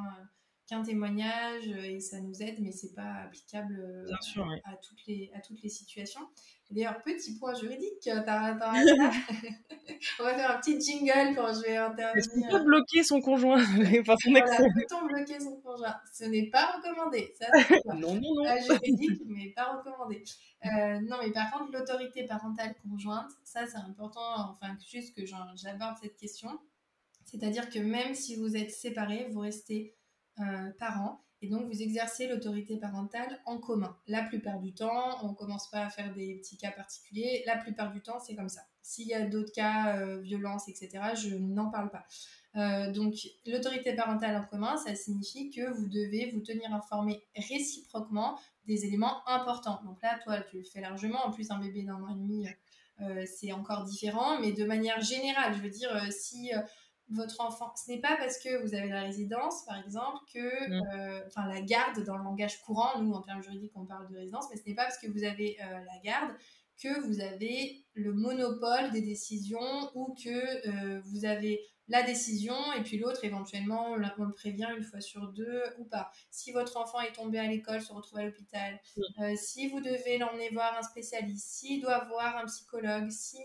qu'un 0.66 0.82
témoignage 0.82 1.68
euh, 1.68 1.84
et 1.84 2.00
ça 2.00 2.20
nous 2.20 2.42
aide, 2.42 2.56
mais 2.60 2.72
c'est 2.72 2.94
pas 2.94 3.22
applicable 3.24 3.78
euh, 3.78 4.04
à, 4.64 4.76
toutes 4.76 5.06
les, 5.06 5.30
à 5.34 5.40
toutes 5.40 5.62
les 5.62 5.68
situations. 5.68 6.22
D'ailleurs, 6.70 7.00
petit 7.02 7.38
point 7.38 7.54
juridique, 7.54 8.08
euh, 8.08 8.16
on 10.18 10.24
va 10.24 10.34
faire 10.34 10.50
un 10.50 10.58
petit 10.58 10.80
jingle 10.80 11.36
quand 11.36 11.54
je 11.54 11.62
vais 11.62 11.76
intervenir. 11.76 12.16
Est-ce 12.16 12.28
qu'on 12.28 12.48
peut 12.48 12.64
bloquer 12.64 13.04
son 13.04 13.20
conjoint 13.20 13.58
Peut-on 13.76 15.06
bloquer 15.06 15.38
son 15.38 15.60
conjoint? 15.60 15.94
Ce 16.12 16.24
n'est 16.24 16.50
pas 16.50 16.72
recommandé. 16.72 17.32
Ça, 17.38 17.46
non, 17.94 18.16
non, 18.16 18.34
non. 18.34 18.44
juridique, 18.60 19.22
mais 19.26 19.50
pas 19.50 19.76
recommandé. 19.76 20.24
non, 20.64 21.18
mais 21.22 21.30
par 21.30 21.52
contre, 21.52 21.70
l'autorité 21.70 22.24
parentale 22.24 22.74
conjointe, 22.82 23.30
ça 23.44 23.66
c'est 23.66 23.76
important, 23.76 24.50
enfin, 24.50 24.76
juste 24.90 25.14
que 25.14 25.24
j'aborde 25.24 25.96
cette 26.02 26.16
question. 26.16 26.58
C'est-à-dire 27.24 27.70
que 27.70 27.78
même 27.78 28.14
si 28.14 28.36
vous 28.36 28.56
êtes 28.56 28.70
séparés, 28.70 29.28
vous 29.30 29.40
restez 29.40 29.96
euh, 30.40 30.70
parents 30.78 31.22
et 31.42 31.48
donc 31.48 31.66
vous 31.66 31.82
exercez 31.82 32.28
l'autorité 32.28 32.78
parentale 32.78 33.40
en 33.44 33.58
commun. 33.58 33.96
La 34.06 34.22
plupart 34.22 34.58
du 34.58 34.72
temps, 34.72 35.24
on 35.24 35.34
commence 35.34 35.70
pas 35.70 35.84
à 35.84 35.90
faire 35.90 36.12
des 36.14 36.36
petits 36.36 36.56
cas 36.56 36.70
particuliers. 36.70 37.42
La 37.46 37.56
plupart 37.56 37.92
du 37.92 38.00
temps, 38.00 38.18
c'est 38.18 38.34
comme 38.34 38.48
ça. 38.48 38.62
S'il 38.80 39.06
y 39.06 39.14
a 39.14 39.26
d'autres 39.26 39.52
cas, 39.52 39.98
euh, 39.98 40.20
violence, 40.20 40.68
etc., 40.68 40.90
je 41.14 41.36
n'en 41.36 41.70
parle 41.70 41.90
pas. 41.90 42.06
Euh, 42.56 42.90
donc 42.90 43.14
l'autorité 43.44 43.94
parentale 43.94 44.36
en 44.36 44.44
commun, 44.44 44.78
ça 44.78 44.94
signifie 44.94 45.50
que 45.50 45.70
vous 45.70 45.88
devez 45.88 46.30
vous 46.32 46.40
tenir 46.40 46.72
informé 46.72 47.22
réciproquement 47.36 48.38
des 48.66 48.86
éléments 48.86 49.28
importants. 49.28 49.80
Donc 49.84 50.00
là, 50.02 50.18
toi, 50.24 50.40
tu 50.40 50.58
le 50.58 50.64
fais 50.64 50.80
largement. 50.80 51.26
En 51.26 51.32
plus, 51.32 51.50
un 51.50 51.58
bébé 51.58 51.82
d'un 51.82 52.02
an 52.02 52.08
et 52.08 52.14
demi, 52.14 52.46
c'est 53.26 53.52
encore 53.52 53.84
différent. 53.84 54.40
Mais 54.40 54.52
de 54.52 54.64
manière 54.64 55.02
générale, 55.02 55.54
je 55.54 55.60
veux 55.60 55.70
dire, 55.70 55.90
si 56.10 56.50
votre 57.10 57.40
enfant. 57.40 57.72
Ce 57.76 57.90
n'est 57.90 58.00
pas 58.00 58.16
parce 58.16 58.38
que 58.38 58.62
vous 58.62 58.74
avez 58.74 58.88
la 58.88 59.02
résidence, 59.02 59.64
par 59.64 59.78
exemple, 59.78 60.18
que, 60.32 60.38
euh, 60.38 61.22
enfin 61.26 61.46
la 61.46 61.60
garde 61.60 62.04
dans 62.04 62.16
le 62.16 62.24
langage 62.24 62.60
courant, 62.62 63.00
nous 63.00 63.12
en 63.12 63.22
termes 63.22 63.42
juridiques 63.42 63.72
on 63.76 63.86
parle 63.86 64.08
de 64.08 64.16
résidence, 64.16 64.46
mais 64.50 64.56
ce 64.56 64.68
n'est 64.68 64.74
pas 64.74 64.84
parce 64.84 64.98
que 64.98 65.06
vous 65.06 65.24
avez 65.24 65.56
euh, 65.62 65.64
la 65.64 65.98
garde 66.02 66.30
que 66.82 67.00
vous 67.06 67.20
avez 67.20 67.84
le 67.94 68.12
monopole 68.12 68.90
des 68.92 69.00
décisions 69.00 69.90
ou 69.94 70.14
que 70.14 70.68
euh, 70.68 71.00
vous 71.06 71.24
avez 71.24 71.60
la 71.88 72.02
décision 72.02 72.56
et 72.76 72.82
puis 72.82 72.98
l'autre 72.98 73.24
éventuellement 73.24 73.92
on 73.92 73.96
le 73.96 74.32
prévient 74.32 74.68
une 74.76 74.82
fois 74.82 75.00
sur 75.00 75.28
deux 75.28 75.62
ou 75.78 75.84
pas. 75.84 76.10
Si 76.30 76.50
votre 76.50 76.76
enfant 76.76 77.00
est 77.00 77.12
tombé 77.12 77.38
à 77.38 77.46
l'école, 77.46 77.80
se 77.80 77.92
retrouve 77.92 78.18
à 78.18 78.24
l'hôpital, 78.24 78.80
si 79.36 79.68
vous 79.68 79.80
devez 79.80 80.18
l'emmener 80.18 80.50
voir 80.50 80.76
un 80.76 80.82
spécialiste, 80.82 81.48
s'il 81.48 81.80
doit 81.80 82.04
voir 82.06 82.36
un 82.38 82.46
psychologue, 82.46 83.08
si 83.08 83.38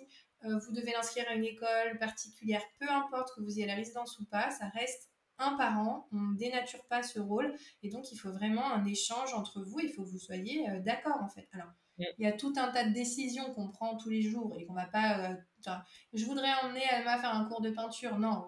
vous 0.43 0.71
devez 0.71 0.91
l'inscrire 0.91 1.25
à 1.29 1.33
une 1.33 1.45
école 1.45 1.97
particulière, 1.99 2.61
peu 2.79 2.89
importe 2.89 3.35
que 3.35 3.41
vous 3.41 3.57
ayez 3.57 3.67
la 3.67 3.75
résidence 3.75 4.19
ou 4.19 4.25
pas, 4.25 4.49
ça 4.51 4.67
reste 4.69 5.09
un 5.37 5.55
parent, 5.55 6.07
on 6.11 6.17
ne 6.17 6.37
dénature 6.37 6.83
pas 6.85 7.03
ce 7.03 7.19
rôle 7.19 7.53
et 7.83 7.89
donc 7.89 8.11
il 8.11 8.17
faut 8.17 8.31
vraiment 8.31 8.71
un 8.71 8.85
échange 8.85 9.33
entre 9.33 9.61
vous, 9.61 9.79
il 9.79 9.89
faut 9.89 10.03
que 10.03 10.09
vous 10.09 10.19
soyez 10.19 10.69
euh, 10.69 10.79
d'accord 10.79 11.17
en 11.21 11.29
fait. 11.29 11.47
Alors, 11.53 11.71
il 11.97 12.25
y 12.25 12.27
a 12.27 12.31
tout 12.31 12.53
un 12.57 12.71
tas 12.71 12.85
de 12.85 12.93
décisions 12.93 13.53
qu'on 13.53 13.69
prend 13.69 13.95
tous 13.97 14.09
les 14.09 14.21
jours 14.21 14.55
et 14.57 14.65
qu'on 14.65 14.73
va 14.73 14.85
pas. 14.85 15.31
Euh, 15.31 15.75
je 16.13 16.25
voudrais 16.25 16.51
emmener 16.63 16.83
Alma 16.89 17.19
faire 17.19 17.35
un 17.35 17.45
cours 17.45 17.61
de 17.61 17.69
peinture. 17.69 18.17
Non, 18.17 18.47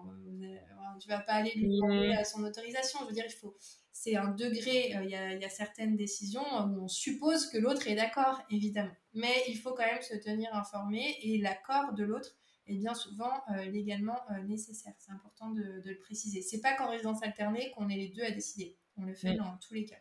tu 1.00 1.08
vas 1.08 1.20
pas 1.20 1.34
aller 1.34 1.52
lui 1.54 1.68
demander 1.68 2.12
à 2.14 2.24
son 2.24 2.42
autorisation. 2.42 3.00
Je 3.02 3.06
veux 3.06 3.12
dire, 3.12 3.26
il 3.26 3.32
faut 3.32 3.56
c'est 3.94 4.16
un 4.16 4.32
degré, 4.32 4.96
euh, 4.96 5.04
il 5.04 5.10
y, 5.10 5.44
a, 5.44 5.48
certaines 5.48 5.96
décisions 5.96 6.42
où 6.42 6.82
on 6.82 6.88
suppose 6.88 7.46
que 7.46 7.56
l'autre 7.56 7.86
est 7.86 7.94
d'accord, 7.94 8.42
évidemment. 8.50 8.94
Mais 9.14 9.32
il 9.46 9.56
faut 9.56 9.72
quand 9.72 9.86
même 9.86 10.02
se 10.02 10.16
tenir 10.16 10.52
informé 10.52 11.16
et 11.22 11.38
l'accord 11.38 11.92
de 11.94 12.02
l'autre 12.02 12.36
est 12.66 12.74
bien 12.74 12.92
souvent 12.92 13.30
euh, 13.50 13.64
légalement 13.66 14.18
euh, 14.32 14.42
nécessaire. 14.42 14.94
C'est 14.98 15.12
important 15.12 15.50
de, 15.50 15.80
le 15.84 15.98
préciser. 16.00 16.42
C'est 16.42 16.60
pas 16.60 16.74
qu'en 16.74 16.90
résidence 16.90 17.22
alternée 17.22 17.70
qu'on 17.76 17.88
est 17.88 17.94
les 17.94 18.08
deux 18.08 18.24
à 18.24 18.32
décider. 18.32 18.76
On 18.96 19.04
le 19.04 19.14
fait 19.14 19.34
dans 19.36 19.56
tous 19.58 19.74
les 19.74 19.84
cas. 19.84 20.00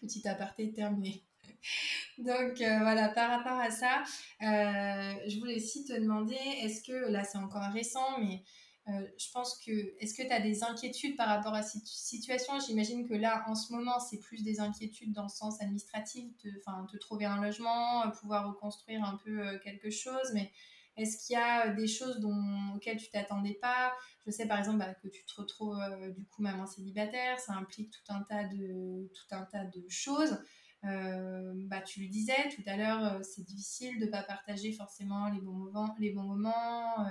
Petit 0.00 0.28
aparté 0.28 0.70
terminé. 0.70 1.24
Donc 2.18 2.58
voilà, 2.58 3.08
par 3.08 3.30
rapport 3.30 3.58
à 3.58 3.70
ça, 3.70 4.02
je 4.40 5.38
voulais 5.38 5.56
aussi 5.56 5.86
te 5.86 5.94
demander, 5.94 6.36
est-ce 6.62 6.82
que 6.82 7.10
là 7.10 7.24
c'est 7.24 7.38
encore 7.38 7.72
récent, 7.72 8.18
mais 8.20 8.42
euh, 8.86 9.06
je 9.16 9.30
pense 9.32 9.58
que, 9.64 9.70
est-ce 9.98 10.14
que 10.14 10.22
tu 10.22 10.32
as 10.32 10.40
des 10.40 10.62
inquiétudes 10.62 11.16
par 11.16 11.28
rapport 11.28 11.54
à 11.54 11.62
cette 11.62 11.86
situation? 11.86 12.58
J'imagine 12.60 13.08
que 13.08 13.14
là, 13.14 13.44
en 13.46 13.54
ce 13.54 13.72
moment, 13.72 13.98
c'est 13.98 14.18
plus 14.18 14.42
des 14.42 14.60
inquiétudes 14.60 15.12
dans 15.12 15.22
le 15.22 15.30
sens 15.30 15.60
administratif, 15.62 16.30
de, 16.44 16.98
trouver 16.98 17.24
un 17.24 17.40
logement, 17.40 18.04
euh, 18.04 18.10
pouvoir 18.10 18.46
reconstruire 18.46 19.02
un 19.02 19.16
peu 19.24 19.40
euh, 19.40 19.58
quelque 19.58 19.90
chose, 19.90 20.32
mais 20.34 20.52
est-ce 20.96 21.26
qu'il 21.26 21.34
y 21.34 21.38
a 21.38 21.70
des 21.70 21.86
choses 21.86 22.20
dont, 22.20 22.74
auxquelles 22.76 22.98
tu 22.98 23.08
t'attendais 23.10 23.54
pas? 23.54 23.92
Je 24.26 24.30
sais 24.30 24.46
par 24.46 24.58
exemple 24.58 24.78
bah, 24.78 24.94
que 24.94 25.08
tu 25.08 25.24
te 25.24 25.40
retrouves 25.40 25.80
du 26.16 26.24
coup 26.26 26.40
maman 26.40 26.66
célibataire, 26.66 27.40
ça 27.40 27.54
implique 27.54 27.90
tout 27.90 28.12
un 28.12 28.22
tas 28.22 28.44
de, 28.44 29.10
tout 29.12 29.34
un 29.34 29.42
tas 29.42 29.64
de 29.64 29.84
choses. 29.88 30.38
Bah, 30.84 31.80
tu 31.80 32.00
lui 32.00 32.08
disais 32.08 32.48
tout 32.54 32.62
à 32.66 32.76
l'heure, 32.76 33.24
c'est 33.24 33.42
difficile 33.42 33.98
de 33.98 34.06
ne 34.06 34.10
pas 34.10 34.22
partager 34.22 34.72
forcément 34.72 35.28
les 35.30 35.40
bons 35.40 35.52
moments. 35.52 35.94
Les 35.98 36.10
bons 36.10 36.22
moments. 36.22 37.06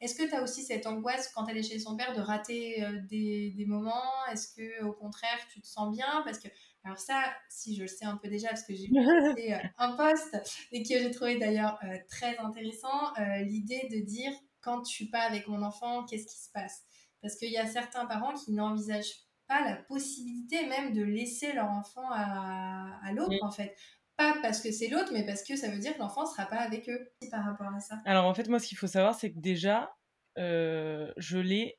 Est-ce 0.00 0.14
que 0.14 0.28
tu 0.28 0.34
as 0.34 0.42
aussi 0.42 0.62
cette 0.62 0.86
angoisse 0.86 1.32
quand 1.34 1.46
elle 1.46 1.56
est 1.56 1.62
chez 1.62 1.78
son 1.78 1.96
père 1.96 2.14
de 2.14 2.20
rater 2.20 2.84
des, 3.08 3.52
des, 3.56 3.64
moments? 3.64 4.26
Est-ce 4.30 4.54
que 4.54 4.84
au 4.84 4.92
contraire 4.92 5.38
tu 5.52 5.60
te 5.60 5.66
sens 5.66 5.94
bien? 5.94 6.22
Parce 6.24 6.38
que 6.38 6.48
alors 6.84 6.98
ça, 6.98 7.24
si 7.48 7.74
je 7.74 7.82
le 7.82 7.88
sais 7.88 8.04
un 8.04 8.16
peu 8.16 8.28
déjà, 8.28 8.48
parce 8.48 8.62
que 8.62 8.74
j'ai 8.74 8.86
vu 8.88 9.54
un 9.78 9.96
post 9.96 10.36
et 10.70 10.82
que 10.82 10.88
j'ai 10.88 11.10
trouvé 11.10 11.36
d'ailleurs 11.36 11.80
très 12.08 12.36
intéressant, 12.38 13.12
l'idée 13.40 13.88
de 13.90 13.98
dire 14.04 14.32
quand 14.60 14.84
je 14.84 14.90
suis 14.90 15.08
pas 15.08 15.22
avec 15.22 15.46
mon 15.48 15.62
enfant, 15.62 16.04
qu'est-ce 16.04 16.26
qui 16.26 16.38
se 16.38 16.50
passe? 16.52 16.84
Parce 17.22 17.36
qu'il 17.36 17.50
y 17.50 17.56
a 17.56 17.66
certains 17.66 18.06
parents 18.06 18.34
qui 18.34 18.52
n'envisagent 18.52 19.25
pas 19.48 19.62
la 19.62 19.76
possibilité 19.76 20.66
même 20.66 20.92
de 20.92 21.02
laisser 21.02 21.52
leur 21.52 21.70
enfant 21.70 22.08
à, 22.10 22.98
à 23.02 23.12
l'autre, 23.12 23.36
en 23.42 23.50
fait. 23.50 23.76
Pas 24.16 24.34
parce 24.40 24.62
que 24.62 24.72
c'est 24.72 24.88
l'autre, 24.88 25.10
mais 25.12 25.26
parce 25.26 25.42
que 25.42 25.56
ça 25.56 25.70
veut 25.70 25.78
dire 25.78 25.94
que 25.94 25.98
l'enfant 25.98 26.22
ne 26.22 26.28
sera 26.28 26.46
pas 26.46 26.56
avec 26.56 26.88
eux 26.88 27.10
par 27.30 27.44
rapport 27.44 27.72
à 27.74 27.80
ça? 27.80 27.98
Alors 28.06 28.24
en 28.24 28.32
fait, 28.32 28.48
moi, 28.48 28.58
ce 28.58 28.66
qu'il 28.66 28.78
faut 28.78 28.86
savoir, 28.86 29.14
c'est 29.14 29.30
que 29.30 29.38
déjà, 29.38 29.94
euh, 30.38 31.12
je 31.18 31.36
l'ai 31.38 31.78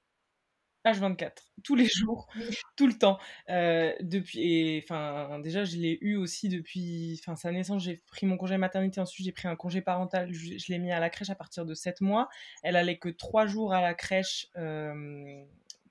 H24, 0.85 1.31
tous 1.63 1.75
les 1.75 1.87
jours, 1.87 2.27
tout 2.77 2.85
le 2.85 2.93
temps. 2.93 3.17
Euh, 3.49 3.91
depuis, 4.01 4.83
enfin, 4.83 5.39
déjà, 5.39 5.63
je 5.63 5.77
l'ai 5.77 5.97
eu 6.01 6.15
aussi 6.15 6.47
depuis 6.47 7.19
enfin, 7.23 7.35
sa 7.35 7.51
naissance. 7.51 7.83
J'ai 7.83 8.03
pris 8.07 8.27
mon 8.27 8.37
congé 8.37 8.57
maternité, 8.57 9.01
ensuite 9.01 9.25
j'ai 9.25 9.31
pris 9.31 9.47
un 9.47 9.55
congé 9.55 9.81
parental. 9.81 10.31
Je, 10.31 10.71
l'ai 10.71 10.77
mis 10.77 10.91
à 10.91 10.99
la 10.99 11.09
crèche 11.09 11.31
à 11.31 11.35
partir 11.35 11.65
de 11.65 11.73
7 11.73 12.01
mois. 12.01 12.29
Elle 12.61 12.75
allait 12.75 12.99
que 12.99 13.09
3 13.09 13.47
jours 13.47 13.73
à 13.73 13.81
la 13.81 13.95
crèche 13.95 14.47
euh, 14.57 15.43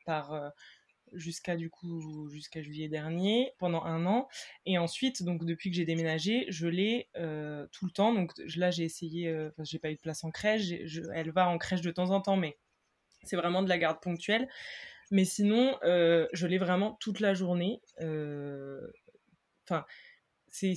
par. 0.05 0.53
Euh, 1.13 1.19
jusqu'à 1.19 1.57
du 1.57 1.71
coup 1.71 2.29
jusqu'à 2.29 2.63
juillet 2.63 2.89
dernier 2.89 3.53
pendant 3.59 3.85
un 3.85 4.07
an 4.07 4.29
et 4.65 4.79
ensuite 4.79 5.23
donc 5.23 5.45
depuis 5.45 5.71
que 5.71 5.77
j'ai 5.77 5.85
déménagé 5.85 6.47
je 6.49 6.67
l'ai 6.67 7.09
tout 7.73 7.87
le 7.87 7.91
temps 7.91 8.13
donc 8.13 8.33
là 8.57 8.71
j'ai 8.71 8.85
essayé 8.85 9.35
enfin 9.49 9.65
j'ai 9.65 9.79
pas 9.79 9.91
eu 9.91 9.95
de 9.95 10.01
place 10.01 10.25
en 10.25 10.31
crèche 10.31 10.71
elle 11.15 11.31
va 11.31 11.49
en 11.49 11.59
crèche 11.59 11.81
de 11.81 11.91
temps 11.91 12.11
en 12.11 12.21
temps 12.21 12.37
mais 12.37 12.57
c'est 13.27 13.37
vraiment 13.37 13.63
de 13.63 13.69
la 13.69 13.79
garde 13.79 14.01
ponctuelle. 14.01 14.49
Mais 15.11 15.25
sinon, 15.25 15.79
euh, 15.85 16.27
je 16.33 16.47
l'ai 16.47 16.59
vraiment 16.59 16.97
toute 17.01 17.21
la 17.21 17.35
journée. 17.35 17.81
Euh, 18.01 18.87
enfin, 19.65 19.85
c'est 20.49 20.75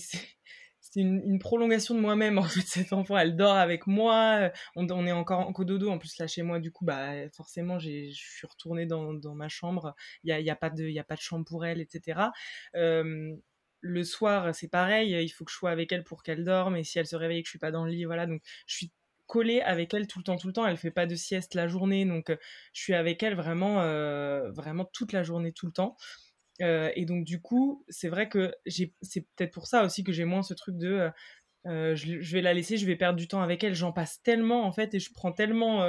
une, 0.95 1.39
prolongation 1.39 1.95
de 1.95 1.99
moi-même, 1.99 2.37
en 2.37 2.43
fait, 2.43 2.61
cet 2.65 2.93
enfant. 2.93 3.17
Elle 3.17 3.35
dort 3.35 3.55
avec 3.55 3.87
moi. 3.87 4.51
On, 4.75 4.87
est 5.05 5.11
encore 5.11 5.39
en 5.39 5.53
cododo. 5.53 5.89
En 5.89 5.97
plus, 5.97 6.17
là, 6.17 6.27
chez 6.27 6.43
moi, 6.43 6.59
du 6.59 6.71
coup, 6.71 6.85
bah, 6.85 7.29
forcément, 7.31 7.79
je 7.79 8.09
suis 8.11 8.47
retournée 8.47 8.85
dans, 8.85 9.35
ma 9.35 9.49
chambre. 9.49 9.95
Il 10.23 10.35
n'y 10.35 10.49
a, 10.49 10.53
a, 10.53 10.55
pas 10.55 10.69
de, 10.69 10.99
a 10.99 11.03
pas 11.03 11.15
de 11.15 11.21
chambre 11.21 11.45
pour 11.45 11.65
elle, 11.65 11.81
etc. 11.81 12.21
Le 13.81 14.03
soir, 14.03 14.53
c'est 14.53 14.67
pareil. 14.67 15.11
Il 15.23 15.29
faut 15.29 15.45
que 15.45 15.51
je 15.51 15.55
sois 15.55 15.71
avec 15.71 15.91
elle 15.91 16.03
pour 16.03 16.23
qu'elle 16.23 16.43
dorme. 16.43 16.75
Et 16.75 16.83
si 16.83 16.99
elle 16.99 17.07
se 17.07 17.15
réveille 17.15 17.43
que 17.43 17.47
je 17.47 17.51
suis 17.51 17.59
pas 17.59 17.71
dans 17.71 17.85
le 17.85 17.91
lit, 17.91 18.05
voilà. 18.05 18.25
Donc, 18.25 18.41
je 18.67 18.75
suis 18.75 18.91
collée 19.29 19.61
avec 19.61 19.93
elle 19.93 20.07
tout 20.07 20.19
le 20.19 20.23
temps, 20.23 20.35
tout 20.35 20.47
le 20.47 20.53
temps. 20.53 20.65
Elle 20.65 20.75
fait 20.75 20.91
pas 20.91 21.05
de 21.05 21.15
sieste 21.15 21.53
la 21.53 21.69
journée, 21.69 22.03
donc 22.03 22.31
euh, 22.31 22.37
je 22.73 22.81
suis 22.81 22.95
avec 22.95 23.23
elle 23.23 23.35
vraiment, 23.35 23.81
euh, 23.81 24.51
vraiment 24.51 24.85
toute 24.85 25.13
la 25.13 25.23
journée, 25.23 25.53
tout 25.53 25.67
le 25.67 25.71
temps. 25.71 25.95
Euh, 26.61 26.91
et 26.95 27.05
donc 27.05 27.23
du 27.25 27.41
coup, 27.41 27.85
c'est 27.89 28.09
vrai 28.09 28.29
que 28.29 28.53
c'est 28.67 28.93
peut-être 29.35 29.53
pour 29.53 29.67
ça 29.67 29.83
aussi 29.85 30.03
que 30.03 30.11
j'ai 30.11 30.25
moins 30.25 30.43
ce 30.43 30.53
truc 30.53 30.77
de 30.77 31.09
je, 31.65 32.31
vais 32.33 32.41
la 32.41 32.53
laisser, 32.53 32.77
je 32.77 32.85
vais 32.85 32.95
perdre 32.95 33.17
du 33.17 33.27
temps 33.27 33.41
avec 33.41 33.63
elle. 33.63 33.75
J'en 33.75 33.91
passe 33.91 34.21
tellement 34.23 34.65
en 34.65 34.71
fait 34.71 34.93
et 34.93 34.99
je 34.99 35.11
prends 35.13 35.31
tellement 35.31 35.85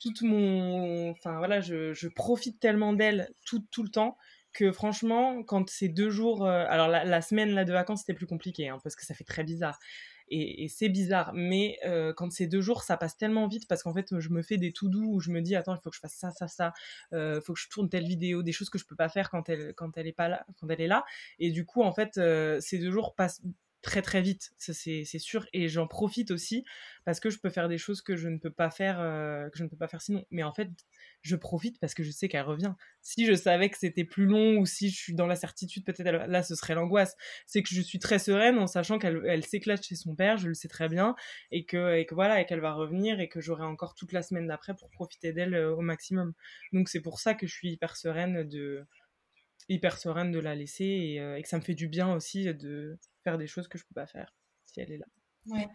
tout 0.00 0.14
mon, 0.22 1.10
enfin 1.10 1.38
voilà, 1.38 1.60
je, 1.60 2.08
profite 2.08 2.60
tellement 2.60 2.92
d'elle 2.92 3.28
tout, 3.44 3.64
tout 3.70 3.82
le 3.82 3.90
temps 3.90 4.16
que 4.52 4.72
franchement, 4.72 5.42
quand 5.44 5.68
c'est 5.68 5.88
deux 5.88 6.10
jours, 6.10 6.46
alors 6.46 6.88
la, 6.88 7.22
semaine 7.22 7.50
là 7.50 7.64
de 7.64 7.72
vacances 7.72 8.00
c'était 8.00 8.14
plus 8.14 8.26
compliqué 8.26 8.68
hein, 8.68 8.78
parce 8.82 8.96
que 8.96 9.04
ça 9.04 9.14
fait 9.14 9.24
très 9.24 9.44
bizarre 9.44 9.78
et, 10.30 10.68
c'est 10.68 10.88
bizarre. 10.88 11.32
Mais 11.34 11.78
euh, 11.84 12.12
quand 12.12 12.30
c'est 12.32 12.46
deux 12.46 12.60
jours, 12.60 12.82
ça 12.82 12.96
passe 12.96 13.16
tellement 13.16 13.48
vite 13.48 13.66
parce 13.68 13.82
qu'en 13.82 13.94
fait, 13.94 14.18
je 14.18 14.28
me 14.30 14.42
fais 14.42 14.56
des 14.56 14.72
tout 14.72 14.88
doux 14.88 15.14
où 15.14 15.20
je 15.20 15.30
me 15.30 15.40
dis 15.40 15.56
attends, 15.56 15.74
il 15.74 15.80
faut 15.82 15.90
que 15.90 15.96
je 15.96 16.00
fasse 16.00 16.14
ça, 16.14 16.30
ça, 16.30 16.48
ça, 16.48 16.72
euh, 17.12 17.40
faut 17.40 17.54
que 17.54 17.60
je 17.60 17.68
tourne 17.68 17.88
telle 17.88 18.06
vidéo, 18.06 18.42
des 18.42 18.52
choses 18.52 18.70
que 18.70 18.78
je 18.78 18.86
peux 18.86 18.96
pas 18.96 19.08
faire 19.08 19.30
quand 19.30 19.48
elle 19.48 19.74
quand 19.74 19.96
elle 19.96 20.06
est 20.06 20.12
pas 20.12 20.28
là, 20.28 20.46
quand 20.60 20.68
elle 20.70 20.80
est 20.80 20.86
là. 20.86 21.04
Et 21.38 21.50
du 21.50 21.64
coup, 21.64 21.82
en 21.82 21.92
fait, 21.92 22.18
euh, 22.18 22.60
ces 22.60 22.78
deux 22.78 22.90
jours 22.90 23.14
passent 23.14 23.42
très 23.82 24.02
très 24.02 24.20
vite, 24.22 24.50
c'est 24.58 25.04
sûr, 25.18 25.46
et 25.52 25.68
j'en 25.68 25.86
profite 25.86 26.30
aussi 26.30 26.64
parce 27.04 27.20
que 27.20 27.30
je 27.30 27.38
peux 27.38 27.48
faire 27.48 27.68
des 27.68 27.78
choses 27.78 28.02
que 28.02 28.16
je 28.16 28.28
ne 28.28 28.38
peux 28.38 28.50
pas 28.50 28.70
faire, 28.70 28.96
que 29.50 29.58
je 29.58 29.64
ne 29.64 29.68
peux 29.68 29.76
pas 29.76 29.88
faire 29.88 30.02
sinon. 30.02 30.24
Mais 30.30 30.42
en 30.42 30.52
fait, 30.52 30.68
je 31.22 31.36
profite 31.36 31.78
parce 31.80 31.94
que 31.94 32.02
je 32.02 32.10
sais 32.10 32.28
qu'elle 32.28 32.42
revient. 32.42 32.74
Si 33.02 33.24
je 33.24 33.34
savais 33.34 33.70
que 33.70 33.78
c'était 33.78 34.04
plus 34.04 34.26
long 34.26 34.58
ou 34.58 34.66
si 34.66 34.90
je 34.90 34.96
suis 34.96 35.14
dans 35.14 35.26
la 35.26 35.36
certitude, 35.36 35.84
peut-être 35.84 36.10
là, 36.10 36.42
ce 36.42 36.54
serait 36.54 36.74
l'angoisse. 36.74 37.16
C'est 37.46 37.62
que 37.62 37.68
je 37.70 37.80
suis 37.80 37.98
très 37.98 38.18
sereine 38.18 38.58
en 38.58 38.66
sachant 38.66 38.98
qu'elle 38.98 39.22
elle, 39.26 39.44
s'éclate 39.44 39.84
chez 39.84 39.96
son 39.96 40.14
père, 40.14 40.38
je 40.38 40.48
le 40.48 40.54
sais 40.54 40.68
très 40.68 40.88
bien, 40.88 41.14
et 41.50 41.64
que, 41.64 41.96
et 41.96 42.04
que 42.04 42.14
voilà, 42.14 42.40
et 42.40 42.46
qu'elle 42.46 42.60
va 42.60 42.72
revenir 42.72 43.20
et 43.20 43.28
que 43.28 43.40
j'aurai 43.40 43.64
encore 43.64 43.94
toute 43.94 44.12
la 44.12 44.22
semaine 44.22 44.46
d'après 44.48 44.74
pour 44.74 44.90
profiter 44.90 45.32
d'elle 45.32 45.54
au 45.56 45.80
maximum. 45.80 46.34
Donc 46.72 46.88
c'est 46.88 47.00
pour 47.00 47.20
ça 47.20 47.34
que 47.34 47.46
je 47.46 47.52
suis 47.52 47.70
hyper 47.70 47.96
sereine 47.96 48.48
de 48.48 48.84
hyper 49.68 49.98
sereine 49.98 50.32
de 50.32 50.38
la 50.38 50.54
laisser 50.54 50.84
et, 50.84 51.16
et 51.16 51.42
que 51.42 51.48
ça 51.48 51.58
me 51.58 51.62
fait 51.62 51.74
du 51.74 51.88
bien 51.88 52.12
aussi 52.12 52.52
de 52.54 52.98
faire 53.24 53.38
des 53.38 53.46
choses 53.46 53.68
que 53.68 53.78
je 53.78 53.84
peux 53.84 53.94
pas 53.94 54.06
faire 54.06 54.34
si 54.66 54.80
elle 54.80 54.92
est 54.92 54.98
là. 54.98 55.06
Ouais. 55.46 55.68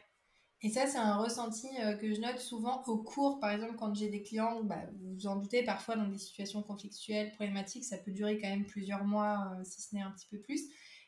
Et 0.65 0.69
ça, 0.69 0.87
c'est 0.87 0.97
un 0.97 1.17
ressenti 1.17 1.67
euh, 1.81 1.97
que 1.97 2.13
je 2.13 2.21
note 2.21 2.39
souvent 2.39 2.81
au 2.87 2.97
cours, 3.03 3.41
par 3.41 3.51
exemple, 3.51 3.75
quand 3.75 3.93
j'ai 3.93 4.07
des 4.07 4.23
clients, 4.23 4.63
bah, 4.63 4.79
vous 4.93 5.13
vous 5.15 5.27
en 5.27 5.35
doutez, 5.35 5.61
parfois 5.63 5.97
dans 5.97 6.07
des 6.07 6.17
situations 6.17 6.63
conflictuelles, 6.63 7.31
problématiques, 7.31 7.83
ça 7.83 7.97
peut 7.97 8.11
durer 8.11 8.39
quand 8.39 8.47
même 8.47 8.65
plusieurs 8.65 9.03
mois, 9.03 9.51
euh, 9.59 9.63
si 9.65 9.81
ce 9.81 9.93
n'est 9.93 10.01
un 10.01 10.11
petit 10.11 10.27
peu 10.31 10.39
plus. 10.39 10.61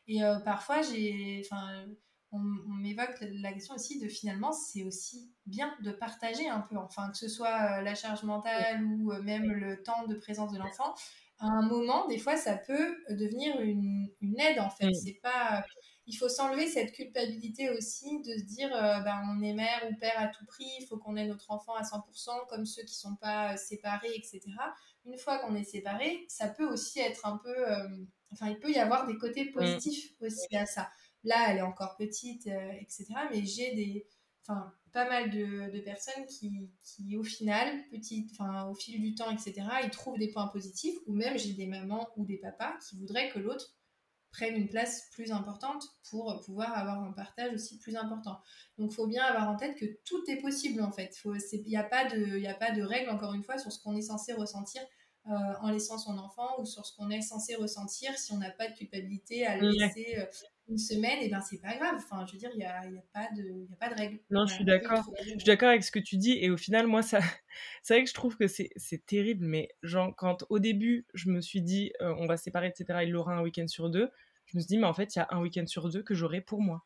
Et 0.08 0.22
euh, 0.22 0.38
parfois, 0.40 0.82
j'ai, 0.82 1.42
enfin, 1.42 1.86
on, 2.32 2.38
m'évoque 2.38 3.16
la 3.22 3.50
question 3.54 3.74
aussi 3.74 3.98
de 3.98 4.08
finalement, 4.08 4.52
c'est 4.52 4.84
aussi 4.84 5.32
bien 5.46 5.74
de 5.80 5.90
partager 5.90 6.46
un 6.46 6.60
peu, 6.60 6.76
enfin, 6.76 7.10
que 7.10 7.16
ce 7.16 7.28
soit 7.28 7.80
la 7.80 7.94
charge 7.94 8.24
mentale 8.24 8.84
ou 8.84 9.10
même 9.22 9.50
le 9.50 9.82
temps 9.82 10.06
de 10.06 10.16
présence 10.16 10.52
de 10.52 10.58
l'enfant. 10.58 10.94
À 11.38 11.46
un 11.46 11.68
moment, 11.68 12.06
des 12.08 12.18
fois, 12.18 12.36
ça 12.36 12.56
peut 12.56 12.96
devenir 13.10 13.60
une, 13.60 14.08
une 14.20 14.40
aide, 14.40 14.58
en 14.58 14.70
fait. 14.70 14.92
C'est 14.94 15.20
pas 15.22 15.64
il 16.06 16.14
faut 16.14 16.28
s'enlever 16.28 16.68
cette 16.68 16.92
culpabilité 16.92 17.68
aussi 17.70 18.20
de 18.22 18.38
se 18.38 18.44
dire 18.44 18.74
euh, 18.74 19.00
ben, 19.00 19.22
on 19.28 19.42
est 19.42 19.52
mère 19.52 19.82
ou 19.90 19.94
père 19.96 20.18
à 20.18 20.28
tout 20.28 20.44
prix, 20.46 20.68
il 20.80 20.86
faut 20.86 20.98
qu'on 20.98 21.16
ait 21.16 21.26
notre 21.26 21.50
enfant 21.50 21.74
à 21.74 21.82
100%, 21.82 22.46
comme 22.48 22.64
ceux 22.64 22.82
qui 22.82 22.94
ne 22.94 23.10
sont 23.10 23.16
pas 23.16 23.52
euh, 23.54 23.56
séparés, 23.56 24.14
etc. 24.14 24.40
Une 25.04 25.18
fois 25.18 25.38
qu'on 25.38 25.54
est 25.56 25.64
séparé, 25.64 26.24
ça 26.28 26.48
peut 26.48 26.66
aussi 26.66 27.00
être 27.00 27.26
un 27.26 27.38
peu. 27.38 27.72
Euh, 27.72 27.88
enfin, 28.32 28.48
il 28.48 28.58
peut 28.58 28.70
y 28.70 28.78
avoir 28.78 29.06
des 29.06 29.18
côtés 29.18 29.50
positifs 29.50 30.12
aussi 30.20 30.56
à 30.56 30.66
ça. 30.66 30.88
Là, 31.24 31.46
elle 31.48 31.58
est 31.58 31.62
encore 31.62 31.96
petite, 31.96 32.46
etc. 32.46 33.06
Mais 33.32 33.44
j'ai 33.44 33.74
des. 33.74 34.06
Enfin, 34.42 34.72
pas 34.96 35.06
mal 35.10 35.28
de, 35.28 35.78
personnes 35.80 36.24
qui, 36.24 36.70
qui, 36.82 37.18
au 37.18 37.22
final, 37.22 37.84
petite, 37.90 38.30
enfin, 38.32 38.66
au 38.70 38.74
fil 38.74 38.98
du 38.98 39.14
temps, 39.14 39.30
etc., 39.30 39.52
ils 39.84 39.90
trouvent 39.90 40.18
des 40.18 40.28
points 40.28 40.46
positifs, 40.48 40.96
ou 41.06 41.12
même 41.12 41.36
j'ai 41.36 41.52
des 41.52 41.66
mamans 41.66 42.08
ou 42.16 42.24
des 42.24 42.38
papas 42.38 42.72
qui 42.78 42.96
voudraient 42.96 43.28
que 43.28 43.38
l'autre 43.38 43.76
prennent 44.32 44.56
une 44.56 44.70
place 44.70 45.10
plus 45.12 45.32
importante 45.32 45.84
pour 46.08 46.40
pouvoir 46.46 46.72
avoir 46.78 47.04
un 47.04 47.12
partage 47.12 47.52
aussi 47.52 47.78
plus 47.78 47.94
important. 47.94 48.40
Donc, 48.78 48.90
il 48.90 48.94
faut 48.94 49.06
bien 49.06 49.22
avoir 49.22 49.50
en 49.50 49.56
tête 49.56 49.76
que 49.76 49.84
tout 50.06 50.22
est 50.28 50.38
possible 50.38 50.80
en 50.80 50.90
fait. 50.90 51.14
Il 51.26 51.62
n'y 51.66 51.76
a, 51.76 51.84
pas 51.84 52.06
de, 52.06 52.46
a 52.46 52.54
pas 52.54 52.70
de 52.70 52.80
règle, 52.80 53.10
encore 53.10 53.34
une 53.34 53.42
fois, 53.42 53.58
sur 53.58 53.70
ce 53.70 53.82
qu'on 53.82 53.96
est 53.96 54.00
censé 54.00 54.32
ressentir 54.32 54.80
euh, 55.26 55.32
en 55.60 55.72
laissant 55.72 55.98
son 55.98 56.16
enfant 56.16 56.58
ou 56.58 56.64
sur 56.64 56.86
ce 56.86 56.96
qu'on 56.96 57.10
est 57.10 57.20
censé 57.20 57.54
ressentir 57.54 58.16
si 58.16 58.32
on 58.32 58.38
n'a 58.38 58.50
pas 58.50 58.68
de 58.70 58.74
culpabilité 58.74 59.44
à 59.44 59.58
le 59.58 59.68
laisser 59.68 60.16
euh, 60.16 60.24
une 60.68 60.78
semaine, 60.78 61.22
et 61.22 61.28
ben 61.28 61.40
c'est 61.40 61.60
pas 61.60 61.76
grave. 61.76 61.94
Enfin, 61.96 62.26
je 62.26 62.32
veux 62.32 62.38
dire, 62.38 62.50
il 62.54 62.58
n'y 62.58 62.64
a, 62.64 62.84
y 62.86 62.96
a, 62.96 63.02
pas 63.12 63.28
de, 63.36 63.66
a 63.72 63.76
pas 63.76 63.94
de 63.94 63.98
règle. 63.98 64.18
Non, 64.30 64.46
je 64.46 64.54
suis 64.54 64.64
d'accord. 64.64 65.04
Je 65.22 65.30
suis 65.30 65.44
d'accord 65.44 65.68
avec 65.68 65.84
ce 65.84 65.90
que 65.90 65.98
tu 65.98 66.16
dis, 66.16 66.38
et 66.40 66.50
au 66.50 66.56
final, 66.56 66.86
moi, 66.86 67.02
ça, 67.02 67.20
c'est 67.82 67.94
vrai 67.94 68.04
que 68.04 68.10
je 68.10 68.14
trouve 68.14 68.36
que 68.36 68.46
c'est 68.48 69.06
terrible, 69.06 69.44
mais 69.46 69.68
genre, 69.82 70.14
quand 70.16 70.44
au 70.50 70.58
début, 70.58 71.06
je 71.14 71.30
me 71.30 71.40
suis 71.40 71.62
dit, 71.62 71.92
euh, 72.00 72.14
on 72.18 72.26
va 72.26 72.36
séparer, 72.36 72.68
etc., 72.68 73.00
il 73.06 73.16
aura 73.16 73.34
un 73.34 73.42
week-end 73.42 73.68
sur 73.68 73.90
deux, 73.90 74.10
je 74.46 74.56
me 74.56 74.60
suis 74.60 74.68
dit, 74.68 74.78
mais 74.78 74.86
en 74.86 74.94
fait, 74.94 75.14
il 75.14 75.18
y 75.18 75.22
a 75.22 75.28
un 75.30 75.40
week-end 75.40 75.66
sur 75.66 75.88
deux 75.88 76.02
que 76.02 76.14
j'aurai 76.14 76.40
pour 76.40 76.60
moi. 76.60 76.84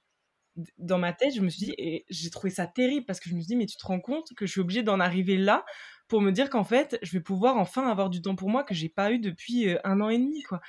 Dans 0.79 0.99
ma 0.99 1.13
tête, 1.13 1.35
je 1.35 1.41
me 1.41 1.49
suis 1.49 1.67
dit, 1.67 1.75
et 1.79 2.05
j'ai 2.11 2.29
trouvé 2.31 2.51
ça 2.51 2.67
terrible 2.67 3.07
parce 3.07 3.21
que 3.21 3.31
je 3.31 3.35
me 3.35 3.41
suis 3.41 3.47
dit, 3.47 3.57
mais 3.57 3.67
tu 3.67 3.77
te 3.77 3.87
rends 3.87 4.01
compte 4.01 4.35
que 4.35 4.47
je 4.47 4.51
suis 4.51 4.61
obligée 4.61 4.83
d'en 4.83 5.01
arriver 5.01 5.37
là 5.37 5.65
pour 6.09 6.21
me 6.21 6.33
dire 6.33 6.51
qu'en 6.51 6.65
fait, 6.65 6.99
je 7.03 7.13
vais 7.13 7.21
pouvoir 7.21 7.57
enfin 7.57 7.89
avoir 7.89 8.11
du 8.11 8.21
temps 8.21 8.35
pour 8.35 8.51
moi 8.51 8.65
que 8.65 8.75
j'ai 8.75 8.89
pas 8.89 9.13
eu 9.13 9.21
depuis 9.21 9.69
euh, 9.69 9.79
un 9.85 10.01
an 10.01 10.09
et 10.11 10.19
demi, 10.19 10.43
quoi. 10.43 10.61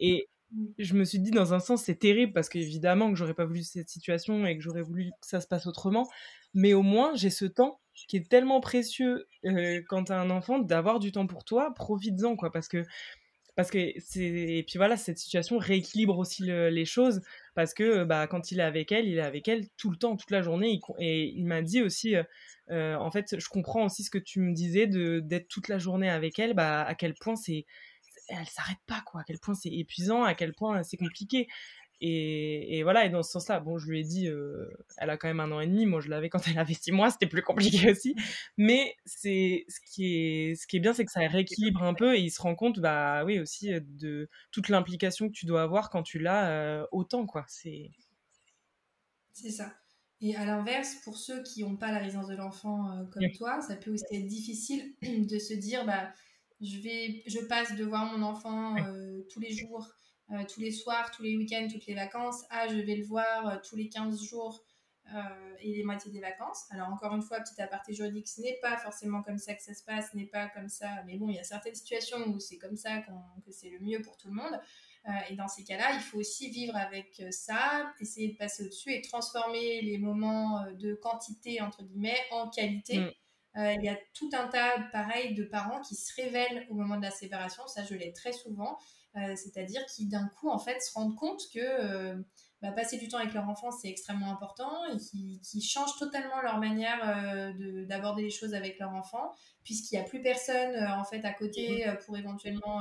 Et. 0.00 0.28
Je 0.78 0.94
me 0.94 1.04
suis 1.04 1.18
dit, 1.18 1.30
dans 1.30 1.54
un 1.54 1.60
sens, 1.60 1.84
c'est 1.84 1.98
terrible 1.98 2.32
parce 2.32 2.48
qu'évidemment 2.48 3.10
que 3.10 3.16
j'aurais 3.16 3.34
pas 3.34 3.44
voulu 3.44 3.62
cette 3.62 3.88
situation 3.88 4.46
et 4.46 4.56
que 4.56 4.62
j'aurais 4.62 4.82
voulu 4.82 5.10
que 5.20 5.26
ça 5.26 5.40
se 5.40 5.46
passe 5.46 5.66
autrement. 5.66 6.08
Mais 6.54 6.72
au 6.72 6.82
moins, 6.82 7.14
j'ai 7.14 7.30
ce 7.30 7.44
temps 7.44 7.80
qui 8.06 8.16
est 8.16 8.28
tellement 8.28 8.60
précieux 8.60 9.26
euh, 9.44 9.82
quand 9.88 10.04
tu 10.04 10.12
as 10.12 10.20
un 10.20 10.30
enfant 10.30 10.58
d'avoir 10.58 11.00
du 11.00 11.12
temps 11.12 11.26
pour 11.26 11.44
toi. 11.44 11.74
Profites-en, 11.74 12.36
quoi. 12.36 12.50
Parce 12.52 12.68
que 12.68 12.84
parce 13.58 13.72
que 13.72 13.92
c'est 13.98 14.22
et 14.22 14.62
puis 14.62 14.78
voilà 14.78 14.96
cette 14.96 15.18
situation 15.18 15.58
rééquilibre 15.58 16.16
aussi 16.16 16.44
les 16.44 16.84
choses 16.84 17.22
parce 17.56 17.74
que 17.74 18.04
bah 18.04 18.28
quand 18.28 18.52
il 18.52 18.60
est 18.60 18.62
avec 18.62 18.92
elle 18.92 19.08
il 19.08 19.18
est 19.18 19.20
avec 19.20 19.48
elle 19.48 19.68
tout 19.76 19.90
le 19.90 19.96
temps 19.96 20.16
toute 20.16 20.30
la 20.30 20.42
journée 20.42 20.78
et 21.00 21.24
il 21.24 21.44
m'a 21.44 21.60
dit 21.60 21.82
aussi 21.82 22.14
euh, 22.14 22.22
euh, 22.70 22.94
en 22.94 23.10
fait 23.10 23.34
je 23.36 23.48
comprends 23.48 23.84
aussi 23.84 24.04
ce 24.04 24.10
que 24.10 24.18
tu 24.18 24.38
me 24.38 24.54
disais 24.54 24.86
de 24.86 25.18
d'être 25.18 25.48
toute 25.48 25.66
la 25.66 25.78
journée 25.78 26.08
avec 26.08 26.38
elle 26.38 26.54
bah 26.54 26.84
à 26.84 26.94
quel 26.94 27.14
point 27.14 27.34
c'est 27.34 27.66
elle 28.28 28.46
s'arrête 28.46 28.78
pas 28.86 29.02
quoi 29.06 29.22
à 29.22 29.24
quel 29.24 29.38
point 29.38 29.54
c'est 29.54 29.70
épuisant 29.70 30.24
à 30.24 30.34
quel 30.34 30.54
point 30.54 30.82
c'est 30.82 30.96
compliqué 30.96 31.48
Et, 32.00 32.82
voilà, 32.84 33.06
et 33.06 33.10
dans 33.10 33.24
ce 33.24 33.32
sens-là, 33.32 33.58
bon, 33.58 33.76
je 33.76 33.88
lui 33.90 34.00
ai 34.00 34.04
dit, 34.04 34.28
euh, 34.28 34.70
elle 34.98 35.10
a 35.10 35.16
quand 35.16 35.26
même 35.26 35.40
un 35.40 35.50
an 35.50 35.60
et 35.60 35.66
demi, 35.66 35.84
moi 35.84 36.00
je 36.00 36.08
l'avais 36.08 36.28
quand 36.28 36.46
elle 36.46 36.58
avait 36.58 36.74
six 36.74 36.92
mois, 36.92 37.10
c'était 37.10 37.26
plus 37.26 37.42
compliqué 37.42 37.90
aussi. 37.90 38.14
Mais 38.56 38.94
c'est 39.04 39.64
ce 39.68 39.80
qui 39.80 40.06
est, 40.14 40.54
ce 40.54 40.66
qui 40.68 40.76
est 40.76 40.80
bien, 40.80 40.92
c'est 40.94 41.04
que 41.04 41.10
ça 41.10 41.20
rééquilibre 41.20 41.82
un 41.82 41.94
peu 41.94 42.16
et 42.16 42.20
il 42.20 42.30
se 42.30 42.40
rend 42.40 42.54
compte, 42.54 42.78
bah 42.78 43.24
oui, 43.24 43.40
aussi 43.40 43.72
de 43.80 44.28
toute 44.52 44.68
l'implication 44.68 45.28
que 45.28 45.32
tu 45.32 45.46
dois 45.46 45.62
avoir 45.62 45.90
quand 45.90 46.04
tu 46.04 46.18
l'as 46.20 46.86
autant, 46.92 47.26
quoi. 47.26 47.44
C'est 47.48 47.90
c'est 49.40 49.50
ça. 49.50 49.72
Et 50.20 50.34
à 50.34 50.44
l'inverse, 50.44 50.96
pour 51.04 51.16
ceux 51.16 51.42
qui 51.44 51.62
n'ont 51.62 51.76
pas 51.76 51.92
la 51.92 51.98
résidence 51.98 52.26
de 52.26 52.34
l'enfant 52.34 52.90
euh, 52.90 53.04
comme 53.04 53.30
toi, 53.36 53.60
ça 53.60 53.76
peut 53.76 53.92
aussi 53.92 54.04
être 54.10 54.26
difficile 54.26 54.94
de 55.02 55.38
se 55.38 55.54
dire 55.54 55.86
bah, 55.86 56.12
je, 56.60 56.78
vais, 56.78 57.22
je 57.26 57.40
passe 57.40 57.74
de 57.76 57.84
voir 57.84 58.06
mon 58.06 58.22
enfant 58.22 58.76
euh, 58.76 59.22
tous 59.30 59.40
les 59.40 59.52
jours, 59.52 59.88
euh, 60.30 60.44
tous 60.52 60.60
les 60.60 60.72
soirs, 60.72 61.10
tous 61.10 61.22
les 61.22 61.36
week-ends, 61.36 61.68
toutes 61.70 61.86
les 61.86 61.94
vacances, 61.94 62.44
à 62.50 62.68
je 62.68 62.76
vais 62.76 62.96
le 62.96 63.04
voir 63.04 63.60
tous 63.62 63.76
les 63.76 63.88
15 63.88 64.22
jours 64.22 64.64
et 65.62 65.72
les 65.72 65.84
moitiés 65.84 66.12
des 66.12 66.20
vacances. 66.20 66.66
Alors, 66.68 66.90
encore 66.90 67.14
une 67.14 67.22
fois, 67.22 67.40
petit 67.40 67.58
aparté 67.62 67.94
juridique, 67.94 68.28
ce 68.28 68.42
n'est 68.42 68.58
pas 68.60 68.76
forcément 68.76 69.22
comme 69.22 69.38
ça 69.38 69.54
que 69.54 69.62
ça 69.62 69.72
se 69.72 69.82
passe, 69.82 70.10
ce 70.12 70.16
n'est 70.18 70.26
pas 70.26 70.48
comme 70.48 70.68
ça, 70.68 71.02
mais 71.06 71.16
bon, 71.16 71.30
il 71.30 71.36
y 71.36 71.38
a 71.38 71.44
certaines 71.44 71.74
situations 71.74 72.18
où 72.28 72.38
c'est 72.38 72.58
comme 72.58 72.76
ça 72.76 72.98
que 72.98 73.50
c'est 73.50 73.70
le 73.70 73.78
mieux 73.80 74.02
pour 74.02 74.18
tout 74.18 74.28
le 74.28 74.34
monde. 74.34 74.60
Euh, 75.08 75.12
et 75.30 75.36
dans 75.36 75.48
ces 75.48 75.64
cas-là, 75.64 75.94
il 75.94 76.00
faut 76.00 76.18
aussi 76.18 76.50
vivre 76.50 76.76
avec 76.76 77.20
euh, 77.20 77.30
ça, 77.30 77.92
essayer 78.00 78.28
de 78.28 78.36
passer 78.36 78.64
au-dessus 78.64 78.92
et 78.92 79.00
transformer 79.00 79.80
les 79.80 79.96
moments 79.96 80.60
euh, 80.60 80.72
de 80.72 80.94
quantité, 80.94 81.62
entre 81.62 81.82
guillemets, 81.82 82.18
en 82.30 82.50
qualité. 82.50 82.98
Mm. 82.98 83.10
Il 83.56 83.82
y 83.82 83.88
a 83.88 83.96
tout 84.14 84.30
un 84.34 84.46
tas, 84.46 84.78
pareil, 84.92 85.34
de 85.34 85.44
parents 85.44 85.80
qui 85.80 85.96
se 85.96 86.14
révèlent 86.14 86.66
au 86.70 86.74
moment 86.74 86.96
de 86.96 87.02
la 87.02 87.10
séparation. 87.10 87.66
Ça, 87.66 87.82
je 87.82 87.94
l'ai 87.94 88.12
très 88.12 88.32
souvent. 88.32 88.78
C'est-à-dire 89.14 89.84
qui, 89.86 90.06
d'un 90.06 90.28
coup, 90.28 90.48
en 90.48 90.60
fait, 90.60 90.80
se 90.80 90.92
rendent 90.92 91.16
compte 91.16 91.42
que 91.52 92.14
bah, 92.62 92.70
passer 92.72 92.98
du 92.98 93.08
temps 93.08 93.18
avec 93.18 93.34
leur 93.34 93.48
enfant, 93.48 93.72
c'est 93.72 93.88
extrêmement 93.88 94.30
important 94.30 94.84
et 94.92 94.96
qui, 94.98 95.40
qui, 95.40 95.60
changent 95.60 95.96
totalement 95.98 96.40
leur 96.40 96.58
manière 96.58 97.54
d'aborder 97.88 98.22
les 98.22 98.30
choses 98.30 98.54
avec 98.54 98.78
leur 98.78 98.94
enfant, 98.94 99.32
puisqu'il 99.64 99.96
n'y 99.96 100.02
a 100.02 100.04
plus 100.04 100.22
personne, 100.22 100.76
en 100.92 101.04
fait, 101.04 101.24
à 101.24 101.32
côté 101.32 101.84
pour 102.04 102.16
éventuellement 102.16 102.80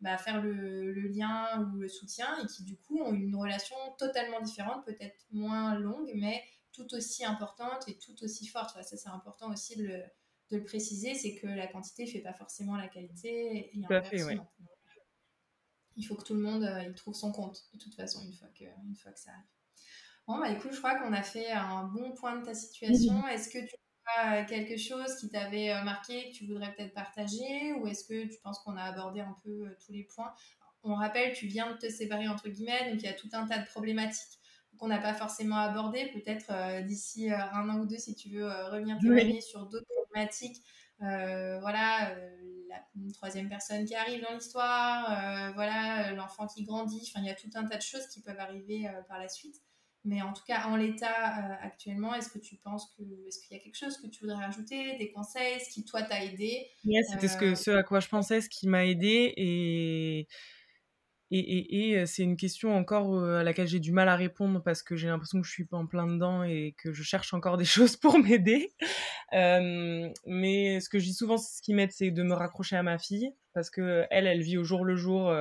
bah, 0.00 0.16
faire 0.16 0.40
le, 0.40 0.92
lien 1.08 1.60
ou 1.60 1.78
le 1.78 1.88
soutien 1.88 2.28
et 2.42 2.46
qui 2.46 2.62
du 2.62 2.76
coup 2.76 3.00
ont 3.00 3.12
une 3.12 3.34
relation 3.34 3.74
totalement 3.98 4.40
différente, 4.40 4.84
peut-être 4.84 5.16
moins 5.32 5.76
longue, 5.76 6.12
mais 6.14 6.42
tout 6.84 6.94
aussi 6.94 7.24
importante 7.24 7.88
et 7.88 7.98
tout 7.98 8.22
aussi 8.22 8.46
forte. 8.46 8.70
ça 8.70 8.96
c'est 8.96 9.08
important 9.08 9.52
aussi 9.52 9.76
de 9.76 9.84
le, 9.84 10.02
de 10.50 10.56
le 10.58 10.64
préciser, 10.64 11.14
c'est 11.14 11.34
que 11.34 11.46
la 11.46 11.66
quantité 11.66 12.04
ne 12.04 12.10
fait 12.10 12.20
pas 12.20 12.32
forcément 12.32 12.76
la 12.76 12.88
qualité. 12.88 13.74
Et 13.74 13.78
Il 15.96 16.06
faut 16.06 16.14
que 16.14 16.24
tout 16.24 16.34
le 16.34 16.40
monde 16.40 16.62
euh, 16.62 16.82
il 16.84 16.94
trouve 16.94 17.14
son 17.14 17.32
compte, 17.32 17.68
de 17.72 17.78
toute 17.78 17.94
façon, 17.94 18.24
une 18.24 18.32
fois 18.32 18.48
que, 18.48 18.64
une 18.64 18.96
fois 18.96 19.12
que 19.12 19.20
ça 19.20 19.32
arrive. 19.32 19.44
Bon, 20.26 20.38
bah 20.38 20.50
écoute, 20.50 20.72
je 20.72 20.78
crois 20.78 20.98
qu'on 20.98 21.12
a 21.12 21.22
fait 21.22 21.50
un 21.50 21.84
bon 21.84 22.12
point 22.12 22.36
de 22.38 22.44
ta 22.44 22.54
situation. 22.54 23.26
Est-ce 23.28 23.48
que 23.48 23.66
tu 23.66 23.74
euh, 24.24 24.44
quelque 24.46 24.78
chose 24.78 25.16
qui 25.16 25.28
t'avait 25.28 25.70
euh, 25.70 25.82
marqué, 25.82 26.30
que 26.30 26.36
tu 26.36 26.46
voudrais 26.46 26.74
peut-être 26.74 26.94
partager 26.94 27.74
Ou 27.74 27.86
est-ce 27.86 28.04
que 28.04 28.26
tu 28.26 28.40
penses 28.42 28.58
qu'on 28.60 28.76
a 28.76 28.82
abordé 28.82 29.20
un 29.20 29.36
peu 29.44 29.66
euh, 29.66 29.76
tous 29.84 29.92
les 29.92 30.04
points? 30.04 30.32
On 30.82 30.94
rappelle, 30.94 31.34
tu 31.34 31.46
viens 31.46 31.72
de 31.72 31.76
te 31.76 31.88
séparer 31.90 32.26
entre 32.26 32.48
guillemets, 32.48 32.90
donc 32.90 33.02
il 33.02 33.04
y 33.04 33.08
a 33.08 33.12
tout 33.12 33.28
un 33.32 33.46
tas 33.46 33.58
de 33.58 33.66
problématiques 33.66 34.37
qu'on 34.78 34.88
n'a 34.88 34.98
pas 34.98 35.14
forcément 35.14 35.56
abordées. 35.56 36.10
Peut-être 36.12 36.84
d'ici 36.84 37.30
un 37.30 37.68
an 37.68 37.78
ou 37.78 37.86
deux, 37.86 37.98
si 37.98 38.14
tu 38.14 38.30
veux 38.30 38.46
revenir 38.46 38.98
témoigner 38.98 39.40
sur 39.40 39.66
d'autres 39.66 39.86
problématiques. 40.04 40.62
voilà, 41.00 42.14
la 42.68 43.12
troisième 43.14 43.48
personne 43.48 43.84
qui 43.84 43.94
arrive 43.94 44.22
dans 44.22 44.34
l'histoire, 44.34 45.52
voilà, 45.54 46.12
l'enfant 46.12 46.46
qui 46.46 46.64
grandit. 46.64 47.08
Enfin, 47.08 47.20
il 47.24 47.26
y 47.26 47.30
a 47.30 47.34
tout 47.34 47.50
un 47.54 47.66
tas 47.66 47.76
de 47.76 47.82
choses 47.82 48.06
qui 48.08 48.22
peuvent 48.22 48.40
arriver 48.40 48.90
par 49.08 49.18
la 49.18 49.28
suite. 49.28 49.62
Mais 50.04 50.22
en 50.22 50.32
tout 50.32 50.42
cas, 50.46 50.66
en 50.66 50.76
l'état 50.76 51.06
euh, 51.06 51.54
actuellement, 51.60 52.14
est-ce 52.14 52.30
que 52.30 52.38
tu 52.38 52.56
penses 52.56 52.90
que. 52.96 53.02
Est-ce 53.26 53.40
qu'il 53.40 53.56
y 53.56 53.60
a 53.60 53.62
quelque 53.62 53.76
chose 53.76 53.98
que 53.98 54.06
tu 54.06 54.20
voudrais 54.20 54.42
rajouter 54.42 54.96
Des 54.96 55.10
conseils 55.10 55.60
Ce 55.60 55.70
qui, 55.70 55.84
toi, 55.84 56.02
t'a 56.02 56.24
aidé 56.24 56.66
C'était 57.10 57.28
ce, 57.28 57.44
euh, 57.44 57.54
ce 57.54 57.70
à 57.72 57.82
quoi 57.82 58.00
je 58.00 58.08
pensais, 58.08 58.40
ce 58.40 58.48
qui 58.48 58.68
m'a 58.68 58.86
aidé. 58.86 59.34
Et. 59.36 60.28
Et, 61.30 62.04
c'est 62.06 62.22
une 62.22 62.36
question 62.36 62.74
encore 62.74 63.14
euh, 63.14 63.40
à 63.40 63.42
laquelle 63.42 63.68
j'ai 63.68 63.80
du 63.80 63.92
mal 63.92 64.08
à 64.08 64.16
répondre 64.16 64.62
parce 64.62 64.82
que 64.82 64.96
j'ai 64.96 65.08
l'impression 65.08 65.40
que 65.40 65.46
je 65.46 65.52
suis 65.52 65.66
pas 65.66 65.76
en 65.76 65.86
plein 65.86 66.06
dedans 66.06 66.42
et 66.42 66.74
que 66.78 66.92
je 66.92 67.02
cherche 67.02 67.34
encore 67.34 67.58
des 67.58 67.64
choses 67.66 67.96
pour 67.96 68.18
m'aider. 68.18 68.70
mais 69.32 70.80
ce 70.80 70.88
que 70.88 70.98
je 70.98 71.04
dis 71.04 71.14
souvent, 71.14 71.36
ce 71.36 71.60
qui 71.62 71.74
m'aide, 71.74 71.92
c'est 71.92 72.10
de 72.10 72.22
me 72.22 72.34
raccrocher 72.34 72.76
à 72.76 72.82
ma 72.82 72.98
fille 72.98 73.30
parce 73.52 73.70
que 73.70 74.06
elle, 74.10 74.26
elle 74.26 74.42
vit 74.42 74.56
au 74.56 74.64
jour 74.64 74.84
le 74.84 74.96
jour 74.96 75.34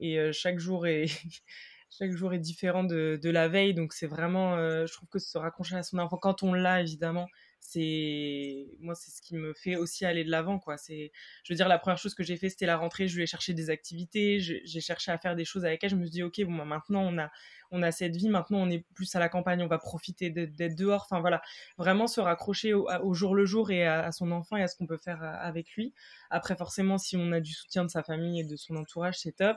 et 0.00 0.32
chaque 0.32 0.58
jour 0.58 0.86
est 0.86 1.06
chaque 1.90 2.12
jour 2.12 2.32
est 2.32 2.38
différent 2.38 2.84
de, 2.84 3.18
la 3.24 3.48
veille. 3.48 3.74
Donc, 3.74 3.92
c'est 3.92 4.06
vraiment, 4.06 4.56
euh, 4.56 4.86
je 4.86 4.92
trouve 4.92 5.08
que 5.08 5.18
se 5.18 5.36
raccrocher 5.36 5.76
à 5.76 5.82
son 5.82 5.98
enfant, 5.98 6.16
quand 6.16 6.42
on 6.42 6.52
l'a, 6.52 6.80
évidemment, 6.80 7.26
c'est, 7.60 8.66
moi, 8.80 8.94
c'est 8.94 9.10
ce 9.10 9.20
qui 9.20 9.36
me 9.36 9.52
fait 9.52 9.76
aussi 9.76 10.04
aller 10.06 10.24
de 10.24 10.30
l'avant, 10.30 10.58
quoi. 10.58 10.76
C'est, 10.78 11.12
je 11.44 11.52
veux 11.52 11.56
dire, 11.56 11.68
la 11.68 11.78
première 11.78 11.98
chose 11.98 12.14
que 12.14 12.22
j'ai 12.22 12.36
fait, 12.36 12.48
c'était 12.48 12.66
la 12.66 12.78
rentrée. 12.78 13.06
Je 13.06 13.16
lui 13.16 13.22
ai 13.22 13.26
cherché 13.26 13.52
des 13.52 13.68
activités, 13.70 14.40
j'ai 14.40 14.80
cherché 14.80 15.12
à 15.12 15.18
faire 15.18 15.36
des 15.36 15.44
choses 15.44 15.64
avec 15.64 15.84
elle. 15.84 15.90
Je 15.90 15.96
me 15.96 16.04
suis 16.04 16.10
dit, 16.10 16.22
OK, 16.22 16.42
bon, 16.42 16.56
bah, 16.56 16.64
maintenant, 16.64 17.02
on 17.02 17.18
a, 17.18 17.30
on 17.70 17.82
a 17.82 17.92
cette 17.92 18.16
vie. 18.16 18.28
Maintenant, 18.28 18.58
on 18.58 18.70
est 18.70 18.84
plus 18.94 19.14
à 19.14 19.20
la 19.20 19.28
campagne. 19.28 19.62
On 19.62 19.68
va 19.68 19.78
profiter 19.78 20.30
d'être 20.30 20.74
dehors. 20.74 21.02
Enfin, 21.04 21.20
voilà. 21.20 21.42
Vraiment 21.76 22.06
se 22.06 22.20
raccrocher 22.20 22.72
au, 22.72 23.14
jour 23.14 23.34
le 23.34 23.44
jour 23.44 23.70
et 23.70 23.86
à, 23.86 24.10
son 24.10 24.32
enfant 24.32 24.56
et 24.56 24.62
à 24.62 24.66
ce 24.66 24.76
qu'on 24.76 24.86
peut 24.86 24.98
faire 24.98 25.22
euh, 25.22 25.32
avec 25.38 25.70
lui. 25.74 25.92
Après, 26.30 26.56
forcément, 26.56 26.96
si 26.98 27.16
on 27.16 27.30
a 27.30 27.40
du 27.40 27.52
soutien 27.52 27.84
de 27.84 27.90
sa 27.90 28.02
famille 28.02 28.40
et 28.40 28.44
de 28.44 28.56
son 28.56 28.74
entourage, 28.76 29.18
c'est 29.18 29.36
top. 29.36 29.56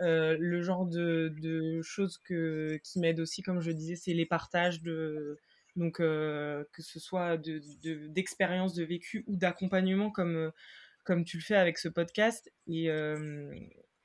Euh, 0.00 0.36
le 0.38 0.62
genre 0.62 0.86
de, 0.86 1.80
choses 1.82 2.16
que, 2.18 2.78
qui 2.84 3.00
m'aident 3.00 3.20
aussi, 3.20 3.42
comme 3.42 3.60
je 3.60 3.70
disais, 3.72 3.96
c'est 3.96 4.14
les 4.14 4.24
partages 4.24 4.82
de 4.82 5.38
donc 5.76 6.00
euh, 6.00 6.64
que 6.72 6.82
ce 6.82 6.98
soit 6.98 7.36
d'expériences 7.36 8.74
de, 8.74 8.84
vécu 8.84 9.24
ou 9.26 9.36
d'accompagnement 9.36 10.10
comme, 10.10 10.36
euh, 10.36 10.50
comme 11.04 11.24
tu 11.24 11.36
le 11.36 11.42
fais 11.42 11.56
avec 11.56 11.78
ce 11.78 11.88
podcast. 11.88 12.50
Et, 12.66 12.88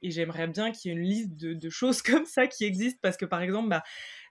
et 0.01 0.11
j'aimerais 0.11 0.47
bien 0.47 0.71
qu'il 0.71 0.91
y 0.91 0.93
ait 0.93 0.97
une 0.97 1.03
liste 1.03 1.35
de, 1.35 1.69
choses 1.69 2.01
comme 2.01 2.25
ça 2.25 2.47
qui 2.47 2.65
existent 2.65 2.99
parce 3.01 3.17
que 3.17 3.25
par 3.25 3.41
exemple, 3.41 3.69
bah, 3.69 3.83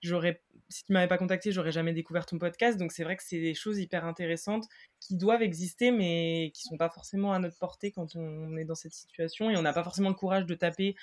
j'aurais, 0.03 0.43
si 0.69 0.85
tu 0.85 0.93
m'avais 0.93 1.09
pas 1.09 1.19
contacté, 1.19 1.53
j'aurais 1.53 1.73
jamais 1.73 1.93
découvert 1.93 2.27
ton 2.27 2.39
podcast. 2.39 2.79
Donc 2.79 2.93
c'est 2.93 3.05
vrai 3.05 3.17
que 3.17 3.23
c'est 3.25 3.41
des 3.41 3.55
choses 3.55 3.79
hyper 3.79 4.05
intéressantes 4.05 4.67
qui 5.01 5.17
doivent 5.17 5.43
exister, 5.43 5.91
mais 5.91 6.53
qui 6.55 6.63
sont 6.63 6.77
pas 6.77 6.91
forcément 6.91 7.33
à 7.33 7.39
notre 7.39 7.59
portée 7.59 7.91
quand 7.91 8.15
on 8.17 8.57
est 8.57 8.65
dans 8.65 8.75
cette 8.75 8.95
situation 8.95 9.51
et 9.51 9.57
on 9.57 9.63
n'a 9.63 9.73
pas 9.73 9.85
forcément 9.85 10.09
le 10.09 10.15
courage 10.15 10.47
de 10.47 10.55
taper 10.55 10.95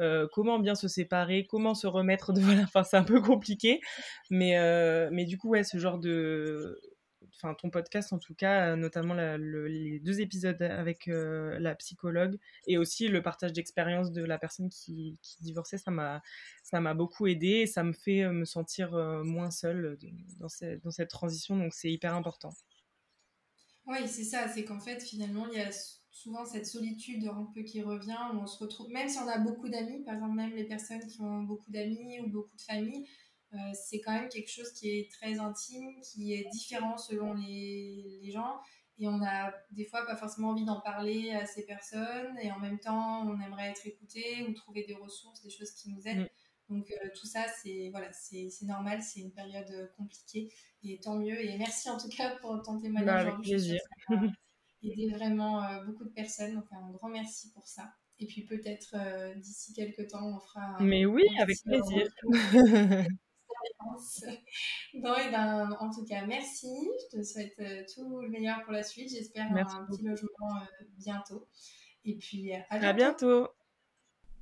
euh, 0.00 0.26
comment 0.32 0.58
bien 0.58 0.74
se 0.74 0.88
séparer, 0.88 1.46
comment 1.46 1.74
se 1.74 1.86
remettre 1.86 2.32
de 2.32 2.40
voilà. 2.40 2.62
Enfin, 2.62 2.84
c'est 2.84 2.96
un 2.96 3.04
peu 3.04 3.20
compliqué, 3.20 3.80
mais 4.30 4.58
euh, 4.58 5.08
mais 5.12 5.24
du 5.24 5.38
coup 5.38 5.50
ouais, 5.50 5.64
ce 5.64 5.78
genre 5.78 5.98
de 5.98 6.80
enfin 7.28 7.54
ton 7.54 7.70
podcast 7.70 8.12
en 8.12 8.18
tout 8.18 8.34
cas, 8.34 8.76
notamment 8.76 9.14
les 9.14 10.00
deux 10.00 10.20
épisodes 10.20 10.60
avec 10.62 11.08
euh, 11.08 11.58
la 11.58 11.74
psychologue 11.74 12.38
et 12.66 12.78
aussi 12.78 13.08
le 13.08 13.22
partage 13.22 13.52
d'expérience 13.52 14.12
de 14.12 14.24
la 14.24 14.38
personne 14.38 14.68
qui, 14.68 15.18
divorçait, 15.40 15.78
ça 15.78 15.90
m'a 15.90 16.22
ça 16.62 16.80
m'a 16.80 16.94
beaucoup 16.94 17.26
aidé 17.26 17.48
et 17.48 17.66
ça 17.66 17.82
me 17.82 17.92
fait 17.92 18.28
me 18.28 18.44
sentir 18.44 18.92
moins 19.24 19.50
seule 19.50 19.98
dans, 20.38 20.48
cette, 20.48 20.82
dans 20.82 20.90
cette 20.90 21.10
transition, 21.10 21.56
donc 21.56 21.74
c'est 21.74 21.90
hyper 21.90 22.14
important. 22.14 22.50
Oui, 23.86 24.06
c'est 24.06 24.24
ça, 24.24 24.48
c'est 24.48 24.64
qu'en 24.64 24.80
fait 24.80 25.02
finalement 25.02 25.46
il 25.48 25.58
y 25.58 25.62
a 25.62 25.70
souvent 26.10 26.44
cette 26.44 26.66
solitude 26.66 27.26
un 27.26 27.50
peu 27.54 27.62
qui 27.62 27.82
revient 27.82 28.18
où 28.34 28.38
on 28.38 28.46
se 28.46 28.58
retrouve, 28.58 28.90
même 28.90 29.08
si 29.08 29.18
on 29.18 29.28
a 29.28 29.38
beaucoup 29.38 29.68
d'amis, 29.68 30.02
par 30.04 30.14
exemple 30.14 30.34
même 30.34 30.54
les 30.54 30.64
personnes 30.64 31.06
qui 31.06 31.20
ont 31.20 31.42
beaucoup 31.42 31.70
d'amis 31.70 32.20
ou 32.20 32.28
beaucoup 32.28 32.54
de 32.56 32.62
familles, 32.62 33.06
euh, 33.52 33.56
c'est 33.72 34.00
quand 34.00 34.12
même 34.12 34.28
quelque 34.28 34.50
chose 34.50 34.70
qui 34.72 34.90
est 34.90 35.10
très 35.10 35.38
intime, 35.40 36.00
qui 36.02 36.34
est 36.34 36.48
différent 36.52 36.96
selon 36.96 37.34
les, 37.34 38.20
les, 38.22 38.30
gens. 38.30 38.60
Et 38.98 39.08
on 39.08 39.20
a 39.22 39.52
des 39.72 39.84
fois 39.86 40.06
pas 40.06 40.14
forcément 40.14 40.50
envie 40.50 40.64
d'en 40.64 40.80
parler 40.80 41.32
à 41.32 41.46
ces 41.46 41.66
personnes. 41.66 42.38
Et 42.40 42.52
en 42.52 42.60
même 42.60 42.78
temps, 42.78 43.26
on 43.26 43.40
aimerait 43.40 43.70
être 43.70 43.86
écouté 43.86 44.46
ou 44.48 44.52
trouver 44.52 44.84
des 44.84 44.94
ressources, 44.94 45.42
des 45.42 45.50
choses 45.50 45.72
qui 45.72 45.90
nous 45.90 46.06
aident. 46.06 46.30
Mm. 46.68 46.74
Donc 46.74 46.90
euh, 46.92 47.08
tout 47.18 47.26
ça, 47.26 47.46
c'est 47.60 47.88
voilà, 47.90 48.12
c'est 48.12 48.48
normal, 48.62 49.02
c'est 49.02 49.20
une 49.20 49.32
période 49.32 49.92
compliquée. 49.96 50.52
Et 50.84 51.00
tant 51.00 51.16
mieux. 51.16 51.44
Et 51.44 51.58
merci 51.58 51.90
en 51.90 51.98
tout 51.98 52.08
cas 52.08 52.36
pour 52.36 52.62
ton 52.62 52.78
témoignage. 52.78 53.24
Bah, 53.24 53.32
avec 53.32 53.40
plaisir. 53.40 53.80
aider 54.82 55.10
vraiment 55.10 55.62
euh, 55.64 55.84
beaucoup 55.84 56.04
de 56.04 56.10
personnes. 56.10 56.54
Donc 56.54 56.66
un 56.70 56.92
grand 56.92 57.08
merci 57.08 57.50
pour 57.52 57.66
ça. 57.66 57.90
Et 58.20 58.26
puis 58.26 58.44
peut-être 58.44 58.94
d'ici 59.40 59.72
quelques 59.72 60.08
temps, 60.08 60.36
on 60.36 60.38
fera. 60.38 60.76
Un, 60.78 60.84
Mais 60.84 61.04
oui, 61.06 61.24
avec 61.40 61.56
plaisir. 61.64 62.06
Et 64.94 65.00
ben, 65.00 65.76
en 65.80 65.90
tout 65.90 66.04
cas, 66.04 66.24
merci. 66.26 66.68
Je 67.12 67.18
te 67.18 67.22
souhaite 67.22 67.58
euh, 67.60 67.82
tout 67.94 68.20
le 68.20 68.28
meilleur 68.28 68.62
pour 68.64 68.72
la 68.72 68.82
suite. 68.82 69.10
J'espère 69.10 69.46
un 69.50 69.86
petit 69.86 70.02
logement 70.02 70.56
euh, 70.56 70.84
bientôt. 70.98 71.48
Et 72.04 72.16
puis, 72.16 72.52
à 72.52 72.78
bientôt. 72.78 72.86
à 72.86 72.92
bientôt. 72.92 73.48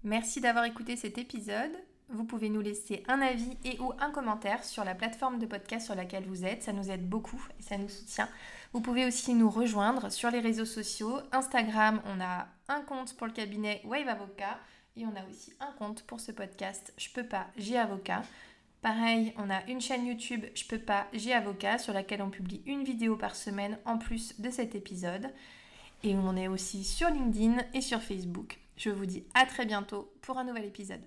Merci 0.04 0.40
d'avoir 0.40 0.64
écouté 0.64 0.96
cet 0.96 1.18
épisode. 1.18 1.72
Vous 2.10 2.24
pouvez 2.24 2.48
nous 2.48 2.62
laisser 2.62 3.02
un 3.06 3.20
avis 3.20 3.58
et 3.64 3.78
ou 3.80 3.92
un 3.98 4.10
commentaire 4.10 4.64
sur 4.64 4.82
la 4.82 4.94
plateforme 4.94 5.38
de 5.38 5.44
podcast 5.44 5.84
sur 5.84 5.94
laquelle 5.94 6.24
vous 6.24 6.44
êtes. 6.44 6.62
Ça 6.62 6.72
nous 6.72 6.90
aide 6.90 7.06
beaucoup 7.06 7.44
et 7.58 7.62
ça 7.62 7.76
nous 7.76 7.88
soutient. 7.88 8.28
Vous 8.72 8.80
pouvez 8.80 9.04
aussi 9.04 9.34
nous 9.34 9.50
rejoindre 9.50 10.10
sur 10.10 10.30
les 10.30 10.40
réseaux 10.40 10.64
sociaux. 10.64 11.18
Instagram, 11.32 12.00
on 12.06 12.20
a 12.20 12.48
un 12.68 12.80
compte 12.80 13.14
pour 13.16 13.26
le 13.26 13.32
cabinet 13.34 13.82
Wave 13.84 14.08
Avocat 14.08 14.58
Et 14.96 15.04
on 15.04 15.14
a 15.16 15.28
aussi 15.28 15.52
un 15.60 15.72
compte 15.72 16.02
pour 16.04 16.20
ce 16.20 16.32
podcast, 16.32 16.94
Je 16.96 17.10
peux 17.10 17.26
pas, 17.26 17.46
j'ai 17.56 17.76
avocat. 17.76 18.22
Pareil, 18.82 19.34
on 19.36 19.50
a 19.50 19.64
une 19.66 19.80
chaîne 19.80 20.06
YouTube, 20.06 20.44
Je 20.54 20.64
peux 20.64 20.78
pas, 20.78 21.08
j'ai 21.12 21.32
avocat, 21.32 21.78
sur 21.78 21.92
laquelle 21.92 22.22
on 22.22 22.30
publie 22.30 22.62
une 22.64 22.84
vidéo 22.84 23.16
par 23.16 23.34
semaine 23.34 23.78
en 23.84 23.98
plus 23.98 24.40
de 24.40 24.50
cet 24.50 24.74
épisode. 24.74 25.30
Et 26.04 26.14
on 26.14 26.36
est 26.36 26.48
aussi 26.48 26.84
sur 26.84 27.10
LinkedIn 27.10 27.56
et 27.74 27.80
sur 27.80 28.00
Facebook. 28.00 28.58
Je 28.76 28.90
vous 28.90 29.06
dis 29.06 29.24
à 29.34 29.46
très 29.46 29.66
bientôt 29.66 30.12
pour 30.22 30.38
un 30.38 30.44
nouvel 30.44 30.64
épisode. 30.64 31.02